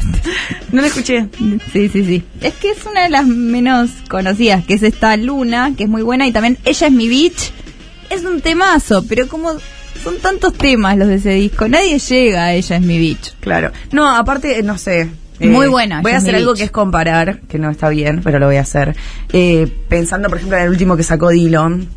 No 0.71 0.81
la 0.81 0.87
escuché. 0.87 1.27
Sí, 1.73 1.89
sí, 1.89 2.05
sí. 2.05 2.23
Es 2.39 2.53
que 2.53 2.71
es 2.71 2.85
una 2.85 3.03
de 3.03 3.09
las 3.09 3.27
menos 3.27 3.89
conocidas, 4.09 4.63
que 4.65 4.75
es 4.75 4.83
esta 4.83 5.17
Luna, 5.17 5.73
que 5.75 5.83
es 5.83 5.89
muy 5.89 6.01
buena, 6.01 6.25
y 6.27 6.31
también 6.31 6.57
Ella 6.63 6.87
es 6.87 6.93
mi 6.93 7.09
bitch. 7.09 7.51
Es 8.09 8.23
un 8.23 8.39
temazo, 8.41 9.05
pero 9.07 9.27
como 9.27 9.51
son 10.03 10.17
tantos 10.21 10.53
temas 10.53 10.97
los 10.97 11.07
de 11.09 11.15
ese 11.15 11.31
disco, 11.31 11.67
nadie 11.67 11.99
llega 11.99 12.45
a 12.45 12.53
Ella 12.53 12.75
es 12.77 12.81
mi 12.81 12.97
bitch. 12.97 13.33
Claro. 13.41 13.71
No, 13.91 14.09
aparte, 14.15 14.63
no 14.63 14.77
sé. 14.77 15.09
eh, 15.39 15.47
Muy 15.47 15.67
buena, 15.67 16.01
Voy 16.01 16.13
a 16.13 16.17
hacer 16.17 16.35
algo 16.35 16.53
que 16.53 16.63
es 16.63 16.71
comparar, 16.71 17.41
que 17.49 17.59
no 17.59 17.69
está 17.69 17.89
bien, 17.89 18.21
pero 18.23 18.39
lo 18.39 18.45
voy 18.47 18.55
a 18.57 18.61
hacer. 18.61 18.95
Eh, 19.33 19.67
pensando, 19.89 20.29
por 20.29 20.37
ejemplo, 20.37 20.57
en 20.57 20.63
el 20.63 20.69
último 20.69 20.95
que 20.95 21.03
sacó 21.03 21.29
Dillon. 21.29 21.87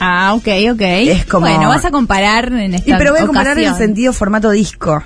Ah, 0.00 0.34
ok, 0.34 0.48
ok. 0.72 0.80
Es 0.82 1.24
como- 1.26 1.46
Bueno, 1.46 1.68
vas 1.68 1.84
a 1.84 1.90
comparar 1.90 2.52
en 2.52 2.74
esta 2.74 2.90
Y 2.90 2.94
pero 2.98 3.12
voy 3.12 3.20
a 3.22 3.26
comparar 3.26 3.52
en 3.58 3.64
el 3.64 3.68
ocasión. 3.70 3.88
sentido 3.88 4.12
formato 4.12 4.50
disco. 4.50 5.02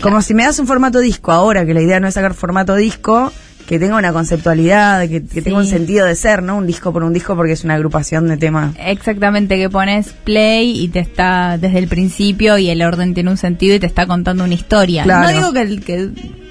Como 0.00 0.22
si 0.22 0.32
me 0.34 0.44
das 0.44 0.58
un 0.60 0.66
formato 0.66 1.00
disco 1.00 1.32
ahora, 1.32 1.66
que 1.66 1.74
la 1.74 1.80
idea 1.82 1.98
no 1.98 2.06
es 2.06 2.14
sacar 2.14 2.34
formato 2.34 2.76
disco, 2.76 3.32
que 3.66 3.78
tenga 3.80 3.96
una 3.96 4.12
conceptualidad, 4.12 5.08
que, 5.08 5.26
que 5.26 5.42
tenga 5.42 5.58
un 5.58 5.66
sentido 5.66 6.06
de 6.06 6.14
ser, 6.14 6.42
¿no? 6.42 6.56
Un 6.56 6.66
disco 6.66 6.92
por 6.92 7.02
un 7.02 7.12
disco 7.12 7.34
porque 7.36 7.52
es 7.52 7.64
una 7.64 7.74
agrupación 7.74 8.28
de 8.28 8.36
temas. 8.36 8.74
Exactamente, 8.78 9.56
que 9.56 9.68
pones 9.68 10.14
play 10.24 10.84
y 10.84 10.88
te 10.88 11.00
está 11.00 11.58
desde 11.58 11.78
el 11.78 11.88
principio 11.88 12.56
y 12.58 12.70
el 12.70 12.80
orden 12.82 13.12
tiene 13.12 13.30
un 13.30 13.36
sentido 13.36 13.74
y 13.74 13.80
te 13.80 13.86
está 13.86 14.06
contando 14.06 14.44
una 14.44 14.54
historia. 14.54 15.02
Claro. 15.02 15.28
No 15.30 15.36
digo 15.36 15.52
que, 15.52 15.60
el, 15.62 15.84
que 15.84 16.08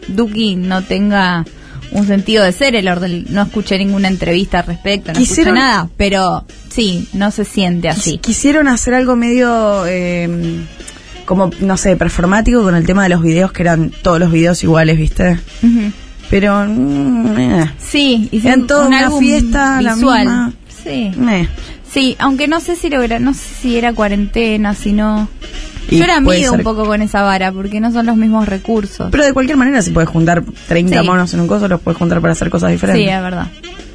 Duki 0.09 0.57
no 0.57 0.83
tenga 0.83 1.45
un 1.91 2.05
sentido 2.07 2.43
de 2.43 2.51
ser 2.51 2.75
el 2.75 2.87
orden, 2.87 3.25
no 3.29 3.43
escuché 3.43 3.77
ninguna 3.77 4.07
entrevista 4.07 4.59
al 4.59 4.65
respecto, 4.67 5.13
no 5.13 5.19
escuché 5.19 5.51
nada, 5.51 5.89
pero 5.97 6.45
sí, 6.69 7.07
no 7.13 7.31
se 7.31 7.45
siente 7.45 7.89
así. 7.89 8.13
Quis- 8.17 8.21
Quisieron 8.21 8.67
hacer 8.67 8.93
algo 8.93 9.15
medio, 9.15 9.85
eh, 9.87 10.29
como, 11.25 11.49
no 11.59 11.77
sé, 11.77 11.95
performático 11.97 12.61
con 12.63 12.75
el 12.75 12.85
tema 12.85 13.03
de 13.03 13.09
los 13.09 13.21
videos, 13.21 13.51
que 13.51 13.63
eran 13.63 13.91
todos 14.01 14.19
los 14.19 14.31
videos 14.31 14.63
iguales, 14.63 14.97
¿viste? 14.97 15.39
Ujú. 15.63 15.91
Pero, 16.29 16.65
mm, 16.67 17.37
eh, 17.37 17.71
Sí, 17.79 18.27
y 18.31 18.45
Eran 18.45 18.67
toda 18.67 18.81
un 18.87 18.93
una 18.93 19.11
fiesta, 19.11 19.81
la 19.81 19.95
visual. 19.95 20.19
misma. 20.25 20.53
Sí. 20.83 21.11
eh. 21.29 21.47
Sí, 21.89 22.15
aunque 22.19 22.47
no 22.49 22.59
sé 22.59 22.75
si 22.75 22.89
lo 22.89 23.01
era, 23.01 23.17
no 23.19 23.33
sé 23.33 23.41
si 23.61 23.77
era 23.77 23.93
cuarentena, 23.93 24.73
si 24.75 24.91
no. 24.91 25.29
Y 25.89 25.97
Yo 25.99 26.03
era 26.03 26.17
amigo 26.17 26.49
ser- 26.51 26.59
un 26.59 26.63
poco 26.63 26.85
con 26.85 27.01
esa 27.01 27.21
vara, 27.21 27.51
porque 27.51 27.79
no 27.79 27.91
son 27.91 28.05
los 28.05 28.15
mismos 28.17 28.47
recursos. 28.47 29.09
Pero 29.11 29.23
de 29.23 29.33
cualquier 29.33 29.57
manera, 29.57 29.81
si 29.81 29.91
puedes 29.91 30.09
juntar 30.09 30.43
30 30.67 31.01
Sí. 31.01 31.07
monos 31.07 31.33
en 31.33 31.39
un 31.39 31.47
coso, 31.47 31.67
los 31.67 31.79
puedes 31.81 31.97
juntar 31.97 32.19
para 32.21 32.33
hacer 32.33 32.49
cosas 32.49 32.71
diferentes. 32.71 33.03
Sí, 33.05 33.09
es 33.09 33.21
verdad. 33.21 33.47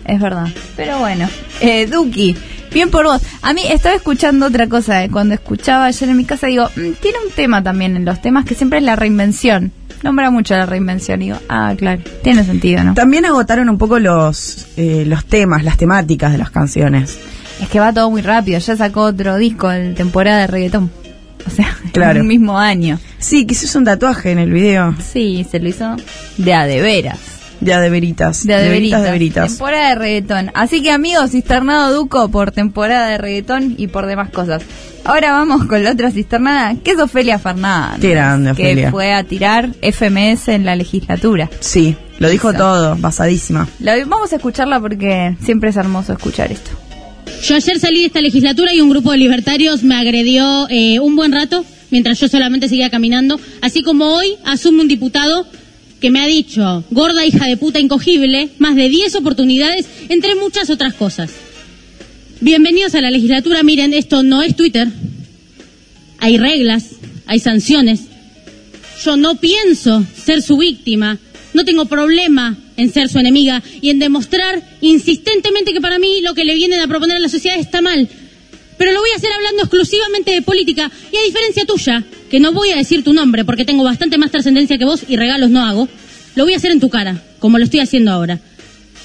Es 0.07 0.21
verdad. 0.21 0.49
Pero 0.77 0.99
bueno, 0.99 1.29
eh, 1.61 1.87
Duki, 1.87 2.37
Bien 2.73 2.89
por 2.91 3.05
vos. 3.05 3.21
A 3.43 3.53
mí 3.53 3.61
estaba 3.69 3.95
escuchando 3.95 4.47
otra 4.47 4.67
cosa. 4.67 5.05
eh, 5.05 5.11
Cuando 5.11 5.35
escuchaba 5.35 5.85
ayer 5.85 6.09
en 6.09 6.17
mi 6.17 6.25
casa, 6.25 6.47
digo, 6.47 6.65
"Mm, 6.75 6.93
tiene 7.03 7.19
un 7.27 7.31
tema 7.37 7.63
también 7.63 7.97
en 7.97 8.07
los 8.07 8.23
temas 8.23 8.47
que 8.47 8.55
siempre 8.55 8.79
es 8.79 8.85
la 8.87 8.97
reinvención. 8.97 9.73
Nombra 10.03 10.31
mucho 10.31 10.57
la 10.57 10.65
reinvención. 10.65 11.21
Digo, 11.21 11.37
ah, 11.51 11.75
claro, 11.77 12.01
tiene 12.25 12.45
sentido, 12.45 12.83
¿no? 12.83 12.95
También 12.95 13.27
agotaron 13.27 13.69
un 13.69 13.77
poco 13.77 13.99
los, 13.99 14.69
eh, 14.79 15.05
los 15.07 15.27
temas, 15.27 15.65
las 15.65 15.77
temáticas 15.77 16.33
de 16.33 16.39
las 16.39 16.51
canciones. 16.51 17.19
Es 17.61 17.69
que 17.69 17.79
va 17.79 17.93
todo 17.93 18.11
muy 18.11 18.23
rápido. 18.23 18.59
Ya 18.59 18.75
sacó 18.75 19.03
otro 19.03 19.37
disco 19.37 19.71
en 19.71 19.95
temporada 19.95 20.39
de 20.41 20.47
reggaetón. 20.47 20.91
O 21.47 21.51
sea, 21.51 21.77
Claro. 21.93 22.13
en 22.13 22.17
el 22.19 22.25
mismo 22.25 22.59
año. 22.59 22.99
Sí, 23.19 23.47
que 23.47 23.55
se 23.55 23.67
hizo 23.67 23.79
un 23.79 23.85
tatuaje 23.85 24.31
en 24.33 24.39
el 24.39 24.51
video. 24.53 24.95
Sí, 25.13 25.47
se 25.51 25.61
lo 25.61 25.69
hizo 25.69 25.97
de 26.39 26.55
a 26.55 26.67
de 26.67 26.81
veras. 26.81 27.19
De 27.61 27.73
a 27.75 27.81
de 27.81 27.91
veritas. 27.91 28.45
De 28.45 28.55
a 28.55 28.59
de 28.59 28.69
veritas. 28.71 29.03
de 29.05 29.11
veritas. 29.13 29.49
Temporada 29.51 29.91
de 29.91 29.95
reggaetón. 29.95 30.51
Así 30.55 30.83
que 30.83 30.91
amigos, 30.91 31.31
cisternado 31.31 31.95
Duco 31.95 32.29
por 32.29 32.51
temporada 32.51 33.07
de 33.09 33.19
reggaetón 33.19 33.75
y 33.79 33.87
por 33.87 34.07
demás 34.07 34.31
cosas. 34.31 34.63
Ahora 35.05 35.33
vamos 35.33 35.67
con 35.67 35.83
la 35.85 35.93
otra 35.93 36.11
cisternada, 36.11 36.75
que 36.83 36.93
es 36.93 36.99
Ofelia 36.99 37.39
Fernández. 37.39 38.01
Qué 38.01 38.11
grande, 38.11 38.55
Que 38.57 38.63
Ofelia. 38.65 38.91
fue 38.91 39.13
a 39.15 39.23
tirar 39.23 39.71
FMS 39.81 40.49
en 40.49 40.65
la 40.65 40.75
legislatura. 40.75 41.49
Sí, 41.61 41.97
lo 42.19 42.29
dijo 42.29 42.51
Eso. 42.51 42.59
todo, 42.59 42.97
basadísima. 42.97 43.69
La- 43.79 43.97
vamos 44.07 44.33
a 44.33 44.37
escucharla 44.37 44.81
porque 44.81 45.37
siempre 45.45 45.71
es 45.71 45.77
hermoso 45.77 46.13
escuchar 46.15 46.51
esto. 46.51 46.71
Yo 47.45 47.57
ayer 47.57 47.79
salí 47.79 48.01
de 48.01 48.07
esta 48.07 48.21
legislatura 48.21 48.73
y 48.73 48.81
un 48.81 48.91
grupo 48.91 49.11
de 49.13 49.19
libertarios 49.19 49.83
me 49.85 49.97
agredió 49.97 50.67
eh, 50.71 50.99
un 51.01 51.15
buen 51.17 51.33
rato 51.33 51.65
mientras 51.93 52.19
yo 52.19 52.27
solamente 52.27 52.69
seguía 52.69 52.91
caminando. 52.91 53.41
Así 53.61 53.85
como 53.85 54.07
hoy 54.07 54.35
asume 54.45 54.81
un 54.81 54.89
diputado 54.89 55.47
que 56.01 56.11
me 56.11 56.21
ha 56.21 56.27
dicho, 56.27 56.83
gorda 56.91 57.25
hija 57.25 57.47
de 57.47 57.57
puta 57.57 57.79
incogible, 57.79 58.49
más 58.59 58.75
de 58.75 58.89
10 58.89 59.15
oportunidades, 59.15 59.87
entre 60.09 60.35
muchas 60.35 60.69
otras 60.69 60.95
cosas. 60.95 61.31
Bienvenidos 62.41 62.97
a 62.97 63.01
la 63.01 63.13
legislatura. 63.13 63.63
Miren, 63.63 63.95
esto 63.95 64.25
no 64.25 64.43
es 64.43 64.57
Twitter. 64.57 64.89
Hay 66.19 66.39
reglas, 66.39 66.97
hay 67.27 67.39
sanciones. 67.39 68.01
Yo 69.05 69.17
no 69.17 69.37
pienso 69.37 70.05
ser 70.17 70.43
su 70.43 70.57
víctima. 70.57 71.19
No 71.55 71.65
tengo 71.65 71.85
problema 71.85 72.57
en 72.77 72.93
ser 72.93 73.09
su 73.09 73.19
enemiga 73.19 73.63
y 73.81 73.91
en 73.91 73.99
demostrar 73.99 74.63
insistentemente 74.81 75.73
que 75.73 75.81
para 75.81 75.99
mí 75.99 76.21
lo 76.23 76.35
que 76.35 76.45
le 76.45 76.55
vienen 76.55 76.81
a 76.81 76.89
proponer 76.89 77.19
a 77.19 77.21
la 77.21 77.29
sociedad 77.29 77.61
está 77.61 77.81
mal. 77.81 78.09
Pero 78.79 78.93
lo 78.93 79.01
voy 79.01 79.11
a 79.11 79.17
hacer 79.17 79.31
hablando 79.33 79.63
exclusivamente 79.63 80.33
de 80.33 80.43
política 80.43 80.91
y 81.13 81.17
a 81.17 81.23
diferencia 81.23 81.65
tuya, 81.65 82.05
que 82.31 82.41
no 82.41 82.53
voy 82.53 82.71
a 82.71 82.77
decir 82.77 83.05
tu 83.05 83.13
nombre 83.13 83.45
porque 83.45 83.65
tengo 83.65 83.85
bastante 83.85 84.19
más 84.19 84.31
trascendencia 84.31 84.79
que 84.79 84.85
vos 84.85 85.05
y 85.09 85.17
regalos 85.17 85.51
no 85.51 85.65
hago, 85.65 85.89
lo 86.35 86.45
voy 86.45 86.55
a 86.55 86.57
hacer 86.57 86.73
en 86.73 86.81
tu 86.81 86.89
cara, 86.89 87.23
como 87.39 87.59
lo 87.59 87.65
estoy 87.65 87.81
haciendo 87.81 88.11
ahora. 88.11 88.41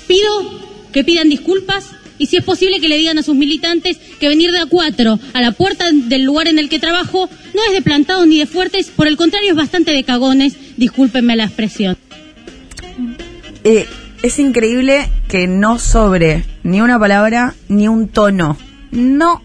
Pido 0.08 0.88
que 0.92 1.04
pidan 1.04 1.30
disculpas 1.30 1.86
y 2.18 2.28
si 2.28 2.38
es 2.38 2.44
posible 2.44 2.80
que 2.80 2.88
le 2.88 2.98
digan 2.98 3.18
a 3.18 3.24
sus 3.24 3.36
militantes 3.36 3.98
que 4.20 4.28
venir 4.28 4.52
de 4.52 4.60
a 4.60 4.66
cuatro 4.66 5.20
a 5.34 5.42
la 5.42 5.52
puerta 5.52 5.86
del 5.92 6.24
lugar 6.24 6.48
en 6.48 6.60
el 6.60 6.70
que 6.70 6.80
trabajo 6.80 7.30
no 7.54 7.62
es 7.68 7.74
de 7.74 7.82
plantados 7.82 8.28
ni 8.28 8.40
de 8.40 8.48
fuertes, 8.48 8.90
por 8.90 9.08
el 9.08 9.18
contrario 9.18 9.52
es 9.52 9.56
bastante 9.56 9.92
de 9.92 10.04
cagones, 10.04 10.56
discúlpenme 10.78 11.36
la 11.36 11.46
expresión. 11.46 11.98
Eh, 13.64 13.86
es 14.24 14.40
increíble 14.40 15.10
que 15.28 15.48
no 15.48 15.78
sobre 15.78 16.46
ni 16.64 16.82
una 16.82 17.00
palabra 17.00 17.56
ni 17.68 17.88
un 17.88 18.08
tono. 18.08 18.58
No, 18.92 19.44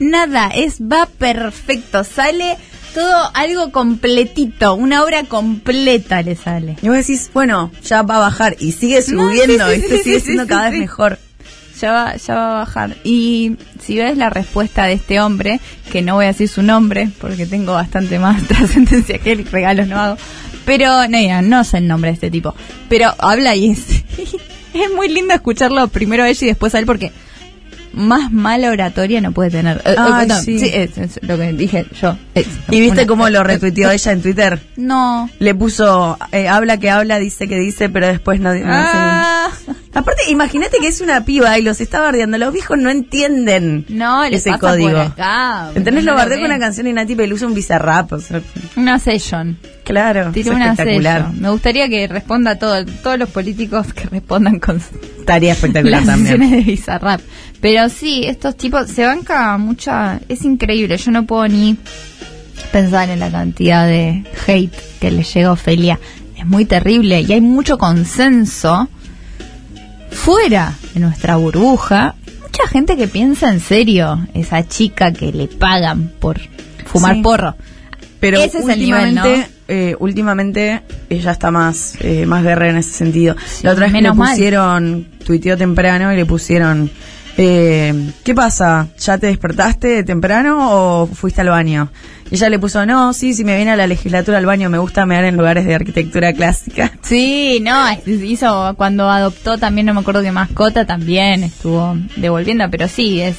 nada, 0.00 0.48
es 0.48 0.80
va 0.80 1.06
perfecto, 1.06 2.02
sale 2.02 2.56
todo 2.94 3.30
algo 3.34 3.70
completito, 3.70 4.74
una 4.74 5.04
obra 5.04 5.22
completa 5.24 6.22
le 6.22 6.34
sale. 6.34 6.76
Y 6.82 6.88
vos 6.88 6.96
decís, 6.96 7.30
bueno, 7.32 7.70
ya 7.84 8.02
va 8.02 8.16
a 8.16 8.20
bajar 8.20 8.56
y 8.58 8.72
sigue 8.72 9.00
No, 9.08 9.28
subiendo, 9.28 9.68
sí, 9.68 9.74
sí, 9.76 9.80
¿viste? 9.80 9.96
sí, 9.98 10.02
sigue 10.02 10.20
siendo 10.20 10.46
cada 10.46 10.70
vez 10.70 10.80
mejor. 10.80 11.18
Ya 11.80 11.92
va, 11.92 12.16
ya 12.16 12.34
va 12.34 12.50
a 12.50 12.58
bajar. 12.64 12.96
Y 13.04 13.56
si 13.82 13.96
ves 13.96 14.18
la 14.18 14.28
respuesta 14.28 14.84
de 14.84 14.94
este 14.94 15.20
hombre, 15.20 15.60
que 15.90 16.02
no 16.02 16.16
voy 16.16 16.26
a 16.26 16.28
decir 16.28 16.48
su 16.48 16.62
nombre, 16.62 17.08
porque 17.20 17.46
tengo 17.46 17.72
bastante 17.72 18.18
más 18.18 18.42
trascendencia 18.48 19.18
que 19.18 19.32
él, 19.32 19.46
regalos 19.46 19.86
no 19.86 19.98
hago. 19.98 20.16
Pero, 20.66 21.08
no, 21.08 21.18
ya, 21.18 21.40
no 21.40 21.64
sé 21.64 21.78
el 21.78 21.88
nombre 21.88 22.10
de 22.10 22.14
este 22.14 22.30
tipo. 22.30 22.54
Pero 22.90 23.14
habla 23.18 23.56
y 23.56 23.70
es, 23.70 23.86
es 24.74 24.92
muy 24.94 25.08
lindo 25.08 25.32
escucharlo 25.32 25.88
primero 25.88 26.24
a 26.24 26.28
ella 26.28 26.44
y 26.44 26.48
después 26.48 26.74
a 26.74 26.80
él, 26.80 26.86
porque 26.86 27.12
más 27.92 28.30
mala 28.32 28.70
oratoria 28.70 29.20
no 29.20 29.32
puede 29.32 29.50
tener. 29.50 29.78
Eh, 29.78 29.92
eh, 29.92 29.94
Ay, 29.98 30.26
perdón, 30.26 30.44
sí. 30.44 30.56
es, 30.72 30.96
es 30.98 31.20
lo 31.22 31.36
que 31.36 31.52
dije 31.52 31.86
yo. 32.00 32.16
Es 32.34 32.46
¿Y 32.70 32.80
viste 32.80 33.00
una- 33.00 33.06
cómo 33.06 33.28
lo 33.28 33.42
retuiteó 33.42 33.90
ella 33.90 34.12
en 34.12 34.22
Twitter? 34.22 34.60
No. 34.76 35.28
Le 35.38 35.54
puso, 35.54 36.18
eh, 36.32 36.48
habla 36.48 36.78
que 36.78 36.90
habla, 36.90 37.18
dice 37.18 37.48
que 37.48 37.58
dice, 37.58 37.88
pero 37.88 38.06
después 38.06 38.40
no, 38.40 38.54
no 38.54 38.60
Ah. 38.66 39.50
Aparte, 39.92 40.30
imagínate 40.30 40.78
que 40.80 40.86
es 40.86 41.00
una 41.00 41.24
piba 41.24 41.58
y 41.58 41.62
los 41.62 41.80
está 41.80 42.00
bardeando. 42.00 42.38
Los 42.38 42.52
viejos 42.52 42.78
no 42.78 42.90
entienden 42.90 43.84
No, 43.88 44.22
ese 44.24 44.50
pasa 44.50 44.60
por 44.60 44.70
código. 44.70 44.98
acá, 45.00 45.70
¿Entendés? 45.74 46.04
no 46.04 46.12
Lo 46.12 46.16
bardé 46.16 46.36
con 46.36 46.44
una 46.44 46.60
canción 46.60 46.86
y 46.86 46.92
Nati 46.92 47.16
Peluso 47.16 47.46
un 47.46 47.54
bizarrap. 47.54 48.12
O 48.12 48.20
sea, 48.20 48.40
Una 48.76 49.00
session. 49.00 49.58
claro, 49.84 50.30
Tiré 50.32 50.50
es 50.50 50.54
una 50.56 50.70
espectacular. 50.70 51.26
sello. 51.30 51.40
Me 51.40 51.50
gustaría 51.50 51.88
que 51.88 52.06
responda 52.06 52.56
todo, 52.56 52.84
todos 53.02 53.18
los 53.18 53.28
políticos 53.30 53.92
que 53.92 54.04
respondan 54.04 54.60
con 54.60 54.80
Estaría 55.18 55.52
espectacular 55.52 56.04
las 56.04 56.14
también. 56.16 56.50
de 56.50 56.60
Bizarrap. 56.62 57.20
Pero 57.60 57.88
sí, 57.88 58.24
estos 58.26 58.56
tipos 58.56 58.88
se 58.88 59.04
banca 59.04 59.56
mucha. 59.58 60.20
Es 60.28 60.44
increíble. 60.44 60.96
Yo 60.96 61.10
no 61.10 61.26
puedo 61.26 61.46
ni 61.48 61.76
pensar 62.72 63.10
en 63.10 63.20
la 63.20 63.30
cantidad 63.30 63.86
de 63.86 64.24
hate 64.46 64.72
que 65.00 65.10
le 65.10 65.22
llega 65.22 65.48
a 65.48 65.52
Ofelia. 65.52 65.98
Es 66.38 66.46
muy 66.46 66.64
terrible 66.64 67.20
y 67.20 67.32
hay 67.32 67.40
mucho 67.42 67.76
consenso 67.76 68.88
fuera 70.10 70.72
de 70.94 71.00
nuestra 71.00 71.36
burbuja. 71.36 72.14
Mucha 72.42 72.66
gente 72.68 72.96
que 72.96 73.06
piensa 73.08 73.50
en 73.50 73.60
serio 73.60 74.26
esa 74.34 74.66
chica 74.66 75.12
que 75.12 75.32
le 75.32 75.46
pagan 75.48 76.10
por 76.18 76.40
fumar 76.86 77.16
Sí. 77.16 77.22
porro. 77.22 77.54
Pero 78.18 78.38
Ese 78.38 78.58
es 78.58 78.68
el 78.68 78.78
nivel, 78.80 79.08
últimamente, 79.08 79.38
¿no? 79.38 79.44
eh, 79.68 79.96
últimamente 79.98 80.82
ella 81.08 81.30
está 81.32 81.50
más, 81.50 81.94
eh, 82.00 82.26
más 82.26 82.42
guerrera 82.42 82.72
en 82.72 82.76
ese 82.78 82.92
sentido. 82.92 83.34
La 83.62 83.72
otra 83.72 83.84
vez 83.84 83.92
menos 83.92 84.14
le 84.14 84.18
mal. 84.18 84.30
pusieron, 84.32 85.06
tuiteó 85.24 85.56
temprano 85.56 86.12
y 86.12 86.16
le 86.16 86.26
pusieron, 86.26 86.90
eh, 87.36 88.12
¿qué 88.24 88.34
pasa? 88.34 88.88
¿Ya 88.98 89.18
te 89.18 89.28
despertaste 89.28 90.02
temprano 90.04 91.02
o 91.02 91.06
fuiste 91.06 91.40
al 91.40 91.48
baño? 91.48 91.90
Y 92.30 92.36
ella 92.36 92.48
le 92.48 92.58
puso, 92.58 92.86
no, 92.86 93.12
sí, 93.12 93.34
si 93.34 93.44
me 93.44 93.56
viene 93.56 93.72
a 93.72 93.76
la 93.76 93.88
legislatura 93.88 94.38
al 94.38 94.46
baño, 94.46 94.70
me 94.70 94.78
gusta 94.78 95.04
mear 95.04 95.24
en 95.24 95.36
lugares 95.36 95.66
de 95.66 95.74
arquitectura 95.74 96.32
clásica. 96.32 96.92
Sí, 97.02 97.58
no, 97.60 97.74
hizo 98.06 98.74
cuando 98.76 99.10
adoptó 99.10 99.58
también, 99.58 99.86
no 99.86 99.94
me 99.94 100.00
acuerdo 100.00 100.22
qué 100.22 100.30
mascota, 100.30 100.84
también 100.84 101.42
estuvo 101.42 101.96
devolviendo, 102.14 102.70
pero 102.70 102.86
sí, 102.86 103.20
es, 103.20 103.36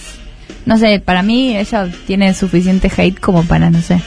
no 0.65 0.77
sé, 0.77 0.99
para 0.99 1.23
mí 1.23 1.55
ella 1.55 1.87
tiene 2.05 2.33
suficiente 2.33 2.91
hate 2.95 3.17
como 3.17 3.43
para, 3.43 3.69
no 3.69 3.81
sé, 3.81 4.01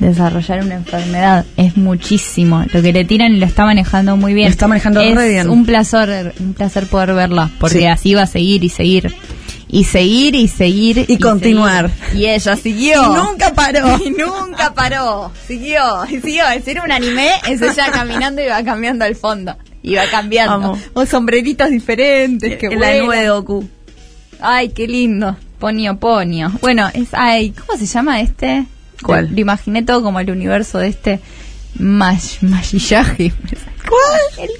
desarrollar 0.00 0.64
una 0.64 0.74
enfermedad. 0.74 1.44
Es 1.56 1.76
muchísimo. 1.76 2.64
Lo 2.72 2.82
que 2.82 2.92
le 2.92 3.04
tiran 3.04 3.32
y 3.32 3.38
lo 3.38 3.46
está 3.46 3.64
manejando 3.64 4.16
muy 4.16 4.34
bien. 4.34 4.48
Lo 4.48 4.52
está 4.52 4.66
manejando 4.68 5.00
es 5.00 5.16
bien. 5.28 5.48
un 5.48 5.64
placer, 5.64 6.34
un 6.40 6.54
placer 6.54 6.86
poder 6.86 7.14
verla, 7.14 7.50
porque 7.60 7.78
Sí. 7.80 7.86
así 7.86 8.14
va 8.14 8.22
a 8.22 8.26
seguir 8.26 8.64
y 8.64 8.68
seguir. 8.68 9.14
Y 9.72 9.84
seguir 9.84 10.34
y 10.34 10.48
seguir. 10.48 11.04
Y 11.06 11.18
continuar. 11.18 11.90
seguir. 12.10 12.22
Y 12.22 12.28
ella 12.30 12.56
siguió. 12.56 13.02
Y 13.04 13.16
nunca 13.16 13.52
paró. 13.54 13.98
Y 14.04 14.10
nunca 14.10 14.74
paró. 14.74 15.30
Siguió, 15.46 16.04
y 16.10 16.20
siguió. 16.20 16.48
Es 16.48 16.66
era 16.66 16.82
un 16.82 16.90
anime, 16.90 17.28
es 17.48 17.62
ella 17.62 17.90
caminando 17.92 18.42
y 18.42 18.46
va 18.46 18.64
cambiando 18.64 19.04
el 19.04 19.14
fondo. 19.14 19.56
Y 19.82 19.94
va 19.94 20.02
cambiando. 20.10 20.76
O 20.94 21.06
sombreritos 21.06 21.70
diferentes. 21.70 22.58
Que 22.58 22.68
la 22.74 22.96
nube 22.98 23.18
de 23.18 23.30
Goku. 23.30 23.68
Ay, 24.40 24.70
qué 24.70 24.88
lindo. 24.88 25.36
Ponio, 25.58 25.98
ponio. 25.98 26.50
Bueno, 26.60 26.88
es. 26.92 27.08
Ay, 27.12 27.50
¿cómo 27.52 27.78
se 27.78 27.86
llama 27.86 28.20
este? 28.20 28.64
¿Cuál? 29.02 29.26
Lo, 29.28 29.32
lo 29.34 29.40
imaginé 29.40 29.82
todo 29.82 30.02
como 30.02 30.20
el 30.20 30.30
universo 30.30 30.78
de 30.78 30.88
este. 30.88 31.20
Mashiyaji. 31.78 33.30
¿Cuál? 33.88 34.48
El, 34.48 34.50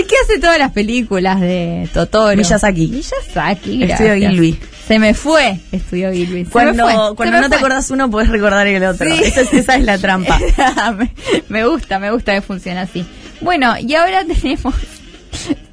el 0.00 0.06
que 0.06 0.14
hace 0.24 0.38
todas 0.38 0.58
las 0.58 0.72
películas 0.72 1.40
de 1.40 1.88
Totoro. 1.92 2.36
Miyazaki. 2.36 2.88
Miyazaki, 2.88 3.82
Estudio. 3.84 4.14
Gilby. 4.30 4.58
Se 4.86 4.98
me 4.98 5.14
fue. 5.14 5.58
Estudió 5.72 6.12
Gilby. 6.12 6.44
Se 6.44 6.44
me 6.44 6.50
Cuando, 6.50 6.88
se 7.16 7.30
me 7.30 7.40
no 7.40 7.48
te 7.48 7.56
acordás 7.56 7.90
uno, 7.90 8.10
podés 8.10 8.28
recordar 8.28 8.66
el 8.66 8.82
otro. 8.84 9.06
Sí. 9.08 9.22
Esa, 9.24 9.42
es- 9.42 9.52
esa 9.54 9.76
es 9.76 9.84
la 9.84 9.98
trampa. 9.98 10.38
me, 10.98 11.12
me 11.48 11.66
gusta, 11.66 11.98
me 11.98 12.10
gusta 12.10 12.34
que 12.34 12.42
funcione 12.42 12.80
así. 12.80 13.04
Bueno, 13.40 13.74
y 13.78 13.94
ahora 13.94 14.24
tenemos 14.42 14.74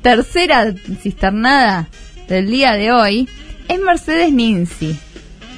tercera 0.01 0.73
cisternada 1.01 1.87
del 2.27 2.47
día 2.47 2.73
de 2.73 2.91
hoy. 2.91 3.29
Es 3.67 3.79
Mercedes 3.79 4.31
Ninzi. 4.31 4.97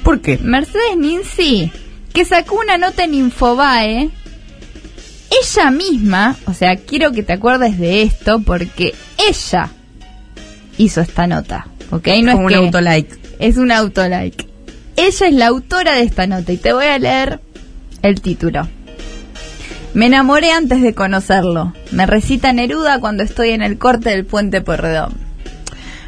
¿Por 0.02 0.20
qué? 0.20 0.38
Mercedes 0.38 0.96
Ninzi, 0.96 1.70
que 2.12 2.24
sacó 2.24 2.56
una 2.56 2.78
nota 2.78 3.04
en 3.04 3.14
Infobae. 3.14 4.10
Ella 5.42 5.70
misma, 5.70 6.36
o 6.46 6.54
sea, 6.54 6.76
quiero 6.76 7.12
que 7.12 7.22
te 7.22 7.32
acuerdes 7.34 7.78
de 7.78 8.02
esto 8.02 8.40
porque 8.40 8.94
ella 9.28 9.70
hizo 10.76 11.00
esta 11.00 11.26
nota, 11.26 11.68
¿ok? 11.90 12.08
No 12.22 12.32
Como 12.32 12.50
es 12.50 12.56
un 12.56 12.60
que 12.60 12.66
autolike. 12.76 13.18
es 13.38 13.56
un 13.56 13.70
autolike. 13.72 14.46
Ella 14.96 15.26
es 15.28 15.34
la 15.34 15.46
autora 15.46 15.94
de 15.94 16.02
esta 16.02 16.26
nota 16.26 16.52
y 16.52 16.56
te 16.56 16.72
voy 16.72 16.86
a 16.86 16.98
leer 16.98 17.40
el 18.02 18.20
título. 18.20 18.68
Me 19.94 20.06
enamoré 20.06 20.50
antes 20.52 20.82
de 20.82 20.94
conocerlo. 20.94 21.72
Me 21.92 22.06
recita 22.06 22.52
Neruda 22.52 23.00
cuando 23.00 23.22
estoy 23.22 23.50
en 23.50 23.62
el 23.62 23.78
corte 23.78 24.10
del 24.10 24.24
puente 24.26 24.60
Porredón. 24.60 25.14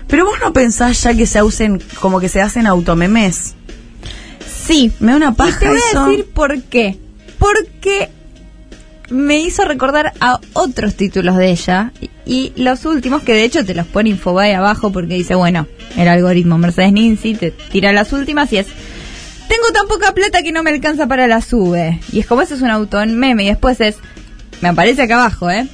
Pero 0.09 0.25
vos 0.27 0.39
no 0.41 0.53
pensás 0.53 1.03
ya 1.03 1.15
que 1.15 1.27
se 1.27 1.43
usen, 1.43 1.81
como 2.01 2.21
que 2.21 2.29
se 2.29 2.41
hacen 2.43 2.67
automemes. 2.67 3.55
Sí. 4.65 4.93
Me 5.01 5.13
da 5.13 5.17
una 5.17 5.31
Y 5.31 5.35
paja 5.35 5.59
te 5.59 5.69
voy 5.69 5.79
eso. 5.91 6.01
a 6.01 6.09
decir 6.09 6.27
por 6.33 6.63
qué. 6.65 6.99
Porque 7.39 8.09
me 9.11 9.41
hizo 9.41 9.65
recordar 9.65 10.13
a 10.21 10.39
otros 10.55 10.95
títulos 10.95 11.37
de 11.37 11.51
ella 11.51 11.93
y, 12.01 12.11
y 12.25 12.53
los 12.57 12.85
últimos 12.87 13.23
que 13.23 13.35
de 13.35 13.45
hecho 13.45 13.65
te 13.65 13.75
los 13.75 13.87
pone 13.87 14.11
Infobae 14.11 14.55
abajo 14.55 14.91
porque 14.93 15.15
dice, 15.15 15.35
bueno, 15.35 15.67
el 15.97 16.09
algoritmo 16.09 16.57
Mercedes 16.59 16.93
Ninzi 16.93 17.35
te 17.35 17.51
tira 17.51 17.93
las 17.93 18.13
últimas 18.13 18.53
y 18.53 18.59
es 18.59 18.67
tengo 19.49 19.71
tan 19.75 19.87
poca 19.87 20.15
plata 20.15 20.43
que 20.43 20.51
no 20.53 20.63
me 20.63 20.71
alcanza 20.71 21.07
para 21.09 21.27
la 21.27 21.43
sube. 21.43 22.01
Y 22.13 22.21
es 22.21 22.27
como 22.27 22.41
eso 22.43 22.55
es 22.55 22.63
un 22.63 22.71
auto 22.71 23.05
meme 23.07 23.45
y 23.45 23.49
después 23.49 23.81
es 23.81 23.97
me 24.63 24.69
aparece 24.69 25.03
acá 25.03 25.17
abajo, 25.17 25.51
¿eh? 25.51 25.67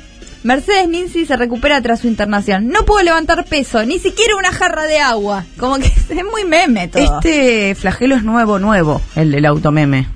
Mercedes 0.45 0.89
Ninzi 0.89 1.27
se 1.27 1.37
recupera 1.37 1.81
tras 1.83 2.01
su 2.01 2.07
internación. 2.09 2.69
No 2.69 2.85
puedo 2.85 3.05
levantar 3.05 3.45
peso, 3.45 3.85
ni 3.85 3.99
siquiera 3.99 4.37
una 4.37 4.53
jarra 4.53 4.85
de 4.85 4.99
agua. 4.99 5.45
Como 5.59 5.77
que 5.79 5.87
es 6.09 6.25
muy 6.31 6.45
meme 6.45 6.89
todo. 6.89 7.19
Este 7.21 7.75
flagelo 7.75 8.15
es 8.17 8.23
nuevo, 8.23 8.59
nuevo, 8.59 9.01
el 9.17 9.33
del 9.33 9.47
automeme. 9.47 10.09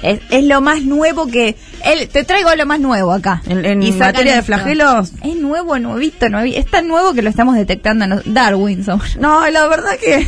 Es, 0.00 0.20
es 0.30 0.44
lo 0.44 0.60
más 0.60 0.82
nuevo 0.82 1.26
que... 1.26 1.56
El, 1.84 2.08
te 2.08 2.22
traigo 2.22 2.54
lo 2.54 2.66
más 2.66 2.78
nuevo 2.78 3.12
acá. 3.12 3.42
En, 3.48 3.64
en 3.64 3.82
Y 3.82 3.90
materia 3.90 4.34
de 4.34 4.38
esto. 4.38 4.46
flagelos, 4.46 5.12
Es 5.24 5.34
nuevo, 5.36 5.76
nuevito, 5.80 6.28
nuevito. 6.28 6.56
Es 6.58 6.66
tan 6.66 6.86
nuevo 6.86 7.12
que 7.14 7.22
lo 7.22 7.28
estamos 7.30 7.56
detectando. 7.56 8.06
nos- 8.06 8.22
Darwin 8.24 8.84
no, 9.18 9.50
la 9.50 9.66
verdad 9.66 9.96
que 9.98 10.26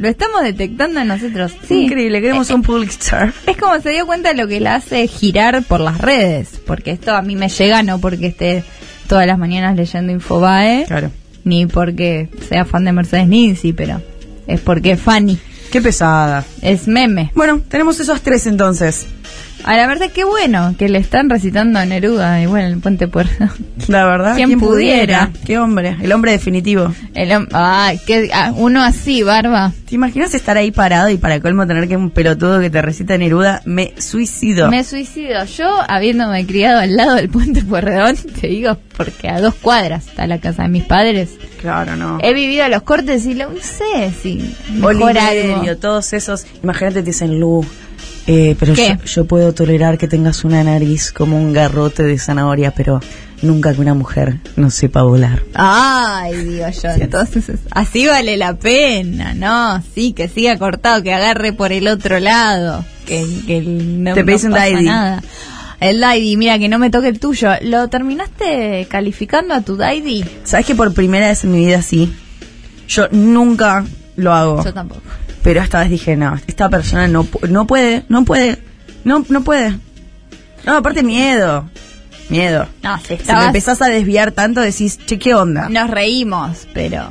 Lo 0.00 0.08
estamos 0.08 0.42
detectando 0.42 1.04
nosotros. 1.04 1.52
Sí. 1.68 1.82
increíble, 1.82 2.22
queremos 2.22 2.48
un 2.48 2.62
Pulitzer. 2.62 3.34
Es 3.46 3.58
como 3.58 3.78
se 3.80 3.90
dio 3.90 4.06
cuenta 4.06 4.30
de 4.30 4.34
lo 4.34 4.48
que 4.48 4.58
la 4.58 4.76
hace 4.76 5.06
girar 5.06 5.62
por 5.62 5.80
las 5.80 5.98
redes. 5.98 6.58
Porque 6.66 6.90
esto 6.90 7.14
a 7.14 7.20
mí 7.20 7.36
me 7.36 7.50
llega 7.50 7.82
no 7.82 7.98
porque 8.00 8.28
esté 8.28 8.64
todas 9.08 9.26
las 9.26 9.38
mañanas 9.38 9.76
leyendo 9.76 10.10
Infobae. 10.10 10.86
Claro. 10.86 11.10
Ni 11.44 11.66
porque 11.66 12.30
sea 12.48 12.64
fan 12.64 12.86
de 12.86 12.92
Mercedes 12.92 13.28
Ninzi, 13.28 13.74
pero 13.74 14.00
es 14.46 14.60
porque 14.60 14.92
es 14.92 15.00
Fanny. 15.00 15.38
Qué 15.70 15.82
pesada. 15.82 16.46
Es 16.62 16.88
meme. 16.88 17.30
Bueno, 17.34 17.60
tenemos 17.68 18.00
esos 18.00 18.22
tres 18.22 18.46
entonces. 18.46 19.06
A 19.64 19.76
la 19.76 19.86
verdad, 19.86 20.10
qué 20.12 20.24
bueno 20.24 20.74
que 20.78 20.88
le 20.88 20.98
están 20.98 21.28
recitando 21.30 21.78
a 21.78 21.84
Neruda 21.84 22.40
igual 22.42 22.62
en 22.62 22.72
el 22.72 22.78
Puente 22.80 23.08
Puerto. 23.08 23.44
La 23.88 24.04
verdad, 24.06 24.34
¿Quién 24.36 24.58
pudiera? 24.58 25.30
Qué 25.44 25.58
hombre, 25.58 25.96
el 26.00 26.12
hombre 26.12 26.32
definitivo. 26.32 26.92
El 27.14 27.30
hom- 27.30 27.48
ah, 27.52 27.92
uno 28.56 28.82
así, 28.82 29.22
barba. 29.22 29.72
¿Te 29.88 29.94
imaginas 29.96 30.34
estar 30.34 30.56
ahí 30.56 30.70
parado 30.70 31.10
y 31.10 31.16
para 31.18 31.40
colmo 31.40 31.66
tener 31.66 31.88
que 31.88 31.96
un 31.96 32.10
pelotudo 32.10 32.60
que 32.60 32.70
te 32.70 32.80
recita 32.80 33.18
Neruda? 33.18 33.60
Me 33.64 33.92
suicido. 33.98 34.70
Me 34.70 34.82
suicido. 34.84 35.44
Yo, 35.44 35.68
habiéndome 35.88 36.46
criado 36.46 36.80
al 36.80 36.96
lado 36.96 37.14
del 37.16 37.28
Puente 37.28 37.62
Pueyrredón, 37.62 38.16
te 38.40 38.46
digo, 38.46 38.78
porque 38.96 39.28
a 39.28 39.40
dos 39.40 39.54
cuadras 39.54 40.06
está 40.08 40.26
la 40.26 40.38
casa 40.38 40.62
de 40.62 40.68
mis 40.68 40.84
padres. 40.84 41.30
Claro, 41.60 41.96
no. 41.96 42.18
He 42.22 42.32
vivido 42.32 42.66
los 42.68 42.82
cortes 42.82 43.26
y 43.26 43.34
lo 43.34 43.50
no 43.50 43.58
sé 43.60 44.12
si. 44.22 44.54
Oliverio, 44.82 45.76
todos 45.78 46.12
esos. 46.12 46.46
Imagínate, 46.62 47.00
te 47.00 47.10
dicen, 47.10 47.38
Lu, 47.38 47.64
eh, 48.26 48.56
pero 48.58 48.74
yo, 48.74 49.04
yo 49.04 49.24
puedo 49.24 49.52
tolerar 49.52 49.98
que 49.98 50.08
tengas 50.08 50.44
una 50.44 50.62
nariz 50.64 51.12
como 51.12 51.36
un 51.38 51.52
garrote 51.52 52.02
de 52.02 52.18
zanahoria, 52.18 52.72
pero 52.72 53.00
nunca 53.42 53.72
que 53.74 53.80
una 53.80 53.94
mujer 53.94 54.36
no 54.56 54.70
sepa 54.70 55.02
volar. 55.02 55.42
Ay, 55.54 56.34
digo 56.44 56.66
yo, 56.68 56.90
entonces 56.90 57.48
es- 57.48 57.60
así 57.70 58.06
vale 58.06 58.36
la 58.36 58.54
pena, 58.54 59.34
¿no? 59.34 59.82
Sí, 59.94 60.12
que 60.12 60.28
siga 60.28 60.58
cortado, 60.58 61.02
que 61.02 61.12
agarre 61.14 61.52
por 61.52 61.72
el 61.72 61.88
otro 61.88 62.20
lado, 62.20 62.84
que, 63.06 63.22
no, 63.66 64.14
Te 64.14 64.22
no 64.22 64.24
un 64.46 64.84
nada. 64.84 65.22
El 65.80 65.98
Daidi, 65.98 66.36
mira, 66.36 66.58
que 66.58 66.68
no 66.68 66.78
me 66.78 66.90
toque 66.90 67.08
el 67.08 67.18
tuyo. 67.18 67.48
¿Lo 67.62 67.88
terminaste 67.88 68.86
calificando 68.90 69.54
a 69.54 69.62
tu 69.62 69.76
Daidi? 69.78 70.22
¿Sabes 70.44 70.66
que 70.66 70.74
por 70.74 70.92
primera 70.92 71.28
vez 71.28 71.42
en 71.44 71.52
mi 71.52 71.64
vida 71.64 71.80
sí? 71.80 72.12
Yo 72.86 73.08
nunca 73.12 73.86
lo 74.16 74.34
hago. 74.34 74.62
Yo 74.62 74.74
tampoco. 74.74 75.00
Pero 75.42 75.60
esta 75.62 75.80
vez 75.80 75.90
dije, 75.90 76.16
no, 76.16 76.38
esta 76.46 76.68
persona 76.68 77.08
no, 77.08 77.26
no 77.48 77.66
puede, 77.66 78.04
no 78.08 78.24
puede, 78.24 78.58
no, 79.04 79.24
no 79.28 79.42
puede. 79.42 79.78
No, 80.64 80.76
aparte 80.76 81.02
miedo, 81.02 81.68
miedo. 82.28 82.66
No, 82.82 82.98
si 82.98 83.04
Si 83.04 83.10
me 83.14 83.16
estabas, 83.20 83.46
empezás 83.46 83.80
a 83.82 83.88
desviar 83.88 84.32
tanto, 84.32 84.60
decís, 84.60 84.98
che, 85.06 85.18
¿qué 85.18 85.34
onda? 85.34 85.68
nos 85.68 85.88
reímos, 85.90 86.66
pero... 86.74 87.10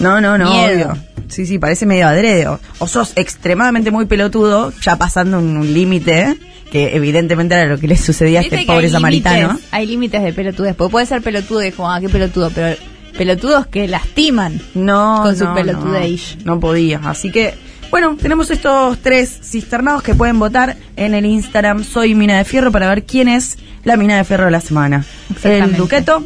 No, 0.00 0.20
no, 0.20 0.38
no, 0.38 0.50
Miedo. 0.50 0.90
obvio. 0.92 0.98
Sí, 1.28 1.46
sí, 1.46 1.58
parece 1.58 1.86
medio 1.86 2.08
adrede. 2.08 2.48
O, 2.78 2.88
sos 2.88 3.12
extremadamente 3.16 3.90
muy 3.90 4.06
pelotudo, 4.06 4.72
ya 4.80 4.96
pasando 4.96 5.38
un, 5.38 5.56
un 5.58 5.72
límite, 5.74 6.36
que 6.72 6.96
evidentemente 6.96 7.54
era 7.54 7.66
lo 7.66 7.78
que 7.78 7.86
le 7.86 7.96
sucedía 7.96 8.40
a 8.40 8.42
este 8.42 8.64
pobre 8.64 8.86
hay 8.86 8.92
samaritano. 8.92 9.58
Hay 9.70 9.86
límites 9.86 10.22
de 10.22 10.32
pelotudez, 10.32 10.74
porque 10.74 10.90
puede 10.90 11.06
ser 11.06 11.20
pelotudo 11.22 11.62
y 11.64 11.72
como, 11.72 11.90
ah, 11.90 12.00
qué 12.00 12.08
pelotudo, 12.08 12.50
pero 12.54 12.76
pelotudos 13.16 13.66
que 13.66 13.88
lastiman. 13.88 14.60
No, 14.74 15.20
Con 15.22 15.36
su 15.36 15.44
no, 15.44 15.54
pelotudez. 15.54 16.36
No, 16.44 16.54
no 16.54 16.60
podía. 16.60 17.00
Así 17.04 17.30
que, 17.30 17.54
bueno, 17.90 18.16
tenemos 18.20 18.50
estos 18.50 18.98
tres 18.98 19.40
cisternados 19.42 20.02
que 20.02 20.14
pueden 20.14 20.38
votar 20.38 20.76
en 20.96 21.14
el 21.14 21.26
Instagram 21.26 21.84
Soy 21.84 22.14
Mina 22.14 22.38
de 22.38 22.44
Fierro 22.44 22.72
para 22.72 22.88
ver 22.88 23.04
quién 23.04 23.28
es 23.28 23.58
la 23.84 23.96
Mina 23.96 24.16
de 24.16 24.24
Fierro 24.24 24.46
de 24.46 24.50
la 24.50 24.60
semana. 24.60 25.04
El 25.42 25.76
Duqueto, 25.76 26.24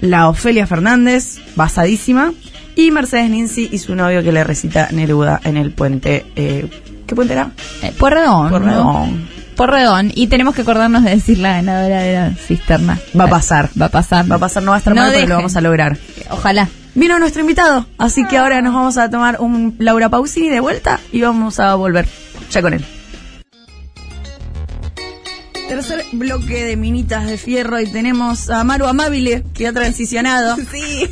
la 0.00 0.28
Ofelia 0.28 0.66
Fernández, 0.66 1.38
basadísima, 1.56 2.32
y 2.74 2.90
Mercedes 2.90 3.30
Ninzi 3.30 3.68
y 3.70 3.78
su 3.78 3.94
novio 3.94 4.22
que 4.22 4.32
le 4.32 4.44
recita 4.44 4.88
Neruda 4.92 5.40
en 5.44 5.56
el 5.56 5.72
puente. 5.72 6.24
Eh, 6.36 6.68
¿Qué 7.06 7.14
puente 7.14 7.34
era? 7.34 7.50
Eh, 7.82 7.92
Porredón. 7.98 8.50
¿no? 8.66 9.08
Porredón. 9.56 10.12
Y 10.14 10.26
tenemos 10.28 10.54
que 10.54 10.62
acordarnos 10.62 11.04
de 11.04 11.10
decir 11.10 11.38
la 11.38 11.54
ganadora 11.54 12.00
de 12.00 12.14
la 12.14 12.34
cisterna. 12.34 12.98
Va 13.18 13.24
a 13.24 13.28
pasar. 13.28 13.70
Va 13.80 13.86
a 13.86 13.90
pasar. 13.90 14.30
Va 14.30 14.36
a 14.36 14.38
pasar, 14.38 14.62
no 14.62 14.70
va 14.70 14.76
a 14.76 14.78
estar 14.78 14.94
No 14.94 15.02
mal, 15.02 15.12
pero 15.12 15.28
lo 15.28 15.36
vamos 15.36 15.56
a 15.56 15.60
lograr. 15.60 15.98
Ojalá. 16.30 16.68
Vino 16.94 17.18
nuestro 17.18 17.40
invitado, 17.40 17.86
así 17.96 18.22
que 18.26 18.36
ahora 18.36 18.60
nos 18.60 18.74
vamos 18.74 18.98
a 18.98 19.08
tomar 19.08 19.40
un 19.40 19.76
Laura 19.78 20.10
Pausini 20.10 20.50
de 20.50 20.60
vuelta 20.60 21.00
y 21.10 21.22
vamos 21.22 21.58
a 21.58 21.74
volver 21.74 22.06
ya 22.50 22.60
con 22.60 22.74
él. 22.74 22.84
Tercer 25.68 26.04
bloque 26.12 26.64
de 26.64 26.76
Minitas 26.76 27.24
de 27.24 27.38
Fierro 27.38 27.80
y 27.80 27.90
tenemos 27.90 28.50
a 28.50 28.62
Maru 28.62 28.84
Amabile, 28.84 29.42
que 29.54 29.68
ha 29.68 29.72
transicionado. 29.72 30.56
Sí, 30.70 31.08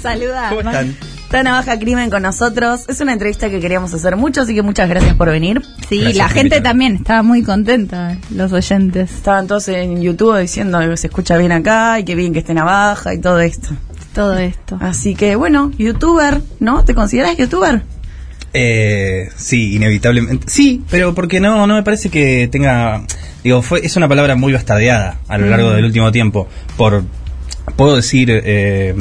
saluda. 0.00 0.50
¿Cómo 0.50 0.60
están? 0.60 0.96
Está 1.28 1.42
Navaja 1.42 1.78
Crimen 1.78 2.08
con 2.08 2.22
nosotros. 2.22 2.86
Es 2.88 3.02
una 3.02 3.12
entrevista 3.12 3.50
que 3.50 3.60
queríamos 3.60 3.92
hacer 3.92 4.16
mucho, 4.16 4.40
así 4.40 4.54
que 4.54 4.62
muchas 4.62 4.88
gracias 4.88 5.14
por 5.14 5.28
venir. 5.28 5.60
Sí, 5.86 5.98
Gracias 6.00 6.16
la 6.16 6.28
gente 6.28 6.40
invitarme. 6.56 6.62
también 6.62 6.94
estaba 6.96 7.22
muy 7.22 7.42
contenta, 7.42 8.16
los 8.34 8.50
oyentes. 8.52 9.12
Estaban 9.12 9.46
todos 9.46 9.68
en 9.68 10.00
YouTube 10.00 10.38
diciendo 10.40 10.78
que 10.80 10.96
se 10.96 11.08
escucha 11.08 11.36
bien 11.36 11.52
acá 11.52 12.00
y 12.00 12.04
que 12.04 12.14
bien 12.14 12.32
que 12.32 12.38
esté 12.38 12.54
Navaja 12.54 13.12
y 13.12 13.18
todo 13.20 13.40
esto. 13.40 13.68
Todo 14.14 14.38
esto. 14.38 14.78
Así 14.80 15.14
que 15.14 15.36
bueno, 15.36 15.70
youtuber, 15.76 16.40
¿no? 16.60 16.82
¿Te 16.86 16.94
consideras 16.94 17.36
youtuber? 17.36 17.82
Eh, 18.54 19.28
sí, 19.36 19.74
inevitablemente. 19.76 20.46
Sí, 20.48 20.82
pero 20.90 21.14
porque 21.14 21.40
no, 21.40 21.66
no 21.66 21.74
me 21.74 21.82
parece 21.82 22.08
que 22.08 22.48
tenga. 22.50 23.02
Digo, 23.44 23.60
fue, 23.60 23.84
es 23.84 23.94
una 23.96 24.08
palabra 24.08 24.34
muy 24.34 24.54
bastardeada 24.54 25.18
a 25.28 25.36
lo 25.36 25.44
Mm. 25.46 25.50
largo 25.50 25.70
del 25.72 25.84
último 25.84 26.10
tiempo. 26.10 26.48
Por. 26.78 27.04
Puedo 27.76 27.96
decir. 27.96 28.28
Eh, 28.32 28.94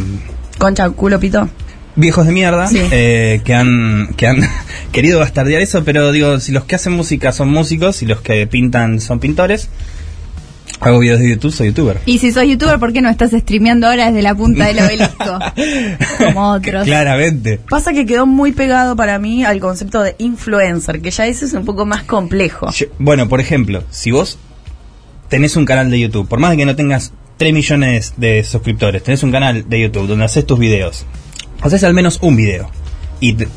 Concha, 0.58 0.90
culo, 0.90 1.20
pito. 1.22 1.48
Viejos 1.98 2.26
de 2.26 2.32
mierda 2.32 2.68
Sí. 2.68 2.80
eh, 2.92 3.42
que 3.44 3.54
han 3.54 4.14
que 4.16 4.28
han 4.28 4.40
querido 4.94 5.20
bastardear 5.20 5.62
eso, 5.62 5.84
pero 5.84 6.12
digo, 6.14 6.40
si 6.40 6.52
los 6.54 6.64
que 6.64 6.76
hacen 6.76 6.94
música 6.94 7.32
son 7.34 7.50
músicos 7.50 8.02
y 8.02 8.06
los 8.06 8.22
que 8.22 8.48
pintan 8.48 9.02
son 9.02 9.20
pintores, 9.20 9.70
hago 10.80 11.00
videos 11.00 11.20
de 11.20 11.30
YouTube, 11.32 11.52
soy 11.52 11.68
youtuber. 11.68 11.98
Y 12.06 12.20
si 12.20 12.32
sos 12.32 12.46
youtuber, 12.46 12.78
¿por 12.80 12.94
qué 12.94 13.02
no 13.02 13.10
estás 13.10 13.32
streameando 13.32 13.88
ahora 13.88 14.08
desde 14.08 14.22
la 14.22 14.36
punta 14.36 14.68
del 14.68 14.80
obelisco? 14.80 15.40
Como 16.24 16.52
otros. 16.52 16.86
Claramente. 16.86 17.60
Pasa 17.70 17.94
que 17.94 18.06
quedó 18.06 18.26
muy 18.28 18.52
pegado 18.52 18.96
para 18.96 19.18
mí 19.18 19.44
al 19.44 19.60
concepto 19.60 20.02
de 20.04 20.16
influencer, 20.20 21.02
que 21.02 21.10
ya 21.12 21.26
ese 21.26 21.46
es 21.46 21.54
un 21.54 21.66
poco 21.66 21.86
más 21.86 22.04
complejo. 22.04 22.70
Yo- 22.72 22.88
bueno, 23.00 23.28
por 23.28 23.40
ejemplo, 23.42 23.84
si 23.90 24.12
vos 24.12 24.38
tenés 25.30 25.56
un 25.56 25.66
canal 25.66 25.90
de 25.90 26.00
YouTube, 26.00 26.28
por 26.28 26.40
más 26.40 26.52
de 26.52 26.58
que 26.58 26.66
no 26.66 26.76
tengas 26.76 27.12
3 27.38 27.54
millones 27.54 28.14
de 28.18 28.44
suscriptores, 28.44 29.02
tenés 29.04 29.24
un 29.24 29.32
canal 29.32 29.68
de 29.68 29.82
YouTube 29.82 30.08
donde 30.08 30.26
haces 30.26 30.46
tus 30.46 30.60
videos, 30.60 31.06
haces 31.62 31.84
al 31.84 31.94
menos 31.94 32.20
un 32.22 32.36
video. 32.36 32.70
Y 33.20 33.34
te- 33.34 33.48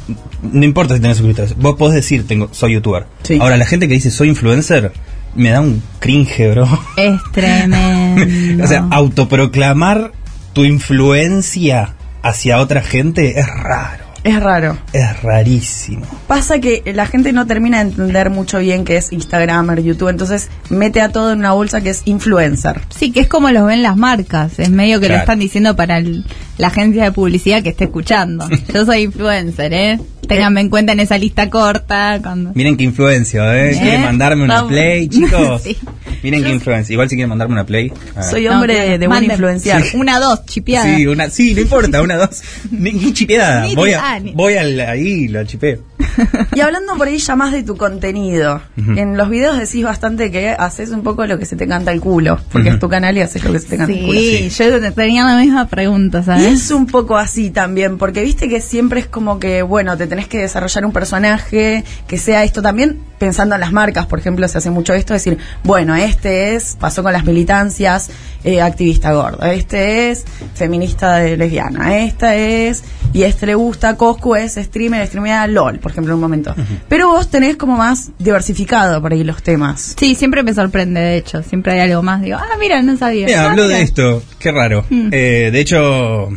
no 0.42 0.64
importa 0.64 0.94
si 0.94 1.00
tenés 1.02 1.18
suscriptores, 1.18 1.56
vos 1.56 1.76
podés 1.76 1.94
decir, 1.96 2.26
tengo, 2.26 2.48
soy 2.52 2.74
youtuber. 2.74 3.06
Sí. 3.22 3.38
Ahora, 3.40 3.56
la 3.58 3.66
gente 3.66 3.88
que 3.88 3.94
dice 3.94 4.10
soy 4.10 4.28
influencer, 4.30 4.92
me 5.34 5.50
da 5.50 5.60
un 5.60 5.82
cringe, 5.98 6.50
bro. 6.50 6.66
Es 6.96 7.20
tremendo. 7.32 8.64
o 8.64 8.66
sea, 8.66 8.86
autoproclamar 8.90 10.12
tu 10.52 10.64
influencia 10.64 11.94
hacia 12.22 12.58
otra 12.58 12.82
gente 12.82 13.38
es 13.38 13.46
raro. 13.46 14.04
Es 14.22 14.38
raro. 14.42 14.76
Es 14.92 15.22
rarísimo. 15.22 16.04
Pasa 16.26 16.58
que 16.58 16.82
la 16.94 17.06
gente 17.06 17.32
no 17.32 17.46
termina 17.46 17.82
de 17.82 17.90
entender 17.90 18.28
mucho 18.30 18.58
bien 18.58 18.84
qué 18.84 18.96
es 18.98 19.12
Instagramer, 19.12 19.82
YouTube, 19.82 20.08
entonces 20.08 20.48
mete 20.68 21.00
a 21.00 21.08
todo 21.10 21.32
en 21.32 21.38
una 21.38 21.52
bolsa 21.52 21.80
que 21.80 21.90
es 21.90 22.02
influencer. 22.04 22.80
Sí, 22.90 23.12
que 23.12 23.20
es 23.20 23.28
como 23.28 23.50
los 23.50 23.66
ven 23.66 23.82
las 23.82 23.96
marcas. 23.96 24.58
Es 24.58 24.70
medio 24.70 25.00
que 25.00 25.08
lo 25.08 25.14
están 25.16 25.38
diciendo 25.38 25.74
para 25.74 25.98
el- 25.98 26.24
la 26.58 26.66
agencia 26.68 27.04
de 27.04 27.12
publicidad 27.12 27.62
que 27.62 27.70
esté 27.70 27.84
escuchando. 27.84 28.46
Yo 28.74 28.84
soy 28.84 29.02
influencer, 29.04 29.72
¿eh? 29.72 29.98
Ténganme 30.30 30.60
en 30.60 30.70
cuenta 30.70 30.92
en 30.92 31.00
esa 31.00 31.18
lista 31.18 31.50
corta. 31.50 32.20
Cuando... 32.22 32.52
Miren 32.54 32.76
qué 32.76 32.84
influencia, 32.84 33.42
¿eh? 33.58 33.72
¿Quieren 33.72 34.00
¿Eh? 34.00 34.04
mandarme 34.04 34.44
una 34.44 34.66
play, 34.66 35.08
chicos? 35.10 35.62
Sí. 35.62 35.76
Miren 36.22 36.44
qué 36.44 36.50
influencia. 36.50 36.92
Igual 36.92 37.08
si 37.08 37.16
quieren 37.16 37.28
mandarme 37.30 37.54
una 37.54 37.66
play. 37.66 37.92
Soy 38.30 38.46
hombre 38.46 38.96
de 38.96 38.98
buen 38.98 39.10
Manden. 39.10 39.32
influenciar. 39.32 39.82
Una, 39.94 40.20
dos, 40.20 40.46
chipeada. 40.46 40.96
Sí, 40.96 41.06
una, 41.06 41.28
sí, 41.30 41.54
no 41.54 41.62
importa, 41.62 42.00
una, 42.00 42.16
dos. 42.16 42.42
Ni, 42.70 42.92
ni 42.92 43.12
chipeada. 43.12 43.62
Ni- 43.66 43.74
voy 43.74 43.92
ah, 43.92 44.14
a, 44.14 44.20
ni- 44.20 44.32
voy 44.32 44.54
al, 44.54 44.78
ahí 44.80 45.26
lo 45.28 45.42
chipeo. 45.44 45.89
Y 46.54 46.60
hablando 46.60 46.96
por 46.96 47.06
ahí 47.08 47.18
ya 47.18 47.36
más 47.36 47.52
de 47.52 47.62
tu 47.62 47.76
contenido, 47.76 48.60
en 48.76 49.16
los 49.16 49.28
videos 49.30 49.58
decís 49.58 49.84
bastante 49.84 50.30
que 50.30 50.50
haces 50.50 50.90
un 50.90 51.02
poco 51.02 51.26
lo 51.26 51.38
que 51.38 51.46
se 51.46 51.56
te 51.56 51.66
canta 51.68 51.92
el 51.92 52.00
culo, 52.00 52.38
porque 52.52 52.70
es 52.70 52.78
tu 52.78 52.88
canal 52.88 53.16
y 53.16 53.20
haces 53.20 53.44
lo 53.44 53.52
que 53.52 53.58
se 53.60 53.68
te 53.68 53.76
canta 53.76 53.92
el 53.92 54.04
culo. 54.06 54.18
Sí, 54.20 54.48
yo 54.50 54.80
te- 54.80 54.90
tenía 54.92 55.24
la 55.24 55.36
misma 55.38 55.68
pregunta, 55.68 56.20
Y 56.20 56.24
¿sabes? 56.24 56.46
es 56.64 56.70
un 56.70 56.86
poco 56.86 57.16
así 57.16 57.50
también, 57.50 57.98
porque 57.98 58.22
viste 58.22 58.48
que 58.48 58.60
siempre 58.60 59.00
es 59.00 59.06
como 59.06 59.38
que, 59.38 59.62
bueno, 59.62 59.96
te 59.96 60.06
tenés 60.06 60.26
que 60.28 60.38
desarrollar 60.38 60.84
un 60.84 60.92
personaje 60.92 61.84
que 62.06 62.18
sea 62.18 62.44
esto 62.44 62.62
también, 62.62 62.98
pensando 63.18 63.54
en 63.54 63.60
las 63.60 63.72
marcas, 63.72 64.06
por 64.06 64.18
ejemplo, 64.18 64.46
se 64.48 64.58
hace 64.58 64.70
mucho 64.70 64.94
esto, 64.94 65.12
decir, 65.12 65.38
bueno, 65.62 65.94
este 65.94 66.54
es, 66.54 66.76
pasó 66.80 67.02
con 67.02 67.12
las 67.12 67.24
militancias, 67.24 68.10
eh, 68.44 68.60
activista 68.60 69.12
gordo, 69.12 69.44
este 69.44 70.10
es 70.10 70.24
feminista 70.54 71.16
de 71.16 71.36
lesbiana, 71.36 71.98
esta 71.98 72.36
es, 72.36 72.82
y 73.12 73.22
este 73.24 73.46
le 73.46 73.54
gusta, 73.54 73.96
Coscu 73.96 74.34
es 74.36 74.54
streamer, 74.54 75.06
streamer 75.06 75.48
LOL, 75.50 75.78
por 75.78 75.90
ejemplo, 75.92 76.12
en 76.12 76.16
un 76.16 76.20
momento. 76.20 76.54
Pero 76.88 77.08
vos 77.08 77.30
tenés 77.30 77.56
como 77.56 77.76
más 77.76 78.10
diversificado 78.18 79.00
por 79.02 79.12
ahí 79.12 79.24
los 79.24 79.42
temas. 79.42 79.94
Sí, 79.98 80.14
siempre 80.14 80.42
me 80.42 80.54
sorprende, 80.54 81.00
de 81.00 81.16
hecho. 81.16 81.42
Siempre 81.42 81.72
hay 81.72 81.90
algo 81.90 82.02
más. 82.02 82.22
Digo, 82.22 82.36
ah, 82.40 82.56
mira, 82.58 82.80
no 82.82 82.96
sabía. 82.96 83.26
Mira, 83.26 83.42
Ah, 83.46 83.50
habló 83.50 83.64
mira. 83.64 83.76
de 83.78 83.82
esto, 83.82 84.22
qué 84.38 84.52
raro. 84.52 84.84
Mm. 84.90 85.08
Eh, 85.12 85.50
de 85.52 85.60
hecho, 85.60 86.28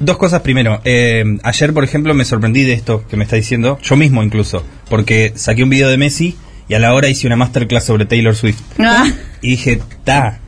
dos 0.00 0.16
cosas 0.16 0.40
primero. 0.42 0.80
Eh, 0.84 1.24
ayer, 1.42 1.72
por 1.72 1.84
ejemplo, 1.84 2.14
me 2.14 2.24
sorprendí 2.24 2.64
de 2.64 2.72
esto 2.72 3.04
que 3.08 3.16
me 3.16 3.24
está 3.24 3.36
diciendo, 3.36 3.78
yo 3.82 3.96
mismo 3.96 4.22
incluso, 4.22 4.64
porque 4.88 5.32
saqué 5.34 5.62
un 5.62 5.70
video 5.70 5.88
de 5.88 5.96
Messi 5.98 6.36
y 6.68 6.74
a 6.74 6.78
la 6.78 6.94
hora 6.94 7.08
hice 7.08 7.26
una 7.26 7.36
masterclass 7.36 7.84
sobre 7.84 8.06
Taylor 8.06 8.34
Swift. 8.34 8.60
Ah, 8.78 9.06
Y 9.40 9.50
dije, 9.50 9.80
ta, 10.04 10.38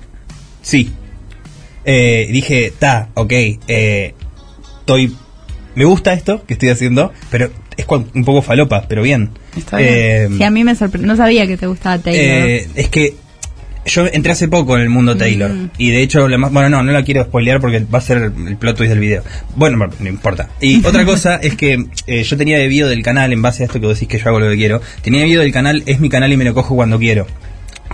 sí. 0.64 0.90
Eh, 1.84 2.28
dije, 2.32 2.72
ta, 2.76 3.10
ok, 3.14 3.32
eh, 3.68 4.14
estoy, 4.80 5.14
me 5.74 5.84
gusta 5.84 6.14
esto 6.14 6.44
que 6.46 6.54
estoy 6.54 6.70
haciendo, 6.70 7.12
pero 7.30 7.50
es 7.76 7.86
un 7.88 8.24
poco 8.24 8.42
falopa, 8.42 8.86
pero 8.88 9.02
bien. 9.02 9.30
Está 9.56 9.76
bien. 9.76 9.90
Eh, 9.92 10.28
sí, 10.36 10.42
a 10.42 10.50
mí 10.50 10.64
me 10.64 10.74
sorprendió. 10.74 11.06
No 11.06 11.16
sabía 11.16 11.46
que 11.46 11.56
te 11.56 11.66
gustaba 11.66 11.98
Taylor. 11.98 12.48
eh, 12.48 12.68
es 12.74 12.88
que 12.88 13.14
yo 13.86 14.06
entré 14.10 14.32
hace 14.32 14.48
poco 14.48 14.76
en 14.76 14.82
el 14.82 14.88
mundo 14.88 15.16
Taylor. 15.16 15.50
Mm. 15.52 15.70
Y 15.78 15.90
de 15.90 16.02
hecho, 16.02 16.26
la 16.28 16.38
más, 16.38 16.52
bueno, 16.52 16.70
no, 16.70 16.82
no 16.82 16.92
la 16.92 17.04
quiero 17.04 17.24
spoilear 17.24 17.60
porque 17.60 17.80
va 17.80 17.98
a 17.98 18.02
ser 18.02 18.32
el 18.46 18.56
plot 18.56 18.76
twist 18.76 18.90
del 18.90 19.00
video. 19.00 19.22
Bueno, 19.56 19.76
no 19.76 20.08
importa. 20.08 20.48
Y 20.60 20.84
otra 20.86 21.04
cosa 21.04 21.36
es 21.36 21.54
que 21.56 21.86
eh, 22.06 22.22
yo 22.22 22.36
tenía 22.36 22.58
de 22.58 22.68
video 22.68 22.88
del 22.88 23.02
canal, 23.02 23.32
en 23.32 23.42
base 23.42 23.62
a 23.62 23.66
esto 23.66 23.80
que 23.80 23.86
vos 23.86 23.98
decís 23.98 24.08
que 24.08 24.18
yo 24.18 24.28
hago 24.28 24.40
lo 24.40 24.50
que 24.50 24.56
quiero, 24.56 24.80
tenía 25.02 25.20
de 25.20 25.26
video 25.26 25.40
del 25.42 25.52
canal, 25.52 25.82
es 25.86 26.00
mi 26.00 26.08
canal 26.08 26.32
y 26.32 26.36
me 26.36 26.44
lo 26.44 26.54
cojo 26.54 26.74
cuando 26.74 26.98
quiero. 26.98 27.26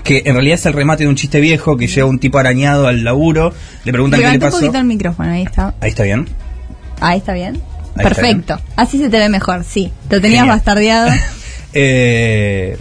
Que 0.05 0.23
en 0.25 0.35
realidad 0.35 0.55
es 0.55 0.67
el 0.67 0.73
remate 0.73 1.03
de 1.05 1.09
un 1.09 1.17
chiste 1.17 1.41
viejo 1.41 1.77
que 1.77 1.87
lleva 1.87 2.09
un 2.09 2.19
tipo 2.19 2.39
arañado 2.39 2.87
al 2.87 3.05
laburo, 3.05 3.53
le 3.85 3.93
preguntan 3.93 4.19
qué 4.21 4.27
le 4.27 4.33
Levanta 4.33 4.47
un 4.47 4.51
pasó. 4.53 4.61
poquito 4.63 4.79
el 4.79 4.85
micrófono, 4.87 5.31
ahí 5.33 5.43
está. 5.43 5.75
Ahí 5.81 5.91
está 5.91 6.03
bien. 6.05 6.27
Ahí 7.01 7.19
está 7.19 7.33
bien. 7.35 7.55
Ahí 7.97 8.07
está 8.07 8.09
Perfecto. 8.15 8.61
Así 8.77 8.99
se 8.99 9.09
te 9.11 9.19
ve 9.19 9.29
mejor, 9.29 9.65
sí. 9.65 9.93
Lo 10.09 10.21
tenías 10.21 10.41
Genial. 10.41 10.49
bastardeado. 10.57 11.11
Eh, 11.73 12.77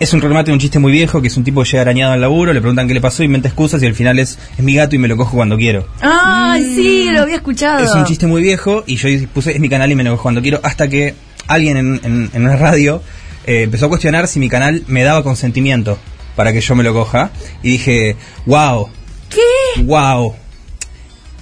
es 0.00 0.12
un 0.12 0.20
remate 0.20 0.50
de 0.50 0.54
un 0.54 0.58
chiste 0.58 0.80
muy 0.80 0.90
viejo, 0.90 1.22
que 1.22 1.28
es 1.28 1.36
un 1.36 1.44
tipo 1.44 1.62
que 1.62 1.70
llega 1.70 1.82
arañado 1.82 2.12
al 2.12 2.20
laburo, 2.20 2.52
le 2.52 2.60
preguntan 2.60 2.88
qué 2.88 2.94
le 2.94 3.00
pasó, 3.00 3.22
inventa 3.22 3.46
excusas 3.46 3.80
y 3.82 3.86
al 3.86 3.94
final 3.94 4.18
es, 4.18 4.36
es 4.58 4.64
mi 4.64 4.74
gato 4.74 4.96
y 4.96 4.98
me 4.98 5.06
lo 5.06 5.16
cojo 5.16 5.36
cuando 5.36 5.56
quiero. 5.56 5.86
¡Ay, 6.00 6.64
sí! 6.74 7.08
Lo 7.12 7.20
había 7.22 7.36
escuchado. 7.36 7.84
Es 7.84 7.92
un 7.94 8.04
chiste 8.04 8.26
muy 8.26 8.42
viejo 8.42 8.82
y 8.84 8.96
yo 8.96 9.08
puse 9.32 9.52
es 9.52 9.60
mi 9.60 9.68
canal 9.68 9.92
y 9.92 9.94
me 9.94 10.02
lo 10.02 10.10
cojo 10.12 10.24
cuando 10.24 10.42
quiero 10.42 10.58
hasta 10.64 10.88
que 10.88 11.14
alguien 11.46 11.76
en, 11.76 12.00
en- 12.02 12.30
en 12.32 12.42
una 12.44 12.56
radio 12.56 13.00
eh, 13.46 13.62
empezó 13.62 13.86
a 13.86 13.88
cuestionar 13.90 14.26
si 14.26 14.40
mi 14.40 14.48
canal 14.48 14.82
me 14.88 15.04
daba 15.04 15.22
consentimiento 15.22 15.96
para 16.36 16.52
que 16.52 16.60
yo 16.60 16.74
me 16.74 16.82
lo 16.82 16.92
coja 16.92 17.30
y 17.62 17.72
dije, 17.72 18.16
wow, 18.46 18.88
¿Qué? 19.28 19.82
wow, 19.82 20.34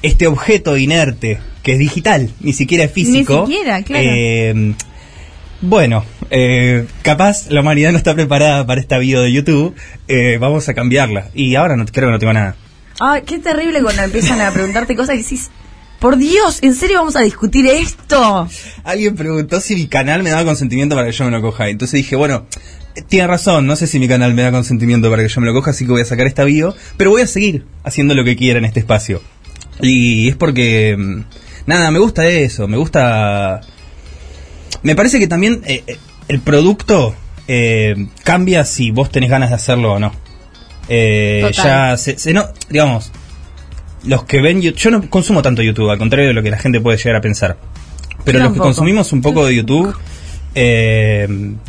este 0.03 0.27
objeto 0.27 0.77
inerte 0.77 1.41
que 1.63 1.73
es 1.73 1.79
digital, 1.79 2.31
ni 2.41 2.53
siquiera 2.53 2.85
es 2.85 2.93
físico. 2.93 3.45
Ni 3.47 3.55
siquiera, 3.55 3.83
claro. 3.83 4.05
eh, 4.07 4.75
bueno, 5.63 6.05
eh, 6.31 6.87
capaz 7.03 7.51
la 7.51 7.61
humanidad 7.61 7.93
no 7.93 7.99
está 7.99 8.15
preparada 8.15 8.67
para 8.67 8.81
esta 8.81 8.97
video 8.99 9.21
de 9.21 9.33
YouTube, 9.33 9.75
eh, 10.09 10.39
vamos 10.41 10.69
a 10.69 10.75
cambiarla. 10.75 11.29
Y 11.35 11.55
ahora 11.55 11.77
no 11.77 11.85
creo 11.85 12.09
que 12.09 12.13
no 12.13 12.19
tengo 12.19 12.33
nada. 12.33 12.57
Ay, 12.99 13.23
qué 13.27 13.39
terrible 13.39 13.83
cuando 13.83 14.03
empiezan 14.03 14.41
a 14.41 14.51
preguntarte 14.53 14.97
cosas 14.97 15.17
y 15.17 15.23
decís, 15.23 15.51
por 16.01 16.17
Dios, 16.17 16.61
¿en 16.63 16.75
serio 16.75 16.99
vamos 16.99 17.15
a 17.15 17.21
discutir 17.21 17.67
esto? 17.67 18.49
Alguien 18.85 19.15
preguntó 19.15 19.61
si 19.61 19.77
mi 19.77 19.87
canal 19.87 20.23
me 20.23 20.31
daba 20.31 20.45
consentimiento 20.45 20.97
para 20.97 21.07
que 21.07 21.13
yo 21.13 21.25
me 21.27 21.31
lo 21.31 21.43
coja. 21.43 21.69
Entonces 21.69 21.99
dije, 21.99 22.17
bueno, 22.17 22.47
tiene 23.09 23.27
razón, 23.27 23.67
no 23.67 23.77
sé 23.77 23.87
si 23.87 23.99
mi 23.99 24.09
canal 24.09 24.35
me 24.35 24.43
da 24.43 24.51
consentimiento 24.51 25.11
para 25.11 25.23
que 25.23 25.29
yo 25.29 25.41
me 25.41 25.47
lo 25.47 25.53
coja, 25.53 25.73
así 25.73 25.85
que 25.85 25.93
voy 25.93 26.01
a 26.01 26.07
sacar 26.07 26.27
esta 26.27 26.45
bio, 26.45 26.75
pero 26.97 27.11
voy 27.11 27.23
a 27.23 27.27
seguir 27.27 27.67
haciendo 27.85 28.15
lo 28.15 28.25
que 28.25 28.35
quiera 28.35 28.59
en 28.59 28.65
este 28.65 28.81
espacio. 28.81 29.23
Y 29.81 30.29
es 30.29 30.37
porque, 30.37 30.97
mm, 30.99 31.21
nada, 31.67 31.91
me 31.91 31.99
gusta 31.99 32.27
eso, 32.27 32.67
me 32.67 32.79
gusta... 32.79 33.61
Me 34.83 34.97
parece 34.97 35.19
que 35.19 35.29
también 35.29 35.61
eh, 35.67 35.85
eh, 35.87 35.99
el 36.29 36.41
producto 36.41 37.15
eh, 37.47 38.07
cambia 38.25 38.65
si 38.65 38.91
vos 38.91 39.11
tenés 39.11 39.29
ganas 39.29 39.51
de 39.51 39.57
hacerlo 39.57 39.93
o 39.93 39.99
no. 39.99 40.13
Eh, 40.89 41.51
ya 41.53 41.97
se, 41.97 42.19
se 42.19 42.33
no, 42.33 42.49
digamos, 42.71 43.13
los 44.05 44.25
que 44.25 44.41
ven 44.41 44.61
YouTube, 44.63 44.79
yo 44.79 44.91
no 44.91 45.11
consumo 45.11 45.43
tanto 45.43 45.63
YouTube, 45.63 45.91
al 45.91 45.99
contrario 45.99 46.29
de 46.29 46.35
lo 46.35 46.43
que 46.43 46.51
la 46.51 46.59
gente 46.59 46.81
puede 46.81 46.97
llegar 46.99 47.17
a 47.17 47.21
pensar. 47.21 47.57
Pero 48.25 48.39
los 48.41 48.53
que 48.53 48.59
consumimos 48.59 49.13
un 49.13 49.23
poco 49.23 49.47
de 49.47 49.55
YouTube, 49.57 49.95
eh, 50.55 51.29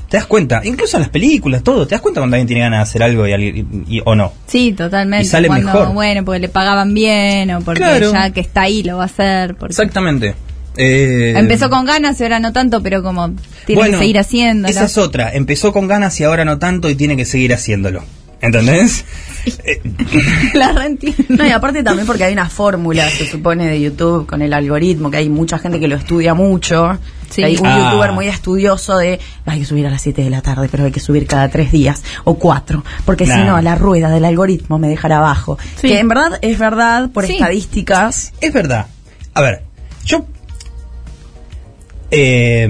te 0.09 0.17
das 0.17 0.25
cuenta, 0.25 0.61
incluso 0.63 0.97
en 0.97 1.01
las 1.01 1.09
películas, 1.09 1.63
todo, 1.63 1.85
te 1.85 1.91
das 1.95 2.01
cuenta 2.01 2.19
cuando 2.19 2.35
alguien 2.35 2.47
tiene 2.47 2.61
ganas 2.63 2.79
de 2.79 2.83
hacer 2.83 3.03
algo 3.03 3.27
y, 3.27 3.31
alguien- 3.33 3.85
y- 3.87 4.01
o 4.03 4.15
no. 4.15 4.33
Sí, 4.47 4.73
totalmente. 4.73 5.25
Y 5.25 5.29
sale 5.29 5.47
Cuando, 5.47 5.67
mejor. 5.71 5.93
Bueno, 5.93 6.25
porque 6.25 6.39
le 6.39 6.49
pagaban 6.49 6.93
bien 6.93 7.51
o 7.51 7.61
porque 7.61 7.79
Claro. 7.81 8.11
ya 8.11 8.31
que 8.31 8.41
está 8.41 8.61
ahí 8.63 8.83
lo 8.83 8.97
va 8.97 9.03
a 9.03 9.05
hacer. 9.05 9.55
Porque 9.55 9.71
Exactamente. 9.73 10.35
Eh, 10.77 11.33
Empezó 11.35 11.69
con 11.69 11.85
ganas 11.85 12.19
y 12.19 12.23
ahora 12.23 12.39
no 12.39 12.53
tanto, 12.53 12.81
pero 12.81 13.03
como 13.03 13.29
tiene 13.65 13.81
bueno, 13.81 13.97
que 13.97 14.03
seguir 14.03 14.19
haciendo. 14.19 14.67
Esa 14.67 14.85
es 14.85 14.97
otra. 14.97 15.31
Empezó 15.33 15.73
con 15.73 15.87
ganas 15.87 16.19
y 16.19 16.23
ahora 16.23 16.45
no 16.45 16.59
tanto 16.59 16.89
y 16.89 16.95
tiene 16.95 17.15
que 17.17 17.25
seguir 17.25 17.53
haciéndolo. 17.53 18.03
¿Entendés? 18.41 19.05
La 20.53 20.71
reentiendo. 20.71 21.23
No, 21.29 21.45
y 21.47 21.51
aparte 21.51 21.83
también 21.83 22.07
porque 22.07 22.23
hay 22.23 22.33
una 22.33 22.49
fórmula, 22.49 23.07
se 23.09 23.27
supone, 23.27 23.67
de 23.67 23.79
YouTube 23.81 24.25
con 24.25 24.41
el 24.41 24.51
algoritmo, 24.53 25.09
que 25.11 25.17
hay 25.17 25.29
mucha 25.29 25.57
gente 25.59 25.79
que 25.79 25.87
lo 25.87 25.95
estudia 25.95 26.33
mucho. 26.33 26.97
Sí. 27.29 27.43
Hay 27.43 27.55
un 27.57 27.65
Ah. 27.67 27.89
youtuber 27.91 28.11
muy 28.11 28.27
estudioso 28.27 28.97
de 28.97 29.19
hay 29.45 29.59
que 29.59 29.65
subir 29.65 29.85
a 29.87 29.89
las 29.89 30.01
7 30.01 30.23
de 30.23 30.29
la 30.29 30.41
tarde, 30.41 30.67
pero 30.69 30.83
hay 30.85 30.91
que 30.91 30.99
subir 30.99 31.27
cada 31.27 31.47
tres 31.49 31.71
días 31.71 32.03
o 32.25 32.35
cuatro, 32.35 32.83
porque 33.05 33.25
si 33.25 33.37
no, 33.37 33.61
la 33.61 33.75
rueda 33.75 34.09
del 34.09 34.25
algoritmo 34.25 34.77
me 34.79 34.89
dejará 34.89 35.17
abajo. 35.17 35.57
Sí. 35.79 35.87
Que 35.89 35.99
en 35.99 36.07
verdad 36.09 36.39
es 36.41 36.57
verdad 36.59 37.09
por 37.11 37.25
Sí. 37.25 37.33
estadísticas. 37.33 38.33
Es 38.41 38.51
verdad. 38.53 38.87
A 39.33 39.41
ver, 39.41 39.63
yo... 40.03 40.25
Eh, 42.11 42.67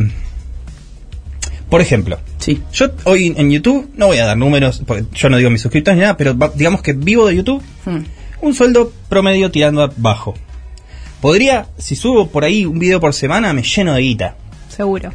por 1.69 1.81
ejemplo, 1.81 2.19
Sí. 2.41 2.61
yo 2.73 2.87
hoy 3.05 3.33
en 3.37 3.49
YouTube, 3.51 3.89
no 3.95 4.07
voy 4.07 4.17
a 4.17 4.25
dar 4.25 4.37
números, 4.37 4.81
porque 4.85 5.05
yo 5.13 5.29
no 5.29 5.37
digo 5.37 5.49
mis 5.49 5.61
suscriptores 5.61 5.95
ni 5.97 6.01
nada, 6.01 6.17
pero 6.17 6.35
digamos 6.55 6.81
que 6.81 6.93
vivo 6.93 7.27
de 7.27 7.35
YouTube, 7.37 7.63
Hmm. 7.85 7.99
un 8.41 8.53
sueldo 8.53 8.91
promedio 9.07 9.49
tirando 9.51 9.81
abajo. 9.83 10.33
Podría, 11.21 11.67
si 11.77 11.95
subo 11.95 12.27
por 12.29 12.43
ahí 12.43 12.65
un 12.65 12.79
video 12.79 12.99
por 12.99 13.13
semana, 13.13 13.53
me 13.53 13.61
lleno 13.63 13.93
de 13.93 14.01
guita. 14.01 14.35
Seguro. 14.69 15.11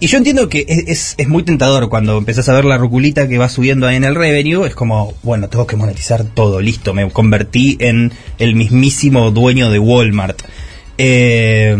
Y 0.00 0.06
yo 0.06 0.16
entiendo 0.16 0.48
que 0.48 0.64
es, 0.68 0.84
es, 0.86 1.14
es 1.18 1.28
muy 1.28 1.42
tentador 1.42 1.88
cuando 1.90 2.16
empezás 2.16 2.48
a 2.48 2.54
ver 2.54 2.64
la 2.64 2.78
ruculita 2.78 3.28
que 3.28 3.36
va 3.36 3.48
subiendo 3.48 3.86
ahí 3.86 3.96
en 3.96 4.04
el 4.04 4.14
revenue. 4.14 4.64
Es 4.66 4.74
como, 4.74 5.12
bueno, 5.22 5.48
tengo 5.48 5.66
que 5.66 5.76
monetizar 5.76 6.24
todo, 6.24 6.60
listo. 6.60 6.94
Me 6.94 7.10
convertí 7.10 7.76
en 7.80 8.12
el 8.38 8.54
mismísimo 8.54 9.30
dueño 9.32 9.70
de 9.70 9.78
Walmart. 9.80 10.40
Eh, 10.98 11.76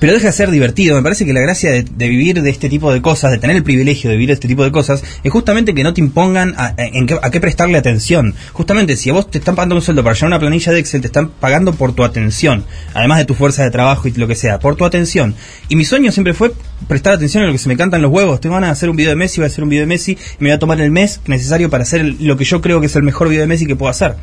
pero 0.00 0.12
deja 0.12 0.28
de 0.28 0.32
ser 0.32 0.50
divertido. 0.50 0.96
Me 0.96 1.02
parece 1.02 1.24
que 1.24 1.32
la 1.32 1.40
gracia 1.40 1.70
de, 1.70 2.08
vivir 2.08 2.42
de 2.42 2.50
este 2.50 2.68
tipo 2.68 2.92
de 2.92 3.02
cosas, 3.02 3.30
de 3.30 3.38
tener 3.38 3.56
el 3.56 3.62
privilegio 3.62 4.10
de 4.10 4.16
vivir 4.16 4.28
de 4.28 4.34
este 4.34 4.48
tipo 4.48 4.64
de 4.64 4.72
cosas, 4.72 5.02
es 5.22 5.32
justamente 5.32 5.74
que 5.74 5.82
no 5.82 5.94
te 5.94 6.00
impongan 6.00 6.54
a, 6.56 6.74
en 6.76 7.06
qué, 7.06 7.18
a 7.20 7.30
qué 7.30 7.40
prestarle 7.40 7.78
atención. 7.78 8.34
Justamente, 8.52 8.96
si 8.96 9.10
a 9.10 9.12
vos 9.12 9.30
te 9.30 9.38
están 9.38 9.54
pagando 9.54 9.74
un 9.76 9.82
sueldo 9.82 10.02
para 10.02 10.14
llenar 10.14 10.28
una 10.28 10.40
planilla 10.40 10.72
de 10.72 10.78
Excel, 10.80 11.00
te 11.00 11.08
están 11.08 11.28
pagando 11.28 11.72
por 11.72 11.92
tu 11.92 12.04
atención, 12.04 12.64
además 12.94 13.18
de 13.18 13.24
tu 13.24 13.34
fuerza 13.34 13.64
de 13.64 13.70
trabajo 13.70 14.08
y 14.08 14.12
lo 14.12 14.26
que 14.26 14.34
sea, 14.34 14.58
por 14.58 14.76
tu 14.76 14.84
atención. 14.84 15.34
Y 15.68 15.76
mi 15.76 15.84
sueño 15.84 16.12
siempre 16.12 16.34
fue 16.34 16.52
prestar 16.86 17.14
atención 17.14 17.42
a 17.42 17.46
lo 17.46 17.52
que 17.52 17.58
se 17.58 17.68
me 17.68 17.76
cantan 17.76 18.02
los 18.02 18.10
huevos. 18.10 18.40
Tengo 18.40 18.54
ganas 18.54 18.68
de 18.68 18.72
hacer 18.72 18.90
un 18.90 18.96
video 18.96 19.10
de 19.10 19.16
Messi, 19.16 19.40
voy 19.40 19.44
a 19.44 19.48
hacer 19.48 19.64
un 19.64 19.70
video 19.70 19.82
de 19.82 19.88
Messi, 19.88 20.12
y 20.12 20.16
me 20.40 20.50
voy 20.50 20.56
a 20.56 20.58
tomar 20.58 20.80
el 20.80 20.90
mes 20.90 21.20
necesario 21.26 21.70
para 21.70 21.82
hacer 21.82 22.04
lo 22.20 22.36
que 22.36 22.44
yo 22.44 22.60
creo 22.60 22.80
que 22.80 22.86
es 22.86 22.96
el 22.96 23.02
mejor 23.02 23.28
video 23.28 23.42
de 23.42 23.46
Messi 23.46 23.66
que 23.66 23.76
puedo 23.76 23.90
hacer. 23.90 24.16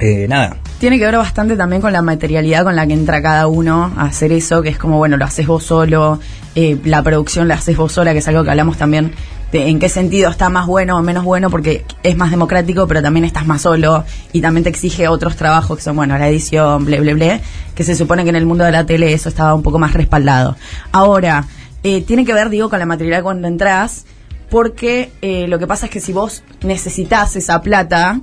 Eh, 0.00 0.26
nada. 0.28 0.56
Tiene 0.78 0.98
que 0.98 1.06
ver 1.06 1.16
bastante 1.16 1.56
también 1.56 1.80
con 1.80 1.92
la 1.92 2.02
materialidad 2.02 2.64
con 2.64 2.76
la 2.76 2.86
que 2.86 2.92
entra 2.92 3.22
cada 3.22 3.46
uno 3.46 3.92
a 3.96 4.04
hacer 4.04 4.32
eso, 4.32 4.62
que 4.62 4.68
es 4.68 4.78
como, 4.78 4.98
bueno, 4.98 5.16
lo 5.16 5.24
haces 5.24 5.46
vos 5.46 5.64
solo, 5.64 6.20
eh, 6.54 6.78
la 6.84 7.02
producción 7.02 7.48
la 7.48 7.54
haces 7.54 7.76
vos 7.76 7.92
sola, 7.92 8.12
que 8.12 8.18
es 8.18 8.28
algo 8.28 8.44
que 8.44 8.50
hablamos 8.50 8.76
también 8.76 9.12
de 9.52 9.68
en 9.68 9.78
qué 9.78 9.88
sentido 9.88 10.28
está 10.30 10.48
más 10.50 10.66
bueno 10.66 10.98
o 10.98 11.02
menos 11.02 11.24
bueno, 11.24 11.50
porque 11.50 11.84
es 12.02 12.16
más 12.16 12.30
democrático, 12.30 12.86
pero 12.86 13.00
también 13.00 13.24
estás 13.24 13.46
más 13.46 13.62
solo 13.62 14.04
y 14.32 14.40
también 14.40 14.64
te 14.64 14.70
exige 14.70 15.08
otros 15.08 15.36
trabajos 15.36 15.78
que 15.78 15.82
son, 15.82 15.96
bueno, 15.96 16.18
la 16.18 16.28
edición, 16.28 16.84
ble, 16.84 17.00
ble, 17.00 17.14
ble, 17.14 17.40
que 17.74 17.84
se 17.84 17.94
supone 17.94 18.24
que 18.24 18.30
en 18.30 18.36
el 18.36 18.44
mundo 18.44 18.64
de 18.64 18.72
la 18.72 18.84
tele 18.84 19.12
eso 19.12 19.28
estaba 19.28 19.54
un 19.54 19.62
poco 19.62 19.78
más 19.78 19.94
respaldado. 19.94 20.56
Ahora, 20.92 21.46
eh, 21.82 22.02
tiene 22.02 22.24
que 22.24 22.34
ver, 22.34 22.50
digo, 22.50 22.68
con 22.68 22.80
la 22.80 22.86
materialidad 22.86 23.22
cuando 23.22 23.48
entras, 23.48 24.04
porque 24.50 25.10
eh, 25.22 25.46
lo 25.48 25.58
que 25.58 25.66
pasa 25.66 25.86
es 25.86 25.92
que 25.92 26.00
si 26.00 26.12
vos 26.12 26.42
necesitas 26.62 27.36
esa 27.36 27.62
plata, 27.62 28.20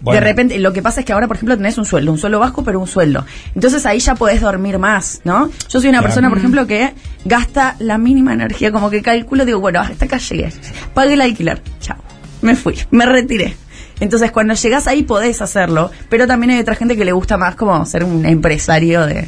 Bueno. 0.00 0.20
de 0.20 0.26
repente, 0.26 0.58
lo 0.58 0.72
que 0.72 0.82
pasa 0.82 1.00
es 1.00 1.06
que 1.06 1.12
ahora, 1.12 1.26
por 1.26 1.36
ejemplo, 1.36 1.56
tenés 1.56 1.78
un 1.78 1.84
sueldo, 1.86 2.12
un 2.12 2.18
sueldo 2.18 2.38
bajo, 2.38 2.62
pero 2.62 2.78
un 2.78 2.86
sueldo. 2.86 3.24
Entonces 3.54 3.84
ahí 3.86 3.98
ya 3.98 4.14
podés 4.14 4.40
dormir 4.40 4.78
más, 4.78 5.20
¿no? 5.24 5.50
Yo 5.68 5.80
soy 5.80 5.88
una 5.88 5.98
Claro. 5.98 6.02
persona, 6.04 6.28
por 6.28 6.38
ejemplo, 6.38 6.66
que 6.66 6.92
gasta 7.24 7.76
la 7.78 7.96
mínima 7.98 8.32
energía, 8.34 8.70
como 8.72 8.90
que 8.90 9.00
calculo, 9.02 9.44
digo, 9.44 9.60
bueno, 9.60 9.80
hasta 9.80 10.04
acá 10.04 10.18
llegué. 10.18 10.52
Pagué 10.94 11.14
el 11.14 11.20
alquiler, 11.22 11.62
chao. 11.80 11.96
Me 12.42 12.54
fui, 12.54 12.76
me 12.90 13.06
retiré. 13.06 13.56
Entonces, 13.98 14.30
cuando 14.30 14.52
llegás 14.52 14.86
ahí 14.86 15.02
podés 15.02 15.40
hacerlo, 15.40 15.90
pero 16.10 16.26
también 16.26 16.50
hay 16.50 16.60
otra 16.60 16.74
gente 16.74 16.96
que 16.96 17.04
le 17.06 17.12
gusta 17.12 17.38
más 17.38 17.54
como 17.56 17.84
ser 17.86 18.04
un 18.04 18.26
empresario 18.26 19.06
de... 19.06 19.26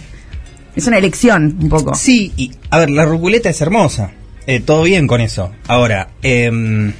Es 0.76 0.86
una 0.86 0.98
elección, 0.98 1.56
un 1.62 1.68
poco. 1.70 1.94
Sí, 1.94 2.32
y 2.36 2.52
a 2.70 2.78
ver, 2.78 2.90
la 2.90 3.06
ruculeta 3.06 3.48
es 3.48 3.60
hermosa. 3.62 4.10
Eh, 4.46 4.60
todo 4.60 4.82
bien 4.82 5.06
con 5.06 5.20
eso. 5.22 5.50
Ahora, 5.66 6.08
eh, 6.22 6.92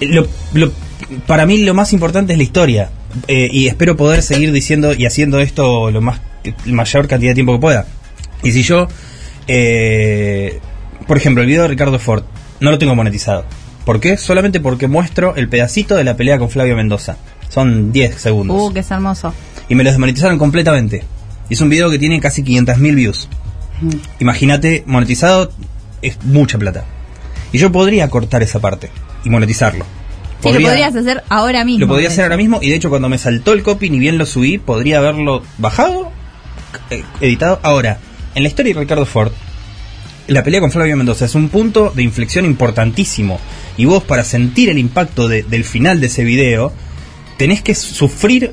lo- 0.00 0.26
lo- 0.54 0.72
para 1.26 1.46
mí 1.46 1.58
lo 1.58 1.74
más 1.74 1.92
importante 1.92 2.32
es 2.32 2.38
la 2.38 2.44
historia. 2.44 2.90
Eh, 3.26 3.48
y 3.50 3.68
espero 3.68 3.96
poder 3.96 4.22
seguir 4.22 4.52
diciendo 4.52 4.92
y 4.94 5.06
haciendo 5.06 5.40
esto 5.40 5.90
lo 5.90 6.00
más 6.00 6.20
la 6.66 6.72
mayor 6.74 7.08
cantidad 7.08 7.30
de 7.30 7.34
tiempo 7.34 7.52
que 7.54 7.58
pueda. 7.60 7.86
Y 8.42 8.52
si 8.52 8.62
yo, 8.62 8.86
eh, 9.48 10.60
por 11.06 11.16
ejemplo, 11.16 11.42
el 11.42 11.48
video 11.48 11.62
de 11.62 11.68
Ricardo 11.68 11.98
Ford, 11.98 12.22
no 12.60 12.70
lo 12.70 12.78
tengo 12.78 12.94
monetizado. 12.94 13.44
¿Por 13.84 14.00
qué? 14.00 14.16
Solamente 14.18 14.60
porque 14.60 14.86
muestro 14.88 15.34
el 15.36 15.48
pedacito 15.48 15.96
de 15.96 16.04
la 16.04 16.16
pelea 16.16 16.38
con 16.38 16.50
Flavio 16.50 16.76
Mendoza. 16.76 17.16
Son 17.48 17.92
10 17.92 18.20
segundos 18.20 18.56
Uh, 18.60 18.72
que 18.72 18.80
es 18.80 18.90
hermoso. 18.90 19.32
y 19.68 19.74
me 19.74 19.82
lo 19.84 19.90
desmonetizaron 19.90 20.38
completamente. 20.38 21.02
Y 21.48 21.54
es 21.54 21.60
un 21.62 21.70
video 21.70 21.90
que 21.90 21.98
tiene 21.98 22.20
casi 22.20 22.42
500.000 22.44 22.94
views. 22.94 23.28
Imagínate, 24.18 24.82
monetizado 24.86 25.50
es 26.02 26.18
mucha 26.24 26.58
plata. 26.58 26.84
Y 27.52 27.58
yo 27.58 27.72
podría 27.72 28.08
cortar 28.10 28.42
esa 28.42 28.58
parte 28.60 28.90
y 29.24 29.30
monetizarlo. 29.30 29.84
Sí, 30.42 30.52
lo 30.52 30.60
podrías 30.60 30.94
hacer 30.94 31.24
ahora 31.28 31.64
mismo. 31.64 31.80
Lo 31.80 31.88
podría 31.88 32.08
hacer 32.08 32.22
ahora 32.24 32.36
mismo 32.36 32.60
y 32.62 32.68
de 32.70 32.76
hecho 32.76 32.90
cuando 32.90 33.08
me 33.08 33.18
saltó 33.18 33.52
el 33.52 33.62
copy 33.62 33.90
ni 33.90 33.98
bien 33.98 34.18
lo 34.18 34.26
subí, 34.26 34.58
podría 34.58 34.98
haberlo 34.98 35.42
bajado, 35.58 36.12
eh, 36.90 37.02
editado. 37.20 37.58
Ahora, 37.62 37.98
en 38.34 38.42
la 38.44 38.48
historia 38.48 38.72
de 38.74 38.80
Ricardo 38.80 39.04
Ford, 39.04 39.32
la 40.28 40.44
pelea 40.44 40.60
con 40.60 40.70
Flavio 40.70 40.96
Mendoza 40.96 41.24
es 41.24 41.34
un 41.34 41.48
punto 41.48 41.90
de 41.94 42.02
inflexión 42.02 42.44
importantísimo. 42.44 43.40
Y 43.76 43.86
vos 43.86 44.02
para 44.04 44.22
sentir 44.24 44.68
el 44.68 44.78
impacto 44.78 45.26
de- 45.26 45.42
del 45.42 45.64
final 45.64 46.00
de 46.00 46.06
ese 46.06 46.22
video, 46.22 46.72
tenés 47.36 47.62
que 47.62 47.74
sufrir 47.74 48.52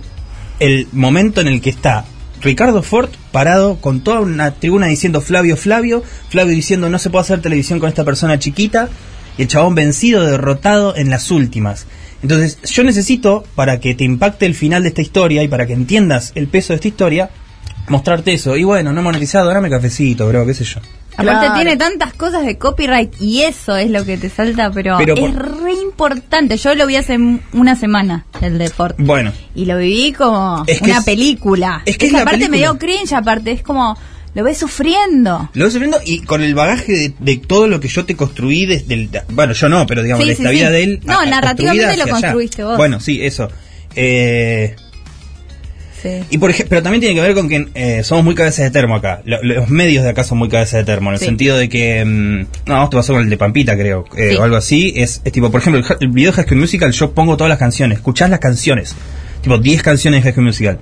el 0.60 0.88
momento 0.92 1.42
en 1.42 1.48
el 1.48 1.62
que 1.62 1.70
está 1.70 2.06
Ricardo 2.42 2.82
Ford 2.82 3.10
parado 3.32 3.76
con 3.82 4.02
toda 4.02 4.22
una 4.22 4.52
tribuna 4.56 4.88
diciendo 4.88 5.20
Flavio, 5.22 5.58
Flavio, 5.58 6.04
Flavio 6.30 6.56
diciendo 6.56 6.90
no 6.90 6.98
se 7.00 7.10
puede 7.10 7.24
hacer 7.24 7.42
televisión 7.42 7.80
con 7.80 7.90
esta 7.90 8.04
persona 8.06 8.40
chiquita, 8.40 8.88
y 9.38 9.44
el 9.44 9.48
chabón 9.48 9.76
vencido, 9.76 10.24
derrotado 10.26 10.96
en 10.96 11.10
las 11.10 11.32
últimas. 11.32 11.86
Entonces, 12.24 12.58
yo 12.72 12.84
necesito, 12.84 13.44
para 13.56 13.80
que 13.80 13.94
te 13.94 14.04
impacte 14.04 14.46
el 14.46 14.56
final 14.56 14.84
de 14.84 14.90
esta 14.90 15.02
historia 15.02 15.44
y 15.44 15.48
para 15.48 15.68
que 15.68 15.74
entiendas 15.74 16.32
el 16.36 16.48
peso 16.48 16.74
de 16.74 16.76
esta 16.76 16.88
historia, 16.88 17.30
mostrarte 17.88 18.34
eso. 18.34 18.56
Y 18.58 18.64
bueno, 18.64 18.94
no 18.94 19.02
monetizado, 19.04 19.50
dame 19.50 19.70
cafecito, 19.70 20.28
bro, 20.28 20.46
qué 20.46 20.54
sé 20.54 20.64
yo. 20.64 20.80
Aparte 21.18 21.46
Claro. 21.46 21.56
tiene 21.56 21.78
tantas 21.78 22.14
cosas 22.14 22.46
de 22.46 22.58
copyright 22.58 23.14
y 23.22 23.44
eso 23.44 23.78
es 23.78 23.90
lo 23.90 24.04
que 24.04 24.18
te 24.18 24.30
salta, 24.30 24.70
pero, 24.72 24.98
Pero 24.98 25.14
es 25.14 25.20
por- 25.32 25.64
re 25.64 25.72
importante. 25.74 26.58
Yo 26.58 26.76
lo 26.76 26.86
vi 26.88 26.98
hace 26.98 27.18
una 27.54 27.76
semana, 27.78 28.26
el 28.42 28.58
de 28.58 28.70
Ford. 28.70 28.96
Bueno, 28.98 29.32
Y 29.54 29.64
lo 29.64 29.78
viví 29.78 30.12
como 30.12 30.66
Es 30.68 30.80
que 30.82 30.90
una 30.90 30.98
es- 31.00 31.06
película. 31.06 31.82
es 31.86 31.98
que 31.98 32.08
es 32.08 32.12
Esa 32.12 32.20
la 32.20 32.26
parte 32.26 32.50
me 32.50 32.58
película. 32.58 32.72
dio 32.72 32.80
cringe, 32.80 33.14
aparte. 33.14 33.52
Es 33.52 33.62
como, 33.62 33.98
lo 34.36 34.44
ves 34.44 34.58
sufriendo. 34.60 35.50
Lo 35.54 35.66
estoy 35.66 35.80
viendo 35.80 36.00
y 36.06 36.20
con 36.20 36.44
el 36.44 36.54
bagaje 36.54 36.92
de, 36.92 37.14
de 37.20 37.38
todo 37.38 37.68
lo 37.68 37.80
que 37.80 37.88
yo 37.88 38.06
te 38.06 38.16
construí 38.16 38.66
desde 38.68 38.94
el... 38.94 39.10
Bueno, 39.30 39.54
yo 39.54 39.68
no, 39.70 39.88
pero 39.88 40.04
digamos, 40.04 40.22
Sí, 40.24 40.28
de 40.28 40.34
esta 40.34 40.50
sí. 40.50 40.56
vida 40.56 40.70
de 40.70 40.84
él... 40.84 41.00
No, 41.06 41.20
a- 41.22 41.26
narrativamente 41.26 41.98
lo 41.98 42.04
allá. 42.04 42.12
construiste 42.12 42.64
vos. 42.64 42.78
Bueno, 42.78 43.00
sí, 43.00 43.24
eso. 43.26 43.48
Eh, 43.96 44.76
Sí. 46.02 46.10
y 46.30 46.38
por 46.38 46.52
ejemplo, 46.52 46.70
pero 46.70 46.84
también 46.84 47.00
tiene 47.00 47.16
que 47.16 47.22
ver 47.22 47.34
con 47.34 47.50
que 47.50 47.68
eh, 47.74 48.04
somos 48.04 48.24
muy 48.24 48.36
cabezas 48.36 48.66
de 48.66 48.70
termo 48.72 48.96
acá. 48.96 49.22
Lo- 49.26 49.42
los 49.42 49.70
medios 49.70 50.04
de 50.04 50.12
acá 50.12 50.24
son 50.24 50.38
muy 50.38 50.50
cabezas 50.50 50.74
de 50.80 50.84
termo, 50.84 51.10
en 51.10 51.14
el 51.16 51.20
Sí. 51.20 51.26
sentido 51.26 51.58
de 51.58 51.68
que... 51.68 52.06
mm, 52.06 52.46
no, 52.70 52.84
esto 52.84 52.98
pasó 52.98 53.14
con 53.14 53.24
el 53.24 53.30
de 53.30 53.38
Pampita, 53.38 53.76
creo, 53.76 54.06
eh, 54.16 54.32
Sí. 54.32 54.36
o 54.36 54.44
algo 54.44 54.56
así. 54.58 54.94
Es, 54.98 55.22
es 55.24 55.32
tipo, 55.32 55.50
por 55.50 55.62
ejemplo, 55.62 55.80
el, 55.82 55.98
el 56.02 56.10
video 56.10 56.30
de 56.32 56.36
High 56.36 56.46
School 56.46 56.60
Musical, 56.60 56.92
yo 56.92 57.12
pongo 57.12 57.38
todas 57.38 57.50
las 57.50 57.58
canciones, 57.58 57.98
escuchás 57.98 58.30
las 58.30 58.40
canciones. 58.40 58.94
Tipo, 59.42 59.58
10 59.58 59.82
canciones 59.82 60.20
de 60.20 60.24
High 60.26 60.34
School 60.34 60.46
Musical. 60.46 60.80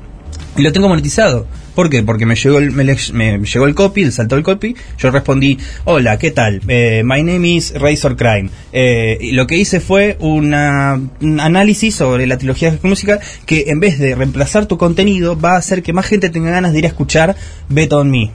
Y 0.57 0.61
lo 0.61 0.71
tengo 0.73 0.89
monetizado. 0.89 1.47
¿Por 1.75 1.89
qué? 1.89 2.03
Porque 2.03 2.25
me 2.25 2.35
llegó 2.35 2.59
el, 2.59 2.71
me, 2.71 2.83
me 2.83 3.45
llegó 3.45 3.65
el 3.65 3.75
copy, 3.75 4.11
saltó 4.11 4.35
el 4.35 4.43
copy. 4.43 4.75
Yo 4.99 5.11
respondí, 5.11 5.57
hola, 5.85 6.17
¿qué 6.19 6.31
tal? 6.31 6.61
Eh, 6.67 7.01
my 7.03 7.23
name 7.23 7.47
is 7.47 7.73
Razor 7.73 8.15
Crime. 8.15 8.49
Eh, 8.71 9.17
y 9.19 9.31
lo 9.31 9.47
que 9.47 9.57
hice 9.57 9.79
fue 9.79 10.17
una, 10.19 10.99
un 11.21 11.39
análisis 11.39 11.95
sobre 11.95 12.27
la 12.27 12.37
trilogía 12.37 12.77
Musical 12.83 13.19
que 13.45 13.65
en 13.67 13.79
vez 13.79 13.97
de 13.97 14.15
reemplazar 14.15 14.65
tu 14.65 14.77
contenido 14.77 15.39
va 15.39 15.53
a 15.53 15.57
hacer 15.57 15.83
que 15.83 15.93
más 15.93 16.05
gente 16.05 16.29
tenga 16.29 16.51
ganas 16.51 16.73
de 16.73 16.79
ir 16.79 16.85
a 16.85 16.89
escuchar 16.89 17.35
Bet 17.69 17.93
on 17.93 18.11
Me. 18.11 18.31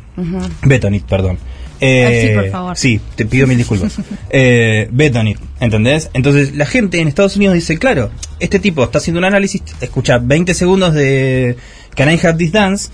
Bet 0.63 0.85
on 0.85 0.95
It, 0.95 1.05
perdón. 1.05 1.39
Eh, 1.81 2.29
sí, 2.29 2.35
por 2.35 2.51
favor. 2.51 2.77
Sí, 2.77 3.01
te 3.15 3.25
pido 3.25 3.47
mil 3.47 3.57
disculpas. 3.57 3.97
eh, 4.31 4.89
Bet 4.91 5.15
on 5.17 5.29
It, 5.29 5.39
¿entendés? 5.61 6.11
Entonces 6.13 6.55
la 6.57 6.67
gente 6.67 7.01
en 7.01 7.09
Estados 7.09 7.37
Unidos 7.37 7.55
dice, 7.55 7.79
claro, 7.79 8.11
este 8.41 8.59
tipo 8.59 8.83
está 8.83 8.99
haciendo 8.99 9.19
un 9.19 9.25
análisis, 9.25 9.63
escucha 9.81 10.19
20 10.19 10.55
segundos 10.55 10.95
de 10.95 11.57
Can 11.95 12.11
I 12.11 12.19
Have 12.23 12.35
This 12.35 12.53
Dance 12.53 12.91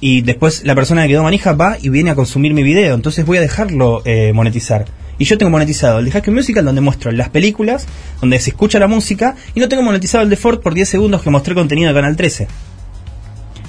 y 0.00 0.20
después 0.22 0.64
la 0.64 0.74
persona 0.74 1.02
que 1.02 1.08
quedó 1.08 1.22
manija 1.22 1.52
va 1.52 1.76
y 1.80 1.88
viene 1.88 2.10
a 2.10 2.14
consumir 2.14 2.54
mi 2.54 2.62
video, 2.62 2.94
entonces 2.94 3.24
voy 3.26 3.38
a 3.38 3.40
dejarlo 3.40 4.02
eh, 4.04 4.32
monetizar. 4.34 4.84
Y 5.20 5.24
yo 5.24 5.36
tengo 5.36 5.50
monetizado 5.50 5.98
el 5.98 6.04
de 6.04 6.12
Hacker 6.12 6.32
Musical 6.32 6.64
donde 6.64 6.80
muestro 6.80 7.10
las 7.10 7.28
películas, 7.30 7.86
donde 8.20 8.38
se 8.38 8.50
escucha 8.50 8.78
la 8.78 8.86
música, 8.86 9.34
y 9.54 9.60
no 9.60 9.68
tengo 9.68 9.82
monetizado 9.82 10.22
el 10.22 10.30
de 10.30 10.36
Ford 10.36 10.60
por 10.60 10.74
10 10.74 10.88
segundos 10.88 11.22
que 11.22 11.30
mostré 11.30 11.54
contenido 11.54 11.88
de 11.88 11.94
Canal 11.94 12.16
13. 12.16 12.46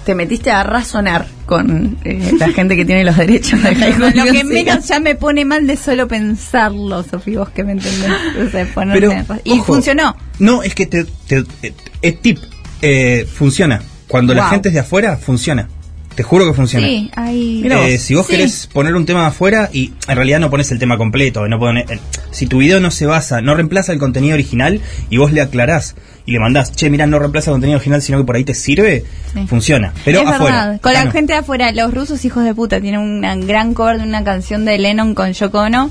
Te 0.06 0.16
metiste 0.16 0.50
a 0.52 0.64
razonar 0.64 1.28
con 1.46 1.98
eh, 2.04 2.34
la 2.40 2.50
gente 2.50 2.76
que 2.76 2.86
tiene 2.86 3.04
los 3.04 3.18
derechos 3.18 3.62
de 3.62 3.74
Lo 3.98 4.32
que 4.32 4.44
menos 4.44 4.88
ya 4.88 5.00
me 5.00 5.16
pone 5.16 5.46
mal 5.46 5.66
de 5.68 5.76
solo 5.76 6.08
pensarlo, 6.08 7.04
Sofía, 7.04 7.40
vos 7.40 7.50
que 7.50 7.64
me 7.64 7.74
entendés. 7.74 8.12
O 8.48 8.50
sea, 8.50 8.66
ponerme 8.74 9.24
Pero, 9.28 9.40
y 9.44 9.54
ojo, 9.54 9.64
funcionó. 9.66 10.16
No, 10.40 10.62
es 10.64 10.74
que 10.76 10.86
te, 10.86 11.06
te- 11.28 11.44
eh, 11.64 11.74
es 12.02 12.22
tip, 12.22 12.38
eh, 12.82 13.28
funciona. 13.32 13.82
Cuando 14.08 14.34
la 14.34 14.50
gente 14.50 14.70
es 14.70 14.74
de 14.74 14.80
afuera, 14.82 15.18
funciona. 15.18 15.68
Te 16.20 16.24
juro 16.24 16.46
que 16.46 16.54
funciona. 16.54 16.86
Sí, 16.86 17.10
ahí. 17.16 17.60
Mira 17.64 17.88
Eh, 17.88 17.98
si 17.98 18.14
vos 18.14 18.26
Sí. 18.28 18.34
querés 18.34 18.68
poner 18.68 18.94
un 18.94 19.06
tema 19.06 19.26
afuera 19.28 19.70
y 19.72 19.94
en 20.06 20.16
realidad 20.18 20.42
no 20.42 20.50
pones 20.50 20.70
el 20.70 20.78
tema 20.78 20.98
completo, 20.98 21.48
no 21.48 21.58
pones- 21.60 21.90
eh, 21.90 21.98
si 22.32 22.46
tu 22.46 22.58
video 22.58 22.82
no 22.82 22.92
se 22.92 23.06
basa, 23.06 23.40
no 23.40 23.56
reemplaza 23.56 23.94
el 23.94 24.00
contenido 24.00 24.34
original 24.34 24.82
y 25.10 25.16
vos 25.16 25.32
le 25.32 25.40
aclarás 25.40 25.96
y 26.26 26.34
le 26.34 26.40
mandás, 26.40 26.74
che, 26.76 26.90
mira, 26.90 27.08
no 27.08 27.20
reemplaza 27.20 27.52
el 27.52 27.54
contenido 27.54 27.78
original, 27.78 28.02
sino 28.02 28.18
que 28.18 28.26
por 28.26 28.36
ahí 28.36 28.44
te 28.44 28.54
sirve, 28.54 29.06
Sí. 29.34 29.48
funciona. 29.48 29.94
Pero 30.04 30.20
es 30.20 30.28
afuera. 30.28 30.66
verdad. 30.66 30.82
Con 30.82 30.92
la 30.92 31.06
no. 31.06 31.12
gente 31.14 31.32
de 31.32 31.40
afuera, 31.40 31.72
los 31.72 31.94
rusos 31.94 32.26
hijos 32.26 32.44
de 32.44 32.54
puta 32.54 32.82
tienen 32.82 33.00
una 33.00 33.38
gran 33.38 33.74
cover 33.74 34.00
de 34.00 34.04
una 34.04 34.26
canción 34.26 34.66
de 34.66 34.78
Lennon 34.78 35.16
con 35.16 35.32
Yoko 35.32 35.60
Ono. 35.60 35.90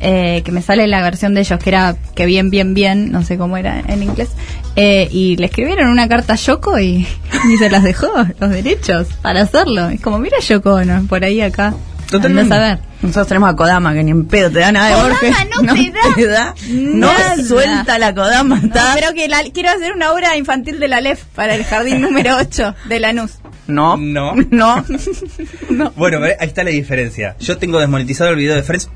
Eh, 0.00 0.42
que 0.44 0.52
me 0.52 0.62
sale 0.62 0.86
la 0.86 1.00
versión 1.02 1.34
de 1.34 1.40
ellos 1.40 1.58
que 1.58 1.70
era 1.70 1.96
que 2.14 2.26
bien 2.26 2.50
bien 2.50 2.74
bien 2.74 3.10
no 3.12 3.22
sé 3.24 3.38
cómo 3.38 3.56
era 3.56 3.80
en 3.86 4.02
inglés 4.02 4.28
eh, 4.76 5.08
y 5.10 5.36
le 5.36 5.46
escribieron 5.46 5.88
una 5.88 6.06
carta 6.08 6.34
a 6.34 6.36
Yoko 6.36 6.78
y, 6.78 7.06
y 7.52 7.56
se 7.58 7.70
las 7.70 7.82
dejó 7.82 8.08
los 8.38 8.50
derechos 8.50 9.08
para 9.22 9.42
hacerlo 9.42 9.88
es 9.88 10.00
como 10.00 10.18
mira 10.18 10.38
Yoko 10.40 10.74
Ono 10.74 11.04
por 11.08 11.24
ahí 11.24 11.40
acá 11.40 11.74
Totalmente. 12.10 12.54
A 12.54 12.58
ver 12.60 12.78
Nosotros 13.02 13.26
tenemos 13.26 13.50
a 13.50 13.56
Kodama, 13.56 13.92
que 13.92 14.04
ni 14.04 14.12
en 14.12 14.26
pedo 14.26 14.48
te 14.48 14.60
da 14.60 14.70
nada 14.70 14.90
de 14.90 14.94
Kodama 14.94 15.08
Borges. 15.18 15.36
no 15.60 15.74
te 16.14 16.26
da 16.28 16.54
No 16.70 17.06
nada. 17.12 17.36
suelta 17.42 17.98
la 17.98 18.14
Kodama. 18.14 18.60
No, 18.62 19.12
que 19.12 19.26
la- 19.26 19.42
quiero 19.52 19.70
hacer 19.70 19.92
una 19.92 20.12
obra 20.12 20.36
infantil 20.36 20.78
de 20.78 20.86
la 20.86 21.00
LEF 21.00 21.24
para 21.34 21.56
el 21.56 21.64
jardín 21.64 22.00
número 22.02 22.36
8 22.38 22.76
de 22.88 23.00
Lanús 23.00 23.32
No. 23.66 23.96
No. 23.96 24.36
No. 24.50 24.84
Bueno, 25.96 26.20
ve, 26.20 26.36
ahí 26.38 26.46
está 26.46 26.62
la 26.62 26.70
diferencia. 26.70 27.34
Yo 27.40 27.58
tengo 27.58 27.80
desmonetizado 27.80 28.30
el 28.30 28.36
video 28.36 28.54
de 28.54 28.62
Friends. 28.62 28.88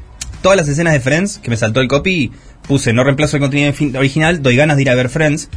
Todas 0.43 0.57
las 0.57 0.69
escenas 0.69 0.93
de 0.95 1.01
Friends 1.01 1.39
que 1.39 1.51
me 1.51 1.57
saltó 1.57 1.81
el 1.81 1.89
copy, 1.89 2.33
puse 2.67 2.93
no 2.93 3.05
reemplazo 3.05 3.37
el 3.37 3.43
contenido 3.43 3.73
original, 3.99 4.43
doy 4.43 4.57
ganas 4.57 4.77
de 4.77 4.83
ir 4.83 4.91
a 4.91 4.95
ver 4.95 5.09
Friends. 5.09 5.49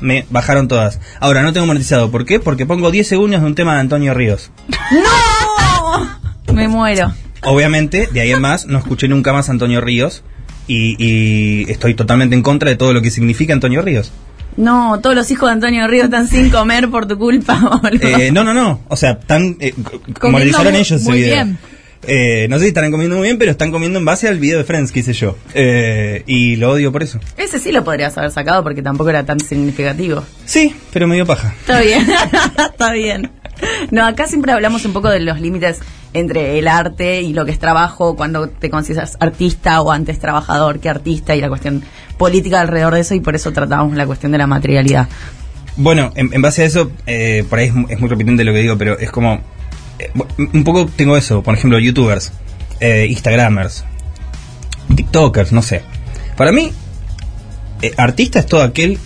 Me 0.00 0.24
bajaron 0.30 0.66
todas. 0.66 0.98
Ahora 1.20 1.42
no 1.42 1.52
tengo 1.52 1.66
monetizado. 1.66 2.10
¿Por 2.10 2.24
qué? 2.24 2.40
Porque 2.40 2.64
pongo 2.64 2.90
10 2.90 3.06
segundos 3.06 3.40
de 3.42 3.46
un 3.46 3.54
tema 3.54 3.74
de 3.74 3.80
Antonio 3.80 4.14
Ríos. 4.14 4.50
¡No! 4.92 6.20
Me 6.54 6.68
muero. 6.68 7.12
Obviamente, 7.42 8.08
de 8.12 8.20
ahí 8.20 8.30
en 8.32 8.40
más, 8.40 8.66
no 8.66 8.78
escuché 8.78 9.08
nunca 9.08 9.32
más 9.32 9.48
a 9.48 9.52
Antonio 9.52 9.80
Ríos. 9.80 10.22
Y, 10.66 10.96
y 10.98 11.70
estoy 11.70 11.94
totalmente 11.94 12.34
en 12.34 12.42
contra 12.42 12.70
de 12.70 12.76
todo 12.76 12.92
lo 12.94 13.02
que 13.02 13.10
significa 13.10 13.52
Antonio 13.52 13.82
Ríos. 13.82 14.12
No, 14.56 15.00
todos 15.00 15.16
los 15.16 15.30
hijos 15.30 15.48
de 15.48 15.52
Antonio 15.54 15.86
Ríos 15.86 16.04
están 16.06 16.28
sin 16.28 16.48
comer 16.50 16.88
por 16.90 17.06
tu 17.06 17.18
culpa, 17.18 17.58
boludo. 17.82 18.06
Eh, 18.06 18.30
no, 18.32 18.42
no, 18.44 18.54
no. 18.54 18.80
O 18.88 18.96
sea, 18.96 19.12
están. 19.12 19.56
Eh, 19.60 19.74
monetizaron 20.22 20.72
muy- 20.72 20.80
ellos 20.80 21.00
ese 21.02 21.12
video. 21.12 21.34
bien. 21.34 21.58
Eh, 22.06 22.46
no 22.48 22.56
sé 22.56 22.62
si 22.62 22.68
estarán 22.68 22.90
comiendo 22.90 23.16
muy 23.16 23.26
bien, 23.26 23.38
pero 23.38 23.50
están 23.50 23.70
comiendo 23.70 23.98
en 23.98 24.04
base 24.04 24.26
al 24.26 24.38
video 24.38 24.58
de 24.58 24.64
Friends 24.64 24.92
que 24.92 25.00
hice 25.00 25.12
yo. 25.12 25.36
Eh, 25.54 26.22
y 26.26 26.56
lo 26.56 26.70
odio 26.72 26.92
por 26.92 27.02
eso. 27.02 27.20
Ese 27.36 27.58
sí 27.58 27.72
lo 27.72 27.84
podrías 27.84 28.16
haber 28.16 28.30
sacado 28.30 28.62
porque 28.62 28.82
tampoco 28.82 29.10
era 29.10 29.24
tan 29.24 29.40
significativo. 29.40 30.24
Sí, 30.44 30.74
pero 30.92 31.06
me 31.06 31.14
dio 31.14 31.26
paja. 31.26 31.54
Está 31.60 31.80
bien, 31.80 32.06
está 32.70 32.92
bien. 32.92 33.30
No, 33.90 34.06
acá 34.06 34.26
siempre 34.26 34.52
hablamos 34.52 34.84
un 34.84 34.92
poco 34.92 35.10
de 35.10 35.20
los 35.20 35.40
límites 35.40 35.80
entre 36.12 36.58
el 36.58 36.66
arte 36.66 37.20
y 37.20 37.32
lo 37.32 37.44
que 37.44 37.52
es 37.52 37.58
trabajo, 37.58 38.16
cuando 38.16 38.48
te 38.48 38.70
consideras 38.70 39.16
artista 39.20 39.80
o 39.82 39.92
antes 39.92 40.18
trabajador 40.18 40.80
que 40.80 40.88
artista 40.88 41.36
y 41.36 41.40
la 41.40 41.48
cuestión 41.48 41.82
política 42.16 42.60
alrededor 42.60 42.94
de 42.94 43.00
eso 43.00 43.14
y 43.14 43.20
por 43.20 43.34
eso 43.34 43.52
tratamos 43.52 43.94
la 43.96 44.06
cuestión 44.06 44.32
de 44.32 44.38
la 44.38 44.46
materialidad. 44.46 45.08
Bueno, 45.76 46.12
en, 46.14 46.32
en 46.32 46.42
base 46.42 46.62
a 46.62 46.66
eso, 46.66 46.90
eh, 47.06 47.44
por 47.48 47.58
ahí 47.58 47.72
es 47.88 48.00
muy 48.00 48.08
repetente 48.08 48.44
lo 48.44 48.52
que 48.52 48.58
digo, 48.58 48.76
pero 48.76 48.98
es 48.98 49.10
como. 49.10 49.40
Eh, 50.00 50.10
un 50.52 50.64
poco 50.64 50.86
tengo 50.86 51.16
eso, 51.16 51.42
por 51.42 51.54
ejemplo, 51.54 51.78
youtubers, 51.78 52.32
eh, 52.80 53.06
instagramers, 53.08 53.84
tiktokers, 54.94 55.52
no 55.52 55.62
sé. 55.62 55.82
Para 56.36 56.52
mí, 56.52 56.72
eh, 57.82 57.92
artista 57.96 58.38
es 58.38 58.46
todo 58.46 58.62
aquel 58.62 58.98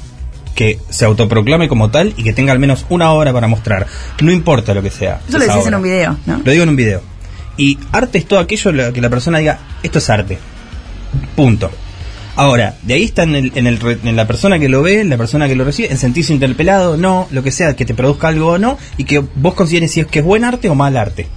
que 0.54 0.78
se 0.88 1.04
autoproclame 1.04 1.68
como 1.68 1.90
tal 1.90 2.14
y 2.16 2.22
que 2.22 2.32
tenga 2.32 2.52
al 2.52 2.60
menos 2.60 2.86
una 2.88 3.12
hora 3.12 3.32
para 3.32 3.48
mostrar. 3.48 3.86
No 4.20 4.30
importa 4.30 4.72
lo 4.72 4.82
que 4.82 4.90
sea. 4.90 5.20
Eso 5.28 5.38
lo 5.38 5.44
decís 5.44 5.66
en 5.66 5.74
un 5.74 5.82
video, 5.82 6.16
¿no? 6.26 6.38
Lo 6.44 6.50
digo 6.52 6.62
en 6.62 6.68
un 6.68 6.76
video. 6.76 7.02
Y 7.56 7.78
arte 7.92 8.18
es 8.18 8.26
todo 8.26 8.38
aquello 8.38 8.72
lo 8.72 8.92
que 8.92 9.00
la 9.00 9.10
persona 9.10 9.38
diga, 9.38 9.58
esto 9.82 9.98
es 9.98 10.10
arte. 10.10 10.38
Punto. 11.34 11.70
Ahora, 12.36 12.74
de 12.82 12.94
ahí 12.94 13.04
está 13.04 13.22
en, 13.22 13.36
el, 13.36 13.52
en, 13.54 13.66
el 13.66 13.78
en 14.02 14.16
la 14.16 14.26
persona 14.26 14.58
que 14.58 14.68
lo 14.68 14.82
ve, 14.82 15.00
en 15.00 15.08
la 15.08 15.16
persona 15.16 15.46
que 15.46 15.54
lo 15.54 15.64
recibe, 15.64 15.90
en 15.90 15.98
sentirse 15.98 16.32
interpelado, 16.32 16.96
no, 16.96 17.28
lo 17.30 17.42
que 17.42 17.52
sea, 17.52 17.76
que 17.76 17.84
te 17.84 17.94
produzca 17.94 18.28
algo 18.28 18.48
o 18.52 18.58
no, 18.58 18.76
y 18.96 19.04
que 19.04 19.20
vos 19.36 19.54
consideres 19.54 19.92
si 19.92 20.00
es 20.00 20.06
que 20.06 20.18
es 20.18 20.24
buen 20.24 20.44
arte 20.44 20.68
o 20.68 20.74
mal 20.74 20.96
arte. 20.96 21.28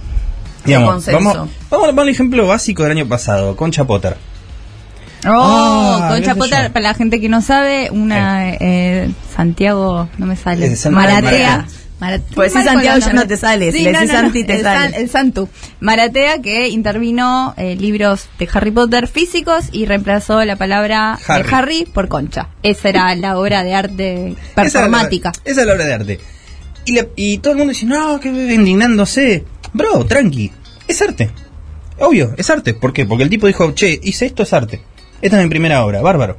Digamos, 0.64 1.06
vamos, 1.06 1.48
vamos, 1.70 1.98
al 1.98 2.08
ejemplo 2.08 2.46
básico 2.46 2.82
del 2.82 2.92
año 2.92 3.06
pasado, 3.06 3.56
Concha 3.56 3.84
Potter. 3.84 4.16
Oh, 5.24 5.30
Ah, 5.30 6.10
Concha 6.12 6.34
Potter, 6.34 6.72
para 6.72 6.82
la 6.82 6.94
gente 6.94 7.20
que 7.20 7.28
no 7.28 7.42
sabe, 7.42 7.90
una 7.90 8.50
eh, 8.50 9.10
Santiago, 9.34 10.08
no 10.18 10.26
me 10.26 10.36
sale. 10.36 10.76
Maratea. 10.90 11.66
Maratea. 12.00 12.26
Pues 12.34 12.52
si 12.52 12.62
Santiago 12.62 12.98
ya 13.00 13.12
no 13.12 13.26
te 13.26 13.36
sale, 13.36 13.72
si 13.72 13.82
le 13.82 13.92
decís 13.92 14.10
Santi 14.10 14.44
te 14.44 14.54
el 14.56 14.62
sale. 14.62 14.90
San- 14.92 15.00
el 15.02 15.10
Santu. 15.10 15.48
Maratea 15.80 16.40
que 16.40 16.68
intervino 16.68 17.54
eh, 17.56 17.74
libros 17.76 18.28
de 18.38 18.48
Harry 18.52 18.70
Potter 18.70 19.08
físicos 19.08 19.64
y 19.72 19.84
reemplazó 19.86 20.44
la 20.44 20.56
palabra 20.56 21.18
Harry. 21.26 21.42
de 21.48 21.54
Harry 21.56 21.84
por 21.92 22.06
Concha. 22.08 22.48
Esa 22.62 22.88
era 22.88 23.14
la 23.16 23.38
obra 23.38 23.64
de 23.64 23.74
arte 23.74 24.36
performática. 24.54 25.30
Esa 25.30 25.40
es 25.44 25.44
la, 25.44 25.50
esa 25.52 25.60
es 25.62 25.66
la 25.66 25.72
obra 25.74 25.84
de 25.86 25.92
arte. 25.94 26.20
Y, 26.84 26.92
la- 26.92 27.06
y 27.16 27.38
todo 27.38 27.52
el 27.52 27.58
mundo 27.58 27.72
dice, 27.72 27.86
no, 27.86 28.20
que 28.20 28.28
indignándose. 28.28 29.44
Bro, 29.72 30.06
tranqui, 30.06 30.52
es 30.86 31.02
arte. 31.02 31.30
Obvio, 31.98 32.32
es 32.36 32.48
arte. 32.48 32.74
¿Por 32.74 32.92
qué? 32.92 33.06
Porque 33.06 33.24
el 33.24 33.30
tipo 33.30 33.46
dijo, 33.48 33.72
che, 33.72 33.98
hice 34.02 34.26
esto, 34.26 34.44
es 34.44 34.52
arte. 34.52 34.80
Esta 35.20 35.36
es 35.38 35.42
mi 35.42 35.50
primera 35.50 35.84
obra, 35.84 36.00
bárbaro. 36.00 36.38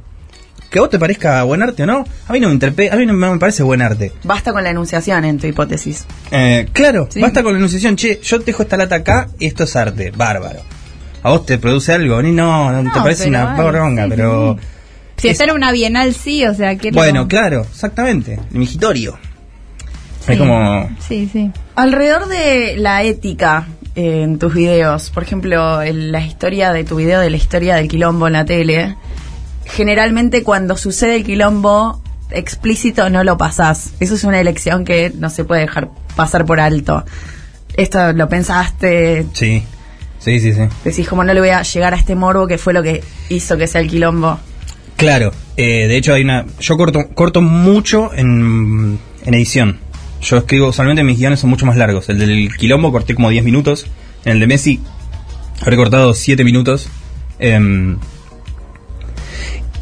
Que 0.70 0.78
a 0.78 0.82
vos 0.82 0.90
te 0.90 0.98
parezca 1.00 1.42
buen 1.42 1.62
arte 1.62 1.82
o 1.82 1.86
no, 1.86 2.04
a 2.28 2.32
mí 2.32 2.38
no 2.40 2.46
me 2.48 2.54
interpe 2.54 2.90
a 2.90 2.96
mí 2.96 3.04
no 3.04 3.12
me 3.12 3.38
parece 3.38 3.62
buen 3.64 3.82
arte. 3.82 4.12
Basta 4.22 4.52
con 4.52 4.62
la 4.62 4.70
enunciación 4.70 5.24
en 5.24 5.38
tu 5.38 5.46
hipótesis. 5.48 6.06
Eh, 6.30 6.68
claro, 6.72 7.08
Sí. 7.10 7.20
basta 7.20 7.42
con 7.42 7.52
la 7.52 7.58
enunciación, 7.58 7.96
che, 7.96 8.20
yo 8.22 8.38
te 8.38 8.46
dejo 8.46 8.62
esta 8.62 8.76
lata 8.76 8.94
acá 8.96 9.28
y 9.40 9.46
esto 9.46 9.64
es 9.64 9.74
arte, 9.74 10.12
bárbaro. 10.12 10.60
¿A 11.22 11.30
vos 11.30 11.44
te 11.44 11.58
produce 11.58 11.92
algo? 11.92 12.22
Ni 12.22 12.30
no, 12.32 12.70
no, 12.82 12.92
te 12.92 13.00
parece 13.00 13.28
una 13.28 13.56
poronga, 13.56 14.04
sí, 14.04 14.10
pero... 14.10 14.56
Si 15.16 15.28
está 15.28 15.44
en 15.44 15.50
una 15.50 15.70
bienal, 15.72 16.14
sí, 16.14 16.46
o 16.46 16.54
sea 16.54 16.76
que. 16.76 16.92
Bueno, 16.92 17.22
no- 17.22 17.28
claro, 17.28 17.60
exactamente, 17.70 18.38
el 18.52 18.58
migitorio. 18.58 19.18
Sí. 20.24 20.32
Es 20.32 20.38
como... 20.38 20.88
Sí, 21.06 21.28
sí. 21.30 21.50
Alrededor 21.74 22.26
de 22.28 22.76
la 22.78 23.02
ética 23.02 23.66
eh, 23.96 24.22
en 24.22 24.38
tus 24.38 24.54
videos, 24.54 25.10
por 25.10 25.22
ejemplo, 25.24 25.82
el- 25.82 26.10
la 26.12 26.20
historia 26.24 26.72
de 26.72 26.84
tu 26.84 26.96
video 26.96 27.20
de 27.20 27.28
la 27.28 27.36
historia 27.36 27.74
del 27.74 27.88
quilombo 27.88 28.28
en 28.28 28.32
la 28.32 28.44
tele, 28.46 28.96
generalmente 29.74 30.42
cuando 30.42 30.76
sucede 30.76 31.16
el 31.16 31.24
quilombo 31.24 32.02
explícito 32.30 33.10
no 33.10 33.24
lo 33.24 33.36
pasás. 33.36 33.92
Eso 34.00 34.14
es 34.14 34.24
una 34.24 34.40
elección 34.40 34.84
que 34.84 35.12
no 35.16 35.30
se 35.30 35.44
puede 35.44 35.62
dejar 35.62 35.90
pasar 36.16 36.44
por 36.44 36.60
alto. 36.60 37.04
Esto 37.76 38.12
lo 38.12 38.28
pensaste, 38.28 39.26
Sí, 39.32 39.62
sí, 40.18 40.40
sí, 40.40 40.52
sí. 40.52 40.62
decís 40.84 41.08
como 41.08 41.24
no 41.24 41.32
le 41.32 41.40
voy 41.40 41.50
a 41.50 41.62
llegar 41.62 41.94
a 41.94 41.96
este 41.96 42.14
morbo 42.14 42.46
que 42.46 42.58
fue 42.58 42.72
lo 42.72 42.82
que 42.82 43.02
hizo 43.28 43.56
que 43.56 43.66
sea 43.66 43.80
el 43.80 43.88
quilombo. 43.88 44.38
Claro, 44.96 45.32
eh, 45.56 45.88
de 45.88 45.96
hecho 45.96 46.12
hay 46.12 46.22
una... 46.22 46.44
Yo 46.60 46.76
corto, 46.76 47.08
corto 47.14 47.40
mucho 47.40 48.12
en, 48.14 48.98
en 49.24 49.34
edición. 49.34 49.78
Yo 50.20 50.36
escribo, 50.36 50.68
usualmente 50.68 51.02
mis 51.04 51.18
guiones 51.18 51.40
son 51.40 51.48
mucho 51.48 51.64
más 51.64 51.76
largos. 51.78 52.08
El 52.10 52.18
del 52.18 52.54
Quilombo 52.54 52.92
corté 52.92 53.14
como 53.14 53.30
10 53.30 53.42
minutos. 53.42 53.86
En 54.26 54.32
el 54.32 54.40
de 54.40 54.46
Messi 54.46 54.80
habré 55.62 55.76
cortado 55.76 56.12
7 56.12 56.44
minutos. 56.44 56.90
Em, 57.38 57.96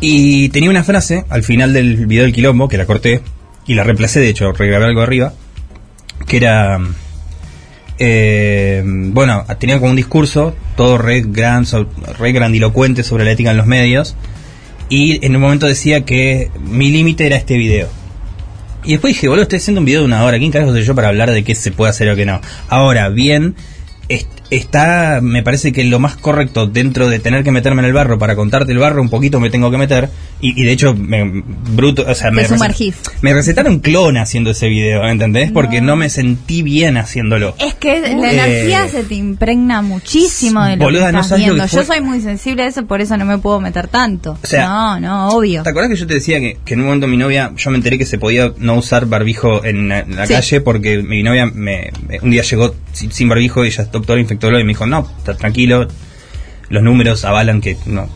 y 0.00 0.48
tenía 0.50 0.70
una 0.70 0.84
frase 0.84 1.24
al 1.28 1.42
final 1.42 1.72
del 1.72 2.06
video 2.06 2.24
del 2.24 2.32
Quilombo, 2.32 2.68
que 2.68 2.78
la 2.78 2.86
corté, 2.86 3.20
y 3.66 3.74
la 3.74 3.84
reemplacé, 3.84 4.20
de 4.20 4.28
hecho, 4.28 4.52
regrabé 4.52 4.86
algo 4.86 5.02
arriba, 5.02 5.32
que 6.26 6.36
era... 6.36 6.80
eh, 7.98 8.82
bueno, 8.84 9.44
tenía 9.58 9.78
como 9.78 9.90
un 9.90 9.96
discurso, 9.96 10.54
todo 10.76 10.98
re, 10.98 11.22
gran, 11.22 11.66
grandilocuente 12.18 13.02
sobre 13.02 13.24
la 13.24 13.32
ética 13.32 13.50
en 13.50 13.56
los 13.56 13.66
medios, 13.66 14.16
y 14.88 15.24
en 15.24 15.36
un 15.36 15.42
momento 15.42 15.66
decía 15.66 16.04
que 16.04 16.50
mi 16.60 16.90
límite 16.90 17.26
era 17.26 17.36
este 17.36 17.56
video. 17.58 17.88
Y 18.84 18.92
después 18.92 19.14
dije, 19.14 19.28
boludo, 19.28 19.42
estoy 19.42 19.58
haciendo 19.58 19.80
un 19.80 19.84
video 19.84 20.00
de 20.00 20.06
una 20.06 20.24
hora. 20.24 20.38
¿Quién 20.38 20.50
carajo 20.50 20.72
soy 20.72 20.82
yo 20.84 20.94
para 20.94 21.08
hablar 21.08 21.30
de 21.30 21.44
qué 21.44 21.54
se 21.54 21.72
puede 21.72 21.90
hacer 21.90 22.08
o 22.08 22.16
qué 22.16 22.24
no? 22.24 22.40
Ahora, 22.68 23.10
bien, 23.10 23.54
está, 24.50 25.20
me 25.22 25.42
parece 25.42 25.72
que 25.72 25.84
lo 25.84 25.98
más 25.98 26.16
correcto 26.16 26.66
dentro 26.66 27.08
de 27.08 27.18
tener 27.18 27.44
que 27.44 27.50
meterme 27.52 27.82
en 27.82 27.86
el 27.86 27.92
barro 27.92 28.18
para 28.18 28.34
contarte 28.36 28.72
el 28.72 28.78
barro, 28.78 29.02
un 29.02 29.08
poquito 29.10 29.40
me 29.40 29.50
tengo 29.50 29.70
que 29.70 29.78
meter. 29.78 30.08
Y, 30.40 30.60
y 30.60 30.64
de 30.64 30.72
hecho, 30.72 30.94
me, 30.94 31.42
bruto, 31.72 32.04
o 32.08 32.14
sea, 32.14 32.30
me, 32.30 32.46
recet- 32.46 32.94
me 33.22 33.34
recetaron 33.34 33.80
clon 33.80 34.16
haciendo 34.16 34.50
ese 34.50 34.68
video, 34.68 35.04
¿entendés? 35.08 35.50
Porque 35.50 35.80
no 35.80 35.96
me 35.96 36.08
sentí 36.10 36.62
bien 36.62 36.96
haciéndolo. 36.96 37.54
Es 37.58 37.74
que 37.74 38.00
la 38.00 38.08
Eh, 38.32 38.34
energía 38.34 38.88
se 38.88 39.02
te 39.02 39.16
impregna 39.16 39.82
muchísimo 39.82 40.64
de 40.64 40.76
lo 40.76 40.84
boluda, 40.84 41.06
que 41.06 41.12
no 41.12 41.20
estás 41.20 41.28
sabes 41.40 41.46
lo 41.46 41.54
que 41.54 41.54
viendo. 41.56 41.68
fue. 41.68 41.80
Yo 41.80 41.86
soy 41.86 42.00
muy 42.00 42.20
sensible 42.20 42.62
a 42.62 42.66
eso, 42.68 42.86
por 42.86 43.00
eso 43.00 43.16
no 43.16 43.24
me 43.24 43.38
puedo 43.38 43.60
meter 43.60 43.88
tanto. 43.88 44.38
O 44.42 44.46
sea, 44.46 44.66
no, 44.68 45.00
no, 45.00 45.28
obvio. 45.30 45.62
¿Te 45.64 45.70
acuerdas 45.70 45.90
que 45.90 45.96
yo 45.96 46.06
te 46.06 46.14
decía 46.14 46.38
que, 46.38 46.58
que 46.64 46.74
en 46.74 46.80
un 46.80 46.86
momento 46.86 47.08
mi 47.08 47.16
novia, 47.16 47.52
yo 47.56 47.70
me 47.70 47.76
enteré 47.76 47.98
que 47.98 48.06
se 48.06 48.18
podía 48.18 48.52
no 48.58 48.76
usar 48.76 49.06
barbijo 49.06 49.64
en 49.64 49.88
la, 49.88 50.00
en 50.00 50.14
la 50.16 50.26
Sí. 50.26 50.34
calle 50.34 50.60
porque 50.60 51.02
mi 51.02 51.22
novia 51.22 51.46
me, 51.46 51.90
un 52.22 52.30
día 52.30 52.42
llegó 52.42 52.74
sin, 52.92 53.10
sin 53.10 53.28
barbijo 53.28 53.64
y 53.64 53.68
ella 53.68 53.82
es 53.82 53.90
doctora 53.90 54.20
infectóloga 54.38 54.60
y 54.60 54.64
me 54.64 54.70
dijo, 54.70 54.86
no, 54.86 55.08
tranquilo, 55.38 55.88
los 56.68 56.82
números 56.82 57.24
avalan 57.24 57.60
que 57.60 57.76
no. 57.86 58.08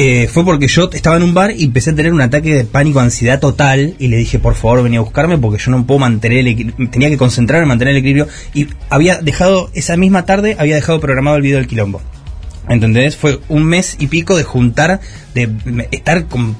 Eh, 0.00 0.28
fue 0.28 0.44
porque 0.44 0.68
yo 0.68 0.88
estaba 0.92 1.16
en 1.16 1.24
un 1.24 1.34
bar 1.34 1.50
y 1.50 1.64
empecé 1.64 1.90
a 1.90 1.94
tener 1.94 2.12
un 2.12 2.20
ataque 2.20 2.54
de 2.54 2.64
pánico, 2.64 3.00
ansiedad 3.00 3.40
total 3.40 3.96
y 3.98 4.06
le 4.06 4.16
dije, 4.16 4.38
por 4.38 4.54
favor, 4.54 4.84
venía 4.84 5.00
a 5.00 5.02
buscarme 5.02 5.38
porque 5.38 5.60
yo 5.60 5.72
no 5.72 5.84
puedo 5.86 5.98
mantener 5.98 6.38
el 6.38 6.46
equilibrio, 6.46 6.88
tenía 6.88 7.10
que 7.10 7.18
concentrarme 7.18 7.64
en 7.64 7.68
mantener 7.68 7.94
el 7.94 7.98
equilibrio 7.98 8.28
y 8.54 8.68
había 8.90 9.20
dejado, 9.20 9.70
esa 9.74 9.96
misma 9.96 10.24
tarde, 10.24 10.54
había 10.56 10.76
dejado 10.76 11.00
programado 11.00 11.36
el 11.36 11.42
video 11.42 11.58
del 11.58 11.66
quilombo. 11.66 12.00
¿Entendés? 12.68 13.16
Fue 13.16 13.40
un 13.48 13.64
mes 13.64 13.96
y 13.98 14.06
pico 14.06 14.36
de 14.36 14.44
juntar, 14.44 15.00
de 15.34 15.50
estar 15.90 16.26
con 16.26 16.54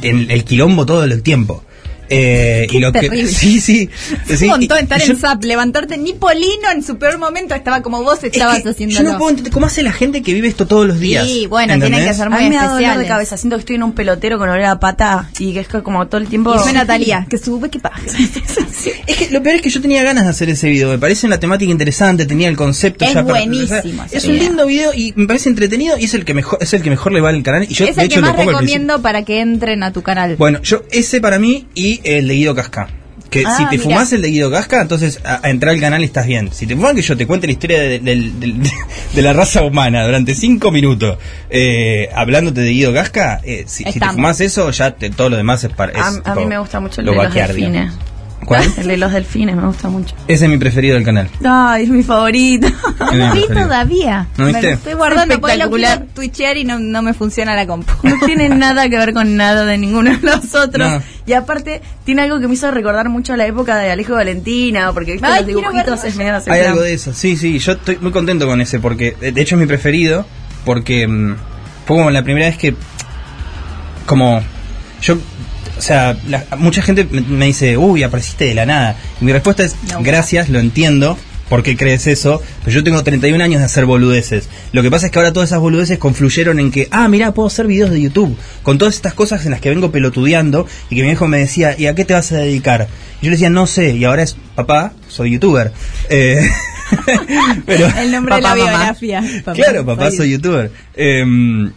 en 0.00 0.30
el 0.30 0.44
quilombo 0.44 0.86
todo 0.86 1.04
el 1.04 1.22
tiempo. 1.22 1.64
Eh, 2.08 2.66
y 2.70 2.78
lo 2.78 2.92
terrible. 2.92 3.22
que 3.22 3.26
sí 3.32 3.60
sí, 3.60 3.88
sí, 4.36 4.44
un 4.44 4.50
montón 4.50 4.78
estar 4.78 5.00
en 5.02 5.16
SAP, 5.18 5.44
levantarte. 5.44 5.96
Ni 5.96 6.12
Polino 6.12 6.70
en 6.72 6.82
su 6.82 6.96
peor 6.98 7.18
momento 7.18 7.54
estaba 7.54 7.82
como 7.82 8.02
vos 8.02 8.18
es 8.18 8.24
estabas 8.32 8.62
que 8.62 8.68
haciendo. 8.70 8.94
yo 8.96 9.02
no 9.02 9.18
puedo 9.18 9.30
entender 9.30 9.52
cómo 9.52 9.66
hace 9.66 9.82
la 9.82 9.92
gente 9.92 10.22
que 10.22 10.34
vive 10.34 10.48
esto 10.48 10.66
todos 10.66 10.86
los 10.86 10.98
días. 11.00 11.26
Sí, 11.26 11.46
bueno, 11.46 11.72
tienen 11.74 11.86
¿entendés? 11.94 12.10
que 12.12 12.14
ser 12.18 12.26
A 12.26 12.30
muy 12.30 12.44
mí 12.44 12.50
me 12.50 12.56
da 12.56 12.68
dolor 12.68 12.98
de 12.98 13.06
cabeza, 13.06 13.36
siento 13.36 13.56
que 13.56 13.60
estoy 13.60 13.76
en 13.76 13.82
un 13.82 13.92
pelotero 13.92 14.38
con 14.38 14.48
olor 14.48 14.64
a 14.64 14.80
pata 14.80 15.30
y 15.38 15.52
que 15.52 15.60
es 15.60 15.68
como 15.68 16.06
todo 16.08 16.20
el 16.20 16.28
tiempo... 16.28 16.54
Y 16.54 16.58
suena 16.58 16.84
Talía, 16.94 17.26
que 17.28 17.38
sube 17.38 17.68
equipaje. 17.68 18.06
Es 19.06 19.16
que 19.16 19.30
lo 19.30 19.42
peor 19.42 19.56
es 19.56 19.62
que 19.62 19.70
yo 19.70 19.80
tenía 19.80 20.02
ganas 20.02 20.24
de 20.24 20.30
hacer 20.30 20.48
ese 20.50 20.68
video. 20.68 20.90
Me 20.90 20.98
parece 20.98 21.26
una 21.26 21.38
temática 21.40 21.70
interesante, 21.70 22.26
tenía 22.26 22.48
el 22.48 22.56
concepto 22.56 23.04
Es 23.04 23.14
ya 23.14 23.24
para- 23.24 23.40
buenísimo 23.40 24.04
Es 24.10 24.24
un 24.24 24.38
lindo 24.38 24.66
video 24.66 24.92
y 24.94 25.12
me 25.16 25.26
parece 25.26 25.48
entretenido 25.48 25.96
y 25.98 26.04
es 26.04 26.14
el 26.14 26.24
que 26.24 26.34
mejor 26.34 26.58
es 26.60 26.72
el 26.74 26.82
que 26.82 26.90
mejor 26.90 27.12
le 27.12 27.20
va 27.20 27.30
al 27.30 27.42
canal 27.42 27.64
y 27.68 27.74
yo 27.74 27.84
es 27.86 27.96
de 27.96 28.02
el 28.02 28.06
hecho 28.06 28.16
que 28.20 28.26
más 28.26 28.36
recomiendo 28.36 29.00
para 29.02 29.24
que 29.24 29.40
entren 29.40 29.82
a 29.82 29.92
tu 29.92 30.02
canal. 30.02 30.36
Bueno, 30.36 30.60
yo 30.62 30.82
ese 30.90 31.20
para 31.20 31.38
mí 31.38 31.66
y 31.74 31.93
el 32.04 32.26
de 32.28 32.34
Guido 32.34 32.54
Casca. 32.54 32.88
Que 33.30 33.42
Ah, 33.46 33.56
si 33.56 33.64
te 33.64 33.70
mira. 33.72 33.82
fumás 33.82 34.12
el 34.12 34.22
de 34.22 34.28
Guido 34.28 34.50
Casca, 34.50 34.80
entonces 34.80 35.20
a, 35.24 35.40
a 35.44 35.50
entrar 35.50 35.74
al 35.74 35.80
canal 35.80 36.02
y 36.02 36.04
estás 36.04 36.26
bien. 36.26 36.52
Si 36.52 36.66
te 36.66 36.76
fumas 36.76 36.94
que 36.94 37.02
yo 37.02 37.16
te 37.16 37.26
cuente 37.26 37.46
la 37.48 37.52
historia 37.52 37.80
de, 37.82 39.22
la 39.22 39.32
raza 39.32 39.62
humana 39.64 40.04
durante 40.04 40.34
cinco 40.34 40.70
minutos 40.70 41.18
eh, 41.50 42.08
hablándote 42.14 42.60
de 42.60 42.70
Guido 42.70 42.92
Casca, 42.94 43.40
eh, 43.42 43.64
si, 43.66 43.82
si 43.84 43.98
te 43.98 44.06
fumás 44.08 44.40
eso, 44.40 44.70
ya 44.70 44.92
te- 44.92 45.10
todo 45.10 45.30
lo 45.30 45.36
demás 45.36 45.64
es 45.64 45.70
para. 45.72 45.98
A, 46.00 46.12
a 46.24 46.34
mí 46.36 46.44
me 46.46 46.58
gusta 46.58 46.78
mucho 46.80 47.00
el 47.00 47.06
lo 47.06 47.12
de 47.12 47.16
los 47.18 47.26
vaqueardio. 47.26 47.70
delfines. 47.70 47.92
¿Cuál? 48.44 48.64
El 48.76 48.86
de 48.88 48.96
los 48.96 49.12
delfines 49.12 49.56
me 49.56 49.66
gusta 49.66 49.88
mucho. 49.88 50.14
Ese 50.28 50.44
es 50.44 50.50
mi 50.50 50.58
preferido 50.58 50.94
del 50.94 51.04
canal. 51.04 51.28
Ay, 51.44 51.84
es 51.84 51.88
mi 51.88 52.02
favorito. 52.02 52.68
No 52.68 53.06
Es 53.10 53.12
mi 53.12 53.18
lo 53.18 53.24
vi 53.26 53.30
preferido. 53.40 53.66
todavía. 53.66 54.26
¿No 54.36 54.46
viste? 54.46 54.72
estoy 54.72 54.94
guardando 54.94 55.40
porque 55.40 55.56
lo 55.56 55.64
Espectacular. 55.64 55.98
quiero 55.98 56.12
twitchear 56.14 56.56
y 56.56 56.64
no, 56.64 56.78
no 56.78 57.02
me 57.02 57.14
funciona 57.14 57.54
la 57.54 57.66
compu. 57.66 57.92
No 58.02 58.16
tiene 58.24 58.48
nada 58.50 58.88
que 58.88 58.96
ver 58.98 59.12
con 59.14 59.36
nada 59.36 59.64
de 59.64 59.78
ninguno 59.78 60.10
de 60.10 60.18
los 60.20 60.54
otros. 60.54 60.90
No. 60.90 61.02
Y 61.26 61.32
aparte, 61.32 61.80
tiene 62.04 62.22
algo 62.22 62.38
que 62.40 62.48
me 62.48 62.54
hizo 62.54 62.70
recordar 62.70 63.08
mucho 63.08 63.32
a 63.32 63.36
la 63.36 63.46
época 63.46 63.76
de 63.78 63.90
Alejo 63.90 64.12
y 64.12 64.16
Valentina, 64.16 64.92
porque 64.92 65.12
¿viste? 65.12 65.26
Ay, 65.26 65.38
los 65.38 65.46
dibujitos 65.46 66.04
es 66.04 66.16
medio 66.16 66.34
Hay 66.46 66.60
algo 66.60 66.82
de 66.82 66.92
eso, 66.94 67.14
sí, 67.14 67.36
sí, 67.36 67.58
yo 67.58 67.72
estoy 67.72 67.96
muy 67.98 68.12
contento 68.12 68.46
con 68.46 68.60
ese 68.60 68.78
porque 68.78 69.16
de 69.20 69.32
de 69.32 69.40
hecho 69.40 69.54
es 69.54 69.60
mi 69.60 69.66
preferido 69.66 70.26
porque 70.64 71.06
mm, 71.06 71.36
fue 71.86 71.96
como 71.96 72.10
la 72.10 72.22
primera 72.22 72.46
vez 72.46 72.58
que 72.58 72.74
como 74.06 74.42
yo 75.00 75.16
o 75.78 75.80
sea, 75.82 76.16
la- 76.28 76.44
mucha 76.58 76.82
gente 76.82 77.06
me, 77.10 77.20
me 77.22 77.46
dice, 77.46 77.76
uy, 77.76 78.02
apareciste 78.02 78.44
de 78.46 78.54
la 78.54 78.66
nada. 78.66 78.96
Y 79.20 79.24
mi 79.24 79.32
respuesta 79.32 79.62
es, 79.64 79.76
No. 79.92 80.02
gracias, 80.02 80.48
lo 80.48 80.58
entiendo, 80.60 81.18
por 81.48 81.62
qué 81.62 81.76
crees 81.76 82.06
eso, 82.06 82.40
pero 82.64 82.74
yo 82.74 82.82
tengo 82.82 83.02
31 83.04 83.42
años 83.44 83.60
de 83.60 83.66
hacer 83.66 83.84
boludeces. 83.84 84.48
Lo 84.72 84.82
que 84.82 84.90
pasa 84.90 85.06
es 85.06 85.12
que 85.12 85.18
ahora 85.18 85.32
todas 85.32 85.50
esas 85.50 85.60
boludeces 85.60 85.98
confluyeron 85.98 86.58
en 86.58 86.70
que, 86.70 86.88
ah, 86.90 87.06
mira, 87.08 87.32
puedo 87.34 87.46
hacer 87.48 87.66
videos 87.66 87.90
de 87.90 88.00
YouTube, 88.00 88.36
con 88.62 88.78
todas 88.78 88.94
estas 88.94 89.12
cosas 89.14 89.44
en 89.44 89.50
las 89.50 89.60
que 89.60 89.68
vengo 89.68 89.90
pelotudeando 89.92 90.66
y 90.90 90.96
que 90.96 91.02
mi 91.02 91.08
viejo 91.08 91.28
me 91.28 91.38
decía, 91.38 91.74
¿y 91.78 91.86
a 91.86 91.94
qué 91.94 92.04
te 92.06 92.14
vas 92.14 92.32
a 92.32 92.36
dedicar? 92.38 92.88
Y 93.20 93.26
yo 93.26 93.30
le 93.30 93.36
decía, 93.36 93.50
no 93.50 93.66
sé, 93.66 93.94
y 93.94 94.04
ahora 94.04 94.22
es, 94.22 94.36
papá, 94.54 94.92
soy 95.08 95.32
youtuber. 95.32 95.70
Eh, 96.08 96.48
pero, 97.66 97.86
El 97.98 98.10
nombre 98.12 98.36
de 98.36 98.40
la 98.42 98.48
Papá, 98.50 98.54
biografía. 98.54 99.22
claro, 99.54 99.84
papá, 99.84 100.10
soy 100.10 100.30
youtuber. 100.30 100.70
Em, 100.96 101.70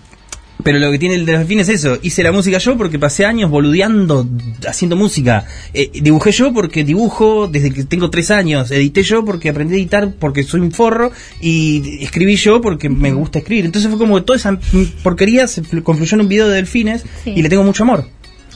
pero 0.67 0.79
lo 0.79 0.91
que 0.91 0.99
tiene 0.99 1.15
el 1.15 1.25
delfín 1.25 1.61
es 1.61 1.69
eso. 1.69 1.97
Hice 2.01 2.23
la 2.23 2.33
música 2.33 2.57
yo 2.57 2.75
porque 2.75 2.99
pasé 2.99 3.25
años 3.25 3.49
boludeando, 3.49 4.27
haciendo 4.67 4.97
música. 4.97 5.45
Eh, 5.73 5.89
dibujé 5.93 6.33
yo 6.33 6.51
porque 6.51 6.83
dibujo 6.83 7.47
desde 7.47 7.71
que 7.71 7.85
tengo 7.85 8.09
tres 8.09 8.31
años. 8.31 8.69
Edité 8.69 9.01
yo 9.03 9.23
porque 9.23 9.47
aprendí 9.47 9.75
a 9.75 9.77
editar 9.77 10.11
porque 10.19 10.43
soy 10.43 10.59
un 10.59 10.73
forro. 10.73 11.13
Y 11.39 12.03
escribí 12.03 12.35
yo 12.35 12.59
porque 12.59 12.89
me 12.89 13.13
gusta 13.13 13.39
escribir. 13.39 13.63
Entonces 13.63 13.89
fue 13.89 13.97
como 13.97 14.17
que 14.17 14.23
toda 14.23 14.35
esa 14.35 14.59
porquería 15.03 15.47
se 15.47 15.63
fl- 15.63 15.83
confluyó 15.83 16.15
en 16.15 16.21
un 16.23 16.27
video 16.27 16.49
de 16.49 16.55
delfines 16.55 17.05
Sí. 17.23 17.31
y 17.33 17.41
le 17.41 17.47
tengo 17.47 17.63
mucho 17.63 17.83
amor. 17.83 18.05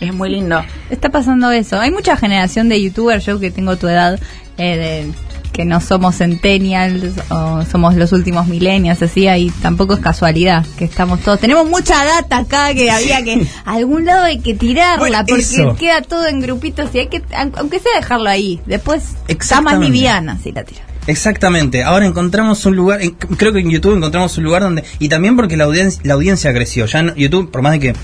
Es 0.01 0.13
muy 0.13 0.29
lindo. 0.31 0.61
Está 0.89 1.11
pasando 1.11 1.49
eso. 1.51 1.79
Hay 1.79 1.91
mucha 1.91 2.17
generación 2.17 2.67
de 2.67 2.81
youtubers, 2.83 3.25
yo 3.25 3.39
que 3.39 3.51
tengo 3.51 3.77
tu 3.77 3.87
edad, 3.87 4.19
eh, 4.57 4.75
de- 4.75 5.11
que 5.51 5.65
no 5.65 5.81
somos 5.81 6.17
centennials 6.17 7.13
o 7.29 7.63
somos 7.69 7.95
los 7.95 8.11
últimos 8.13 8.47
millennials, 8.47 9.01
así, 9.01 9.27
ahí 9.27 9.51
tampoco 9.61 9.93
es 9.95 9.99
casualidad 9.99 10.65
que 10.77 10.85
estamos 10.85 11.19
todos. 11.21 11.39
Tenemos 11.39 11.69
mucha 11.69 12.03
data 12.05 12.37
acá 12.39 12.73
que 12.73 12.89
había 12.89 13.23
que, 13.23 13.45
a 13.65 13.73
algún 13.73 14.05
lado 14.05 14.23
hay 14.23 14.39
que 14.39 14.53
tirarla 14.55 14.97
Bueno, 14.99 15.17
porque 15.27 15.41
eso. 15.41 15.75
queda 15.77 16.01
todo 16.01 16.27
en 16.27 16.39
grupitos 16.39 16.89
y 16.93 16.99
hay 16.99 17.07
que, 17.07 17.21
aunque 17.57 17.79
sea 17.79 17.91
dejarlo 17.99 18.29
ahí, 18.29 18.61
después 18.65 19.03
está 19.27 19.61
más 19.61 19.77
liviana 19.79 20.39
si 20.41 20.51
la 20.51 20.63
tiras. 20.63 20.83
Exactamente. 21.07 21.83
Ahora 21.83 22.05
encontramos 22.05 22.63
un 22.65 22.75
lugar, 22.75 23.01
en- 23.01 23.11
creo 23.15 23.51
que 23.51 23.59
en 23.59 23.69
YouTube 23.71 23.95
encontramos 23.97 24.37
un 24.37 24.43
lugar 24.43 24.61
donde 24.61 24.83
y 24.99 25.09
también 25.09 25.35
porque 25.35 25.57
la 25.57 25.63
audiencia 25.65 25.99
la 26.03 26.13
audiencia 26.13 26.53
creció. 26.53 26.85
Ya 26.85 27.01
no- 27.01 27.15
YouTube, 27.15 27.49
por 27.51 27.61
más 27.63 27.73
de 27.73 27.79
que 27.79 27.95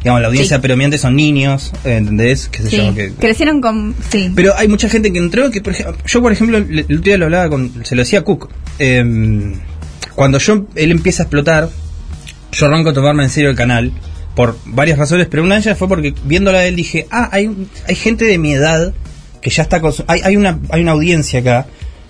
digamos 0.00 0.20
la 0.22 0.28
audiencia 0.28 0.56
Sí. 0.56 0.62
predominante 0.62 0.98
son 0.98 1.14
niños, 1.16 1.72
eh, 1.84 1.96
¿entendés? 1.96 2.48
Qué 2.48 2.62
sé 2.62 2.70
Sí, 2.70 2.76
yo, 2.78 2.94
que- 2.94 3.12
crecieron 3.12 3.60
con, 3.60 3.94
sí. 4.10 4.32
pero 4.34 4.54
hay 4.56 4.66
mucha 4.68 4.88
gente 4.88 5.12
que 5.12 5.18
entró 5.18 5.50
que, 5.50 5.60
por 5.60 5.72
ejemplo, 5.74 5.96
yo 6.06 6.20
por 6.22 6.32
ejemplo, 6.32 6.56
el 6.58 6.80
otro 6.80 6.98
día 7.00 7.18
lo 7.18 7.26
hablaba 7.26 7.48
con, 7.50 7.84
se 7.84 7.94
lo 7.94 8.02
decía 8.02 8.20
a 8.20 8.22
Cook. 8.22 8.48
eh, 8.78 9.54
cuando 10.14 10.38
yo, 10.38 10.66
él 10.74 10.90
empieza 10.90 11.22
a 11.22 11.24
explotar, 11.24 11.68
yo 12.52 12.66
arranco 12.66 12.90
a 12.90 12.92
tomarme 12.92 13.24
en 13.24 13.30
serio 13.30 13.50
el 13.50 13.56
canal 13.56 13.92
por 14.34 14.56
varias 14.64 14.98
razones, 14.98 15.26
pero 15.30 15.42
una 15.42 15.54
de 15.56 15.60
ellas 15.62 15.78
fue 15.78 15.88
porque 15.88 16.14
viéndola 16.24 16.58
a 16.60 16.64
él 16.66 16.76
dije, 16.76 17.06
ah, 17.10 17.28
hay, 17.32 17.50
hay 17.86 17.94
gente 17.94 18.24
de 18.24 18.38
mi 18.38 18.52
edad 18.52 18.92
que 19.42 19.50
ya 19.50 19.62
está, 19.62 19.80
consu- 19.80 20.04
hay, 20.08 20.20
hay 20.22 20.36
una, 20.36 20.58
hay 20.70 20.82
una 20.82 20.92
audiencia 20.92 21.40
acá 21.40 21.66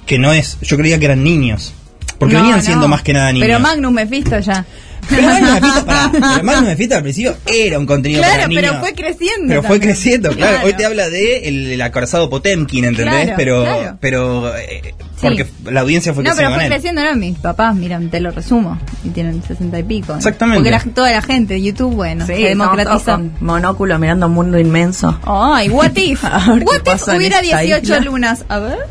que 0.06 0.18
no 0.18 0.32
es, 0.32 0.58
yo 0.62 0.76
creía 0.76 0.98
que 0.98 1.04
eran 1.06 1.22
niños. 1.24 1.72
Porque 2.18 2.34
No, 2.34 2.40
venían 2.40 2.58
no. 2.58 2.64
siendo 2.64 2.88
más 2.88 3.02
que 3.02 3.12
nada 3.14 3.32
niños. 3.32 3.46
Pero 3.46 3.60
Magnum 3.60 3.94
Mephisto 3.94 4.38
ya. 4.40 4.66
Pero 5.10 5.22
Magnum 5.22 5.60
pero 6.22 6.44
Magnum 6.44 6.64
Mephisto 6.66 6.94
al 6.96 7.02
principio 7.02 7.36
era 7.46 7.78
un 7.78 7.86
contenido 7.86 8.20
Claro, 8.22 8.36
para 8.36 8.48
niños. 8.48 8.62
pero 8.64 8.80
fue 8.80 8.94
creciendo 8.94 9.46
Pero 9.48 9.62
fue 9.62 9.80
creciendo, 9.80 10.28
claro. 10.30 10.52
Claro. 10.52 10.66
Hoy 10.66 10.72
te 10.74 10.84
habla 10.86 11.08
de 11.10 11.48
el, 11.48 11.72
el 11.72 11.82
acorazado 11.82 12.30
Potemkin, 12.30 12.84
¿entendés? 12.84 13.22
Claro, 13.24 13.34
pero 13.36 13.62
claro. 13.64 13.98
pero 14.00 14.56
eh, 14.56 14.94
Sí. 15.20 15.26
porque 15.26 15.46
la 15.70 15.80
audiencia 15.82 16.14
fue 16.14 16.24
No, 16.24 16.30
pero 16.34 16.48
creciendo 16.48 16.54
fue 16.54 16.56
con 16.56 16.64
él. 16.64 16.70
creciendo, 16.72 17.02
¿no? 17.04 17.16
Mis 17.16 17.38
papás, 17.38 17.74
miran, 17.74 18.08
te 18.10 18.20
lo 18.20 18.30
resumo, 18.30 18.78
y 19.04 19.10
tienen 19.10 19.42
sesenta 19.42 19.78
y 19.78 19.82
pico. 19.82 20.14
Exactamente. 20.16 20.58
Porque 20.58 20.70
la- 20.70 20.94
toda 20.94 21.10
la 21.12 21.22
gente 21.22 21.60
YouTube, 21.60 21.94
bueno, 21.94 22.26
Sí, 22.26 22.34
se 22.34 22.40
democratizó. 22.48 23.12
con 23.16 23.32
monóculo 23.40 23.98
mirando 23.98 24.26
un 24.26 24.32
mundo 24.32 24.58
inmenso. 24.58 25.18
Ay, 25.24 25.68
what 25.68 25.90
if? 25.96 26.22
What 26.24 26.82
if 26.86 27.08
hubiera 27.08 27.40
esta 27.40 27.58
18 27.60 27.82
isla. 27.82 28.00
lunas? 28.00 28.44
A 28.48 28.58
ver. 28.58 28.78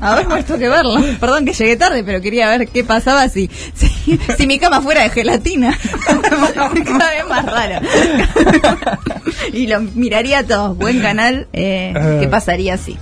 A 0.00 0.14
ver, 0.16 0.26
pues 0.28 0.44
tengo 0.46 0.58
que 0.60 0.68
verlo. 0.68 0.94
Perdón 1.20 1.44
que 1.44 1.52
llegué 1.52 1.76
tarde, 1.76 2.02
pero 2.04 2.20
quería 2.20 2.48
ver 2.48 2.68
qué 2.68 2.84
pasaba 2.84 3.28
si, 3.28 3.50
si, 3.74 4.18
si 4.36 4.46
mi 4.46 4.58
cama 4.58 4.80
fuera 4.80 5.02
de 5.02 5.10
gelatina. 5.10 5.76
Cada 6.06 7.10
vez 7.10 7.28
más 7.28 7.44
raro. 7.44 7.80
y 9.52 9.66
lo 9.66 9.80
miraría 9.80 10.40
a 10.40 10.44
todos. 10.44 10.76
Buen 10.76 11.00
canal. 11.00 11.46
Eh, 11.52 11.92
Ah. 11.96 12.18
¿Qué 12.20 12.28
pasaría 12.28 12.74
así? 12.74 12.96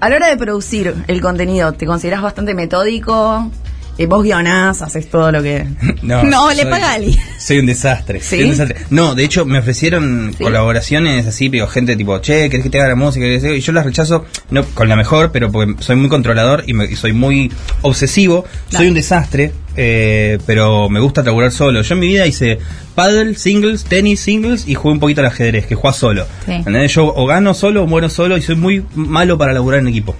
A 0.00 0.08
la 0.08 0.16
hora 0.16 0.28
de 0.28 0.36
producir 0.36 0.94
el 1.06 1.20
contenido, 1.20 1.61
¿te 1.70 1.86
consideras 1.86 2.22
bastante 2.22 2.54
metódico? 2.54 3.50
Eh, 3.98 4.06
vos 4.06 4.22
guionás, 4.24 4.80
haces 4.80 5.10
todo 5.10 5.30
lo 5.30 5.42
que... 5.42 5.66
No, 6.02 6.24
No, 6.24 6.50
le 6.54 6.64
paga 6.64 6.92
a 6.92 6.94
Ali. 6.94 7.16
Soy 7.38 7.58
un 7.58 7.66
desastre. 7.66 8.20
¿Sí? 8.20 8.36
soy 8.36 8.44
un 8.44 8.50
desastre. 8.52 8.76
No, 8.88 9.14
de 9.14 9.22
hecho 9.22 9.44
me 9.44 9.58
ofrecieron 9.58 10.32
¿Sí? 10.36 10.42
colaboraciones 10.42 11.26
así, 11.26 11.50
pero 11.50 11.66
gente 11.68 11.94
tipo, 11.94 12.18
che, 12.20 12.48
¿querés 12.48 12.64
que 12.64 12.70
te 12.70 12.78
haga 12.80 12.88
la 12.88 12.94
música? 12.96 13.26
¿Querés 13.26 13.42
que-?" 13.42 13.56
Y 13.58 13.60
yo 13.60 13.72
las 13.72 13.84
rechazo, 13.84 14.24
no 14.50 14.64
con 14.64 14.88
la 14.88 14.96
mejor, 14.96 15.30
pero 15.30 15.52
porque 15.52 15.74
soy 15.82 15.96
muy 15.96 16.08
controlador 16.08 16.64
y, 16.66 16.72
me- 16.72 16.86
y 16.86 16.96
soy 16.96 17.12
muy 17.12 17.52
obsesivo. 17.82 18.46
Soy 18.70 18.88
un 18.88 18.94
desastre, 18.94 19.52
eh, 19.76 20.38
pero 20.46 20.88
me 20.88 20.98
gusta 21.00 21.22
trabajar 21.22 21.52
solo. 21.52 21.82
Yo 21.82 21.92
en 21.94 22.00
mi 22.00 22.06
vida 22.08 22.26
hice 22.26 22.58
paddle, 22.94 23.34
singles, 23.34 23.84
tenis, 23.84 24.20
singles 24.20 24.66
y 24.66 24.74
jugué 24.74 24.94
un 24.94 25.00
poquito 25.00 25.20
al 25.20 25.26
ajedrez, 25.26 25.66
que 25.66 25.74
juega 25.74 25.92
solo. 25.94 26.26
Sí. 26.46 26.64
Yo 26.88 27.12
o 27.14 27.26
gano 27.26 27.52
solo 27.52 27.82
o 27.82 27.86
muero 27.86 28.08
solo 28.08 28.38
y 28.38 28.42
soy 28.42 28.56
muy 28.56 28.84
malo 28.94 29.36
para 29.36 29.52
laburar 29.52 29.80
en 29.80 29.88
equipo. 29.88 30.16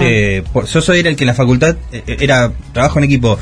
Eh, 0.00 0.42
por- 0.52 0.66
yo 0.66 0.80
soy 0.82 1.00
era 1.00 1.08
el 1.10 1.16
que 1.16 1.24
en 1.24 1.28
la 1.28 1.34
facultad 1.34 1.76
eh, 1.92 2.02
era 2.20 2.52
trabajo 2.72 2.98
en 2.98 3.04
equipo. 3.04 3.38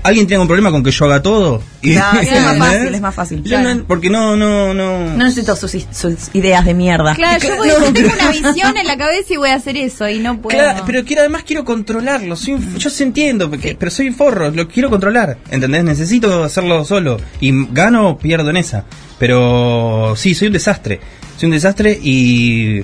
¿Alguien 0.00 0.26
tiene 0.28 0.36
algún 0.36 0.46
problema 0.46 0.70
con 0.70 0.82
que 0.84 0.92
yo 0.92 1.04
haga 1.06 1.20
todo? 1.20 1.60
Y- 1.82 1.94
sí, 1.94 2.00
es 2.22 2.42
más 2.42 2.56
fácil, 2.56 2.94
es 2.94 3.00
más 3.00 3.14
fácil. 3.14 3.42
Claro. 3.42 3.74
no- 3.74 3.84
porque 3.84 4.08
no, 4.08 4.36
no, 4.36 4.72
no. 4.72 5.00
No 5.16 5.24
necesito 5.24 5.56
sus, 5.56 5.72
sus 5.90 6.14
ideas 6.34 6.64
de 6.64 6.72
mierda. 6.72 7.14
Claro, 7.16 7.44
yo, 7.46 7.56
voy- 7.56 7.68
No, 7.68 7.74
yo 7.86 7.92
tengo 7.92 8.10
pero- 8.16 8.22
una 8.22 8.30
visión 8.52 8.76
en 8.76 8.86
la 8.86 8.96
cabeza 8.96 9.34
y 9.34 9.36
voy 9.36 9.50
a 9.50 9.56
hacer 9.56 9.76
eso 9.76 10.08
y 10.08 10.20
no 10.20 10.40
puedo. 10.40 10.56
Claro, 10.56 10.84
pero 10.86 11.04
quiero 11.04 11.22
además 11.22 11.42
quiero 11.44 11.64
controlarlo. 11.64 12.36
Soy 12.36 12.54
un- 12.54 12.76
yo 12.78 12.88
sí 12.90 13.02
entiendo, 13.02 13.50
porque- 13.50 13.76
pero 13.78 13.90
soy 13.90 14.08
un 14.08 14.14
forro, 14.14 14.50
lo 14.50 14.68
quiero 14.68 14.88
controlar. 14.88 15.36
¿Entendés? 15.50 15.82
Necesito 15.84 16.44
hacerlo 16.44 16.84
solo. 16.84 17.18
Y 17.40 17.52
gano 17.72 18.10
o 18.10 18.18
pierdo 18.18 18.50
en 18.50 18.56
esa. 18.58 18.84
Pero 19.18 20.14
sí, 20.16 20.34
soy 20.34 20.46
un 20.46 20.54
desastre. 20.54 21.00
Soy 21.36 21.46
un 21.48 21.52
desastre 21.52 21.98
y, 22.00 22.82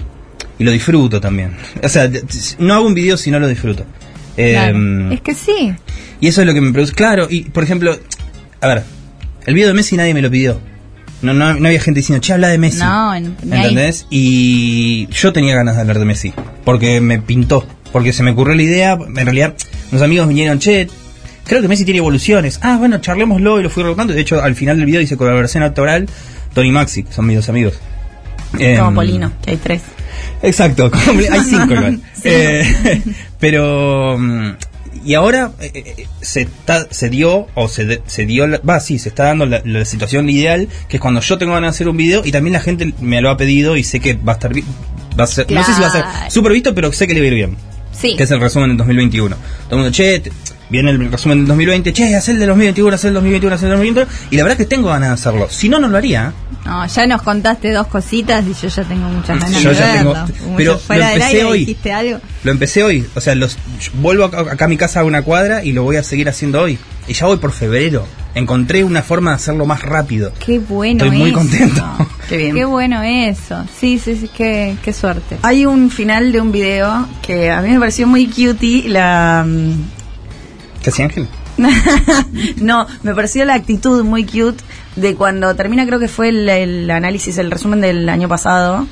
y 0.59 0.65
lo 0.65 0.71
disfruto 0.71 1.21
también. 1.21 1.53
O 1.83 1.89
sea, 1.89 2.11
no 2.59 2.75
hago 2.75 2.87
un 2.87 2.95
video 2.95 3.17
si 3.17 3.31
no 3.31 3.39
lo 3.41 3.49
disfruto. 3.49 3.85
Claro. 4.37 4.77
Em, 4.77 5.13
Es 5.13 5.21
que 5.21 5.35
sí. 5.35 5.75
Y 6.21 6.29
eso 6.29 6.41
es 6.41 6.47
lo 6.47 6.55
que 6.55 6.61
me 6.61 6.73
produce. 6.73 6.93
Claro, 6.95 7.27
y 7.31 7.43
por 7.45 7.63
ejemplo, 7.65 7.97
a 8.61 8.67
ver, 8.69 8.83
el 9.47 9.55
video 9.55 9.69
de 9.69 9.75
Messi 9.75 9.97
nadie 9.97 10.15
me 10.15 10.23
lo 10.23 10.31
pidió. 10.31 10.59
No, 11.23 11.33
no, 11.33 11.55
no 11.55 11.67
había 11.69 11.81
gente 11.81 12.01
diciendo, 12.01 12.21
che, 12.21 12.33
habla 12.33 12.49
de 12.49 12.59
Messi. 12.59 12.81
No, 12.81 13.11
ahí. 13.11 13.25
¿Entendés? 13.43 14.07
Y 14.11 15.07
yo 15.09 15.33
tenía 15.33 15.55
ganas 15.55 15.75
de 15.77 15.81
hablar 15.83 15.99
de 15.99 16.05
Messi. 16.05 16.35
Porque 16.65 17.01
me 17.01 17.19
pintó. 17.19 17.67
Porque 17.93 18.13
se 18.13 18.23
me 18.23 18.33
ocurrió 18.33 18.55
la 18.55 18.63
idea. 18.63 18.93
En 18.95 19.15
realidad, 19.17 19.55
unos 19.91 20.03
amigos 20.03 20.29
vinieron, 20.29 20.59
che, 20.59 20.89
creo 21.47 21.63
que 21.63 21.69
Messi 21.69 21.85
tiene 21.85 21.99
evoluciones. 21.99 22.59
Ah, 22.63 22.77
bueno, 22.79 23.01
charlémoslo 23.01 23.61
y 23.61 23.63
lo 23.63 23.71
fui 23.71 23.83
rotando. 23.85 24.13
De 24.13 24.21
hecho, 24.21 24.43
al 24.43 24.55
final 24.55 24.77
del 24.77 24.87
video 24.87 25.01
dice 25.01 25.17
colaboración 25.17 25.63
autoral 25.63 26.09
Tony 26.53 26.71
Maxi, 26.73 27.05
son 27.11 27.27
mis 27.27 27.37
dos 27.37 27.49
amigos. 27.49 27.75
Como 28.53 28.65
Em, 28.65 28.95
Polino, 28.95 29.33
que 29.43 29.53
hay 29.53 29.57
tres. 29.57 29.83
Exacto, 30.43 30.91
hay 31.31 31.41
cinco 31.49 31.75
igual. 31.75 32.01
Eh, 32.25 33.03
pero 33.41 34.17
mm, 34.19 34.51
y 35.05 35.15
ahora 35.15 35.53
eh, 35.61 35.71
eh, 35.75 36.07
se 36.21 36.43
está, 36.43 36.87
se 36.91 37.11
dio 37.11 37.47
o 37.55 37.69
se, 37.69 37.85
de- 37.85 38.03
se 38.07 38.25
dio 38.27 38.47
la- 38.47 38.59
va 38.59 38.81
sí 38.81 38.99
se 38.99 39.09
está 39.11 39.25
dando 39.25 39.45
la, 39.47 39.61
la 39.65 39.85
situación 39.85 40.29
ideal 40.31 40.69
que 40.89 40.97
es 40.97 41.01
cuando 41.01 41.21
yo 41.21 41.37
tengo 41.39 41.53
ganas 41.53 41.73
de 41.73 41.77
hacer 41.77 41.89
un 41.89 41.97
video 41.97 42.23
y 42.25 42.33
también 42.33 42.53
la 42.55 42.61
gente 42.61 42.93
me 43.01 43.21
lo 43.21 43.31
ha 43.31 43.37
pedido 43.37 43.77
y 43.77 43.85
sé 43.85 44.01
que 44.01 44.15
va 44.15 44.33
a 44.33 44.37
estar 44.37 44.53
bi- 44.55 44.65
va 45.19 45.25
a 45.25 45.27
ser 45.27 45.51
no 45.51 45.63
sé 45.65 45.75
si 45.75 45.81
va 45.81 45.89
a 45.89 45.93
ser 45.93 46.05
súper 46.31 46.53
visto 46.53 46.75
pero 46.75 46.93
sé 46.93 47.07
que 47.07 47.15
le 47.15 47.21
va 47.21 47.25
a 47.25 47.29
ir 47.29 47.35
bien 47.35 47.57
Sí. 47.93 48.17
que 48.17 48.25
es 48.25 48.31
el 48.31 48.41
resumen 48.41 48.71
del 48.71 48.79
2021 48.79 49.37
todo 49.69 49.79
el 49.79 49.83
mundo 49.85 49.93
che 49.93 50.23
viene 50.71 50.91
el 50.91 51.11
resumen 51.11 51.39
del 51.39 51.47
2020 51.49 51.93
che 51.93 52.15
haz 52.17 52.29
el 52.29 52.39
del 52.39 52.49
2021 52.49 52.95
haz 52.95 53.05
el 53.05 53.09
del 53.09 53.15
2021 53.15 53.55
haz 53.55 53.63
el 53.63 53.69
del 53.69 53.79
2021 53.79 54.29
y 54.31 54.37
la 54.37 54.43
verdad 54.45 54.61
es 54.61 54.67
que 54.67 54.71
tengo 54.75 54.89
ganas 54.89 55.09
de 55.11 55.15
hacerlo 55.15 55.47
si 55.51 55.69
no 55.69 55.79
no 55.79 55.89
lo 55.89 55.99
haría 55.99 56.33
No, 56.65 56.87
ya 56.87 57.07
nos 57.07 57.21
contaste 57.23 57.71
dos 57.73 57.87
cositas 57.89 58.45
y 58.47 58.55
yo 58.55 58.69
ya 58.69 58.83
tengo 58.85 59.09
muchas 59.11 59.39
ganas 59.41 59.63
Yo 59.63 59.71
de 59.71 59.77
ya 59.77 59.93
tengo- 59.93 60.13
verlo. 60.15 60.29
Pero 60.57 60.79
fuera 60.79 61.05
lo 61.05 61.11
del 61.13 61.21
empecé 61.23 61.37
aire 61.37 61.45
hoy. 61.45 61.77
algo. 61.93 62.21
Lo 62.45 62.51
empecé 62.53 62.83
hoy, 62.83 63.07
o 63.15 63.21
sea, 63.21 63.35
los 63.35 63.59
vuelvo 64.01 64.25
acá, 64.25 64.41
acá 64.41 64.65
a 64.65 64.69
mi 64.69 64.77
casa 64.79 65.01
a 65.01 65.05
una 65.05 65.21
cuadra 65.23 65.63
y 65.63 65.73
lo 65.73 65.83
voy 65.83 65.97
a 65.97 66.03
seguir 66.03 66.27
haciendo 66.29 66.63
hoy. 66.63 66.79
Y 67.07 67.13
ya 67.13 67.27
voy 67.27 67.37
por 67.37 67.53
febrero. 67.53 68.07
Encontré 68.35 68.83
una 68.83 69.03
forma 69.03 69.31
de 69.33 69.37
hacerlo 69.37 69.67
más 69.67 69.83
rápido. 69.83 70.33
Qué 70.45 70.59
bueno 70.59 71.05
Estoy 71.05 71.19
muy 71.19 71.29
eso. 71.29 71.39
contento. 71.39 71.85
Qué 72.31 72.37
bien. 72.39 72.55
Qué 72.55 72.65
bueno 72.65 73.03
eso. 73.03 73.63
Sí, 73.79 73.99
sí, 74.03 74.17
sí, 74.17 74.31
qué, 74.35 74.75
qué 74.83 74.93
suerte. 74.95 75.37
Hay 75.43 75.67
un 75.67 75.91
final 75.91 76.33
de 76.33 76.41
un 76.41 76.51
video 76.51 77.07
que 77.21 77.51
a 77.51 77.61
mí 77.61 77.69
me 77.73 77.79
pareció 77.79 78.07
muy 78.07 78.27
cutie. 78.27 78.89
La. 78.89 79.47
¿Qué 80.85 80.91
hacía 80.91 81.07
Ángel? 81.07 81.27
no, 82.61 82.87
me 83.03 83.15
pareció 83.15 83.45
la 83.45 83.55
actitud 83.55 84.05
muy 84.05 84.25
cute 84.25 84.63
de 84.97 85.15
cuando 85.15 85.55
termina, 85.57 85.87
creo 85.87 85.99
que 85.99 86.09
fue 86.09 86.29
el, 86.29 86.49
el 86.49 86.91
análisis, 86.91 87.39
el 87.39 87.51
resumen 87.51 87.81
del 87.81 88.09
año 88.09 88.29
pasado, 88.29 88.87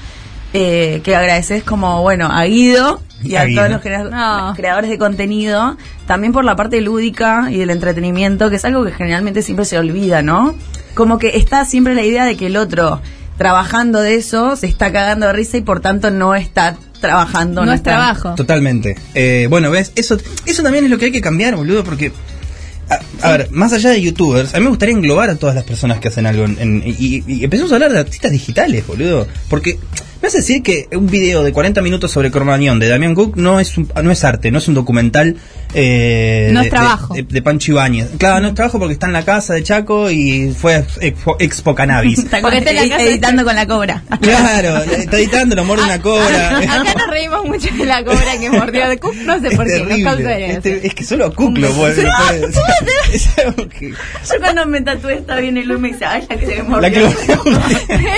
eh, 0.55 1.01
que 1.05 1.14
agradeces 1.16 1.62
como, 1.64 2.03
bueno, 2.03 2.28
a 2.30 2.45
Guido 2.45 3.03
y 3.22 3.34
a, 3.36 3.43
A 3.43 3.45
Guido. 3.45 3.61
todos 3.61 3.72
los 3.72 3.80
crea- 3.82 4.05
No. 4.05 4.55
creadores 4.55 4.90
de 4.90 4.99
contenido, 4.99 5.76
también 6.07 6.32
por 6.32 6.45
la 6.45 6.57
parte 6.57 6.80
lúdica 6.80 7.49
y 7.51 7.59
del 7.59 7.70
entretenimiento, 7.70 8.51
que 8.51 8.57
es 8.57 8.64
algo 8.64 8.84
que 8.84 8.93
generalmente 8.93 9.43
siempre 9.43 9.64
se 9.64 9.78
olvida, 9.78 10.22
¿no? 10.22 10.55
Como 10.95 11.18
que 11.18 11.36
está 11.36 11.64
siempre 11.64 11.95
la 11.95 12.03
idea 12.03 12.24
de 12.24 12.36
que 12.36 12.47
el 12.47 12.57
otro, 12.57 13.01
trabajando 13.38 14.01
de 14.01 14.16
eso, 14.16 14.57
se 14.57 14.66
está 14.66 14.93
cagando 14.93 15.26
de 15.26 15.32
risa 15.32 15.57
y 15.57 15.62
por 15.62 15.80
tanto 15.80 16.11
no 16.11 16.34
está 16.34 16.76
trabajando. 17.03 17.65
No 17.67 17.73
es 17.73 17.81
están- 17.81 17.93
trabajo. 17.95 18.35
Totalmente. 18.35 18.97
Eh, 19.15 19.47
bueno, 19.51 19.71
ves, 19.71 19.93
eso, 19.97 20.17
eso 20.47 20.63
también 20.63 20.85
es 20.87 20.91
lo 20.91 20.97
que 20.99 21.05
hay 21.07 21.13
que 21.13 21.21
cambiar, 21.21 21.55
boludo, 21.57 21.85
porque. 21.85 22.13
A, 22.91 23.29
a 23.29 23.31
ver, 23.37 23.49
más 23.53 23.73
allá 23.73 23.91
de 23.91 24.03
youtubers, 24.03 24.55
a 24.55 24.59
mí 24.59 24.65
me 24.65 24.69
gustaría 24.71 24.95
englobar 24.95 25.31
a 25.31 25.37
todas 25.37 25.55
las 25.55 25.65
personas 25.65 25.99
que 26.01 26.09
hacen 26.09 26.27
algo 26.27 26.45
en, 26.45 26.57
en- 26.59 26.83
y, 26.87 27.23
y 27.27 27.45
empezamos 27.45 27.71
a 27.73 27.77
hablar 27.77 27.93
de 27.93 27.99
artistas 28.01 28.31
digitales, 28.33 28.87
boludo. 28.87 29.27
Porque 29.49 29.79
me 30.21 30.29
hace 30.29 30.39
decir 30.39 30.63
que 30.63 30.89
un 30.93 31.07
video 31.07 31.43
de 31.43 31.53
40 31.53 31.81
minutos 31.81 32.11
sobre 32.11 32.31
Cromañón 32.31 32.79
de 32.81 32.89
Damián 32.89 33.15
Cook 33.15 33.37
no 33.37 33.61
es 33.61 33.79
un- 33.79 33.89
no 34.03 34.11
es 34.11 34.25
arte, 34.25 34.51
no 34.51 34.59
es 34.59 34.69
un 34.69 34.75
documental 34.75 35.37
eh, 35.75 36.51
No 36.53 36.61
es 36.61 36.64
de, 36.66 36.70
trabajo. 36.70 37.14
De, 37.14 37.23
de 37.23 37.43
Pancho 37.43 37.73
Ibáñez. 37.73 38.11
Claro, 38.18 38.41
no 38.41 38.49
es 38.49 38.55
trabajo 38.55 38.79
porque 38.79 38.93
está 38.95 39.07
en 39.07 39.12
la 39.12 39.25
casa 39.25 39.55
de 39.55 39.62
Chaco 39.62 40.11
y 40.11 40.53
fue 40.59 40.85
expo, 41.01 41.37
expo 41.39 41.75
cannabis. 41.75 42.25
Porque 42.43 42.59
está 42.59 42.70
en 42.70 42.77
la 42.77 42.89
casa- 42.89 43.03
editando 43.03 43.45
con 43.45 43.55
la 43.57 43.66
cobra. 43.66 44.03
claro, 44.20 44.79
está 44.83 45.16
editando, 45.18 45.57
lo 45.57 45.64
muerde 45.64 45.85
una 45.85 46.01
cobra. 46.01 46.59
Acá 46.59 46.85
nos 46.85 47.07
reímos 47.09 47.45
mucho 47.47 47.68
de 47.75 47.85
la 47.87 48.05
cobra 48.05 48.39
que 48.39 48.51
mordió 48.51 48.89
de 48.89 48.99
Cook, 48.99 49.14
no 49.25 49.41
sé 49.41 49.49
Es 49.49 49.57
por 49.57 49.66
qué, 49.66 49.79
nos 49.79 49.89
terrible. 49.89 50.05
causa. 50.05 50.39
Este- 50.39 50.87
es 50.87 50.95
que 50.95 51.05
solo 51.05 51.33
Cook 51.35 51.59
lo 51.59 51.70
puede. 51.73 52.03
que- 53.79 53.91
Yo 53.91 54.41
cuando 54.41 54.66
me 54.66 54.81
tatué 54.81 55.14
está 55.14 55.37
bien 55.37 55.57
el 55.57 55.73
me 55.79 55.89
dice, 55.89 56.05
ay, 56.05 56.25
la 56.29 56.37
que 56.37 56.47
se 56.47 56.57
me 56.57 56.62
mordió. 56.64 56.81
La 56.81 56.91
que 56.91 57.03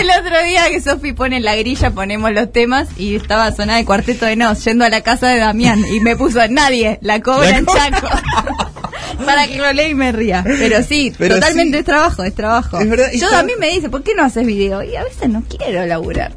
El 0.00 0.10
otro 0.20 0.44
día 0.44 0.68
que 0.70 0.80
Sofi 0.80 1.12
pone 1.12 1.36
en 1.36 1.44
la 1.44 1.54
grilla, 1.56 1.90
ponemos 1.92 2.32
los 2.32 2.50
temas 2.52 2.88
y 2.96 3.14
estaba 3.16 3.52
sonada 3.52 3.78
el 3.80 3.86
cuarteto 3.86 4.26
de 4.26 4.36
Nos, 4.36 4.64
yendo 4.64 4.84
a 4.84 4.88
la 4.90 5.02
casa 5.02 5.28
de 5.28 5.38
Damián 5.38 5.84
y 5.94 6.00
me 6.00 6.16
puso 6.16 6.40
nadie, 6.48 6.98
la 7.00 7.20
cobra 7.20 7.43
Para 9.26 9.46
que 9.46 9.58
lo 9.58 9.72
lea 9.72 9.88
y 9.88 9.94
me 9.94 10.12
ría. 10.12 10.42
Pero 10.44 10.82
sí, 10.82 11.12
Pero 11.16 11.36
totalmente 11.36 11.76
sí. 11.76 11.80
es 11.80 11.84
trabajo, 11.84 12.24
es 12.24 12.34
trabajo. 12.34 12.78
Es 12.80 12.88
verdad, 12.88 13.08
y 13.12 13.18
Yo 13.18 13.26
está- 13.26 13.40
a 13.40 13.42
mí 13.42 13.52
me 13.58 13.68
dice, 13.70 13.88
¿por 13.88 14.02
qué 14.02 14.14
no 14.14 14.24
haces 14.24 14.44
video? 14.46 14.82
Y 14.82 14.96
a 14.96 15.04
veces 15.04 15.28
no 15.28 15.42
quiero 15.48 15.86
laburar. 15.86 16.32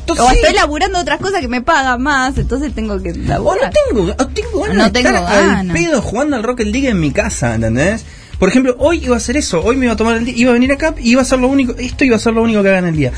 Entonces, 0.00 0.24
O 0.26 0.30
estoy 0.30 0.54
laburando 0.54 0.98
otras 0.98 1.20
cosas 1.20 1.40
que 1.40 1.48
me 1.48 1.62
pagan 1.62 2.02
más, 2.02 2.36
entonces 2.36 2.74
tengo 2.74 3.00
que 3.00 3.10
O 3.10 3.14
no 3.16 3.28
laburar. 3.28 3.72
tengo, 3.88 4.02
o 4.18 4.26
tengo 4.28 4.60
ganas 4.62 4.76
No 4.76 4.84
de 4.84 4.90
tengo 4.90 5.08
estar 5.18 5.32
al 5.38 5.46
ganas. 5.46 5.76
pedo 5.76 6.02
jugando 6.02 6.36
al 6.36 6.42
Rocket 6.42 6.66
League 6.66 6.88
en 6.88 6.98
mi 7.00 7.12
casa, 7.12 7.54
¿entendés? 7.54 8.04
Por 8.38 8.48
ejemplo, 8.48 8.74
hoy 8.78 9.04
iba 9.04 9.14
a 9.14 9.18
hacer 9.18 9.36
eso, 9.36 9.62
hoy 9.62 9.76
me 9.76 9.84
iba 9.86 9.94
a 9.94 9.96
tomar 9.96 10.16
el 10.16 10.24
día, 10.24 10.34
iba 10.36 10.50
a 10.50 10.54
venir 10.54 10.72
acá 10.72 10.94
y 10.98 11.12
iba 11.12 11.22
a 11.22 11.24
ser 11.24 11.38
lo 11.38 11.48
único, 11.48 11.74
esto 11.78 12.04
iba 12.04 12.16
a 12.16 12.18
ser 12.18 12.32
lo 12.32 12.42
único 12.42 12.62
que 12.62 12.70
haga 12.70 12.78
en 12.78 12.86
el 12.86 12.96
día. 12.96 13.12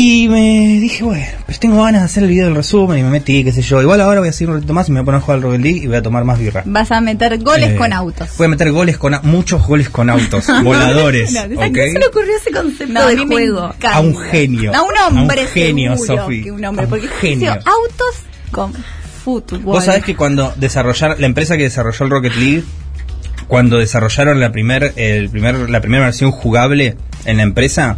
Y 0.00 0.28
me 0.28 0.78
dije, 0.80 1.02
bueno, 1.02 1.26
pues 1.44 1.58
tengo 1.58 1.82
ganas 1.82 2.02
de 2.02 2.04
hacer 2.06 2.22
el 2.22 2.28
video 2.28 2.44
del 2.46 2.54
resumen 2.54 2.98
y 2.98 3.02
me 3.02 3.10
metí, 3.10 3.42
qué 3.42 3.50
sé 3.50 3.62
yo. 3.62 3.82
Igual 3.82 4.00
ahora 4.00 4.20
voy 4.20 4.28
a 4.28 4.32
seguir 4.32 4.50
un 4.50 4.54
ratito 4.58 4.72
más 4.72 4.88
y 4.88 4.92
me 4.92 5.00
voy 5.00 5.02
a 5.02 5.04
poner 5.06 5.18
a 5.18 5.20
jugar 5.22 5.36
al 5.38 5.42
Rocket 5.42 5.60
League 5.60 5.78
y 5.82 5.86
voy 5.88 5.96
a 5.96 6.02
tomar 6.02 6.22
más 6.22 6.38
birra. 6.38 6.62
Vas 6.66 6.92
a 6.92 7.00
meter 7.00 7.36
goles 7.42 7.70
Eh, 7.70 7.74
con 7.76 7.92
autos. 7.92 8.28
Voy 8.38 8.44
a 8.44 8.48
meter 8.48 8.70
goles 8.70 8.96
con 8.96 9.16
muchos 9.24 9.66
goles 9.66 9.90
con 9.90 10.08
autos, 10.08 10.46
voladores, 10.62 11.32
No, 11.32 11.40
¿A 11.40 11.66
¿ok? 11.66 11.72
quién 11.74 11.92
se 11.94 11.98
le 11.98 12.06
ocurrió 12.06 12.36
ese 12.36 12.52
concepto 12.52 12.92
No, 12.92 13.06
de 13.08 13.16
juego? 13.26 13.74
A 13.90 13.98
un 14.00 14.16
genio. 14.16 14.72
A 14.72 14.82
un 14.82 15.16
hombre 15.16 15.40
A 15.40 15.44
un 15.44 15.48
genio, 15.50 15.96
Sofi. 15.96 16.44
que 16.44 16.52
un 16.52 16.64
hombre. 16.64 16.84
A 16.84 16.86
un 16.86 16.90
porque 16.90 17.08
genio. 17.20 17.50
autos 17.54 18.22
con 18.52 18.72
fútbol. 19.24 19.58
Vos 19.62 19.84
sabés 19.84 20.04
que 20.04 20.14
cuando 20.14 20.52
desarrollar 20.54 21.18
la 21.18 21.26
empresa 21.26 21.56
que 21.56 21.64
desarrolló 21.64 22.04
el 22.04 22.10
Rocket 22.12 22.36
League, 22.36 22.62
cuando 23.48 23.78
desarrollaron 23.78 24.38
la 24.38 24.52
primer, 24.52 24.92
el 24.94 25.28
primer, 25.28 25.68
la 25.68 25.80
primera 25.80 26.04
versión 26.04 26.30
jugable 26.30 26.96
en 27.24 27.38
la 27.38 27.42
empresa, 27.42 27.96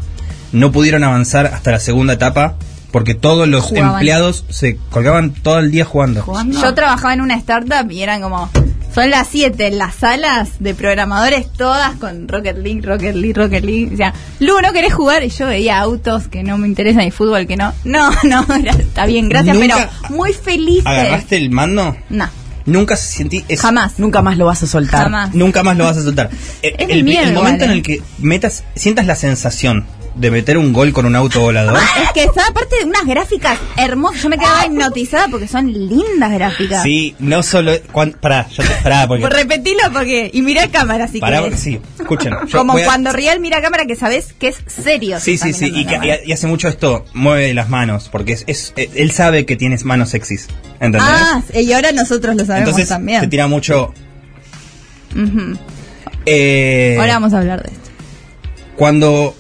no 0.53 0.73
pudieron 0.73 1.05
avanzar 1.05 1.47
hasta 1.47 1.71
la 1.73 1.81
segunda 1.81 2.15
etapa 2.15 2.57
porque 2.93 3.15
todos 3.15 3.47
los 3.47 3.65
Jugaban. 3.65 3.95
empleados 3.95 4.45
se 4.49 4.77
colgaban 4.91 5.31
todo 5.33 5.59
el 5.61 5.71
día 5.71 5.85
jugando. 5.85 6.25
Yo 6.61 6.75
trabajaba 6.75 7.15
en 7.15 7.21
una 7.21 7.37
startup 7.37 7.91
y 7.91 8.03
eran 8.03 8.21
como. 8.21 8.51
Son 8.93 9.09
las 9.09 9.29
7 9.29 9.69
en 9.69 9.79
las 9.79 9.95
salas 9.95 10.55
de 10.59 10.75
programadores, 10.75 11.53
todas 11.53 11.95
con 11.95 12.27
Rocket 12.27 12.57
League, 12.59 12.81
Rocket 12.83 13.15
League, 13.15 13.35
Rocket 13.35 13.65
League. 13.65 13.91
O 13.95 13.97
sea, 13.97 14.13
Lu, 14.41 14.61
¿no 14.61 14.73
querés 14.73 14.93
jugar? 14.93 15.23
Y 15.23 15.29
yo 15.29 15.47
veía 15.47 15.79
autos 15.79 16.27
que 16.27 16.43
no 16.43 16.59
me 16.59 16.67
interesan 16.67 17.05
y 17.05 17.13
fútbol 17.13 17.47
que 17.47 17.57
no. 17.57 17.73
No, 17.85 18.11
no, 18.25 18.45
está 18.53 19.07
bien, 19.07 19.29
gracias, 19.29 19.57
pero 19.57 19.77
muy 20.09 20.33
feliz. 20.33 20.85
¿Agarraste 20.85 21.37
el 21.37 21.51
mando? 21.51 21.97
No, 22.09 22.29
Nunca 22.67 22.97
sentí 22.97 23.45
es- 23.47 23.61
jamás. 23.61 24.01
Nunca 24.01 24.23
más 24.23 24.37
lo 24.37 24.47
vas 24.47 24.65
a 24.65 24.67
soltar. 24.67 25.05
Jamás. 25.05 25.33
Nunca 25.35 25.63
más 25.63 25.77
lo 25.77 25.85
vas 25.85 25.97
a 25.97 26.03
soltar. 26.03 26.29
Es 26.61 26.73
el, 26.89 26.89
mi 26.97 27.03
miedo 27.05 27.29
el 27.29 27.35
momento 27.35 27.65
en 27.67 27.71
el 27.71 27.83
que 27.85 28.03
metas, 28.19 28.65
sientas 28.75 29.07
la 29.07 29.15
sensación 29.15 29.87
de 30.15 30.31
meter 30.31 30.59
un 30.59 30.73
gol 30.73 30.93
con 30.93 31.07
un 31.07 31.15
auto 31.17 31.41
volador. 31.41 31.79
Es 32.03 32.11
que 32.13 32.25
está 32.25 32.47
aparte 32.49 32.77
de 32.79 32.85
unas 32.85 33.07
gráficas 33.07 33.59
hermosas. 33.77 34.23
Yo 34.23 34.29
me 34.29 34.37
quedaba 34.39 34.67
hipnotizada 34.67 35.29
porque 35.29 35.47
son 35.47 35.73
lindas 35.73 36.33
gráficas. 36.33 36.83
Sí, 36.83 37.15
no 37.21 37.43
solo. 37.43 37.73
Cuan, 37.93 38.13
pará, 38.21 38.49
yo 38.49 38.63
te, 38.63 38.71
pará, 38.83 39.07
porque. 39.07 39.23
Pues 39.23 39.33
repetilo 39.33 39.81
porque. 39.93 40.31
Y 40.35 40.43
mira 40.43 40.69
cámara 40.69 41.07
si 41.09 41.21
Pará, 41.21 41.43
querés. 41.43 41.61
sí, 41.61 41.81
escuchen. 41.99 42.35
Como 42.53 42.77
a- 42.77 42.83
cuando 42.83 43.13
Riel 43.13 43.41
mira 43.41 43.63
cámara 43.63 43.87
que 43.87 43.95
sabes 43.97 44.33
que 44.39 44.49
es 44.49 44.57
serio. 44.67 45.21
Sí, 45.21 45.39
sí, 45.39 45.53
sí, 45.53 45.73
y, 45.75 45.85
que- 45.87 46.21
y- 46.25 46.31
y 46.31 46.33
hace 46.33 46.47
mucho 46.47 46.69
esto, 46.69 47.05
mueve 47.15 47.55
las 47.55 47.69
manos, 47.69 48.09
porque 48.11 48.33
es, 48.33 48.45
es- 48.47 48.73
eh, 48.77 48.91
él 48.97 49.13
sabe 49.13 49.47
que 49.47 49.57
tienes 49.57 49.85
manos 49.85 50.11
sexys, 50.11 50.49
¿entendés? 50.81 51.03
Ah, 51.05 51.43
y 51.55 51.73
ahora 51.73 51.93
nosotros 51.93 52.35
lo 52.37 52.45
sabemos 52.45 52.69
Entonces 52.71 52.89
también. 52.89 53.21
te 53.21 53.29
tira 53.29 53.47
mucho... 53.47 53.95
Eh, 56.27 56.97
Ahora 56.99 57.15
vamos 57.15 57.33
a 57.33 57.39
hablar 57.39 57.63
de 57.63 57.71
esto. 57.73 57.91
Cuando, 58.77 59.35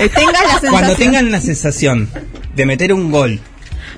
Eh, 0.00 0.08
Tengas 0.08 0.32
la 0.32 0.40
sensación. 0.50 0.70
cuando 0.72 0.94
tengan 0.96 1.30
la 1.30 1.40
sensación 1.40 2.08
de 2.54 2.66
meter 2.66 2.92
un 2.92 3.10
gol 3.10 3.40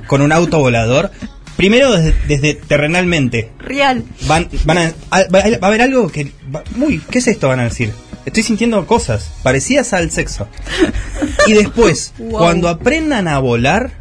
con 0.07 0.21
un 0.23 0.33
auto 0.33 0.59
volador, 0.59 1.11
primero 1.57 1.93
desde, 1.93 2.15
desde 2.27 2.55
terrenalmente, 2.55 3.51
Real. 3.59 4.05
van, 4.27 4.49
van 4.65 4.79
a, 4.79 4.93
a- 5.11 5.25
va 5.29 5.41
a 5.63 5.67
haber 5.67 5.83
algo 5.83 6.09
que... 6.09 6.33
va- 6.55 6.65
Uy, 6.79 7.01
¿qué 7.11 7.19
es 7.19 7.27
esto? 7.29 7.49
Van 7.49 7.61
a 7.61 7.65
decir. 7.65 7.93
Estoy 8.27 8.43
sintiendo 8.43 8.87
cosas 8.87 9.31
parecidas 9.43 9.93
al 9.93 10.11
sexo. 10.11 10.49
Y 11.47 11.53
después, 11.55 12.13
Wow. 12.19 12.39
cuando 12.39 12.69
aprendan 12.69 13.29
a 13.29 13.39
volar 13.39 13.93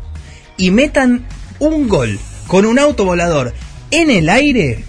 y 0.57 0.71
metan 0.71 1.25
un 1.59 1.87
gol 1.87 2.19
con 2.47 2.65
un 2.65 2.79
auto 2.79 3.05
volador 3.05 3.53
en 3.91 4.09
el 4.09 4.29
aire, 4.29 4.83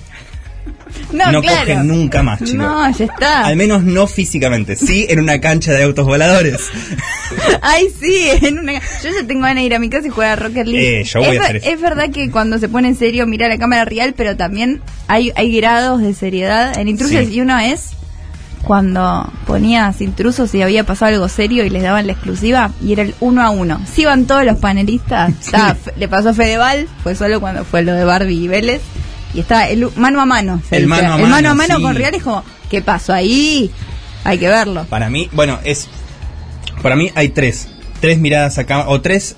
No, 1.12 1.32
no 1.32 1.40
claro. 1.42 1.60
cogen 1.60 1.88
nunca 1.88 2.22
más, 2.22 2.38
chicos. 2.40 2.54
No, 2.54 2.88
ya 2.90 3.04
está. 3.04 3.46
Al 3.46 3.56
menos 3.56 3.82
no 3.82 4.06
físicamente, 4.06 4.76
sí 4.76 5.06
en 5.08 5.18
una 5.20 5.40
cancha 5.40 5.72
de 5.72 5.82
autos 5.82 6.04
voladores. 6.06 6.60
Ay, 7.62 7.88
sí, 8.00 8.28
en 8.42 8.58
una... 8.58 8.74
yo 8.74 9.10
ya 9.10 9.26
tengo 9.26 9.42
ganas 9.42 9.56
de 9.56 9.62
ir 9.62 9.74
a 9.74 9.78
mi 9.78 9.88
casa 9.88 10.06
y 10.06 10.10
jugar 10.10 10.30
a 10.30 10.36
Rocket 10.36 10.66
League. 10.66 11.00
Eh, 11.00 11.04
yo 11.04 11.20
voy 11.20 11.36
es, 11.36 11.40
a 11.40 11.44
hacer 11.44 11.56
eso. 11.56 11.70
es 11.70 11.80
verdad 11.80 12.10
que 12.10 12.30
cuando 12.30 12.58
se 12.58 12.68
pone 12.68 12.88
en 12.88 12.96
serio 12.96 13.26
mira 13.26 13.48
la 13.48 13.58
cámara 13.58 13.84
real, 13.84 14.14
pero 14.16 14.36
también 14.36 14.82
hay, 15.08 15.32
hay 15.36 15.54
grados 15.56 16.00
de 16.00 16.14
seriedad 16.14 16.76
en 16.78 16.88
intrusos 16.88 17.26
Sí. 17.26 17.34
y 17.34 17.40
uno 17.40 17.58
es 17.58 17.90
cuando 18.62 19.32
ponías 19.46 20.00
intrusos 20.00 20.54
y 20.54 20.62
había 20.62 20.84
pasado 20.84 21.14
algo 21.14 21.28
serio 21.28 21.64
y 21.64 21.70
les 21.70 21.82
daban 21.82 22.06
la 22.06 22.12
exclusiva 22.12 22.70
y 22.82 22.92
era 22.92 23.02
el 23.02 23.14
uno 23.20 23.42
a 23.42 23.50
uno. 23.50 23.80
Si 23.90 24.02
iban 24.02 24.26
todos 24.26 24.44
los 24.44 24.58
panelistas, 24.58 25.32
le 25.96 26.08
pasó 26.08 26.30
a 26.30 26.34
Fedeval, 26.34 26.86
fue 27.02 27.14
solo 27.14 27.40
cuando 27.40 27.64
fue 27.64 27.82
lo 27.82 27.94
de 27.94 28.04
Barbie 28.04 28.44
y 28.44 28.48
Vélez, 28.48 28.80
y 29.34 29.40
estaba 29.40 29.68
el 29.68 29.88
mano 29.96 30.20
a 30.20 30.26
mano. 30.26 30.62
El 30.70 30.86
mano 30.86 31.12
a 31.12 31.16
el 31.16 31.22
mano 31.22 31.36
a 31.36 31.40
mano, 31.42 31.54
mano 31.54 31.76
sí. 31.76 31.82
con 31.82 31.94
Real 31.94 32.14
es 32.14 32.22
como, 32.22 32.44
¿qué 32.70 32.82
pasó 32.82 33.12
ahí? 33.12 33.70
Hay 34.24 34.38
que 34.38 34.48
verlo. 34.48 34.84
Para 34.88 35.08
mí, 35.10 35.28
bueno, 35.32 35.58
es. 35.64 35.88
Para 36.82 36.96
mí 36.96 37.10
hay 37.14 37.28
tres. 37.30 37.68
Tres 38.00 38.18
miradas 38.18 38.56
acá, 38.58 38.88
o 38.88 39.00
tres 39.02 39.36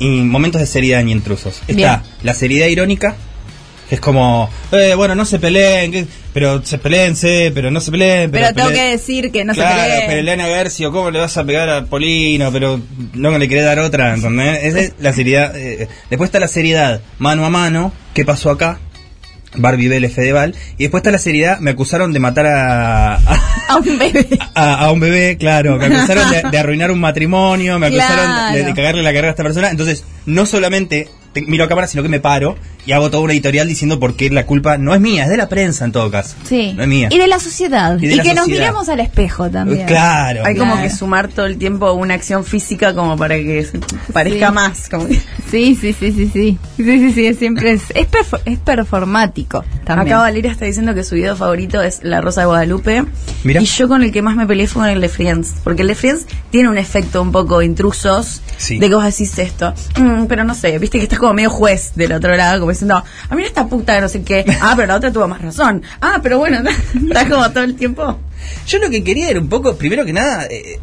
momentos 0.00 0.60
de 0.60 0.66
seriedad 0.66 1.00
en 1.02 1.10
intrusos. 1.10 1.56
Está 1.68 1.74
Bien. 1.74 2.00
la 2.22 2.32
seriedad 2.34 2.68
irónica, 2.68 3.16
que 3.88 3.96
es 3.96 4.00
como, 4.00 4.48
eh, 4.72 4.94
bueno, 4.96 5.14
no 5.14 5.26
se 5.26 5.38
peleen, 5.38 5.92
que- 5.92 6.06
pero 6.32 6.64
se 6.64 6.78
peleense, 6.78 7.52
pero 7.54 7.70
no 7.70 7.80
se 7.80 7.90
peleen. 7.90 8.30
Pero, 8.30 8.46
tengo 8.54 8.68
peleen". 8.68 8.74
que 8.86 8.90
decir 8.92 9.30
que 9.30 9.44
no 9.44 9.52
claro, 9.52 9.76
se 9.78 9.84
pero 9.90 10.00
peleen. 10.06 10.18
Elena 10.20 10.46
Garcio, 10.48 10.90
¿cómo 10.90 11.10
le 11.10 11.18
vas 11.18 11.36
a 11.36 11.44
pegar 11.44 11.68
a 11.68 11.84
Polino? 11.84 12.50
Pero 12.50 12.80
no 13.12 13.36
le 13.38 13.46
querés 13.48 13.64
dar 13.66 13.78
otra, 13.80 14.14
¿entendés? 14.14 14.64
Esa 14.64 14.80
es 14.80 14.92
la 14.98 15.12
seriedad. 15.12 15.54
eh, 15.54 15.86
después 16.08 16.28
está 16.28 16.40
la 16.40 16.48
seriedad 16.48 17.02
mano 17.18 17.44
a 17.44 17.50
mano, 17.50 17.92
¿qué 18.14 18.24
pasó 18.24 18.50
acá? 18.50 18.80
Barbie 19.54 19.88
Vélez 19.88 20.12
Fedeval. 20.12 20.54
Y 20.78 20.84
después 20.84 21.00
está 21.00 21.10
la 21.10 21.18
seriedad, 21.18 21.58
me 21.60 21.70
acusaron 21.72 22.12
de 22.12 22.20
matar 22.20 22.46
a, 22.46 23.14
a, 23.14 23.56
A 23.68 23.76
un 23.78 23.98
bebé. 23.98 24.26
a, 24.54 24.74
a 24.74 24.92
un 24.92 25.00
bebé, 25.00 25.36
claro. 25.38 25.76
Me 25.76 25.86
acusaron 25.86 26.30
de, 26.30 26.42
de 26.50 26.58
arruinar 26.58 26.90
un 26.90 27.00
matrimonio, 27.00 27.78
me 27.78 27.86
acusaron 27.88 28.52
de, 28.52 28.64
de 28.64 28.74
cagarle 28.74 29.02
la 29.02 29.10
carrera 29.10 29.28
a 29.28 29.30
esta 29.30 29.42
persona. 29.42 29.70
Entonces, 29.70 30.04
no 30.24 30.46
solamente 30.46 31.08
te- 31.40 31.42
miro 31.50 31.64
a 31.64 31.68
cámara, 31.68 31.86
sino 31.86 32.02
que 32.02 32.08
me 32.08 32.18
paro 32.20 32.56
y 32.86 32.92
hago 32.92 33.10
toda 33.10 33.22
una 33.24 33.32
editorial 33.32 33.68
diciendo 33.68 33.98
por 34.00 34.14
qué 34.16 34.30
la 34.30 34.46
culpa 34.46 34.78
no 34.78 34.94
es 34.94 35.00
mía, 35.00 35.24
es 35.24 35.28
de 35.30 35.36
la 35.36 35.48
prensa 35.48 35.84
en 35.84 35.92
todo 35.92 36.10
caso. 36.10 36.36
Sí. 36.44 36.72
No 36.74 36.82
es 36.82 36.88
mía. 36.88 37.08
Y 37.10 37.18
de 37.18 37.26
la 37.26 37.38
sociedad. 37.38 37.98
Y 38.00 38.06
Y, 38.06 38.14
la 38.14 38.22
que 38.22 38.30
nos 38.34 38.44
sociedad. 38.44 38.60
miremos 38.60 38.88
al 38.88 39.00
espejo 39.00 39.50
también. 39.50 39.86
Claro. 39.86 40.42
Hay 40.44 40.54
como 40.56 40.72
Claro. 40.74 40.88
que 40.88 40.94
sumar 40.94 41.28
todo 41.28 41.46
el 41.46 41.58
tiempo 41.58 41.92
una 41.92 42.14
acción 42.14 42.44
física 42.44 42.94
como 42.94 43.16
para 43.16 43.34
que 43.36 43.66
parezca 44.12 44.48
Sí. 44.48 44.54
más. 44.54 44.88
Como 44.88 45.06
que- 45.08 45.20
Sí, 45.50 45.74
sí, 45.80 45.92
sí, 45.92 46.12
sí, 46.12 46.30
sí. 46.32 46.58
Sí, 46.76 46.84
sí, 46.84 47.12
sí, 47.12 47.26
es 47.26 47.38
siempre 47.38 47.72
es, 47.72 47.82
es, 47.94 48.08
perfor- 48.08 48.40
es 48.44 48.58
performático 48.58 49.64
también. 49.84 50.08
Acá 50.14 50.18
Valeria 50.22 50.50
está 50.52 50.64
diciendo 50.64 50.94
que 50.94 51.04
su 51.04 51.14
video 51.16 51.36
favorito 51.36 51.82
es 51.82 52.00
La 52.02 52.20
Rosa 52.20 52.42
de 52.42 52.46
Guadalupe. 52.46 53.04
Mira. 53.44 53.60
Y 53.60 53.64
yo 53.66 53.88
con 53.88 54.02
el 54.02 54.12
que 54.12 54.22
más 54.22 54.36
me 54.36 54.46
peleé 54.46 54.66
fue 54.66 54.82
con 54.82 54.90
el 54.90 55.00
de 55.00 55.08
Friends. 55.08 55.54
Porque 55.64 55.82
el 55.82 55.88
de 55.88 55.94
Friends 55.94 56.26
tiene 56.50 56.68
un 56.68 56.78
efecto 56.78 57.20
un 57.22 57.32
poco 57.32 57.62
intrusos. 57.62 58.42
Sí. 58.58 58.78
De 58.78 58.88
que 58.88 58.94
vos 58.94 59.04
decís 59.04 59.38
esto. 59.38 59.74
"Mm, 59.98 60.26
pero 60.26 60.44
no 60.44 60.54
sé, 60.54 60.78
viste 60.78 60.98
que 60.98 61.04
estás 61.04 61.18
como 61.26 61.34
medio 61.34 61.50
juez 61.50 61.92
del 61.94 62.12
otro 62.12 62.34
lado, 62.36 62.60
como 62.60 62.70
diciendo, 62.72 63.02
a 63.28 63.34
mí 63.34 63.42
esta 63.44 63.66
puta 63.66 64.00
no 64.00 64.08
sé 64.08 64.22
qué. 64.22 64.44
Ah, 64.60 64.74
pero 64.76 64.88
la 64.88 64.96
otra 64.96 65.12
tuvo 65.12 65.28
más 65.28 65.40
razón. 65.42 65.82
Ah, 66.00 66.20
pero 66.22 66.38
bueno, 66.38 66.58
estás 67.08 67.24
como 67.28 67.50
todo 67.50 67.64
el 67.64 67.76
tiempo. 67.76 68.18
Yo 68.66 68.78
lo 68.78 68.90
que 68.90 69.02
quería 69.04 69.28
era 69.30 69.40
un 69.40 69.48
poco, 69.48 69.76
primero 69.76 70.04
que 70.04 70.12
nada, 70.12 70.44
eh, 70.46 70.78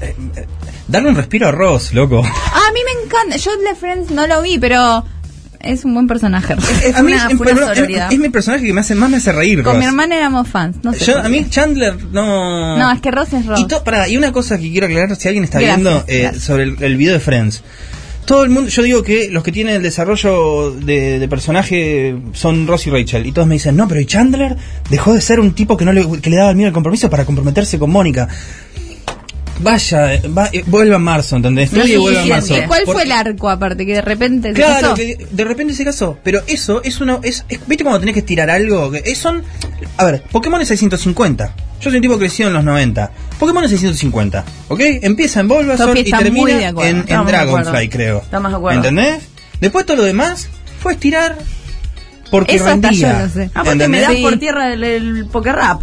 eh, 0.00 0.14
eh, 0.36 0.46
darle 0.88 1.10
un 1.10 1.16
respiro 1.16 1.48
a 1.48 1.52
Ross, 1.52 1.92
loco. 1.94 2.22
Ah, 2.24 2.60
a 2.68 2.72
mí 2.72 2.80
me 2.84 3.04
encanta. 3.06 3.36
Yo 3.36 3.56
de 3.56 3.74
Friends 3.74 4.10
no 4.10 4.26
lo 4.26 4.42
vi, 4.42 4.58
pero 4.58 5.04
es 5.60 5.84
un 5.84 5.94
buen 5.94 6.06
personaje. 6.06 6.54
Es 6.84 6.94
a 6.96 7.02
mí 7.02 7.12
una- 7.12 7.26
es, 7.28 7.34
una 7.34 8.08
mi 8.10 8.28
personaje 8.28 8.66
que 8.66 8.72
me 8.72 8.80
hace, 8.80 8.94
más 8.94 9.10
me 9.10 9.16
hace 9.16 9.32
reír. 9.32 9.62
Con 9.62 9.72
Ross. 9.74 9.78
mi 9.80 9.86
hermana 9.86 10.16
éramos 10.16 10.48
fans. 10.48 10.76
No 10.82 10.92
sé 10.92 11.04
Yo- 11.06 11.18
a 11.18 11.28
mí. 11.28 11.46
Chandler 11.48 11.96
no... 12.12 12.76
No, 12.76 12.92
es 12.92 13.00
que 13.00 13.10
Ross 13.10 13.32
es 13.32 13.46
Ross. 13.46 13.58
Y, 13.60 13.66
to- 13.66 13.82
pará, 13.84 14.08
y 14.08 14.16
una 14.16 14.32
cosa 14.32 14.58
que 14.58 14.70
quiero 14.70 14.86
aclarar, 14.86 15.16
si 15.16 15.28
alguien 15.28 15.44
está 15.44 15.58
Gracias, 15.60 15.80
viendo 15.80 16.04
eh, 16.08 16.38
sobre 16.38 16.64
el, 16.64 16.82
el 16.82 16.96
video 16.96 17.14
de 17.14 17.20
Friends. 17.20 17.62
Todo 18.26 18.42
el 18.42 18.50
mundo, 18.50 18.68
yo 18.68 18.82
digo 18.82 19.02
que 19.04 19.28
los 19.30 19.44
que 19.44 19.52
tienen 19.52 19.76
el 19.76 19.82
desarrollo 19.82 20.72
de, 20.72 21.18
de 21.20 21.28
personaje 21.28 22.16
son 22.32 22.66
Ross 22.66 22.86
y 22.88 22.90
Rachel. 22.90 23.24
Y 23.24 23.32
todos 23.32 23.46
me 23.46 23.54
dicen, 23.54 23.76
no, 23.76 23.86
pero 23.86 24.00
¿y 24.00 24.06
Chandler 24.06 24.56
dejó 24.90 25.14
de 25.14 25.20
ser 25.20 25.38
un 25.38 25.52
tipo 25.54 25.76
que 25.76 25.84
no 25.84 25.92
le, 25.92 26.04
que 26.20 26.30
le 26.30 26.36
daba 26.36 26.50
el 26.50 26.56
miedo 26.56 26.66
al 26.68 26.74
compromiso 26.74 27.08
para 27.08 27.24
comprometerse 27.24 27.78
con 27.78 27.90
Mónica? 27.90 28.28
Vaya, 29.58 30.20
va, 30.36 30.50
eh, 30.52 30.64
vuelva 30.66 30.96
a 30.96 30.98
marzo, 30.98 31.36
¿entendés? 31.36 31.72
Y 31.72 31.96
vuelva 31.96 32.20
a 32.22 32.26
marzo. 32.26 32.58
¿Y 32.58 32.62
cuál 32.66 32.82
fue 32.84 33.04
el 33.04 33.12
arco 33.12 33.48
aparte? 33.48 33.86
Que 33.86 33.94
de 33.94 34.02
repente 34.02 34.48
se 34.48 34.54
Claro, 34.54 34.90
casó? 34.90 34.94
que 34.96 35.26
de 35.30 35.44
repente 35.44 35.72
se 35.72 35.84
casó. 35.84 36.18
Pero 36.22 36.42
eso 36.46 36.82
es 36.84 37.00
una. 37.00 37.20
Es, 37.22 37.44
es- 37.48 37.60
¿Viste 37.66 37.82
cuando 37.82 38.00
tenés 38.00 38.12
que 38.12 38.20
estirar 38.20 38.50
algo? 38.50 38.90
Que 38.90 39.02
es- 39.06 39.16
son. 39.16 39.42
A 39.96 40.04
ver, 40.04 40.22
Pokémon 40.30 40.60
es 40.60 40.68
650. 40.68 41.54
Yo 41.80 41.90
soy 41.90 41.96
un 41.96 42.02
tipo 42.02 42.14
que 42.14 42.20
creció 42.20 42.46
en 42.48 42.54
los 42.54 42.64
90. 42.64 43.10
Pokémon 43.38 43.64
es 43.64 43.70
650. 43.70 44.44
¿Ok? 44.68 44.80
Empieza 45.02 45.40
en 45.40 45.48
Bulbasaur 45.48 45.96
y 45.98 46.04
termina 46.10 46.68
en, 46.68 47.04
Dragonfly, 47.04 47.88
creo. 47.88 48.18
Estamos 48.18 48.50
de 48.50 48.56
acuerdo. 48.56 48.78
¿Entendés? 48.78 49.28
Después 49.60 49.86
todo 49.86 49.98
lo 49.98 50.04
demás 50.04 50.48
fue 50.80 50.94
estirar. 50.94 51.36
Porque 52.30 52.56
Eso 52.56 52.66
hasta 52.66 52.88
rendía. 52.88 53.12
yo 53.12 53.26
lo 53.26 53.28
sé. 53.32 53.50
Aparte 53.54 53.88
me 53.88 54.00
das 54.00 54.12
Sí. 54.14 54.22
por 54.22 54.36
tierra 54.38 54.72
el, 54.72 54.82
el 54.82 55.26
poker 55.26 55.54
rap. 55.54 55.80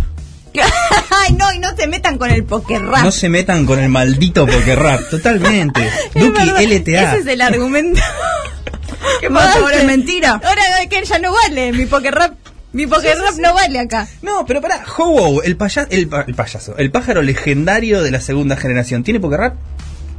Ay, 1.09 1.33
no, 1.33 1.51
y 1.53 1.59
no 1.59 1.75
se 1.75 1.87
metan 1.87 2.17
con 2.17 2.29
el 2.29 2.43
poker 2.43 2.83
rap. 2.83 3.03
No 3.03 3.11
se 3.11 3.29
metan 3.29 3.65
con 3.65 3.79
el 3.79 3.89
maldito 3.89 4.45
Poké 4.45 4.75
Rap. 4.75 5.01
Totalmente. 5.09 5.89
Duki 6.13 6.41
LTA. 6.47 7.13
Ese 7.13 7.17
es 7.19 7.27
el 7.27 7.41
argumento. 7.41 8.01
¿Qué 9.19 9.29
pasa? 9.29 9.59
Ahora 9.59 9.77
es 9.77 9.85
mentira. 9.85 10.41
Ahora 10.43 10.61
que 10.89 11.03
ya 11.03 11.19
no 11.19 11.33
vale. 11.33 11.71
Mi 11.71 11.85
mi 12.73 12.85
rap 12.85 13.35
no 13.39 13.53
vale 13.53 13.79
acá. 13.79 14.07
No, 14.21 14.45
pero 14.45 14.59
pará, 14.61 14.83
Ho-Oh, 14.97 15.41
el, 15.43 15.55
paya- 15.57 15.87
el, 15.89 16.07
pa- 16.07 16.25
el 16.27 16.33
payaso, 16.35 16.75
el 16.77 16.91
pájaro 16.91 17.21
legendario 17.21 18.01
de 18.03 18.11
la 18.11 18.19
segunda 18.19 18.55
generación, 18.57 19.03
¿tiene 19.03 19.19
Poké 19.19 19.37
Rap? 19.37 19.55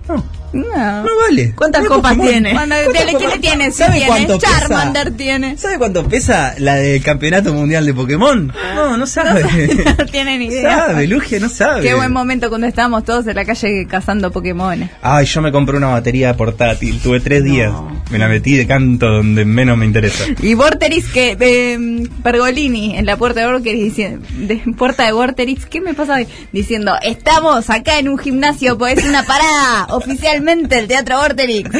No, 0.08 0.24
No. 0.54 1.02
no 1.02 1.10
vale. 1.28 1.52
¿Cuántas 1.56 1.82
No 1.82 1.88
copas 1.88 2.12
Pokémon. 2.12 2.28
tiene? 2.28 2.52
¿Cuántas 2.52 2.78
¿Quién 2.88 3.08
copas- 3.08 3.32
le 3.34 3.38
tiene? 3.40 3.70
¿Sabe 3.72 3.92
tiene. 3.92 4.06
cuánto 4.06 4.38
pesa? 4.38 4.58
Charmander 4.60 5.10
tiene. 5.12 5.56
¿Sabe 5.58 5.78
cuánto 5.78 6.08
pesa 6.08 6.54
la 6.58 6.76
del 6.76 7.02
campeonato 7.02 7.52
mundial 7.52 7.84
de 7.86 7.92
Pokémon? 7.94 8.52
No, 8.74 8.96
no 8.96 9.06
sabe. 9.06 9.44
No 9.98 10.06
tiene 10.06 10.38
ni 10.38 10.46
idea. 10.46 10.86
sabe, 10.86 11.06
Lugia 11.06 11.40
no 11.40 11.48
sabe. 11.48 11.82
Qué 11.82 11.94
buen 11.94 12.12
momento 12.12 12.48
cuando 12.48 12.66
estábamos 12.66 13.04
todos 13.04 13.26
en 13.26 13.34
la 13.34 13.44
calle 13.44 13.86
cazando 13.88 14.30
Pokémon. 14.30 14.88
Ay, 15.02 15.26
yo 15.26 15.42
me 15.42 15.50
compré 15.52 15.76
una 15.76 15.88
batería 15.88 16.36
portátil, 16.36 17.00
tuve 17.00 17.20
tres 17.20 17.42
días. 17.44 17.72
Me 18.10 18.18
la 18.18 18.28
metí 18.28 18.56
de 18.56 18.66
canto 18.66 19.06
donde 19.06 19.44
menos 19.44 19.76
me 19.76 19.86
interesa. 19.86 20.24
Y 20.42 20.54
Vorterix 20.54 21.08
que 21.12 21.36
eh, 21.40 22.08
Pergolini 22.22 22.96
en 22.96 23.06
la 23.06 23.16
puerta 23.16 23.40
de 23.40 23.46
Vorterix 23.52 23.82
diciendo, 23.84 24.26
de 24.38 24.56
puerta 24.76 25.04
de 25.04 25.12
Vorterix, 25.12 25.66
¿qué 25.66 25.80
me 25.80 25.94
pasa? 25.94 26.18
Diciendo, 26.52 26.94
estamos 27.02 27.70
acá 27.70 27.98
en 27.98 28.08
un 28.08 28.18
gimnasio, 28.18 28.78
pues 28.78 28.98
es 28.98 29.04
una 29.04 29.22
parada 29.24 29.86
oficialmente 29.90 30.43
el 30.48 30.88
Teatro 30.88 31.18
Vorterix. 31.18 31.70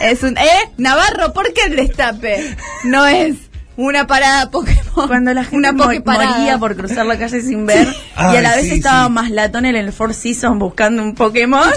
Es 0.00 0.22
un, 0.22 0.36
¿eh? 0.38 0.70
Navarro, 0.78 1.32
¿por 1.32 1.52
qué 1.52 1.62
el 1.66 1.76
destape? 1.76 2.56
No 2.84 3.06
es 3.06 3.34
una 3.76 4.06
parada 4.06 4.50
Pokémon. 4.50 5.06
Cuando 5.08 5.34
la 5.34 5.42
gente 5.42 5.56
una 5.56 5.72
mo- 5.72 5.84
moría 6.04 6.56
por 6.58 6.76
cruzar 6.76 7.04
la 7.06 7.18
calle 7.18 7.42
sin 7.42 7.66
ver 7.66 7.86
y 7.88 7.94
Ay, 8.16 8.36
a 8.38 8.42
la 8.42 8.56
vez 8.56 8.64
sí, 8.68 8.74
estaba 8.76 9.06
sí. 9.06 9.12
más 9.12 9.30
latón 9.30 9.66
en 9.66 9.76
el 9.76 9.92
Four 9.92 10.14
Seasons 10.14 10.58
buscando 10.58 11.02
un 11.02 11.14
Pokémon. 11.14 11.68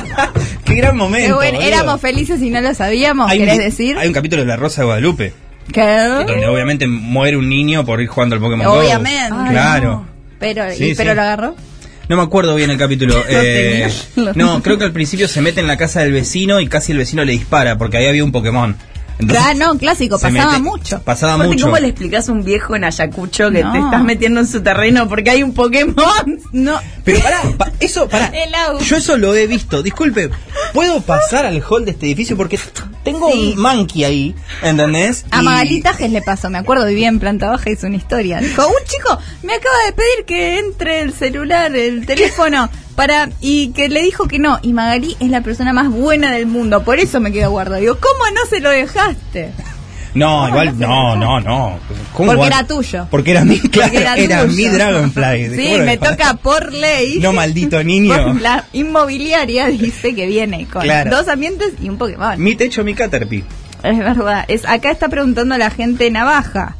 Qué 0.64 0.74
gran 0.74 0.96
momento. 0.96 1.28
Qué 1.28 1.32
bueno, 1.34 1.60
éramos 1.60 2.00
felices 2.00 2.40
y 2.42 2.50
no 2.50 2.60
lo 2.60 2.74
sabíamos, 2.74 3.30
Hay 3.30 3.38
un- 3.40 3.46
¿querés 3.46 3.58
decir? 3.58 3.96
Hay 3.98 4.06
un 4.08 4.14
capítulo 4.14 4.42
de 4.42 4.48
La 4.48 4.56
Rosa 4.56 4.82
de 4.82 4.86
Guadalupe. 4.86 5.32
Donde 5.74 6.46
obviamente 6.46 6.86
muere 6.86 7.36
un 7.36 7.48
niño 7.48 7.84
por 7.84 8.00
ir 8.00 8.08
jugando 8.08 8.34
al 8.36 8.40
Pokémon 8.40 8.66
Go. 8.66 8.72
Obviamente. 8.80 9.34
Ay, 9.36 9.50
Claro. 9.50 9.90
no. 9.90 10.06
Pero, 10.38 10.64
Sí, 10.72 10.90
y, 10.90 10.94
pero 10.94 11.14
lo 11.14 11.20
agarró. 11.22 11.56
No 12.08 12.16
me 12.16 12.22
acuerdo 12.22 12.54
bien 12.54 12.70
el 12.70 12.78
capítulo. 12.78 13.22
eh, 13.28 13.88
no, 14.34 14.62
creo 14.62 14.78
que 14.78 14.84
al 14.84 14.92
principio 14.92 15.28
se 15.28 15.40
mete 15.42 15.60
en 15.60 15.66
la 15.66 15.76
casa 15.76 16.00
del 16.00 16.12
vecino 16.12 16.60
y 16.60 16.66
casi 16.66 16.92
el 16.92 16.98
vecino 16.98 17.24
le 17.24 17.32
dispara 17.32 17.76
porque 17.76 17.98
ahí 17.98 18.06
había 18.06 18.24
un 18.24 18.32
Pokémon. 18.32 18.76
Entonces, 19.18 19.56
no, 19.56 19.76
clásico, 19.76 20.18
pasaba 20.18 20.52
mete- 20.52 20.62
mucho. 20.62 21.02
Pasaba 21.02 21.34
Aparte, 21.34 21.52
mucho. 21.52 21.64
¿Cómo 21.66 21.78
le 21.78 21.88
explicas 21.88 22.28
a 22.28 22.32
un 22.32 22.44
viejo 22.44 22.76
en 22.76 22.84
Ayacucho 22.84 23.50
que 23.50 23.62
No. 23.64 23.72
te 23.72 23.78
estás 23.78 24.02
metiendo 24.04 24.40
en 24.40 24.46
su 24.46 24.62
terreno 24.62 25.08
porque 25.08 25.30
hay 25.30 25.42
un 25.42 25.52
Pokémon? 25.54 25.96
No. 26.52 26.78
Pero 27.04 27.20
pará, 27.20 27.40
pa- 27.56 27.72
eso, 27.80 28.08
pará. 28.08 28.32
Yo 28.84 28.96
eso 28.96 29.16
lo 29.16 29.34
he 29.34 29.46
visto. 29.46 29.82
Disculpe, 29.82 30.30
¿puedo 30.72 31.00
pasar 31.00 31.46
al 31.46 31.62
hall 31.68 31.84
de 31.84 31.90
este 31.92 32.06
edificio? 32.06 32.36
Porque 32.36 32.58
tengo 33.04 33.30
Sí. 33.32 33.54
un 33.56 33.62
monkey 33.62 34.04
ahí, 34.04 34.34
¿entendés? 34.62 35.24
A 35.30 35.40
Y- 35.40 35.44
Magalí 35.44 35.80
Tajes 35.82 36.10
le 36.10 36.22
pasó, 36.22 36.48
me 36.50 36.58
acuerdo, 36.58 36.86
vivía 36.86 37.08
en 37.08 37.18
planta 37.18 37.48
baja, 37.50 37.70
hizo 37.70 37.86
una 37.86 37.96
historia. 37.96 38.38
Dijo, 38.40 38.66
un 38.66 38.84
chico 38.86 39.18
me 39.42 39.54
acaba 39.54 39.76
de 39.86 39.92
pedir 39.92 40.24
que 40.26 40.58
entre 40.58 41.00
el 41.00 41.12
celular, 41.12 41.74
el 41.74 42.06
teléfono, 42.06 42.68
para 42.98 43.30
y 43.40 43.68
que 43.68 43.88
le 43.88 44.02
dijo 44.02 44.26
que 44.26 44.40
no. 44.40 44.58
Y 44.60 44.72
Magalí 44.72 45.16
es 45.20 45.30
la 45.30 45.40
persona 45.40 45.72
más 45.72 45.88
buena 45.88 46.32
del 46.32 46.46
mundo, 46.46 46.82
por 46.82 46.98
eso 46.98 47.20
me 47.20 47.30
quedo 47.30 47.52
guardado. 47.52 47.80
Digo, 47.80 47.96
¿cómo 48.00 48.34
no 48.34 48.44
se 48.50 48.58
lo 48.58 48.70
dejaste? 48.70 49.52
No, 50.14 50.48
igual, 50.48 50.76
no, 50.76 51.14
no, 51.14 51.38
no. 51.38 51.78
¿Cómo 52.12 52.32
Porque 52.32 52.46
era 52.48 52.66
tuyo. 52.66 53.06
Porque 53.08 53.30
era 53.30 53.44
mi, 53.44 53.60
claro, 53.60 53.96
era, 53.96 54.16
era, 54.16 54.44
mi 54.46 54.64
Dragonfly. 54.64 55.50
Sí, 55.54 55.70
¿Cómo 55.74 55.84
me 55.84 55.96
toca 55.96 56.34
por 56.42 56.72
ley. 56.72 57.20
No, 57.20 57.32
maldito 57.32 57.84
niño. 57.84 58.34
La 58.40 58.64
inmobiliaria 58.72 59.68
dice 59.68 60.16
que 60.16 60.26
viene 60.26 60.66
con 60.66 60.82
Claro. 60.82 61.08
dos 61.08 61.28
ambientes 61.28 61.74
y 61.80 61.88
un 61.88 61.98
Pokémon. 61.98 62.42
Mi 62.42 62.56
techo, 62.56 62.82
mi 62.82 62.94
Caterpie. 62.94 63.44
Es 63.84 63.96
verdad. 63.96 64.44
Es, 64.48 64.64
acá 64.66 64.90
está 64.90 65.08
preguntando 65.08 65.56
la 65.56 65.70
gente 65.70 66.10
navaja. 66.10 66.74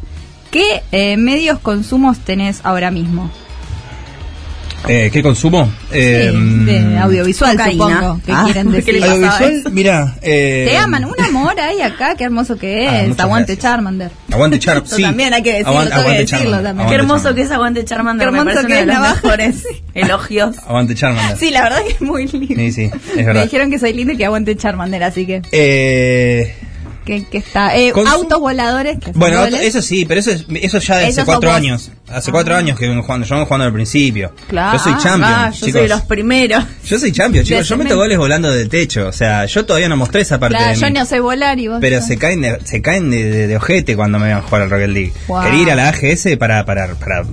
¿Qué 0.51 0.82
eh, 0.90 1.16
medios 1.16 1.61
consumos 1.61 2.19
tenés 2.19 2.61
ahora 2.65 2.90
mismo? 2.90 3.31
Eh, 4.86 5.11
¿Qué 5.12 5.23
consumo? 5.23 5.70
Eh, 5.93 6.31
Sí, 6.32 6.65
de 6.65 6.99
audiovisual, 6.99 7.57
cocaína. 7.57 7.85
supongo 7.85 8.20
que 8.24 8.32
Ah, 8.32 8.43
quieren 8.45 8.70
¿qué 8.70 8.77
decir. 8.77 9.01
pasa? 9.01 9.12
Audiovisual, 9.12 9.62
mira. 9.73 10.16
Eh, 10.23 10.66
Te 10.70 10.77
aman, 10.78 11.05
un 11.05 11.20
amor 11.24 11.59
ahí 11.61 11.81
acá, 11.82 12.15
qué 12.16 12.24
hermoso 12.24 12.57
que 12.57 12.86
Ah, 12.89 13.03
es. 13.03 13.19
Aguante 13.19 13.55
gracias. 13.55 13.59
Charmander. 13.73 14.11
Aguante 14.32 14.59
Char, 14.59 14.82
Eso 14.86 14.97
sí. 14.97 15.03
también 15.03 15.35
hay 15.35 15.43
que 15.43 15.51
decirlo, 15.51 15.70
Aguante, 15.73 15.90
tengo 15.90 16.03
que 16.05 16.09
aguante 16.11 16.23
decirlo 16.23 16.43
Charmander, 16.45 16.65
también. 16.70 16.89
Qué 16.89 16.95
hermoso 16.95 17.15
que 17.16 17.23
Charmander. 17.24 17.45
es 17.45 17.51
Aguante 17.53 17.85
Charmander. 17.85 18.27
Qué 18.28 18.32
Me 18.32 18.39
hermoso 18.39 18.66
que 18.66 18.78
es 18.81 18.86
mejores 18.86 19.55
elogios. 19.95 20.59
Aguante 20.66 20.95
Charmander. 20.95 21.36
Sí, 21.39 21.51
la 21.51 21.62
verdad 21.62 21.78
que 21.86 21.93
es 21.95 22.01
muy 22.01 22.27
lindo. 22.28 22.55
Sí, 22.57 22.73
sí, 22.73 22.82
es 22.85 23.16
Me 23.16 23.24
verdad. 23.24 23.43
dijeron 23.43 23.70
que 23.70 23.78
soy 23.78 23.93
lindo 23.93 24.12
y 24.12 24.16
que 24.16 24.24
aguante 24.24 24.57
Charmander, 24.57 25.03
así 25.03 25.27
que 25.27 25.43
Eh, 25.53 26.55
que, 27.09 27.24
que 27.24 27.39
está. 27.39 27.74
Eh, 27.76 27.93
autos 28.06 28.39
voladores. 28.39 28.98
Que 28.98 29.12
bueno, 29.12 29.39
dobles. 29.40 29.62
eso 29.62 29.80
sí, 29.82 30.05
pero 30.06 30.20
eso, 30.20 30.30
es, 30.30 30.44
eso 30.62 30.78
ya 30.78 30.98
de 30.98 31.09
Eso 31.09 31.22
hace 31.22 31.24
cuatro 31.26 31.51
años. 31.51 31.90
Hace 32.09 32.30
cuatro 32.30 32.55
años 32.55 32.78
que 32.78 32.86
vengo 32.86 33.02
jugando. 33.02 33.26
Yo 33.26 33.35
vengo 33.35 33.47
jugando 33.47 33.64
al 33.66 33.72
principio. 33.72 34.32
Claro. 34.48 34.76
Yo 34.78 34.85
soy 34.85 34.93
champion, 34.98 35.22
Ah, 35.24 35.51
yo 35.51 35.55
chicos. 35.56 35.72
soy 35.72 35.82
de 35.82 35.89
los 35.89 36.02
primeros. 36.02 36.64
Yo 36.85 36.98
soy 36.98 37.12
champion, 37.12 37.44
chicos. 37.44 37.68
Yo 37.68 37.76
meto 37.78 37.97
goles 37.97 38.18
volando 38.18 38.52
del 38.52 38.68
techo. 38.68 39.09
O 39.09 39.12
sea, 39.12 39.47
yo 39.47 39.64
todavía 39.64 39.89
no 39.89 39.97
mostré 39.97 40.20
esa 40.20 40.39
parte 40.39 40.56
Claro, 40.59 40.74
de 40.74 40.80
yo 40.80 40.86
mí. 40.86 40.93
no 40.93 41.05
sé 41.06 41.20
volar 41.20 41.59
y 41.59 41.68
vos. 41.68 41.78
Pero 41.80 42.01
se 42.02 42.18
caen 42.18 42.43
de, 42.43 42.59
se 42.64 42.82
caen 42.82 43.10
de, 43.10 43.24
de- 43.24 43.47
de 43.47 43.56
ojete 43.56 43.97
cuando 43.97 44.18
me 44.18 44.26
vean 44.26 44.43
jugar 44.43 44.62
al 44.62 44.70
Rocket 44.70 44.89
League. 44.90 45.12
Wow. 45.28 45.43
Quería 45.44 45.62
ir 45.62 45.70
a 45.70 45.74
la 45.74 45.89
AGS 45.89 46.36
para, 46.39 46.64
para, 46.64 46.94
para, 46.94 47.24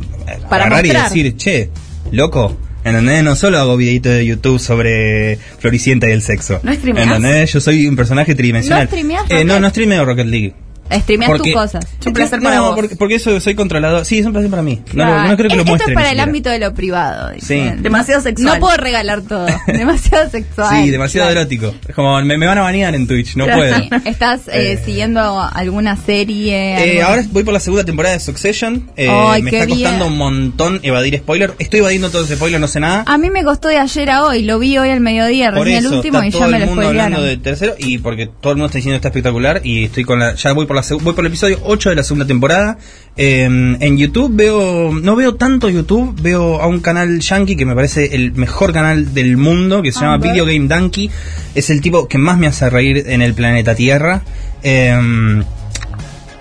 Para 0.50 0.66
agarrar 0.66 0.84
mostrar. 0.86 1.18
y 1.18 1.24
decir, 1.24 1.38
che, 1.38 1.70
loco, 2.12 2.58
¿entendés? 2.86 3.24
No 3.24 3.36
solo 3.36 3.60
hago 3.60 3.76
videitos 3.76 4.14
de 4.14 4.26
YouTube 4.26 4.60
sobre 4.60 5.38
Floricienta 5.60 6.08
y 6.08 6.12
el 6.12 6.22
sexo. 6.22 6.60
¿No? 6.64 6.72
¿Entendés? 6.72 7.52
Yo 7.52 7.60
soy 7.60 7.88
un 7.88 7.96
personaje 7.96 8.36
tridimensional. 8.36 8.84
¿No 8.84 8.88
streameás 8.88 9.24
Eh, 9.30 9.44
no, 9.44 9.60
no 9.60 9.70
streameo 9.70 10.06
Rocket 10.06 10.28
League. 10.28 10.54
Streameas 10.92 11.32
tus 11.32 11.38
Porque- 11.40 11.54
cosas. 11.54 11.86
Es 12.00 12.06
un 12.08 12.14
placer 12.14 12.40
para 12.42 12.58
no, 12.58 12.66
vos. 12.68 12.76
Porque, 12.76 12.96
porque 12.96 13.16
eso 13.16 13.40
soy 13.40 13.56
controlado. 13.56 14.06
Sí, 14.06 14.20
es 14.20 14.26
un 14.26 14.34
placer 14.34 14.50
para 14.52 14.62
mí. 14.62 14.76
No, 14.88 14.92
Claro. 14.94 15.22
no, 15.24 15.28
no 15.30 15.38
creo 15.38 15.50
que 15.50 15.56
lo 15.56 15.62
Esto 15.64 15.72
muestre. 15.72 15.92
es 15.94 15.96
para 15.96 16.08
el 16.08 16.12
siquiera. 16.12 16.24
ámbito 16.24 16.50
de 16.52 16.60
lo 16.60 16.74
privado. 16.74 17.32
Sí. 17.40 17.72
Demasiado 17.80 18.22
sexual. 18.22 18.54
No 18.56 18.60
puedo 18.60 18.78
regalar 18.78 19.22
todo. 19.24 19.48
Demasiado 19.68 20.30
sexual. 20.30 20.84
Sí, 20.84 20.92
demasiado 20.92 21.28
Claro. 21.28 21.42
erótico. 21.42 21.74
Es 21.88 21.96
como, 21.96 22.22
me, 22.22 22.38
me 22.38 22.46
van 22.48 22.58
a 22.58 22.62
banear 22.62 22.94
en 22.96 23.08
Twitch, 23.08 23.36
no 23.36 23.46
Claro. 23.46 23.60
puedo. 23.62 23.76
Sí. 23.78 23.90
¿Estás 24.06 24.48
eh, 24.48 24.74
Eh, 24.74 24.82
siguiendo 24.86 25.42
alguna 25.42 25.96
serie? 25.98 26.98
Eh, 26.98 27.02
ahora 27.02 27.24
voy 27.32 27.44
por 27.44 27.54
la 27.54 27.60
segunda 27.60 27.84
temporada 27.84 28.14
de 28.14 28.20
Succession. 28.20 28.90
Eh, 28.96 29.10
Ay, 29.10 29.42
me 29.42 29.52
qué 29.52 29.58
está 29.62 29.70
costando 29.70 30.06
bien. 30.06 30.12
un 30.12 30.18
montón 30.18 30.80
evadir 30.84 31.18
spoiler. 31.18 31.54
Estoy 31.60 31.80
evadiendo 31.80 32.10
todo 32.10 32.24
ese 32.26 32.36
spoiler, 32.36 32.60
no 32.60 32.68
sé 32.68 32.80
nada. 32.80 33.04
A 33.08 33.18
mí 33.18 33.30
me 33.30 33.44
costó 33.44 33.68
de 33.70 33.78
ayer 33.80 34.10
a 34.12 34.24
hoy. 34.26 34.44
Lo 34.44 34.60
vi 34.60 34.78
hoy 34.78 34.90
al 34.90 35.00
mediodía, 35.02 35.52
por 35.52 35.64
recién 35.64 35.80
eso 35.80 35.90
el 35.90 35.96
último 35.96 36.18
está 36.20 36.28
y 36.28 36.32
todo 36.32 36.42
ya 36.42 36.48
me 36.48 36.58
el 36.58 36.62
lo 36.64 36.68
mundo 36.70 36.88
hablando 36.88 37.18
spoilearon. 37.18 37.26
del 37.26 37.42
tercero 37.42 37.76
y 37.80 37.98
porque 37.98 38.28
todo 38.28 38.52
el 38.54 38.58
mundo 38.58 38.68
está 38.68 38.78
diciendo 38.78 38.96
que 38.96 38.98
está 38.98 39.08
espectacular 39.10 39.62
y 39.64 39.86
estoy 39.86 40.04
con 40.04 40.20
la 40.20 40.36
ya 40.36 40.54
voy 40.54 40.66
por 40.66 40.75
la 40.76 40.82
seg- 40.82 41.02
voy 41.02 41.14
por 41.14 41.24
el 41.26 41.28
episodio 41.30 41.60
8 41.64 41.90
de 41.90 41.96
la 41.96 42.04
segunda 42.04 42.26
temporada. 42.28 42.78
Eh, 43.18 43.44
en 43.46 43.98
YouTube 43.98 44.32
veo 44.36 44.92
no 44.94 45.16
veo 45.16 45.36
tanto 45.36 45.70
YouTube, 45.70 46.20
veo 46.22 46.62
a 46.62 46.68
un 46.68 46.80
canal 46.82 47.20
yankee 47.20 47.56
que 47.56 47.66
me 47.66 47.74
parece 47.74 48.14
el 48.16 48.34
mejor 48.34 48.74
canal 48.74 49.14
del 49.14 49.38
mundo 49.38 49.82
que 49.82 49.92
se 49.92 50.02
llama. 50.02 50.18
Video 50.18 50.46
Game 50.46 50.68
Donkey. 50.68 51.10
Es 51.56 51.70
el 51.70 51.82
tipo 51.82 52.08
que 52.08 52.18
más 52.18 52.38
me 52.38 52.48
hace 52.48 52.70
reír 52.70 53.04
en 53.08 53.22
el 53.22 53.34
planeta 53.34 53.74
Tierra. 53.76 54.22
Eh, 54.64 55.44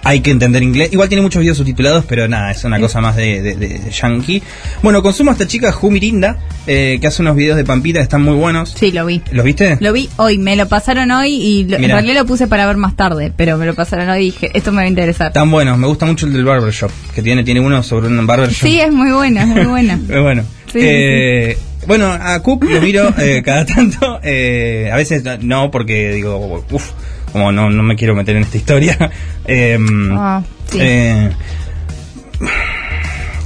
hay 0.04 0.20
que 0.20 0.30
entender 0.30 0.62
inglés. 0.62 0.90
Igual 0.92 1.08
tiene 1.08 1.22
muchos 1.22 1.40
videos 1.40 1.56
subtitulados, 1.58 2.04
pero 2.06 2.28
nada, 2.28 2.50
es 2.50 2.62
una 2.64 2.78
cosa 2.78 3.00
más 3.00 3.16
de, 3.16 3.42
de, 3.42 3.56
de 3.56 3.90
yankee. 3.90 4.42
Bueno, 4.82 5.02
consumo 5.02 5.30
a 5.30 5.32
esta 5.32 5.46
chica 5.46 5.72
Jumirinda, 5.72 6.38
eh, 6.66 6.98
que 7.00 7.06
hace 7.06 7.22
unos 7.22 7.36
videos 7.36 7.56
de 7.56 7.64
Pampita 7.64 8.00
están 8.00 8.22
muy 8.22 8.34
buenos. 8.36 8.74
Sí, 8.78 8.92
lo 8.92 9.06
vi. 9.06 9.22
¿Los 9.32 9.44
viste? 9.44 9.78
Lo 9.80 9.92
vi 9.92 10.08
hoy, 10.16 10.38
me 10.38 10.56
lo 10.56 10.68
pasaron 10.68 11.10
hoy 11.10 11.32
y 11.34 11.64
lo- 11.64 11.76
en 11.78 11.88
realidad 11.88 12.14
lo 12.20 12.26
puse 12.26 12.46
para 12.46 12.66
ver 12.66 12.76
más 12.76 12.94
tarde, 12.96 13.32
pero 13.36 13.56
me 13.56 13.66
lo 13.66 13.74
pasaron 13.74 14.08
hoy 14.10 14.20
y 14.20 14.24
dije, 14.26 14.50
esto 14.54 14.70
me 14.72 14.76
va 14.78 14.82
a 14.82 14.88
interesar. 14.88 15.28
Están 15.28 15.50
buenos, 15.50 15.76
me 15.78 15.86
gusta 15.86 16.06
mucho 16.06 16.26
el 16.26 16.32
del 16.32 16.44
Barbershop, 16.44 16.90
que 17.14 17.22
tiene, 17.22 17.42
tiene 17.44 17.60
uno 17.60 17.82
sobre 17.82 18.08
un 18.08 18.26
barbershop. 18.26 18.68
Sí, 18.68 18.80
es 18.80 18.92
muy 18.92 19.10
buena, 19.12 19.42
es 19.42 19.48
muy 19.48 19.64
buena. 19.64 19.98
Pero 20.06 20.22
bueno. 20.22 20.42
Sí, 20.72 20.78
Eh, 20.82 21.58
Bueno, 21.86 22.10
a 22.10 22.40
Coop 22.42 22.64
lo 22.64 22.80
miro 22.80 23.12
eh, 23.18 23.42
cada 23.44 23.64
tanto. 23.74 24.18
eh, 24.22 24.90
a 24.92 24.96
veces 24.96 25.22
no, 25.42 25.70
porque 25.70 26.12
digo, 26.12 26.64
uff, 26.70 26.90
como 27.34 27.50
no, 27.52 27.68
no 27.68 27.82
me 27.82 27.96
quiero 27.96 28.14
meter 28.14 28.36
en 28.36 28.42
esta 28.44 28.56
historia. 28.56 28.96
Eh, 29.46 29.76
Ah, 30.12 30.42
sí. 30.70 30.78
eh, 30.80 31.30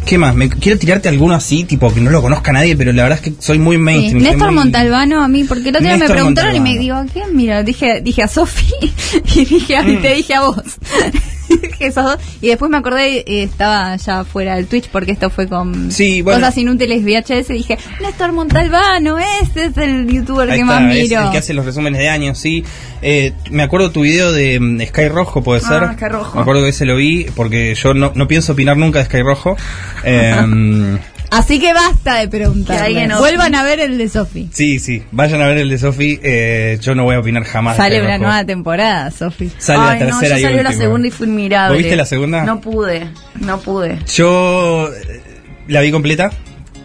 ¿Qué 0.07 0.17
más? 0.17 0.35
Me, 0.35 0.49
quiero 0.49 0.79
tirarte 0.79 1.09
alguno 1.09 1.35
así, 1.35 1.65
tipo 1.65 1.93
que 1.93 2.01
no 2.01 2.11
lo 2.11 2.23
conozca 2.23 2.53
nadie, 2.53 2.77
pero 2.77 2.93
la 2.93 3.03
verdad 3.03 3.19
es 3.23 3.25
que 3.33 3.43
soy 3.43 3.59
muy 3.59 3.77
mainstream. 3.79 4.23
Néstor 4.23 4.53
muy- 4.53 4.61
Montalbano 4.65 5.23
a 5.25 5.29
mí, 5.29 5.43
porque 5.45 5.71
el 5.71 5.77
otro 5.77 5.89
día 5.89 5.97
me 5.99 6.09
preguntaron 6.09 6.55
y 6.55 6.61
me 6.61 6.79
digo, 6.79 6.95
¿a 6.97 7.05
quién? 7.07 7.35
Mira, 7.35 7.63
dije, 7.65 8.01
dije 8.01 8.23
a 8.23 8.29
Sofi 8.29 8.73
y 9.35 9.45
dije, 9.45 9.77
a- 9.77 9.83
Mm. 9.83 10.01
te 10.03 10.15
dije 10.15 10.35
a 10.35 10.41
vos. 10.43 10.63
esos 11.81 12.05
dos. 12.05 12.17
Y 12.41 12.49
después 12.49 12.71
me 12.71 12.77
acordé, 12.79 13.19
eh, 13.27 13.43
estaba 13.43 13.97
ya 13.97 14.25
fuera 14.25 14.57
del 14.57 14.67
Twitch 14.67 14.89
porque 14.91 15.13
esto 15.13 15.31
fue 15.31 15.47
con 15.49 15.91
Sí, 15.91 16.23
bueno. 16.23 16.41
cosas 16.41 16.57
inútiles 16.59 17.03
VHS. 17.05 17.49
Dije, 17.49 17.79
Néstor 18.01 18.33
Montalbano, 18.33 19.17
ese 19.19 19.67
es 19.67 19.77
el 19.79 20.07
youtuber 20.09 20.51
Ahí 20.51 20.59
que 20.59 20.63
está, 20.63 20.81
más 20.81 20.95
es 20.97 21.09
miro. 21.09 21.23
el 21.25 21.31
que 21.31 21.39
hace 21.39 21.55
los 21.55 21.65
resúmenes 21.65 21.99
de 22.01 22.09
años, 22.09 22.39
sí. 22.39 22.65
Eh, 23.03 23.33
me 23.51 23.63
acuerdo 23.63 23.91
tu 23.91 24.03
video 24.03 24.33
de 24.33 24.59
mm, 24.61 24.81
Sky 24.89 25.09
Rojo, 25.09 25.43
puede 25.43 25.61
Ah, 25.65 25.69
ser. 25.69 25.93
Sky 25.97 26.09
Rojo. 26.09 26.35
Me 26.37 26.43
acuerdo 26.43 26.63
que 26.63 26.69
ese 26.71 26.85
lo 26.85 26.97
vi, 26.97 27.27
porque 27.35 27.75
yo 27.75 27.95
no, 27.95 28.13
no 28.15 28.29
pienso 28.29 28.53
opinar 28.53 28.77
nunca 28.77 28.99
de 29.01 29.05
Sky 29.07 29.23
Rojo. 29.23 29.57
Eh, 30.05 30.99
Así 31.31 31.61
que 31.61 31.75
basta 31.75 32.17
de 32.17 32.29
preguntar. 32.29 32.89
Vuelvan 33.19 33.55
a 33.55 33.63
ver 33.63 33.81
el 33.81 33.99
de 33.99 34.09
Sofi. 34.09 34.49
sí, 34.53 34.79
sí, 34.79 35.03
vayan 35.13 35.43
a 35.43 35.47
ver 35.47 35.59
el 35.59 35.69
de 35.69 35.77
Sofi. 35.79 36.19
eh, 36.23 36.79
yo 36.81 36.95
no 36.95 37.05
voy 37.05 37.17
a 37.17 37.21
opinar 37.21 37.45
jamás. 37.45 37.77
Sale 37.77 38.01
una 38.01 38.17
nueva 38.19 38.45
temporada, 38.45 39.11
Sofi. 39.11 39.51
Sale 39.59 39.79
Ay, 39.81 40.01
la 40.01 40.07
no, 40.07 40.19
tercera 40.21 40.37
yo 40.37 40.41
y 40.41 40.43
salió 40.51 40.63
la 40.63 40.73
segunda 40.73 41.09
y 41.09 41.11
fue 41.11 41.27
inmirable. 41.27 41.75
¿Vos 41.75 41.79
viste 41.83 41.97
la 41.97 42.07
segunda? 42.07 42.45
No 42.45 42.61
pude, 42.61 43.09
no 43.41 43.59
pude. 43.61 43.99
Yo 44.15 44.89
eh, 44.93 45.21
la 45.69 45.81
vi 45.83 45.91
completa 45.91 46.31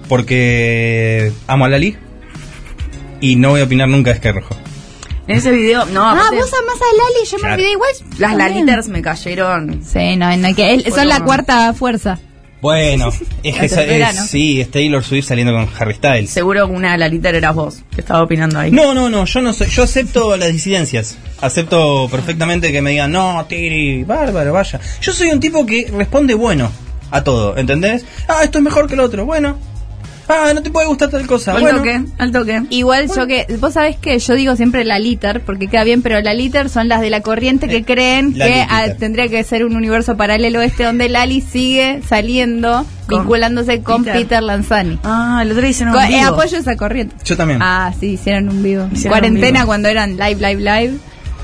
porque 0.09 1.31
amo 1.47 1.65
a 1.65 1.69
Lali 1.69 1.95
y 3.21 3.35
no 3.37 3.51
voy 3.51 3.61
a 3.61 3.63
opinar 3.63 3.87
nunca 3.87 4.11
de 4.11 4.17
Sky 4.17 4.31
Rojo. 4.31 4.57
En 5.25 5.37
ese 5.37 5.51
video, 5.51 5.85
no, 5.85 6.01
Ah, 6.03 6.11
aparte, 6.11 6.35
vos 6.35 6.51
amás 6.53 6.75
a 6.75 6.97
Lali, 6.97 7.25
yo 7.31 7.37
me 7.39 7.53
olvidé 7.53 7.71
igual. 7.71 7.91
las 8.19 8.35
laliters 8.35 8.89
me 8.89 9.01
cayeron. 9.01 9.81
Sí, 9.85 10.17
no, 10.17 10.35
no 10.35 10.47
hay 10.47 10.53
que, 10.53 10.91
son 10.91 11.07
la 11.07 11.21
cuarta 11.21 11.73
fuerza. 11.73 12.19
Bueno, 12.63 13.09
es 13.43 13.57
que 13.57 13.67
sí, 14.25 14.61
es 14.61 14.71
Taylor 14.71 15.03
Swift 15.03 15.27
saliendo 15.27 15.51
con 15.51 15.67
Harry 15.77 15.95
Styles. 15.95 16.29
Seguro 16.29 16.65
que 16.65 16.71
una 16.71 16.95
laliter 16.95 17.35
eras 17.35 17.53
vos, 17.53 17.83
que 17.93 17.99
estaba 17.99 18.23
opinando 18.23 18.57
ahí. 18.57 18.71
No, 18.71 18.93
no, 18.93 19.09
no, 19.09 19.25
yo 19.25 19.41
no 19.41 19.51
soy, 19.51 19.67
yo 19.67 19.83
acepto 19.83 20.37
las 20.37 20.53
disidencias. 20.53 21.17
Acepto 21.41 22.07
perfectamente 22.09 22.71
que 22.71 22.81
me 22.81 22.91
digan, 22.91 23.11
no, 23.11 23.45
Tiri, 23.49 24.05
bárbaro, 24.05 24.53
vaya. 24.53 24.79
Yo 25.01 25.11
soy 25.11 25.27
un 25.27 25.41
tipo 25.41 25.65
que 25.65 25.91
responde 25.91 26.35
bueno 26.35 26.71
a 27.11 27.21
todo, 27.21 27.57
¿entendés? 27.57 28.05
Ah, 28.29 28.45
esto 28.45 28.59
es 28.59 28.63
mejor 28.63 28.87
que 28.87 28.93
el 28.93 29.01
otro, 29.01 29.25
bueno. 29.25 29.57
Ah, 30.27 30.51
no 30.55 30.61
te 30.63 30.69
puede 30.69 30.87
gustar 30.87 31.09
tal 31.09 31.27
cosa, 31.27 31.53
al 31.53 31.61
bueno. 31.61 31.79
toque, 31.79 32.01
al 32.17 32.31
toque. 32.31 32.63
Igual 32.69 33.09
yo 33.13 33.27
que, 33.27 33.45
vos 33.59 33.73
sabés 33.73 33.97
que 33.97 34.17
yo 34.19 34.33
digo 34.35 34.55
siempre 34.55 34.85
la 34.85 34.97
liter, 34.97 35.41
porque 35.41 35.67
queda 35.67 35.83
bien, 35.83 36.01
pero 36.01 36.21
la 36.21 36.33
liter 36.33 36.69
son 36.69 36.87
las 36.87 37.01
de 37.01 37.09
la 37.09 37.21
corriente 37.21 37.67
que 37.67 37.77
Eh, 37.77 37.85
creen 37.85 38.33
que 38.33 38.65
ah, 38.69 38.85
tendría 38.97 39.27
que 39.27 39.43
ser 39.43 39.65
un 39.65 39.75
universo 39.75 40.15
paralelo 40.15 40.61
este 40.61 40.83
donde 40.85 41.09
Lali 41.09 41.41
sigue 41.41 42.01
saliendo, 42.07 42.85
Con 43.07 43.19
vinculándose 43.19 43.81
con 43.81 44.03
Peter. 44.05 44.21
Peter, 44.21 44.43
Lanzani. 44.43 44.99
Ah, 45.03 45.39
el 45.43 45.49
otro 45.51 45.61
día 45.61 45.71
hicieron 45.71 45.95
un 45.95 46.01
eh, 46.01 46.07
vivo. 46.07 46.27
apoyo 46.27 46.57
esa 46.57 46.75
corriente. 46.77 47.15
Yo 47.25 47.35
también. 47.35 47.59
Ah, 47.61 47.93
sí, 47.99 48.11
hicieron 48.11 48.47
un 48.49 48.63
vivo. 48.63 48.87
Hicieron 48.93 49.03
un 49.05 49.09
Cuarentena 49.19 49.59
vivo. 49.59 49.67
cuando 49.67 49.89
eran 49.89 50.11
live, 50.17 50.35
live, 50.35 50.61
live. 50.61 50.93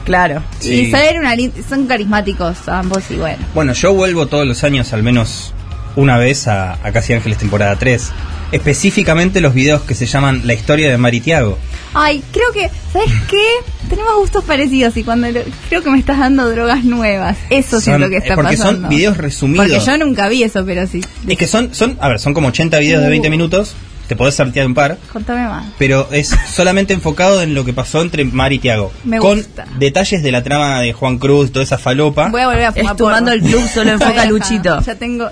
Claro. 0.06 0.41
Sí. 0.60 0.72
Y 0.88 0.91
salen 0.91 1.19
una 1.19 1.34
son 1.68 1.85
carismáticos 1.85 2.68
ambos 2.69 3.03
y 3.11 3.15
bueno. 3.18 3.43
Bueno, 3.53 3.73
yo 3.73 3.93
vuelvo 3.93 4.27
todos 4.27 4.47
los 4.47 4.64
años 4.64 4.93
al 4.93 5.03
menos 5.03 5.53
una 5.95 6.18
vez 6.18 6.47
a, 6.47 6.73
a 6.81 6.91
Casi 6.93 7.14
Ángeles 7.14 7.38
temporada 7.38 7.76
3. 7.76 8.11
Específicamente 8.52 9.42
los 9.42 9.54
videos 9.54 9.82
que 9.84 9.96
se 9.96 10.06
llaman 10.06 10.42
La 10.46 10.54
historia 10.54 10.90
de 10.90 10.98
Mari 10.98 11.20
Tiago. 11.22 11.58
Ay, 11.94 12.24
creo 12.32 12.52
que, 12.54 12.70
¿sabes 12.94 13.12
qué? 13.30 13.42
Tenemos 13.90 14.16
gustos 14.18 14.44
parecidos 14.44 14.96
y 14.98 15.04
cuando 15.04 15.30
lo- 15.32 15.42
creo 15.70 15.82
que 15.84 15.90
me 15.90 15.98
estás 16.00 16.20
dando 16.20 16.50
drogas 16.50 16.84
nuevas. 16.84 17.38
Eso 17.50 17.72
Son- 17.72 17.82
siento 17.82 18.10
que 18.10 18.18
está 18.18 18.36
porque 18.36 18.58
pasando. 18.58 18.82
son 18.82 18.90
videos 18.90 19.18
resumidos. 19.18 19.68
Porque 19.68 19.84
yo 19.86 19.98
nunca 19.98 20.28
vi 20.30 20.44
eso, 20.44 20.64
pero 20.66 20.86
sí. 20.88 21.02
Es 21.28 21.38
que 21.38 21.48
son, 21.48 21.74
son, 21.74 21.98
a 22.02 22.08
ver, 22.10 22.20
son 22.20 22.34
como 22.34 22.48
80 22.50 22.78
videos 22.80 23.02
de 23.02 23.08
Uh. 23.08 23.12
20 23.12 23.30
minutos. 23.30 23.76
Te 24.08 24.16
podés 24.16 24.34
saltear 24.34 24.66
un 24.66 24.74
par. 24.74 24.98
Contame 25.14 25.48
más. 25.48 25.66
pero 25.78 26.08
es 26.12 26.30
solamente 26.52 26.94
enfocado 26.96 27.44
en 27.44 27.54
lo 27.54 27.64
que 27.64 27.74
pasó 27.74 28.02
entre 28.02 28.24
Mar 28.26 28.52
y 28.52 28.58
Tiago. 28.58 28.92
Me 29.04 29.20
con 29.20 29.38
gusta. 29.38 29.66
detalles 29.78 30.24
de 30.24 30.32
la 30.32 30.42
trama 30.44 30.82
de 30.82 30.94
Juan 30.94 31.20
Cruz, 31.20 31.52
toda 31.52 31.62
esa 31.64 31.78
falopa. 31.78 32.30
Voy 32.30 32.42
a 32.42 32.48
volver 32.48 32.66
a 32.66 32.72
fumar 32.72 33.24
Es 33.28 33.34
el 33.34 33.42
club, 33.42 33.62
solo 33.72 33.92
enfoca. 33.94 34.26
Luchito. 34.26 34.82
Ya 34.82 34.96
tengo... 34.96 35.30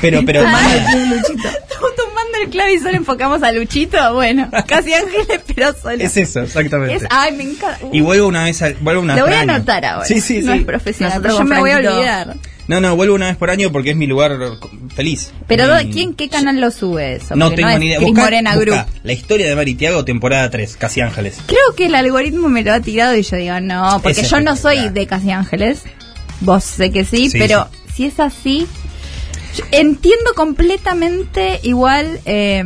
pero, 0.00 0.22
pero, 0.24 0.40
Tomando 0.42 0.70
el 0.74 0.84
club, 0.84 1.06
Luchito. 1.18 1.48
Estamos 2.34 2.42
tomando 2.42 2.44
el 2.44 2.50
clave 2.50 2.74
y 2.74 2.78
solo 2.78 2.96
enfocamos 2.96 3.42
a 3.42 3.52
Luchito. 3.52 4.14
Bueno, 4.14 4.48
casi 4.66 4.92
ángeles, 4.94 5.40
pero 5.54 5.72
solo. 5.74 6.02
es 6.02 6.16
eso, 6.16 6.40
exactamente. 6.42 6.94
Es- 6.96 7.04
ay, 7.10 7.32
me 7.32 7.44
encanta. 7.44 7.78
y 7.92 8.00
vuelvo 8.00 8.26
una 8.28 8.44
vez, 8.44 8.60
al- 8.62 8.74
vuelvo 8.80 9.02
una 9.02 9.16
Lo 9.16 9.24
vez 9.26 9.34
voy 9.34 9.38
a 9.48 9.54
anotar 9.54 9.84
ahora. 9.84 10.06
Sí, 10.06 10.20
sí, 10.20 10.40
No 10.42 10.52
sí. 10.52 10.58
es 10.58 10.64
profesional, 10.64 11.22
Nosotros 11.22 11.32
pero 11.38 11.48
yo 11.48 11.54
me 11.54 11.60
voy 11.60 11.70
a 11.70 11.76
olvidar. 11.92 12.36
No, 12.66 12.80
no, 12.80 12.96
vuelvo 12.96 13.14
una 13.14 13.26
vez 13.26 13.36
por 13.36 13.50
año 13.50 13.70
porque 13.70 13.90
es 13.90 13.96
mi 13.96 14.06
lugar 14.06 14.38
feliz. 14.94 15.32
Pero 15.46 15.66
¿quién, 15.92 16.14
qué 16.14 16.30
canal 16.30 16.58
lo 16.62 16.70
sube 16.70 17.16
eso? 17.16 17.36
No 17.36 17.46
Porque 17.46 17.56
tengo 17.56 17.68
es 17.70 17.78
ni 17.78 17.86
idea. 17.88 18.00
Buscá- 18.00 18.22
Morena 18.22 18.56
Group. 18.56 18.78
La 19.02 19.12
historia 19.12 19.46
de 19.46 19.54
Mar 19.54 19.68
y 19.68 19.74
Tiago, 19.74 20.04
temporada 20.06 20.48
3, 20.48 20.76
Casi 20.78 21.02
Ángeles. 21.02 21.36
Creo 21.46 21.74
que 21.76 21.86
el 21.86 21.94
algoritmo 21.94 22.48
me 22.48 22.62
lo 22.62 22.72
ha 22.72 22.80
tirado 22.80 23.14
y 23.16 23.22
yo 23.22 23.36
digo, 23.36 23.60
no, 23.60 24.00
porque 24.02 24.22
Es 24.22 24.30
yo 24.30 24.40
no 24.40 24.56
soy 24.56 24.88
de 24.88 25.06
Casi 25.06 25.30
Ángeles. 25.30 25.82
Vos 26.40 26.64
sé 26.64 26.90
que 26.90 27.04
sí, 27.04 27.28
Sí, 27.28 27.38
pero 27.38 27.68
si 27.94 28.06
es 28.06 28.18
así, 28.18 28.66
entiendo 29.70 30.34
completamente 30.34 31.60
igual 31.62 32.20
eh, 32.24 32.62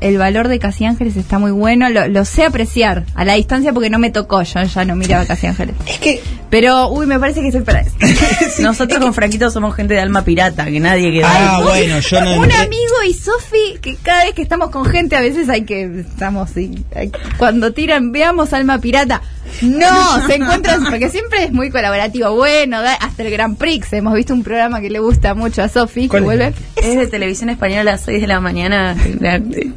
el 0.00 0.18
valor 0.18 0.48
de 0.48 0.58
Casi 0.58 0.84
Ángeles 0.84 1.16
está 1.16 1.38
muy 1.38 1.50
bueno, 1.50 1.88
lo, 1.90 2.06
lo 2.08 2.24
sé 2.24 2.44
apreciar 2.44 3.04
a 3.14 3.24
la 3.24 3.34
distancia 3.34 3.72
porque 3.72 3.90
no 3.90 3.98
me 3.98 4.10
tocó, 4.10 4.42
yo 4.42 4.62
ya 4.62 4.84
no 4.84 4.96
miraba 4.96 5.24
Casi 5.26 5.46
Ángeles. 5.46 5.74
Es 5.86 5.98
que 5.98 6.22
Pero, 6.50 6.88
uy, 6.90 7.06
me 7.06 7.18
parece 7.18 7.40
que 7.42 7.50
soy 7.52 7.62
para 7.62 7.80
eso. 8.40 8.62
Nosotros 8.62 9.00
con 9.00 9.14
Franquito 9.14 9.50
somos 9.50 9.74
gente 9.74 9.94
de 9.94 10.00
alma 10.00 10.22
pirata, 10.24 10.66
que 10.66 10.80
nadie 10.80 11.10
queda. 11.12 11.28
Ah, 11.30 11.60
bueno, 11.62 11.98
yo 12.00 12.20
no 12.24 12.36
Un 12.40 12.52
amigo 12.52 12.94
y 13.08 13.14
Sofi, 13.14 13.78
que 13.80 13.96
cada 13.96 14.24
vez 14.24 14.34
que 14.34 14.42
estamos 14.42 14.70
con 14.70 14.84
gente, 14.84 15.16
a 15.16 15.20
veces 15.20 15.48
hay 15.48 15.64
que, 15.64 16.00
estamos, 16.00 16.50
sí, 16.50 16.84
hay- 16.94 17.10
cuando 17.38 17.72
tiran, 17.72 18.12
veamos 18.12 18.52
Alma 18.52 18.78
Pirata. 18.80 19.22
No, 19.62 19.86
se 20.26 20.34
encuentran, 20.34 20.84
porque 20.84 21.08
siempre 21.08 21.44
es 21.44 21.52
muy 21.52 21.70
colaborativo. 21.70 22.34
Bueno, 22.34 22.82
da- 22.82 22.94
hasta 22.94 23.22
el 23.22 23.30
Grand 23.30 23.56
Prix, 23.56 23.92
hemos 23.92 24.14
visto 24.14 24.34
un 24.34 24.42
programa 24.42 24.80
que 24.80 24.90
le 24.90 24.98
gusta 24.98 25.34
mucho 25.34 25.62
a 25.62 25.68
Sofi, 25.68 26.08
que 26.08 26.20
vuelve. 26.20 26.52
Es 26.76 26.96
de 26.96 27.06
televisión 27.06 27.48
española 27.50 27.80
a 27.82 27.84
las 27.84 28.02
6 28.02 28.20
de 28.20 28.26
la 28.26 28.40
mañana. 28.40 28.94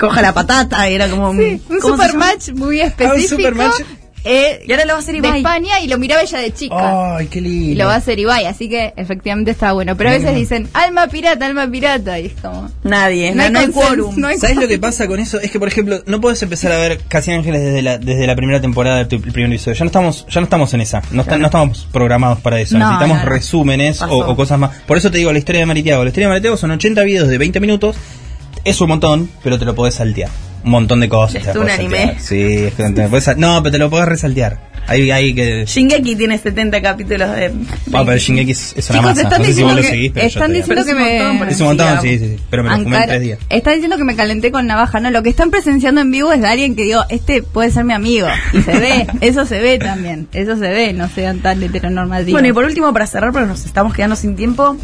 La- 0.10 0.14
coja 0.16 0.22
la 0.22 0.34
patata, 0.34 0.90
y 0.90 0.94
era 0.96 1.08
como. 1.10 1.34
Sí, 1.34 1.62
un 1.70 1.82
supermatch 1.82 2.50
muy 2.56 2.82
específico. 2.82 3.36
supermatch. 3.38 3.82
eh, 4.26 4.64
Y 4.68 4.72
ahora 4.74 4.84
lo 4.84 4.92
va 4.94 4.98
a 4.98 5.02
hacer 5.02 5.14
de 5.14 5.20
Ibai. 5.20 5.38
España 5.40 5.80
y 5.80 5.88
lo 5.88 5.98
miraba 5.98 6.22
ella 6.22 6.40
de 6.40 6.54
chica. 6.54 7.16
Ay, 7.16 7.28
qué 7.28 7.40
lindo. 7.40 7.72
Y 7.72 7.76
lo 7.76 7.86
va 7.86 7.94
a 7.94 7.98
hacer 7.98 8.20
Ibai, 8.20 8.48
así 8.48 8.68
que 8.68 8.94
efectivamente 8.98 9.52
está 9.52 9.72
bueno. 9.72 9.96
Pero 9.96 10.10
a 10.10 10.14
veces 10.14 10.36
dicen, 10.36 10.68
alma 10.74 11.08
pirata, 11.08 11.46
alma 11.46 11.72
pirata, 11.72 12.20
y 12.20 12.26
es 12.26 12.34
como... 12.42 12.70
Nadie, 12.84 13.32
No 13.32 13.38
no, 13.38 13.44
hay 13.44 13.52
no 13.52 13.60
hay 13.60 13.66
consenso, 13.68 13.88
quórum. 13.88 14.16
no 14.20 14.28
hay 14.28 14.38
¿Sabes 14.38 14.58
lo 14.58 14.68
que 14.68 14.78
pasa 14.78 15.08
con 15.08 15.22
eso? 15.22 15.40
Es 15.40 15.50
que, 15.52 15.58
por 15.58 15.70
ejemplo, 15.70 16.04
no 16.06 16.20
puedes 16.20 16.44
empezar 16.44 16.74
a 16.74 16.78
ver 16.78 17.00
Casi 17.08 17.32
Ángeles 17.32 17.62
desde 17.64 17.82
la, 17.82 17.98
desde 17.98 18.28
la 18.28 18.36
primera 18.36 18.60
temporada 18.60 18.98
del 19.06 19.08
primer 19.22 19.52
episodio. 19.54 19.76
Ya 19.78 19.86
no 19.86 19.88
estamos, 19.88 20.26
ya 20.30 20.42
no 20.42 20.44
estamos 20.46 20.74
en 20.74 20.82
esa. 20.82 21.02
No, 21.12 21.22
está- 21.22 21.38
no 21.38 21.46
estamos 21.46 21.88
programados 21.90 22.40
para 22.42 22.60
eso. 22.60 22.78
No, 22.78 22.86
Necesitamos 22.88 23.18
no, 23.20 23.24
no. 23.24 23.30
resúmenes 23.30 24.02
o, 24.02 24.18
o 24.18 24.36
cosas 24.36 24.60
más. 24.60 24.72
Por 24.86 24.98
eso 24.98 25.10
te 25.10 25.18
digo 25.20 25.32
la 25.32 25.40
historia 25.40 25.60
de 25.62 25.66
Maritiago. 25.66 26.04
La 26.04 26.10
historia 26.10 26.28
de 26.28 26.32
Maritiago 26.32 26.58
son 26.58 26.72
80 26.72 27.04
videos 27.04 27.30
de 27.30 27.38
20 27.38 27.60
minutos. 27.62 27.96
Es 28.64 28.82
un 28.82 28.90
montón, 28.90 29.30
pero 29.44 29.58
te 29.60 29.66
lo 29.66 29.76
podés 29.76 29.96
saltear. 29.96 30.30
Un 30.64 30.72
montón 30.72 31.00
de 31.00 31.08
cosas. 31.08 31.48
¿Es 31.48 31.56
un 31.56 31.70
anime? 31.70 31.98
saltear. 31.98 32.20
Sí, 32.20 32.42
es 32.42 32.74
que 32.74 32.84
te 32.90 33.04
lo 33.04 33.10
podés 33.10 33.38
No, 33.38 33.64
pero 33.64 33.72
te 33.72 33.78
lo 33.78 33.90
podés 33.90 34.08
resaltear. 34.08 34.70
Ahí, 34.88 35.12
ahí 35.12 35.36
que. 35.36 35.66
Shingeki 35.68 36.16
tiene 36.16 36.38
70 36.38 36.82
capítulos 36.82 37.30
de. 37.36 37.52
Ah, 37.94 38.04
pero 38.06 38.18
Shingeki 38.18 38.52
es, 38.52 38.74
es 38.76 38.90
una 38.90 39.00
Chicos, 39.00 39.16
masa. 39.16 39.22
están 39.22 39.40
No 39.42 39.46
sé 39.46 39.54
si 39.54 39.62
vos 39.62 39.76
diciendo 39.76 39.76
lo 39.76 39.82
que, 39.82 39.88
seguís, 39.88 40.12
pero 40.14 40.24
yo 40.24 40.28
están 40.28 40.52
te- 40.52 40.58
diciendo 40.58 40.86
que 40.86 40.92
Pero 40.92 41.00
es 41.00 41.12
un 41.22 41.28
montón, 41.28 41.34
me... 41.34 41.40
pero 41.40 41.52
Es 41.52 41.60
un 41.62 41.68
montón, 41.68 42.02
Sí, 42.02 42.20
sí, 42.20 42.26
sí. 42.26 42.44
Pero 42.50 42.64
me 42.64 42.70
lo 42.70 42.76
fumé 42.84 42.98
en 42.98 43.06
tres 43.08 43.22
días. 43.22 43.40
Están 43.50 43.74
diciendo 43.76 43.98
que 43.98 44.04
me 44.04 44.16
calenté 44.16 44.52
con 44.52 44.66
navaja, 44.68 45.00
no, 45.00 45.12
lo 45.12 45.22
que 45.24 45.30
están 45.30 45.52
presenciando 45.52 46.02
en 46.02 46.12
vivo 46.12 46.34
es 46.34 46.42
de 46.42 46.48
alguien 46.48 46.76
que 46.76 46.84
digo, 46.84 47.02
este 47.10 47.44
puede 47.44 47.70
ser 47.72 47.84
mi 47.86 47.94
amigo. 47.94 48.28
Y 48.54 48.62
se 48.64 48.80
ve, 48.80 49.08
eso 49.22 49.46
se 49.46 49.60
ve 49.62 49.78
también, 49.78 50.28
eso 50.34 50.56
se 50.56 50.68
ve, 50.70 50.92
no 50.94 51.08
sean 51.08 51.40
tan 51.40 51.62
heteronormativos. 51.62 52.32
Bueno, 52.34 52.48
y 52.48 52.54
por 52.54 52.66
último, 52.66 52.92
para 52.92 53.06
cerrar, 53.06 53.32
porque 53.32 53.48
nos 53.48 53.66
estamos 53.66 53.94
quedando 53.94 54.16
sin 54.16 54.36
tiempo. 54.36 54.76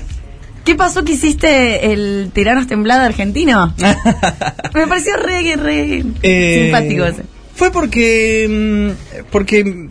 ¿Qué 0.65 0.75
pasó 0.75 1.03
que 1.03 1.13
hiciste 1.13 1.93
el 1.93 2.31
tiranos 2.33 2.67
temblada 2.67 3.05
argentino? 3.05 3.73
Me 4.73 4.87
pareció 4.87 5.15
re, 5.17 5.55
re 5.55 6.03
Eh, 6.23 6.63
simpático 6.63 7.05
ese. 7.05 7.21
Fue 7.55 7.71
porque. 7.71 8.47
mm, 8.49 9.23
Porque. 9.31 9.87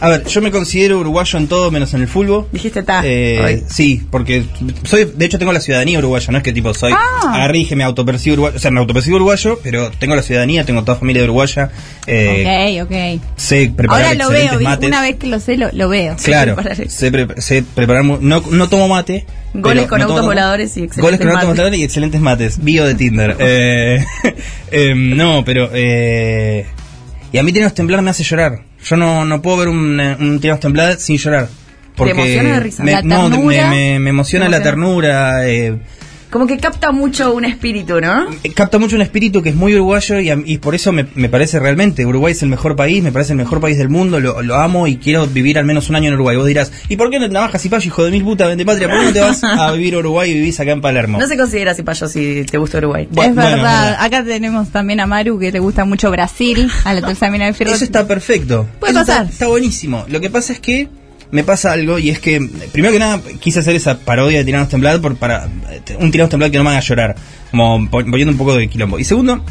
A 0.00 0.08
ver, 0.08 0.24
yo 0.26 0.40
me 0.40 0.50
considero 0.50 0.98
uruguayo 0.98 1.38
en 1.38 1.46
todo 1.46 1.70
menos 1.70 1.92
en 1.92 2.00
el 2.00 2.08
fútbol. 2.08 2.46
Dijiste 2.52 2.82
ta. 2.82 3.02
Eh, 3.04 3.62
sí, 3.68 4.02
porque 4.10 4.44
soy, 4.84 5.04
de 5.14 5.26
hecho 5.26 5.38
tengo 5.38 5.52
la 5.52 5.60
ciudadanía 5.60 5.98
uruguaya, 5.98 6.32
no 6.32 6.38
es 6.38 6.44
que 6.44 6.52
tipo 6.54 6.72
soy, 6.72 6.92
Ah. 6.96 7.34
agarré 7.34 7.58
y 7.58 7.60
dije 7.62 7.76
me 7.76 7.84
autopercibo 7.84 8.32
uruguayo, 8.34 8.56
o 8.56 8.58
sea, 8.58 8.70
me 8.70 8.80
autopercibo 8.80 9.16
uruguayo, 9.16 9.60
pero 9.62 9.90
tengo 9.90 10.16
la 10.16 10.22
ciudadanía, 10.22 10.64
tengo 10.64 10.82
toda 10.84 10.96
familia 10.96 11.22
uruguaya, 11.24 11.70
eh, 12.06 12.80
ok, 12.82 12.90
ok. 12.90 13.22
sé 13.36 13.72
preparar 13.76 14.04
Ahora 14.06 14.14
lo 14.24 14.30
veo, 14.30 14.60
mates. 14.60 14.88
una 14.88 15.02
vez 15.02 15.16
que 15.16 15.26
lo 15.26 15.38
sé, 15.38 15.56
lo, 15.58 15.68
lo 15.72 15.88
veo. 15.90 16.16
Claro, 16.24 16.56
sé, 16.88 17.10
pre- 17.12 17.40
sé 17.42 17.62
preparar, 17.74 18.04
no, 18.04 18.18
no 18.50 18.68
tomo 18.70 18.88
mate. 18.88 19.26
Goles 19.52 19.86
con 19.86 19.98
no 19.98 20.06
autos 20.06 20.24
voladores 20.24 20.76
y 20.76 20.84
excelentes 20.84 21.02
Goles 21.02 21.18
con 21.20 21.28
autos 21.28 21.48
voladores 21.48 21.78
y 21.78 21.82
excelentes 21.84 22.20
mates. 22.20 22.62
Bio 22.64 22.86
de 22.86 22.94
Tinder. 22.94 23.36
eh, 23.40 24.04
em, 24.70 25.16
no, 25.16 25.44
pero... 25.44 25.68
Eh, 25.74 26.64
y 27.32 27.38
a 27.38 27.42
mí 27.42 27.52
Tiranos 27.52 27.74
Temblar 27.74 28.00
me 28.02 28.10
hace 28.10 28.22
llorar. 28.24 28.62
Yo 28.84 28.96
no, 28.96 29.24
no 29.24 29.42
puedo 29.42 29.58
ver 29.58 29.68
un, 29.68 30.00
eh, 30.00 30.16
un 30.18 30.40
Tiranos 30.40 30.60
Temblar 30.60 30.96
sin 30.98 31.16
llorar. 31.18 31.48
Porque 31.96 32.12
emociona 32.12 32.50
o 32.50 32.52
de 32.54 32.60
risa? 32.60 32.82
Me, 32.82 32.92
La 32.92 33.02
no, 33.02 33.28
me, 33.28 33.36
ternura. 33.36 33.70
me- 33.70 33.98
me 33.98 34.10
emociona 34.10 34.46
¿Te 34.46 34.50
la 34.50 34.56
emociona? 34.58 34.70
ternura. 34.76 35.48
Eh, 35.48 35.78
Como 36.30 36.46
que 36.46 36.58
capta 36.58 36.92
mucho 36.92 37.34
un 37.34 37.44
espíritu, 37.44 38.00
¿no? 38.00 38.26
capta 38.54 38.78
mucho 38.78 38.96
un 38.96 39.02
espíritu 39.02 39.42
que 39.42 39.50
es 39.50 39.56
muy 39.56 39.74
uruguayo 39.74 40.20
y, 40.20 40.30
y 40.44 40.58
por 40.58 40.74
eso 40.74 40.92
me, 40.92 41.06
me 41.14 41.28
parece 41.28 41.58
realmente, 41.58 42.06
Uruguay 42.06 42.32
es 42.32 42.42
el 42.42 42.48
mejor 42.48 42.76
país, 42.76 43.02
me 43.02 43.12
parece 43.12 43.32
el 43.32 43.38
mejor 43.38 43.60
país 43.60 43.78
del 43.78 43.88
mundo, 43.88 44.20
lo, 44.20 44.42
lo 44.42 44.54
amo 44.56 44.86
y 44.86 44.96
quiero 44.96 45.26
vivir 45.26 45.58
al 45.58 45.64
menos 45.64 45.88
un 45.90 45.96
año 45.96 46.08
en 46.08 46.14
Uruguay. 46.14 46.36
Vos 46.36 46.46
dirás, 46.46 46.72
¿y 46.88 46.96
por 46.96 47.10
qué 47.10 47.18
no 47.18 47.28
trabajas 47.28 47.64
y 47.64 47.68
payo, 47.68 47.86
hijo 47.86 48.04
de 48.04 48.10
mil 48.10 48.22
puta, 48.22 48.46
vende 48.46 48.64
patria? 48.64 48.88
¿Por 48.88 48.98
qué 49.00 49.04
no 49.06 49.12
te 49.12 49.20
vas 49.20 49.42
a 49.42 49.72
vivir 49.72 49.94
a 49.94 49.98
Uruguay 49.98 50.30
y 50.30 50.34
vivís 50.34 50.60
acá 50.60 50.72
en 50.72 50.80
Palermo? 50.80 51.18
No 51.18 51.26
se 51.26 51.36
considera 51.36 51.72
así 51.72 51.82
payo 51.82 52.06
si 52.08 52.44
te 52.50 52.58
gusta 52.58 52.78
Uruguay. 52.78 53.08
Es 53.10 53.16
bueno, 53.16 53.34
verdad. 53.34 53.96
Acá 53.98 54.24
tenemos 54.24 54.68
también 54.70 55.00
a 55.00 55.06
Maru 55.06 55.38
que 55.38 55.50
le 55.50 55.58
gusta 55.58 55.84
mucho 55.84 56.10
Brasil, 56.10 56.70
a 56.84 56.94
la 56.94 57.02
tercera 57.02 57.30
mina 57.30 57.52
fierro. 57.52 57.72
Eso 57.72 57.84
está 57.84 58.06
perfecto. 58.06 58.66
Puede 58.78 58.92
Eso 58.92 59.00
pasar. 59.00 59.22
Está, 59.22 59.32
está 59.32 59.46
buenísimo. 59.48 60.04
Lo 60.08 60.20
que 60.20 60.30
pasa 60.30 60.52
es 60.52 60.60
que 60.60 60.88
me 61.30 61.44
pasa 61.44 61.72
algo 61.72 61.98
y 61.98 62.10
es 62.10 62.18
que, 62.18 62.40
primero 62.72 62.92
que 62.92 62.98
nada, 62.98 63.20
quise 63.40 63.60
hacer 63.60 63.76
esa 63.76 63.98
parodia 63.98 64.38
de 64.38 64.44
Tiranos 64.44 64.68
Temblar 64.68 65.00
por, 65.00 65.16
para 65.16 65.48
un 65.98 66.10
Tiranos 66.10 66.30
Temblar 66.30 66.50
que 66.50 66.58
no 66.58 66.64
me 66.64 66.70
haga 66.70 66.80
llorar, 66.80 67.14
como 67.50 67.88
pon- 67.90 68.10
poniendo 68.10 68.32
un 68.32 68.38
poco 68.38 68.56
de 68.56 68.68
quilombo. 68.68 68.98
Y 68.98 69.04
segundo, 69.04 69.44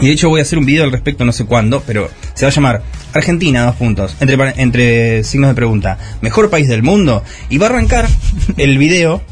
y 0.00 0.06
de 0.06 0.12
hecho 0.12 0.28
voy 0.28 0.40
a 0.40 0.42
hacer 0.42 0.58
un 0.58 0.66
video 0.66 0.84
al 0.84 0.92
respecto, 0.92 1.24
no 1.24 1.32
sé 1.32 1.44
cuándo, 1.44 1.82
pero 1.86 2.10
se 2.34 2.44
va 2.44 2.50
a 2.50 2.54
llamar 2.54 2.82
Argentina, 3.12 3.64
dos 3.64 3.76
puntos, 3.76 4.16
entre, 4.20 4.36
entre 4.56 5.24
signos 5.24 5.50
de 5.50 5.54
pregunta, 5.54 5.98
mejor 6.20 6.50
país 6.50 6.68
del 6.68 6.82
mundo. 6.82 7.22
Y 7.48 7.58
va 7.58 7.66
a 7.66 7.70
arrancar 7.70 8.08
el 8.56 8.78
video 8.78 9.22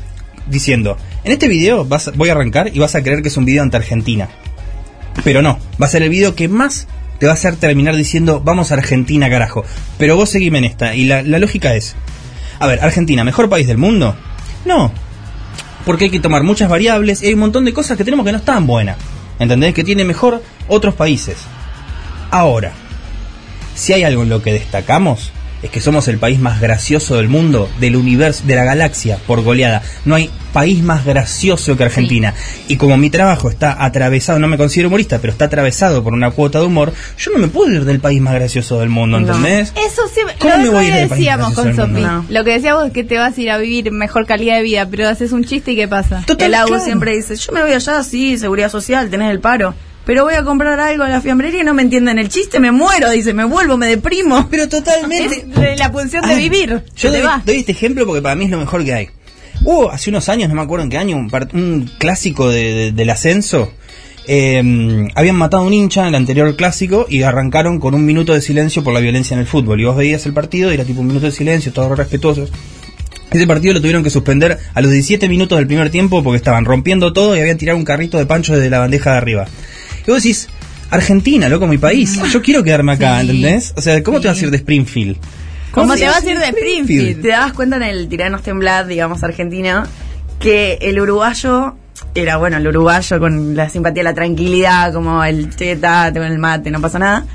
diciendo, 0.49 0.97
en 1.25 1.33
este 1.33 1.49
video 1.49 1.85
vas, 1.85 2.13
voy 2.17 2.29
a 2.29 2.33
arrancar 2.33 2.71
y 2.73 2.79
vas 2.79 2.95
a 2.95 3.03
creer 3.03 3.23
que 3.23 3.29
es 3.29 3.37
un 3.37 3.45
video 3.45 3.63
ante 3.63 3.77
Argentina. 3.77 4.29
Pero 5.25 5.43
no, 5.43 5.59
va 5.83 5.87
a 5.87 5.91
ser 5.91 6.03
el 6.03 6.11
video 6.11 6.35
que 6.35 6.49
más 6.49 6.87
te 7.19 7.27
va 7.27 7.33
a 7.33 7.35
hacer 7.35 7.57
terminar 7.57 7.97
diciendo 7.97 8.41
vamos 8.45 8.71
a 8.71 8.75
Argentina, 8.75 9.29
carajo. 9.29 9.65
Pero 9.99 10.17
vos 10.17 10.31
seguime 10.31 10.59
en 10.59 10.65
esta. 10.65 10.95
Y 10.95 11.05
la, 11.05 11.23
la 11.23 11.39
lógica 11.39 11.75
es, 11.75 11.97
a 12.59 12.67
ver, 12.67 12.81
Argentina, 12.81 13.25
¿mejor 13.25 13.49
país 13.49 13.67
del 13.67 13.79
mundo? 13.79 14.17
No. 14.65 14.93
Porque 15.85 16.07
hay 16.07 16.11
que 16.11 16.21
tomar 16.21 16.43
muchas 16.43 16.69
variables 16.69 17.23
y 17.23 17.27
hay 17.27 17.35
un 17.35 17.41
montón 17.41 17.65
de 17.65 17.73
cosas 17.73 17.97
que 17.97 18.05
tenemos 18.05 18.25
que 18.27 18.33
no 18.33 18.39
están 18.39 18.67
buenas. 18.67 18.97
¿Entendés? 19.39 19.75
Que 19.75 19.85
tiene 19.85 20.05
mejor 20.05 20.43
otros 20.67 20.95
países. 20.95 21.39
Ahora, 22.31 22.73
si 23.75 23.93
hay 23.93 24.03
algo 24.03 24.23
en 24.23 24.29
lo 24.29 24.43
que 24.43 24.53
destacamos, 24.53 25.33
es 25.63 25.71
que 25.71 25.81
somos 25.81 26.07
el 26.09 26.19
país 26.19 26.39
más 26.39 26.61
gracioso 26.61 27.17
del 27.17 27.29
mundo, 27.29 27.69
del 27.81 27.97
universo, 27.97 28.45
de 28.47 28.55
la 28.55 28.65
galaxia, 28.65 29.19
por 29.27 29.43
goleada. 29.43 29.83
No 30.05 30.15
hay 30.15 30.31
país 30.53 30.83
más 30.83 31.05
gracioso 31.05 31.77
que 31.77 31.85
Argentina. 31.85 32.33
Y 32.69 32.77
como 32.77 32.97
mi 32.97 33.11
trabajo 33.11 33.51
está 33.51 33.85
atravesado, 33.85 34.39
no 34.39 34.47
me 34.49 34.57
considero 34.57 34.89
humorista, 34.89 35.19
pero 35.21 35.33
está 35.33 35.47
atravesado 35.47 36.03
por 36.05 36.13
una 36.15 36.31
cuota 36.31 36.61
de 36.61 36.67
humor, 36.67 36.93
yo 37.19 37.33
no 37.33 37.39
me 37.39 37.49
puedo 37.49 37.73
ir 37.73 37.85
del 37.85 38.01
país 38.01 38.21
más 38.21 38.35
gracioso 38.35 38.79
del 38.81 38.89
mundo, 38.89 39.19
No. 39.21 39.27
¿entendés? 39.35 39.73
Eso 39.77 40.03
siempre, 40.13 40.37
¿Cómo 40.39 40.55
lo 40.57 40.63
me 40.63 40.69
voy 40.71 40.85
a 40.85 40.89
ir 40.89 40.95
del 40.95 41.09
país 41.09 41.19
decíamos 41.21 41.55
con 41.55 41.65
gracioso 41.65 41.87
del 41.93 41.97
Sofi. 42.03 42.07
mundo? 42.15 42.27
Lo 42.33 42.45
que 42.45 42.51
decíamos 42.53 42.87
es 42.87 42.93
que 42.93 43.05
te 43.05 43.19
vas 43.19 43.37
a 43.37 43.41
ir 43.41 43.51
a 43.51 43.59
vivir 43.59 43.91
mejor 43.91 44.27
calidad 44.27 44.57
de 44.57 44.63
vida, 44.63 44.87
pero 44.91 45.09
haces 45.09 45.33
un 45.33 45.45
chiste 45.45 45.73
y 45.73 45.77
¿qué 45.77 45.89
pasa? 45.89 46.23
Total, 46.27 46.47
el 46.49 46.55
agua 46.55 46.69
claro. 46.69 46.85
siempre 46.85 47.17
dice, 47.17 47.37
yo 47.37 47.53
me 47.53 47.63
voy 47.63 47.73
allá, 47.73 48.03
sí, 48.05 48.39
seguridad 48.39 48.71
social, 48.71 49.11
tenés 49.11 49.31
el 49.31 49.41
paro. 49.41 49.75
Pero 50.09 50.25
voy 50.25 50.33
a 50.35 50.43
comprar 50.43 50.81
algo 50.81 51.03
a 51.05 51.09
la 51.11 51.21
fiambrería 51.21 51.61
y 51.61 51.65
no 51.65 51.75
me 51.75 51.83
entienden 51.83 52.19
el 52.19 52.31
chiste, 52.31 52.61
me 52.61 52.73
muero, 52.73 53.11
dice, 53.11 53.35
me 53.35 53.45
vuelvo, 53.45 53.77
me 53.77 53.87
deprimo. 53.89 54.49
Pero 54.51 54.67
totalmente. 54.67 55.37
Es 55.47 55.55
de 55.55 55.77
la 55.77 55.93
pulsión 55.93 56.27
de 56.27 56.35
vivir. 56.35 56.83
Yo 56.97 57.11
doy, 57.13 57.21
doy 57.45 57.57
este 57.57 57.73
ejemplo 57.73 58.07
porque 58.07 58.23
para 58.23 58.35
mí 58.35 58.47
es 58.47 58.51
lo 58.51 58.57
mejor 58.59 58.83
que 58.87 58.95
hay. 58.95 59.09
Hubo 59.65 59.91
hace 59.91 60.09
unos 60.09 60.31
años, 60.31 60.49
no 60.49 60.55
me 60.55 60.63
acuerdo 60.63 60.85
en 60.85 60.91
qué 60.91 60.97
año, 60.97 61.17
un, 61.19 61.31
un 61.53 61.91
clásico 61.99 62.49
de- 62.49 62.73
de- 62.73 62.93
del 62.93 63.11
ascenso. 63.11 63.71
eh, 64.27 65.09
habían 65.15 65.37
matado 65.37 65.63
a 65.63 65.67
un 65.67 65.75
hincha 65.75 66.03
en 66.03 66.09
el 66.09 66.15
anterior 66.15 66.57
clásico 66.57 67.05
y 67.09 67.23
arrancaron 67.23 67.79
con 67.79 67.95
un 67.95 68.05
minuto 68.07 68.33
de 68.33 68.41
silencio 68.41 68.83
por 68.83 68.95
la 68.95 69.01
violencia 69.01 69.35
en 69.35 69.41
el 69.41 69.47
fútbol. 69.47 69.79
Y 69.81 69.85
vos 69.85 69.97
veías 69.97 70.25
el 70.27 70.33
partido 70.33 70.71
y 70.71 70.75
era 70.75 70.85
tipo 70.85 71.01
un 71.03 71.07
minuto 71.09 71.27
de 71.27 71.33
silencio, 71.33 71.71
todos 71.73 71.97
respetuosos. 71.99 72.51
Ese 73.31 73.47
partido 73.47 73.75
lo 73.75 73.81
tuvieron 73.81 74.03
que 74.03 74.09
suspender 74.11 74.59
a 74.73 74.81
los 74.81 74.91
17 74.91 75.29
minutos 75.29 75.59
del 75.59 75.67
primer 75.67 75.91
tiempo 75.91 76.23
porque 76.23 76.39
estaban 76.39 76.65
rompiendo 76.65 77.13
todo 77.13 77.37
y 77.37 77.41
habían 77.41 77.59
tirado 77.59 77.77
un 77.77 77.85
carrito 77.85 78.17
de 78.17 78.25
pancho 78.25 78.55
desde 78.57 78.71
la 78.71 78.79
bandeja 78.79 79.11
de 79.13 79.17
arriba. 79.19 79.47
Y 80.09 80.11
vos 80.11 80.23
decís, 80.23 80.49
Argentina, 80.91 81.51
loco, 81.51 81.67
mi 81.67 81.77
país. 81.77 82.19
Yo 82.33 82.41
quiero 82.41 82.63
quedarme 82.65 82.93
acá, 82.93 83.17
Sí. 83.21 83.27
¿entendés? 83.29 83.75
O 83.77 83.83
sea, 83.83 84.03
¿cómo 84.03 84.23
te 84.23 84.29
vas 84.29 84.39
a 84.41 84.45
ir 84.45 84.51
de 84.51 84.57
Springfield? 84.57 85.19
¿Cómo 85.71 85.95
te 85.95 86.07
vas 86.07 86.25
a 86.25 86.31
ir 86.31 86.39
de 86.39 86.47
Springfield? 86.47 87.21
Te 87.21 87.29
das 87.29 87.53
cuenta 87.53 87.77
en 87.77 87.83
el 87.83 88.09
Tiranos 88.09 88.43
Temblad, 88.43 88.87
digamos, 88.87 89.23
Argentina, 89.23 89.87
que 90.41 90.79
el 90.81 90.99
uruguayo 90.99 91.75
era, 92.15 92.39
bueno, 92.39 92.57
el 92.57 92.67
uruguayo 92.67 93.19
con 93.21 93.55
la 93.55 93.69
simpatía, 93.69 94.03
la 94.03 94.15
tranquilidad, 94.15 94.95
como 94.95 95.23
el 95.23 95.55
cheta, 95.55 96.11
con 96.11 96.23
el 96.23 96.39
mate, 96.39 96.71
no 96.71 96.81
pasa 96.81 96.99
nada. 96.99 97.27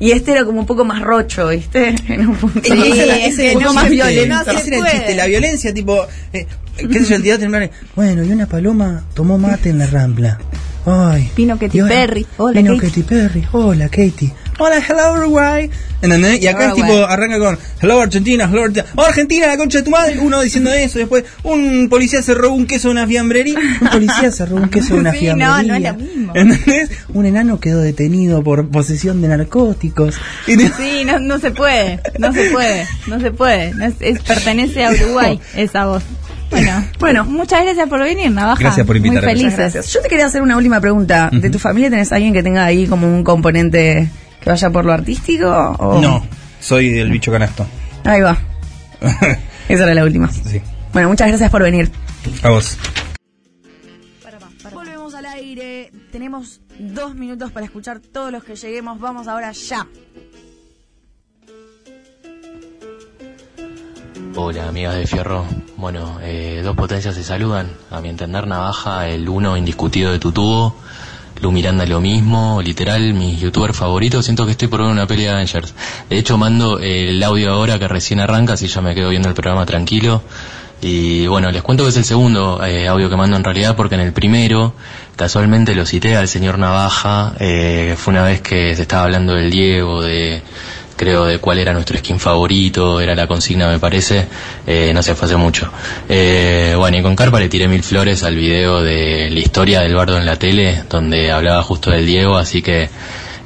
Y 0.00 0.12
este 0.12 0.32
era 0.32 0.46
como 0.46 0.60
un 0.60 0.66
poco 0.66 0.86
más 0.86 1.02
rocho, 1.02 1.48
¿viste? 1.48 1.94
En 2.08 2.28
un 2.28 2.36
punto. 2.36 2.62
Sí, 2.64 2.72
Ese 3.26 3.54
no 3.56 3.74
más 3.74 3.90
violento, 3.90 4.50
Ese 4.52 4.62
se 4.62 4.68
era 4.68 4.78
el 4.78 4.90
chiste, 4.90 5.14
la 5.16 5.26
violencia, 5.26 5.74
tipo, 5.74 6.06
eh, 6.32 6.46
qué 6.76 7.04
yo, 7.04 7.16
el 7.16 7.22
teatro 7.22 7.40
terminar, 7.40 7.70
Bueno, 7.94 8.22
y 8.24 8.30
una 8.32 8.46
paloma 8.46 9.04
tomó 9.14 9.38
mate 9.38 9.70
en 9.70 9.78
la 9.78 9.86
rambla. 9.86 10.38
Ay. 10.84 11.30
Vino 11.36 11.56
Katy 11.58 11.76
y 11.78 11.80
ahora- 11.80 11.94
Perry. 11.94 12.26
Hola, 12.38 12.60
Vino 12.60 12.74
Katy. 12.76 12.88
Katy 12.88 13.02
Perry. 13.04 13.46
Hola, 13.52 13.88
Katy. 13.88 14.32
Hola, 14.58 14.78
hello, 14.86 15.12
Uruguay. 15.14 15.70
¿Entendés? 16.02 16.42
Y 16.42 16.46
acá 16.48 16.68
es 16.68 16.74
tipo, 16.74 16.92
arranca 17.06 17.38
con 17.38 17.56
Hello, 17.80 18.00
Argentina, 18.00 18.44
hello, 18.50 18.64
Argentina. 18.64 18.86
Oh, 18.96 19.02
Argentina, 19.02 19.46
la 19.46 19.56
concha 19.56 19.78
de 19.78 19.84
tu 19.84 19.90
madre. 19.92 20.18
Uno 20.18 20.40
diciendo 20.42 20.72
eso. 20.74 20.98
Después, 20.98 21.24
un 21.44 21.88
policía 21.88 22.20
se 22.22 22.34
robó 22.34 22.54
un 22.56 22.66
queso 22.66 22.88
de 22.88 22.92
una 22.92 23.06
fiambrería. 23.06 23.56
Un 23.80 23.88
policía 23.88 24.30
se 24.32 24.44
robó 24.44 24.62
un 24.62 24.68
queso 24.68 24.94
de 24.94 25.00
una 25.00 25.12
Sí, 25.12 25.18
fiambrería. 25.20 25.62
no, 25.62 25.62
no 25.62 25.74
es 25.76 25.82
lo 25.82 25.94
mismo. 25.94 26.32
¿Entendés? 26.34 26.90
Un 27.14 27.26
enano 27.26 27.60
quedó 27.60 27.80
detenido 27.80 28.42
por 28.42 28.68
posesión 28.68 29.22
de 29.22 29.28
narcóticos. 29.28 30.16
Sí, 30.46 31.04
no, 31.06 31.18
no 31.20 31.38
se 31.38 31.52
puede, 31.52 32.00
no 32.18 32.32
se 32.32 32.50
puede, 32.50 32.86
no 33.06 33.20
se 33.20 33.30
puede. 33.30 33.72
No 33.74 33.84
es, 33.86 33.94
es- 34.00 34.20
pertenece 34.20 34.84
a 34.84 34.90
Uruguay 34.90 35.40
esa 35.56 35.86
voz. 35.86 36.02
Bueno, 36.52 36.84
Bueno. 37.00 37.24
muchas 37.24 37.62
gracias 37.64 37.88
por 37.88 38.00
venir, 38.00 38.30
Navaja. 38.30 38.60
Gracias 38.60 38.86
por 38.86 38.96
invitarme. 38.96 39.26
Muy 39.26 39.36
felices. 39.40 39.58
gracias. 39.58 39.92
Yo 39.92 40.00
te 40.02 40.08
quería 40.08 40.26
hacer 40.26 40.42
una 40.42 40.56
última 40.56 40.80
pregunta. 40.80 41.28
¿De 41.32 41.50
tu 41.50 41.58
familia 41.58 41.90
tenés 41.90 42.12
alguien 42.12 42.32
que 42.32 42.42
tenga 42.42 42.64
ahí 42.64 42.86
como 42.86 43.06
un 43.08 43.24
componente 43.24 44.08
que 44.40 44.50
vaya 44.50 44.70
por 44.70 44.84
lo 44.84 44.92
artístico? 44.92 45.48
O... 45.78 46.00
No, 46.00 46.24
soy 46.60 46.98
el 46.98 47.10
bicho 47.10 47.32
canasto. 47.32 47.66
Ahí 48.04 48.20
va. 48.20 48.38
Esa 49.68 49.84
era 49.84 49.94
la 49.94 50.04
última. 50.04 50.30
sí. 50.30 50.60
Bueno, 50.92 51.08
muchas 51.08 51.28
gracias 51.28 51.50
por 51.50 51.62
venir. 51.62 51.90
A 52.42 52.50
vos. 52.50 52.76
Volvemos 54.72 55.14
al 55.14 55.26
aire. 55.26 55.90
Tenemos 56.10 56.60
dos 56.78 57.14
minutos 57.14 57.50
para 57.50 57.64
escuchar 57.66 58.00
todos 58.00 58.30
los 58.30 58.44
que 58.44 58.54
lleguemos. 58.56 59.00
Vamos 59.00 59.26
ahora 59.26 59.52
ya. 59.52 59.86
Hola 64.34 64.66
amigas 64.66 64.96
de 64.96 65.06
Fierro, 65.06 65.44
bueno, 65.76 66.18
eh, 66.22 66.62
dos 66.64 66.74
potencias 66.74 67.14
se 67.14 67.22
saludan, 67.22 67.70
a 67.90 68.00
mi 68.00 68.08
entender 68.08 68.46
Navaja, 68.46 69.06
el 69.06 69.28
uno 69.28 69.58
indiscutido 69.58 70.10
de 70.10 70.18
tu 70.18 70.32
tubo, 70.32 70.74
Lu 71.42 71.52
Miranda 71.52 71.84
lo 71.84 72.00
mismo, 72.00 72.62
literal, 72.62 73.12
mis 73.12 73.38
youtubers 73.38 73.76
favoritos, 73.76 74.24
siento 74.24 74.46
que 74.46 74.52
estoy 74.52 74.68
por 74.68 74.80
ver 74.80 74.90
una 74.90 75.06
peli 75.06 75.24
de 75.24 75.30
Avengers. 75.30 75.74
De 76.08 76.16
hecho 76.16 76.38
mando 76.38 76.78
el 76.78 77.22
audio 77.22 77.52
ahora 77.52 77.78
que 77.78 77.86
recién 77.88 78.20
arranca, 78.20 78.54
así 78.54 78.68
ya 78.68 78.80
me 78.80 78.94
quedo 78.94 79.10
viendo 79.10 79.28
el 79.28 79.34
programa 79.34 79.66
tranquilo. 79.66 80.22
Y 80.80 81.26
bueno, 81.26 81.50
les 81.50 81.62
cuento 81.62 81.84
que 81.84 81.90
es 81.90 81.96
el 81.98 82.04
segundo 82.04 82.64
eh, 82.64 82.88
audio 82.88 83.10
que 83.10 83.16
mando 83.16 83.36
en 83.36 83.44
realidad, 83.44 83.76
porque 83.76 83.96
en 83.96 84.00
el 84.00 84.14
primero, 84.14 84.72
casualmente 85.14 85.74
lo 85.74 85.84
cité 85.84 86.16
al 86.16 86.26
señor 86.26 86.58
Navaja, 86.58 87.34
eh, 87.38 87.96
fue 87.98 88.12
una 88.12 88.24
vez 88.24 88.40
que 88.40 88.74
se 88.74 88.82
estaba 88.82 89.04
hablando 89.04 89.34
del 89.34 89.50
Diego, 89.50 90.02
de 90.02 90.42
creo 90.96 91.24
de 91.24 91.38
cuál 91.38 91.58
era 91.58 91.72
nuestro 91.72 91.98
skin 91.98 92.18
favorito, 92.18 93.00
era 93.00 93.14
la 93.14 93.26
consigna 93.26 93.68
me 93.68 93.78
parece, 93.78 94.26
eh, 94.66 94.92
no 94.94 95.02
sé, 95.02 95.14
fue 95.14 95.26
hace 95.26 95.36
mucho. 95.36 95.70
Eh, 96.08 96.74
bueno, 96.76 96.98
y 96.98 97.02
con 97.02 97.16
Carpa 97.16 97.40
le 97.40 97.48
tiré 97.48 97.68
mil 97.68 97.82
flores 97.82 98.22
al 98.22 98.36
video 98.36 98.82
de 98.82 99.28
la 99.30 99.40
historia 99.40 99.80
del 99.80 99.94
bardo 99.94 100.18
en 100.18 100.26
la 100.26 100.36
tele, 100.36 100.84
donde 100.88 101.30
hablaba 101.30 101.62
justo 101.62 101.90
del 101.90 102.06
Diego, 102.06 102.36
así 102.36 102.62
que 102.62 102.88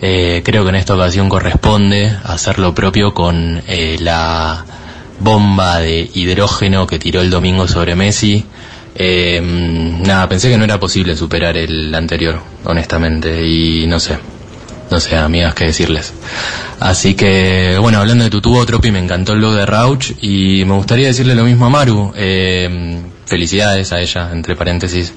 eh, 0.00 0.42
creo 0.44 0.62
que 0.64 0.70
en 0.70 0.76
esta 0.76 0.94
ocasión 0.94 1.28
corresponde 1.28 2.14
hacer 2.24 2.58
lo 2.58 2.74
propio 2.74 3.14
con 3.14 3.62
eh, 3.66 3.96
la 4.00 4.64
bomba 5.18 5.78
de 5.78 6.10
hidrógeno 6.12 6.86
que 6.86 6.98
tiró 6.98 7.20
el 7.20 7.30
domingo 7.30 7.66
sobre 7.66 7.94
Messi. 7.94 8.44
Nada, 8.98 10.28
pensé 10.28 10.48
que 10.48 10.56
no 10.56 10.64
era 10.64 10.80
posible 10.80 11.14
superar 11.16 11.56
el 11.56 11.94
anterior, 11.94 12.40
honestamente, 12.64 13.46
y 13.46 13.86
no 13.86 14.00
sé. 14.00 14.16
No 14.90 15.00
sé, 15.00 15.16
amigas, 15.16 15.54
qué 15.54 15.66
decirles. 15.66 16.12
Así 16.80 17.14
que, 17.14 17.78
bueno, 17.80 17.98
hablando 17.98 18.24
de 18.24 18.30
tu 18.30 18.40
tubo, 18.40 18.64
Tropi, 18.66 18.90
me 18.90 18.98
encantó 18.98 19.32
el 19.32 19.38
blog 19.38 19.54
de 19.54 19.66
Rauch 19.66 20.12
y 20.20 20.64
me 20.64 20.74
gustaría 20.74 21.08
decirle 21.08 21.34
lo 21.34 21.44
mismo 21.44 21.66
a 21.66 21.70
Maru. 21.70 22.12
Eh, 22.14 23.00
felicidades 23.24 23.92
a 23.92 24.00
ella, 24.00 24.30
entre 24.32 24.56
paréntesis. 24.56 25.12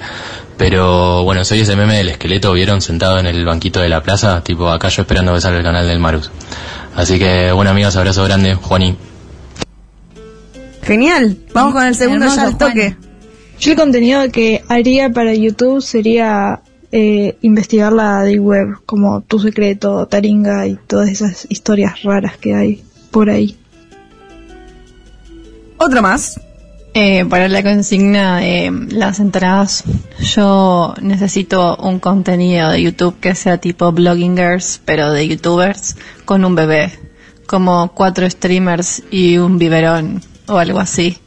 Pero 0.58 1.24
bueno, 1.24 1.46
soy 1.46 1.62
ese 1.62 1.76
meme 1.76 1.98
del 1.98 2.10
esqueleto, 2.10 2.52
¿vieron? 2.52 2.82
Sentado 2.82 3.20
en 3.20 3.26
el 3.26 3.46
banquito 3.46 3.80
de 3.80 3.90
la 3.90 4.04
plaza, 4.04 4.44
tipo 4.44 4.70
acá 4.70 4.90
yo 4.90 5.04
esperando 5.04 5.34
que 5.34 5.41
salga 5.41 5.60
el 5.60 5.64
canal 5.64 5.88
del 5.88 6.00
Marus. 6.00 6.32
Así 6.96 7.18
que, 7.18 7.52
bueno, 7.52 7.72
amigas, 7.72 7.96
abrazo 7.96 8.24
grande, 8.26 8.56
Juani. 8.56 8.98
Genial. 10.84 11.38
Vamos 11.54 11.74
con 11.74 11.86
el 11.86 11.96
segundo 11.96 12.26
ya 12.28 12.44
al 12.44 12.58
toque. 12.58 12.98
Yo 13.60 13.72
el 13.72 13.78
contenido 13.78 14.30
que 14.32 14.64
haría 14.68 15.10
para 15.12 15.34
YouTube 15.34 15.82
sería 15.82 16.62
eh, 16.91 17.38
investigar 17.41 17.94
la 17.94 18.24
Deep 18.24 18.41
Web, 18.41 18.68
como 18.86 19.22
Tu 19.22 19.40
Secreto, 19.40 20.07
Taringa 20.07 20.68
y 20.68 20.76
todas 20.88 21.10
esas 21.10 21.45
historias 21.49 22.02
raras 22.03 22.38
que 22.38 22.56
hay 22.56 22.84
por 23.11 23.30
ahí. 23.30 23.56
Otro 25.78 26.02
más. 26.02 26.40
Eh, 26.95 27.24
para 27.26 27.48
la 27.48 27.61
consigna 27.61 28.40
de 28.40 28.88
las 28.90 29.20
entradas, 29.20 29.84
yo 30.20 30.95
necesito 31.02 31.78
un 31.78 31.99
contenido 31.99 32.72
de 32.72 32.82
YouTube 32.82 33.20
que 33.20 33.36
sea 33.36 33.60
tipo 33.60 33.91
bloggingers, 33.91 34.82
pero 34.86 35.11
de 35.14 35.28
youtubers, 35.28 35.95
con 36.26 36.44
un 36.44 36.56
bebé, 36.56 36.91
como 37.45 37.91
cuatro 37.94 38.28
streamers 38.28 39.03
y 39.11 39.38
un 39.38 39.60
biberón 39.60 40.22
o 40.48 40.57
algo 40.57 40.80
así, 40.80 41.20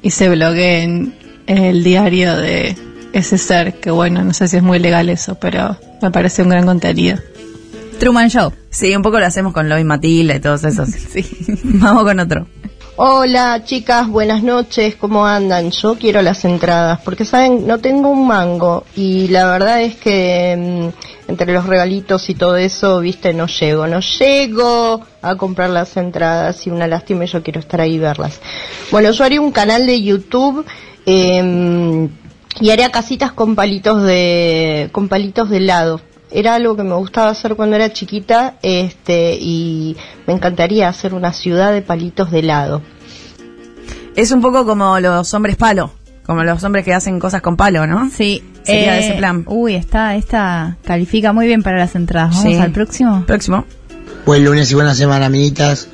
y 0.00 0.10
se 0.10 0.28
blogueen 0.28 1.12
en 1.48 1.58
el 1.58 1.82
diario 1.82 2.36
de 2.36 2.76
ese 3.12 3.38
ser, 3.38 3.74
que 3.74 3.90
bueno, 3.90 4.22
no 4.22 4.32
sé 4.32 4.48
si 4.48 4.56
es 4.56 4.62
muy 4.62 4.78
legal 4.78 5.08
eso, 5.08 5.34
pero 5.36 5.76
me 6.02 6.10
parece 6.10 6.42
un 6.42 6.48
gran 6.50 6.66
contenido. 6.66 7.18
Truman 7.98 8.30
Show. 8.30 8.52
Sí, 8.70 8.94
un 8.96 9.02
poco 9.02 9.20
lo 9.20 9.26
hacemos 9.26 9.52
con 9.52 9.68
Loy 9.68 9.84
Matilda 9.84 10.36
y 10.36 10.40
todos 10.40 10.64
esos. 10.64 10.88
Sí. 11.12 11.26
Vamos 11.64 12.04
con 12.04 12.18
otro. 12.20 12.46
Hola 12.96 13.62
chicas, 13.64 14.08
buenas 14.08 14.42
noches, 14.42 14.94
¿cómo 14.94 15.26
andan? 15.26 15.70
Yo 15.70 15.96
quiero 15.98 16.20
las 16.20 16.44
entradas, 16.44 17.00
porque 17.02 17.24
saben, 17.24 17.66
no 17.66 17.78
tengo 17.78 18.10
un 18.10 18.26
mango 18.26 18.84
y 18.94 19.28
la 19.28 19.50
verdad 19.50 19.80
es 19.80 19.96
que 19.96 20.90
mm, 21.26 21.30
entre 21.30 21.50
los 21.54 21.64
regalitos 21.64 22.28
y 22.28 22.34
todo 22.34 22.58
eso, 22.58 23.00
viste, 23.00 23.32
no 23.32 23.46
llego, 23.46 23.86
no 23.86 24.00
llego 24.00 25.00
a 25.22 25.34
comprar 25.36 25.70
las 25.70 25.96
entradas 25.96 26.66
y 26.66 26.70
una 26.70 26.86
lástima 26.86 27.24
y 27.24 27.28
yo 27.28 27.42
quiero 27.42 27.60
estar 27.60 27.80
ahí 27.80 27.94
y 27.94 27.98
verlas. 27.98 28.38
Bueno, 28.90 29.12
yo 29.12 29.24
haría 29.24 29.40
un 29.40 29.52
canal 29.52 29.86
de 29.86 30.02
YouTube 30.02 30.66
eh, 31.06 32.08
y 32.60 32.70
haría 32.70 32.90
casitas 32.90 33.32
con 33.32 33.54
palitos 33.54 34.02
de, 34.02 34.88
con 34.92 35.08
palitos 35.08 35.50
de 35.50 35.58
helado. 35.58 36.00
Era 36.30 36.54
algo 36.54 36.76
que 36.76 36.84
me 36.84 36.94
gustaba 36.94 37.30
hacer 37.30 37.56
cuando 37.56 37.74
era 37.76 37.92
chiquita, 37.92 38.56
este, 38.62 39.36
y 39.40 39.96
me 40.26 40.34
encantaría 40.34 40.88
hacer 40.88 41.12
una 41.14 41.32
ciudad 41.32 41.72
de 41.72 41.82
palitos 41.82 42.30
de 42.30 42.38
helado. 42.40 42.82
Es 44.14 44.30
un 44.30 44.40
poco 44.40 44.64
como 44.64 45.00
los 45.00 45.32
hombres 45.34 45.56
palo. 45.56 45.92
Como 46.24 46.44
los 46.44 46.62
hombres 46.62 46.84
que 46.84 46.94
hacen 46.94 47.18
cosas 47.18 47.42
con 47.42 47.56
palo, 47.56 47.86
¿no? 47.88 48.08
Sí. 48.10 48.44
Sería 48.62 48.92
de 48.92 49.00
eh, 49.00 49.04
ese 49.08 49.14
plan. 49.14 49.42
Uy, 49.48 49.74
esta, 49.74 50.14
esta 50.14 50.76
califica 50.84 51.32
muy 51.32 51.46
bien 51.48 51.62
para 51.64 51.78
las 51.78 51.96
entradas. 51.96 52.36
Vamos 52.36 52.52
Sí. 52.52 52.58
al 52.60 52.70
próximo. 52.70 53.24
Próximo. 53.26 53.64
Buen 54.26 54.44
lunes 54.44 54.70
y 54.70 54.74
buena 54.74 54.94
semana, 54.94 55.26
amiguitas. 55.26 55.88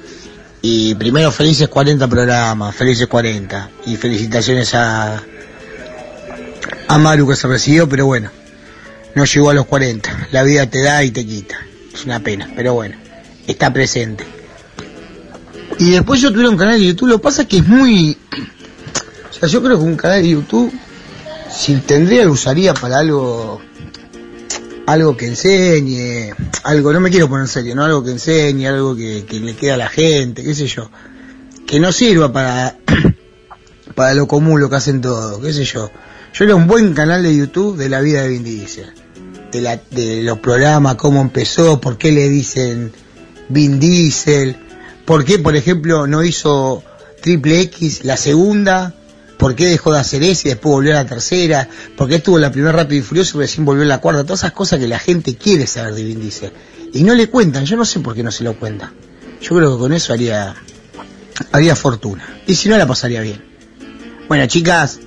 Y 0.61 0.95
primero, 0.97 1.31
felices 1.31 1.69
40 1.69 2.07
programas, 2.09 2.75
felices 2.75 3.07
40. 3.07 3.71
Y 3.87 3.97
felicitaciones 3.97 4.75
a, 4.75 5.23
a 6.89 6.99
Maru 6.99 7.29
que 7.29 7.37
se 7.37 7.49
recibió, 7.49 7.89
pero 7.89 8.07
bueno, 8.07 8.31
no 9.15 9.25
llegó 9.25 9.51
a 9.51 9.55
los 9.55 9.67
40. 9.67 10.29
La 10.33 10.43
vida 10.43 10.69
te 10.69 10.83
da 10.83 11.03
y 11.05 11.11
te 11.11 11.27
quita. 11.27 11.57
Es 11.93 12.05
una 12.05 12.21
pena, 12.21 12.51
pero 12.55 12.75
bueno, 12.75 12.97
está 13.47 13.73
presente. 13.73 14.25
Y 15.79 15.91
después 15.91 16.21
yo 16.21 16.33
tuve 16.33 16.49
un 16.49 16.57
canal 16.57 16.79
de 16.79 16.87
YouTube, 16.87 17.09
lo 17.09 17.17
que 17.19 17.23
pasa 17.23 17.47
que 17.47 17.59
es 17.59 17.67
muy... 17.67 18.17
O 19.29 19.39
sea, 19.39 19.51
yo 19.51 19.63
creo 19.63 19.77
que 19.77 19.85
un 19.85 19.97
canal 19.97 20.23
de 20.23 20.31
YouTube, 20.31 20.73
si 21.55 21.75
tendría, 21.77 22.25
lo 22.25 22.33
usaría 22.33 22.73
para 22.73 23.01
algo 23.01 23.61
algo 24.87 25.17
que 25.17 25.27
enseñe, 25.27 26.33
algo, 26.63 26.93
no 26.93 27.01
me 27.01 27.11
quiero 27.11 27.29
poner 27.29 27.49
serio, 27.49 27.75
¿no? 27.75 27.85
Algo 27.85 28.05
que 28.05 28.13
enseñe, 28.13 28.67
algo 28.67 28.95
que, 28.95 29.25
que 29.29 29.41
le 29.41 29.55
quede 29.57 29.73
a 29.73 29.77
la 29.77 29.89
gente, 29.89 30.43
qué 30.45 30.55
sé 30.55 30.67
yo. 30.69 30.91
Que 31.67 31.81
no 31.81 31.93
sirva 31.93 32.33
para, 32.33 32.79
para 33.95 34.15
lo 34.15 34.29
común, 34.29 34.61
lo 34.61 34.71
que 34.71 34.77
hacen 34.77 35.01
todos, 35.01 35.45
qué 35.45 35.53
sé 35.53 35.65
yo. 35.65 35.91
Yo 36.35 36.45
era 36.45 36.55
un 36.55 36.67
buen 36.67 36.93
canal 36.95 37.23
de 37.23 37.37
YouTube 37.37 37.77
de 37.77 37.89
la 37.89 38.01
vida 38.01 38.23
de 38.23 38.29
Vin 38.29 38.45
Diesel. 38.45 38.93
De, 39.53 40.23
los 40.23 40.39
programas, 40.41 40.97
cómo 40.97 41.23
empezó, 41.23 41.81
por 41.81 41.97
qué 41.97 42.13
le 42.13 42.29
dicen 42.29 42.93
Vin 43.49 43.81
Diesel, 43.81 44.57
por 45.07 45.25
qué, 45.25 45.39
por 45.39 45.57
ejemplo, 45.57 46.07
no 46.07 46.23
hizo 46.23 46.83
Triple 47.23 47.61
X 47.63 48.05
la 48.05 48.19
segunda, 48.19 48.95
por 49.39 49.55
qué 49.55 49.67
dejó 49.67 49.93
de 49.93 50.01
hacer 50.01 50.23
ese 50.23 50.49
y 50.49 50.51
después 50.51 50.73
volvió 50.73 50.93
a 50.93 51.03
la 51.03 51.07
tercera, 51.07 51.69
por 51.97 52.09
qué 52.09 52.17
estuvo 52.17 52.37
en 52.37 52.43
la 52.43 52.53
primera 52.53 52.73
Rápido 52.73 53.01
y 53.01 53.03
Furioso 53.03 53.39
y 53.39 53.41
recién 53.43 53.65
volvió 53.65 53.85
a 53.85 53.87
la 53.87 53.99
cuarta, 53.99 54.25
todas 54.25 54.41
esas 54.41 54.53
cosas 54.53 54.79
que 54.79 54.89
la 54.89 54.99
gente 54.99 55.37
quiere 55.37 55.67
saber 55.67 55.95
de 55.95 56.05
Vin 56.05 56.21
Diesel. 56.21 56.53
Y 56.93 57.03
no 57.03 57.15
le 57.15 57.29
cuentan, 57.29 57.65
yo 57.65 57.77
no 57.77 57.85
sé 57.85 58.01
por 58.01 58.15
qué 58.15 58.23
no 58.23 58.31
se 58.31 58.45
lo 58.45 58.59
cuentan. 58.59 58.93
Yo 59.41 59.57
creo 59.57 59.75
que 59.75 59.79
con 59.79 59.93
eso 59.93 60.13
haría, 60.13 60.55
haría 61.53 61.77
fortuna. 61.77 62.27
Y 62.47 62.55
si 62.55 62.69
no, 62.69 62.77
la 62.79 62.87
pasaría 62.87 63.21
bien. 63.21 63.45
Bueno, 64.29 64.47
chicas, 64.47 65.01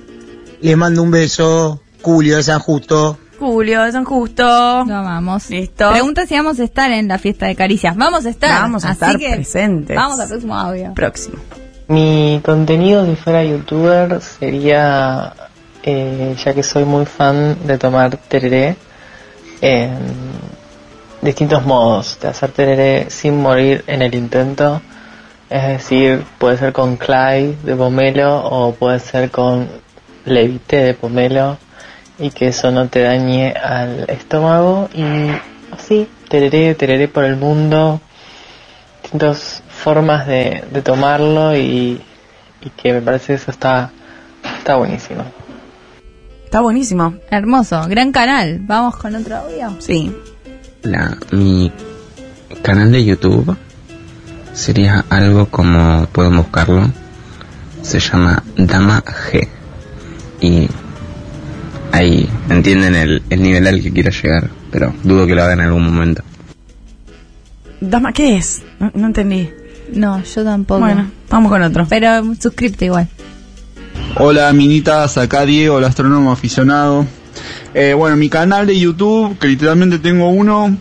les 0.60 0.76
mando 0.76 1.02
un 1.02 1.10
beso. 1.10 1.80
Julio 2.02 2.36
de 2.36 2.42
San 2.42 2.60
Justo. 2.60 3.18
Julio 3.38 3.82
de 3.82 3.92
San 3.92 4.04
Justo. 4.04 4.42
Lo 4.42 4.96
amamos. 4.96 5.50
Listo. 5.50 5.90
Pregunta 5.90 6.26
si 6.26 6.34
vamos 6.34 6.60
a 6.60 6.64
estar 6.64 6.90
en 6.90 7.08
la 7.08 7.18
fiesta 7.18 7.46
de 7.46 7.56
caricias. 7.56 7.96
Vamos 7.96 8.26
a 8.26 8.30
estar. 8.30 8.62
Vamos 8.62 8.84
a 8.84 8.90
Así 8.90 9.04
estar 9.04 9.18
que 9.18 9.30
presentes. 9.30 9.96
Vamos 9.96 10.20
al 10.20 10.28
próximo 10.28 10.54
audio. 10.54 10.94
Próximo. 10.94 11.36
Mi 11.88 12.40
contenido 12.44 13.04
si 13.04 13.16
fuera 13.16 13.44
youtuber 13.44 14.20
sería, 14.20 15.32
eh, 15.82 16.36
ya 16.42 16.54
que 16.54 16.62
soy 16.62 16.84
muy 16.84 17.04
fan 17.04 17.66
de 17.66 17.78
tomar 17.78 18.16
tereré, 18.16 18.76
en 19.60 19.98
distintos 21.20 21.66
modos 21.66 22.18
de 22.20 22.28
hacer 22.28 22.52
tereré 22.52 23.10
sin 23.10 23.40
morir 23.40 23.84
en 23.86 24.02
el 24.02 24.14
intento. 24.14 24.80
Es 25.50 25.66
decir, 25.66 26.24
puede 26.38 26.58
ser 26.58 26.72
con 26.72 26.96
clay 26.96 27.58
de 27.64 27.74
pomelo 27.74 28.36
o 28.38 28.72
puede 28.72 29.00
ser 29.00 29.30
con 29.30 29.68
levité 30.24 30.78
de 30.78 30.94
pomelo 30.94 31.58
y 32.18 32.30
que 32.30 32.48
eso 32.48 32.70
no 32.70 32.88
te 32.88 33.00
dañe 33.00 33.52
al 33.52 34.04
estómago 34.08 34.88
y 34.94 35.30
así, 35.72 36.06
tereré, 36.28 36.74
tereré 36.74 37.08
por 37.08 37.24
el 37.24 37.36
mundo, 37.36 38.00
distintas 39.02 39.62
formas 39.68 40.26
de, 40.26 40.64
de 40.70 40.82
tomarlo 40.82 41.56
y, 41.56 42.00
y 42.60 42.70
que 42.76 42.92
me 42.92 43.00
parece 43.00 43.28
que 43.28 43.34
eso 43.34 43.50
está, 43.50 43.90
está 44.58 44.76
buenísimo. 44.76 45.24
Está 46.44 46.60
buenísimo. 46.62 47.14
Hermoso. 47.30 47.86
Gran 47.88 48.10
canal. 48.10 48.58
Vamos 48.62 48.96
con 48.96 49.14
otro 49.14 49.36
audio. 49.36 49.76
Sí. 49.78 50.12
La, 50.82 51.16
mi 51.30 51.70
canal 52.62 52.90
de 52.90 53.04
YouTube 53.04 53.56
sería 54.52 55.04
algo 55.10 55.46
como 55.46 56.06
pueden 56.06 56.36
buscarlo. 56.36 56.90
Se 57.82 58.00
llama 58.00 58.42
Dama 58.56 59.00
G. 59.02 59.48
Y 60.40 60.68
ahí 61.92 62.28
entienden 62.48 62.94
el, 62.94 63.22
el 63.30 63.42
nivel 63.42 63.66
al 63.66 63.82
que 63.82 63.92
quiero 63.92 64.10
llegar, 64.10 64.50
pero 64.70 64.94
dudo 65.02 65.26
que 65.26 65.34
lo 65.34 65.42
haga 65.42 65.52
en 65.52 65.60
algún 65.60 65.84
momento. 65.84 66.22
Dama, 67.80 68.12
¿qué 68.12 68.36
es? 68.36 68.62
No, 68.78 68.90
no 68.94 69.06
entendí. 69.06 69.50
No, 69.92 70.22
yo 70.22 70.44
tampoco. 70.44 70.80
Bueno, 70.80 71.10
vamos 71.28 71.50
con 71.50 71.62
otro. 71.62 71.86
Pero 71.88 72.34
suscripte 72.38 72.86
igual. 72.86 73.08
Hola 74.16 74.52
minitas, 74.52 75.16
acá 75.18 75.46
Diego, 75.46 75.78
el 75.78 75.84
astrónomo 75.84 76.32
aficionado. 76.32 77.06
Eh, 77.74 77.94
bueno, 77.94 78.16
mi 78.16 78.28
canal 78.28 78.66
de 78.66 78.78
YouTube, 78.78 79.38
que 79.38 79.46
literalmente 79.46 79.98
tengo 79.98 80.28
uno, 80.28 80.76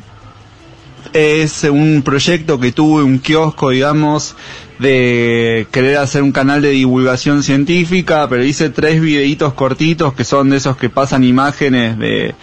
es 1.14 1.64
un 1.64 2.02
proyecto 2.04 2.60
que 2.60 2.72
tuve, 2.72 3.04
un 3.04 3.20
kiosco, 3.20 3.70
digamos, 3.70 4.36
de 4.80 5.68
querer 5.72 5.98
hacer 5.98 6.24
un 6.24 6.32
canal 6.32 6.62
de 6.62 6.70
divulgación 6.70 7.44
científica, 7.44 8.28
pero 8.30 8.44
hice 8.44 8.70
tres 8.70 9.02
videitos 9.02 9.54
cortitos 9.54 10.14
que 10.14 10.24
son 10.24 10.50
de 10.50 10.58
esos 10.58 10.78
que 10.78 10.90
pasan 10.90 11.24
imágenes 11.24 12.00
de 12.00 12.34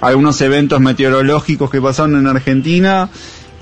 algunos 0.00 0.40
eventos 0.40 0.80
meteorológicos 0.80 1.70
que 1.70 1.80
pasaron 1.80 2.16
en 2.16 2.26
Argentina. 2.26 3.08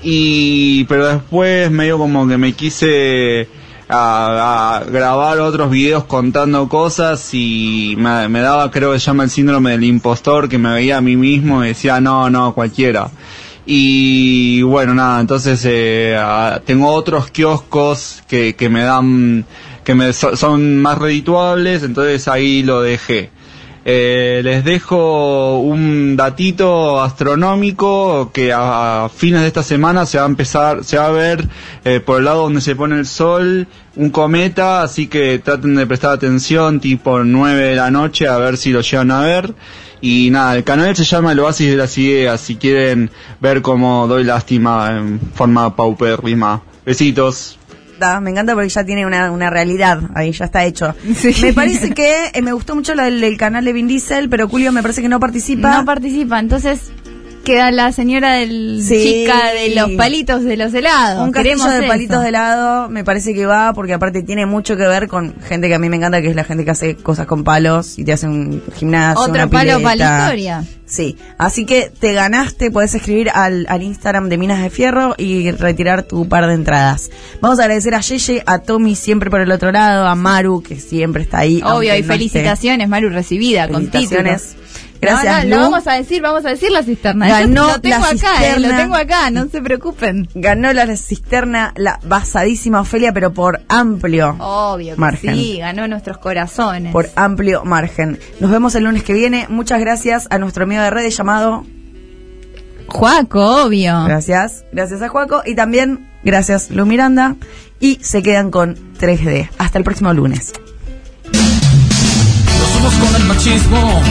Y 0.01 0.83
pero 0.85 1.07
después 1.07 1.71
medio 1.71 1.97
como 1.97 2.27
que 2.27 2.37
me 2.37 2.53
quise 2.53 3.47
a, 3.87 4.83
grabar 4.91 5.39
otros 5.39 5.69
videos 5.69 6.03
contando 6.05 6.67
cosas 6.67 7.29
y 7.33 7.95
me, 7.97 8.27
me 8.27 8.41
daba 8.41 8.71
creo 8.71 8.91
que 8.93 8.99
se 8.99 9.05
llama 9.05 9.23
el 9.23 9.29
síndrome 9.29 9.71
del 9.71 9.83
impostor 9.83 10.49
que 10.49 10.57
me 10.57 10.73
veía 10.73 10.97
a 10.97 11.01
mí 11.01 11.15
mismo 11.15 11.63
y 11.63 11.69
decía 11.69 12.01
no 12.01 12.29
no 12.29 12.53
cualquiera 12.53 13.11
y 13.65 14.61
bueno 14.63 14.93
nada 14.93 15.21
entonces 15.21 15.61
eh, 15.65 16.17
tengo 16.65 16.89
otros 16.89 17.29
kioscos 17.31 18.23
que, 18.27 18.55
que 18.55 18.69
me 18.69 18.83
dan 18.83 19.45
que 19.83 19.95
me 19.95 20.11
so- 20.13 20.35
son 20.35 20.77
más 20.81 20.97
redituables 20.97 21.83
entonces 21.83 22.27
ahí 22.27 22.63
lo 22.63 22.81
dejé 22.81 23.29
Eh, 23.85 24.39
les 24.45 24.63
dejo 24.63 25.59
un 25.59 26.15
datito 26.15 27.01
astronómico 27.01 28.31
que 28.33 28.53
a, 28.53 29.03
a 29.05 29.09
fines 29.09 29.41
de 29.41 29.47
esta 29.47 29.61
semana 29.61 30.05
se 30.05 30.17
va 30.19 30.23
a 30.23 30.27
empezar, 30.27 30.85
se 30.85 30.97
va 30.97 31.07
a 31.07 31.11
ver 31.11 31.49
eh, 31.83 31.99
por 31.99 32.19
el 32.19 32.23
lado 32.25 32.43
donde 32.43 32.61
se 32.61 32.77
pone 32.77 32.97
el 32.97 33.05
sol 33.05 33.67
un 33.97 34.09
cometa, 34.09 34.83
así 34.83 35.07
que 35.07 35.37
traten 35.39 35.75
de 35.75 35.85
prestar 35.85 36.11
atención 36.13 36.79
tipo 36.79 37.25
9 37.25 37.61
de 37.71 37.75
la 37.75 37.91
noche 37.91 38.25
a 38.25 38.37
ver 38.37 38.55
si 38.55 38.71
lo 38.71 38.79
llegan 38.79 39.11
a 39.11 39.19
ver. 39.19 39.53
Y 40.05 40.31
nada, 40.31 40.57
el 40.57 40.65
canal 40.65 40.93
se 40.97 41.05
llama 41.05 41.31
El 41.31 41.39
Oasis 41.39 41.69
de 41.69 41.77
las 41.77 41.97
Ideas, 41.97 42.41
si 42.41 42.57
quieren 42.57 43.09
ver 43.39 43.61
cómo 43.61 44.05
doy 44.05 44.25
lástima 44.25 44.97
en 44.97 45.17
forma 45.33 45.77
paupérrima. 45.77 46.61
Besitos. 46.85 47.57
Da, 47.97 48.19
Me 48.19 48.31
encanta 48.31 48.53
porque 48.53 48.67
ya 48.67 48.83
tiene 48.83 49.05
una, 49.05 49.31
una 49.31 49.49
realidad, 49.49 50.01
ahí 50.13 50.33
ya 50.33 50.43
está 50.43 50.65
hecho. 50.65 50.93
Me 51.41 51.53
parece 51.53 51.93
que 51.93 52.31
eh, 52.33 52.41
me 52.41 52.51
gustó 52.51 52.75
mucho 52.75 52.95
lo 52.95 53.03
del 53.03 53.23
el 53.23 53.37
canal 53.37 53.63
de 53.63 53.71
Vin 53.71 53.87
Diesel, 53.87 54.27
pero 54.27 54.49
Julio 54.49 54.73
me 54.73 54.81
parece 54.81 55.01
que 55.01 55.07
no 55.07 55.21
participa. 55.21 55.77
No 55.77 55.85
participa, 55.85 56.37
entonces 56.37 56.91
queda 57.43 57.71
la 57.71 57.91
señora 57.91 58.33
del 58.33 58.81
Sí. 58.81 59.03
chica 59.25 59.51
de 59.53 59.75
los 59.75 59.91
palitos 59.91 60.43
de 60.43 60.57
los 60.57 60.73
helados. 60.73 61.21
Un 61.25 61.31
castillo 61.31 61.63
de 61.69 61.79
eso. 61.79 61.87
palitos 61.87 62.21
de 62.23 62.29
helado 62.29 62.89
me 62.89 63.03
parece 63.03 63.33
que 63.33 63.45
va 63.45 63.73
porque 63.73 63.93
aparte 63.93 64.23
tiene 64.23 64.45
mucho 64.45 64.75
que 64.77 64.87
ver 64.87 65.07
con 65.07 65.35
gente 65.47 65.67
que 65.67 65.75
a 65.75 65.79
mí 65.79 65.89
me 65.89 65.97
encanta 65.97 66.21
que 66.21 66.29
es 66.29 66.35
la 66.35 66.43
gente 66.43 66.65
que 66.65 66.71
hace 66.71 66.95
cosas 66.95 67.27
con 67.27 67.43
palos 67.43 67.99
y 67.99 68.03
te 68.05 68.13
hace 68.13 68.27
un 68.27 68.63
gimnasio 68.75 69.21
Otro 69.21 69.33
una 69.35 69.47
palo 69.49 69.81
para 69.81 69.95
la 69.95 70.23
historia. 70.23 70.63
Sí, 70.85 71.17
así 71.37 71.65
que 71.65 71.91
te 71.99 72.13
ganaste, 72.13 72.69
puedes 72.69 72.93
escribir 72.93 73.29
al, 73.33 73.65
al 73.69 73.81
Instagram 73.81 74.29
de 74.29 74.37
Minas 74.37 74.61
de 74.61 74.69
Fierro 74.69 75.15
y 75.17 75.49
retirar 75.51 76.03
tu 76.03 76.27
par 76.27 76.45
de 76.47 76.53
entradas. 76.53 77.09
Vamos 77.41 77.59
a 77.59 77.63
agradecer 77.63 77.95
a 77.95 78.01
Yeye, 78.01 78.43
a 78.45 78.59
Tommy 78.59 78.95
siempre 78.95 79.29
por 79.29 79.41
el 79.41 79.51
otro 79.51 79.71
lado, 79.71 80.05
a 80.07 80.15
Maru 80.15 80.61
que 80.61 80.75
siempre 80.79 81.23
está 81.23 81.39
ahí. 81.39 81.61
Obvio, 81.63 81.83
y 81.83 81.87
no 81.87 81.93
esté. 81.95 82.03
felicitaciones, 82.13 82.87
Maru, 82.89 83.09
recibida 83.09 83.67
con 83.69 83.87
Felicitaciones. 83.89 84.41
título. 84.49 84.63
Gracias, 85.05 85.43
No, 85.45 85.49
no, 85.49 85.55
Lu. 85.55 85.61
lo 85.63 85.69
vamos 85.71 85.87
a 85.87 85.93
decir, 85.93 86.21
vamos 86.21 86.45
a 86.45 86.49
decir 86.49 86.71
la 86.71 86.83
cisterna. 86.83 87.27
Ganó 87.27 87.67
Yo 87.67 87.73
lo 87.73 87.81
tengo 87.81 87.99
la 87.99 88.05
acá, 88.07 88.13
eh, 88.13 88.17
cisterna. 88.53 88.67
lo 88.69 88.75
tengo 88.75 88.95
acá, 88.95 89.29
no 89.31 89.47
se 89.49 89.61
preocupen. 89.61 90.29
Ganó 90.35 90.73
la 90.73 90.95
cisterna 90.97 91.73
la 91.75 91.99
basadísima 92.03 92.81
Ofelia, 92.81 93.13
pero 93.13 93.33
por 93.33 93.61
amplio 93.69 94.35
Obvio 94.39 94.95
que 94.95 94.99
margen. 95.01 95.35
sí, 95.35 95.57
ganó 95.59 95.87
nuestros 95.87 96.17
corazones. 96.17 96.91
Por 96.91 97.09
amplio 97.15 97.63
margen. 97.65 98.19
Nos 98.39 98.51
vemos 98.51 98.75
el 98.75 98.83
lunes 98.85 99.03
que 99.03 99.13
viene. 99.13 99.47
Muchas 99.49 99.79
gracias 99.79 100.27
a 100.29 100.37
nuestro 100.37 100.63
amigo 100.63 100.81
de 100.81 100.89
redes 100.89 101.15
llamado 101.17 101.65
Juaco, 102.87 103.65
obvio. 103.65 104.03
Gracias. 104.05 104.65
Gracias 104.71 105.01
a 105.01 105.09
Juaco. 105.09 105.41
Y 105.45 105.55
también 105.55 106.09
gracias 106.23 106.69
Lu 106.69 106.85
Miranda. 106.85 107.35
Y 107.79 107.99
se 108.01 108.21
quedan 108.21 108.51
con 108.51 108.75
3D. 108.99 109.49
Hasta 109.57 109.77
el 109.77 109.83
próximo 109.83 110.13
lunes. 110.13 110.53
Nos 111.31 112.69
somos 112.69 112.93
con 112.95 113.21
el 113.21 113.27
machismo, 113.27 114.01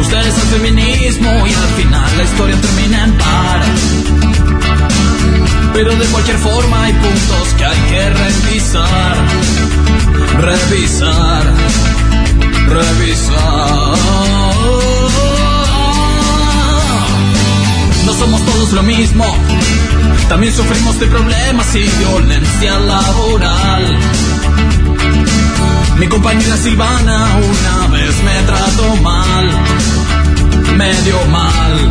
ustedes 0.00 0.34
el 0.34 0.48
feminismo 0.48 1.46
y 1.46 1.54
al 1.54 1.68
final 1.76 2.16
la 2.16 2.24
historia 2.24 2.56
termina 2.60 3.04
en 3.04 3.12
par. 3.18 3.62
Pero 5.74 5.94
de 5.96 6.06
cualquier 6.06 6.38
forma 6.38 6.84
hay 6.84 6.92
puntos 6.92 7.48
que 7.56 7.64
hay 7.64 7.80
que 7.90 8.10
revisar, 8.10 9.16
revisar, 10.40 11.42
revisar. 12.68 13.96
No 18.06 18.14
somos 18.14 18.44
todos 18.44 18.72
lo 18.72 18.82
mismo, 18.82 19.24
también 20.28 20.54
sufrimos 20.54 20.98
de 20.98 21.06
problemas 21.06 21.74
y 21.74 21.88
violencia 21.98 22.78
laboral. 22.78 23.98
Mi 26.00 26.08
compañera 26.08 26.56
Silvana 26.56 27.26
una 27.36 27.86
vez 27.88 28.22
me 28.22 28.42
trató 28.46 28.96
mal, 29.02 29.50
medio 30.76 31.24
mal. 31.26 31.90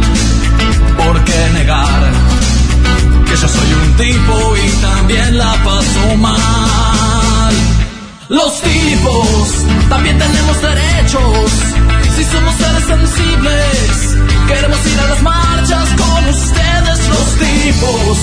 ¿Por 0.97 1.23
qué 1.23 1.49
negar 1.53 2.11
que 3.25 3.35
yo 3.41 3.47
soy 3.47 3.73
un 3.73 3.93
tipo 3.97 4.57
y 4.57 4.69
también 4.81 5.37
la 5.37 5.53
paso 5.63 6.15
mal? 6.17 7.53
Los 8.29 8.61
tipos 8.61 9.49
también 9.89 10.17
tenemos 10.17 10.61
derechos. 10.61 11.51
Si 12.15 12.23
somos 12.25 12.55
seres 12.55 12.85
sensibles, 12.85 14.17
queremos 14.47 14.85
ir 14.85 14.99
a 14.99 15.07
las 15.07 15.21
marchas 15.23 15.89
con 15.97 16.29
ustedes, 16.29 17.07
los 17.07 17.27
tipos. 17.47 18.17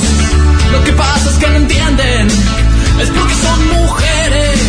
Lo 0.73 0.85
que 0.85 0.93
pasa 0.93 1.31
es 1.31 1.37
que 1.37 1.49
no 1.49 1.57
entienden, 1.57 2.29
es 3.01 3.09
porque 3.11 3.35
son 3.35 3.69
mujeres. 3.81 4.61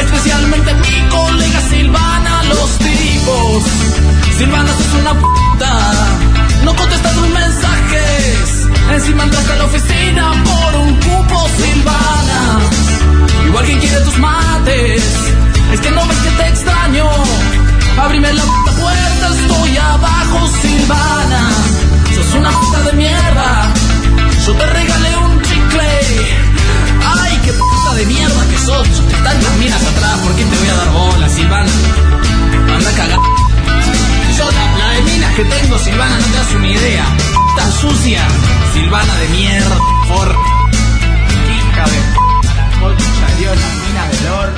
Especialmente 0.00 0.74
mi 0.74 1.08
colega 1.08 1.60
Silvana, 1.68 2.42
los 2.44 2.78
tipos. 2.78 3.64
Silvana, 4.38 4.72
sos 4.72 5.00
una 5.00 5.14
puta. 5.14 5.70
No 6.64 6.74
contestas 6.74 7.12
tus 7.14 7.28
mensajes. 7.28 8.68
Encima 8.92 9.22
andaste 9.22 9.52
a 9.52 9.56
la 9.56 9.64
oficina 9.64 10.32
por 10.44 10.74
un 10.80 10.94
cupo, 10.96 11.48
Silvana. 11.56 12.60
Igual 13.46 13.64
quien 13.64 13.78
quiere 13.78 14.00
tus 14.00 14.18
mates. 14.18 15.02
Es 15.72 15.80
que 15.80 15.90
no 15.90 16.06
ves 16.06 16.18
que 16.18 16.30
te 16.30 16.48
extraño. 16.48 17.08
Abrime 17.98 18.32
la 18.32 18.42
puta 18.42 18.72
puerta, 18.72 19.28
estoy 19.40 19.76
abajo, 19.76 20.48
Silvana. 20.62 21.50
Sos 22.14 22.34
una 22.34 22.50
puta 22.50 22.80
de 22.82 22.92
mierda. 22.94 23.72
Yo 24.46 24.52
te 24.54 24.66
regalé 24.66 25.16
un 25.16 25.42
chicle 25.42 26.44
ay 27.06 27.40
qué 27.44 27.52
puta 27.52 27.94
de 27.94 28.06
mierda 28.06 28.48
que 28.50 28.58
sos. 28.58 28.88
Tantas 29.22 29.56
minas 29.58 29.82
atrás, 29.82 30.18
¿por 30.18 30.34
qué 30.34 30.44
te 30.44 30.56
voy 30.56 30.68
a 30.68 30.74
dar 30.74 30.90
bola, 30.92 31.28
Silvana? 31.28 31.70
Anda 32.74 32.90
cagada 32.92 33.33
minas 35.04 35.34
que 35.34 35.44
tengo, 35.44 35.78
Silvana, 35.78 36.18
no 36.18 36.26
te 36.26 36.38
hace 36.38 36.56
una 36.56 36.68
idea. 36.68 37.04
Tan 37.56 37.72
sucia, 37.72 38.22
Silvana 38.72 39.14
de 39.18 39.28
mierda, 39.28 39.78
por. 40.08 40.28
Hija 41.54 41.84
de. 41.84 42.80
Vos 42.80 42.94
salió 43.20 43.54
las 43.54 43.74
minas 43.86 44.22
de 44.22 44.30
oro. 44.30 44.54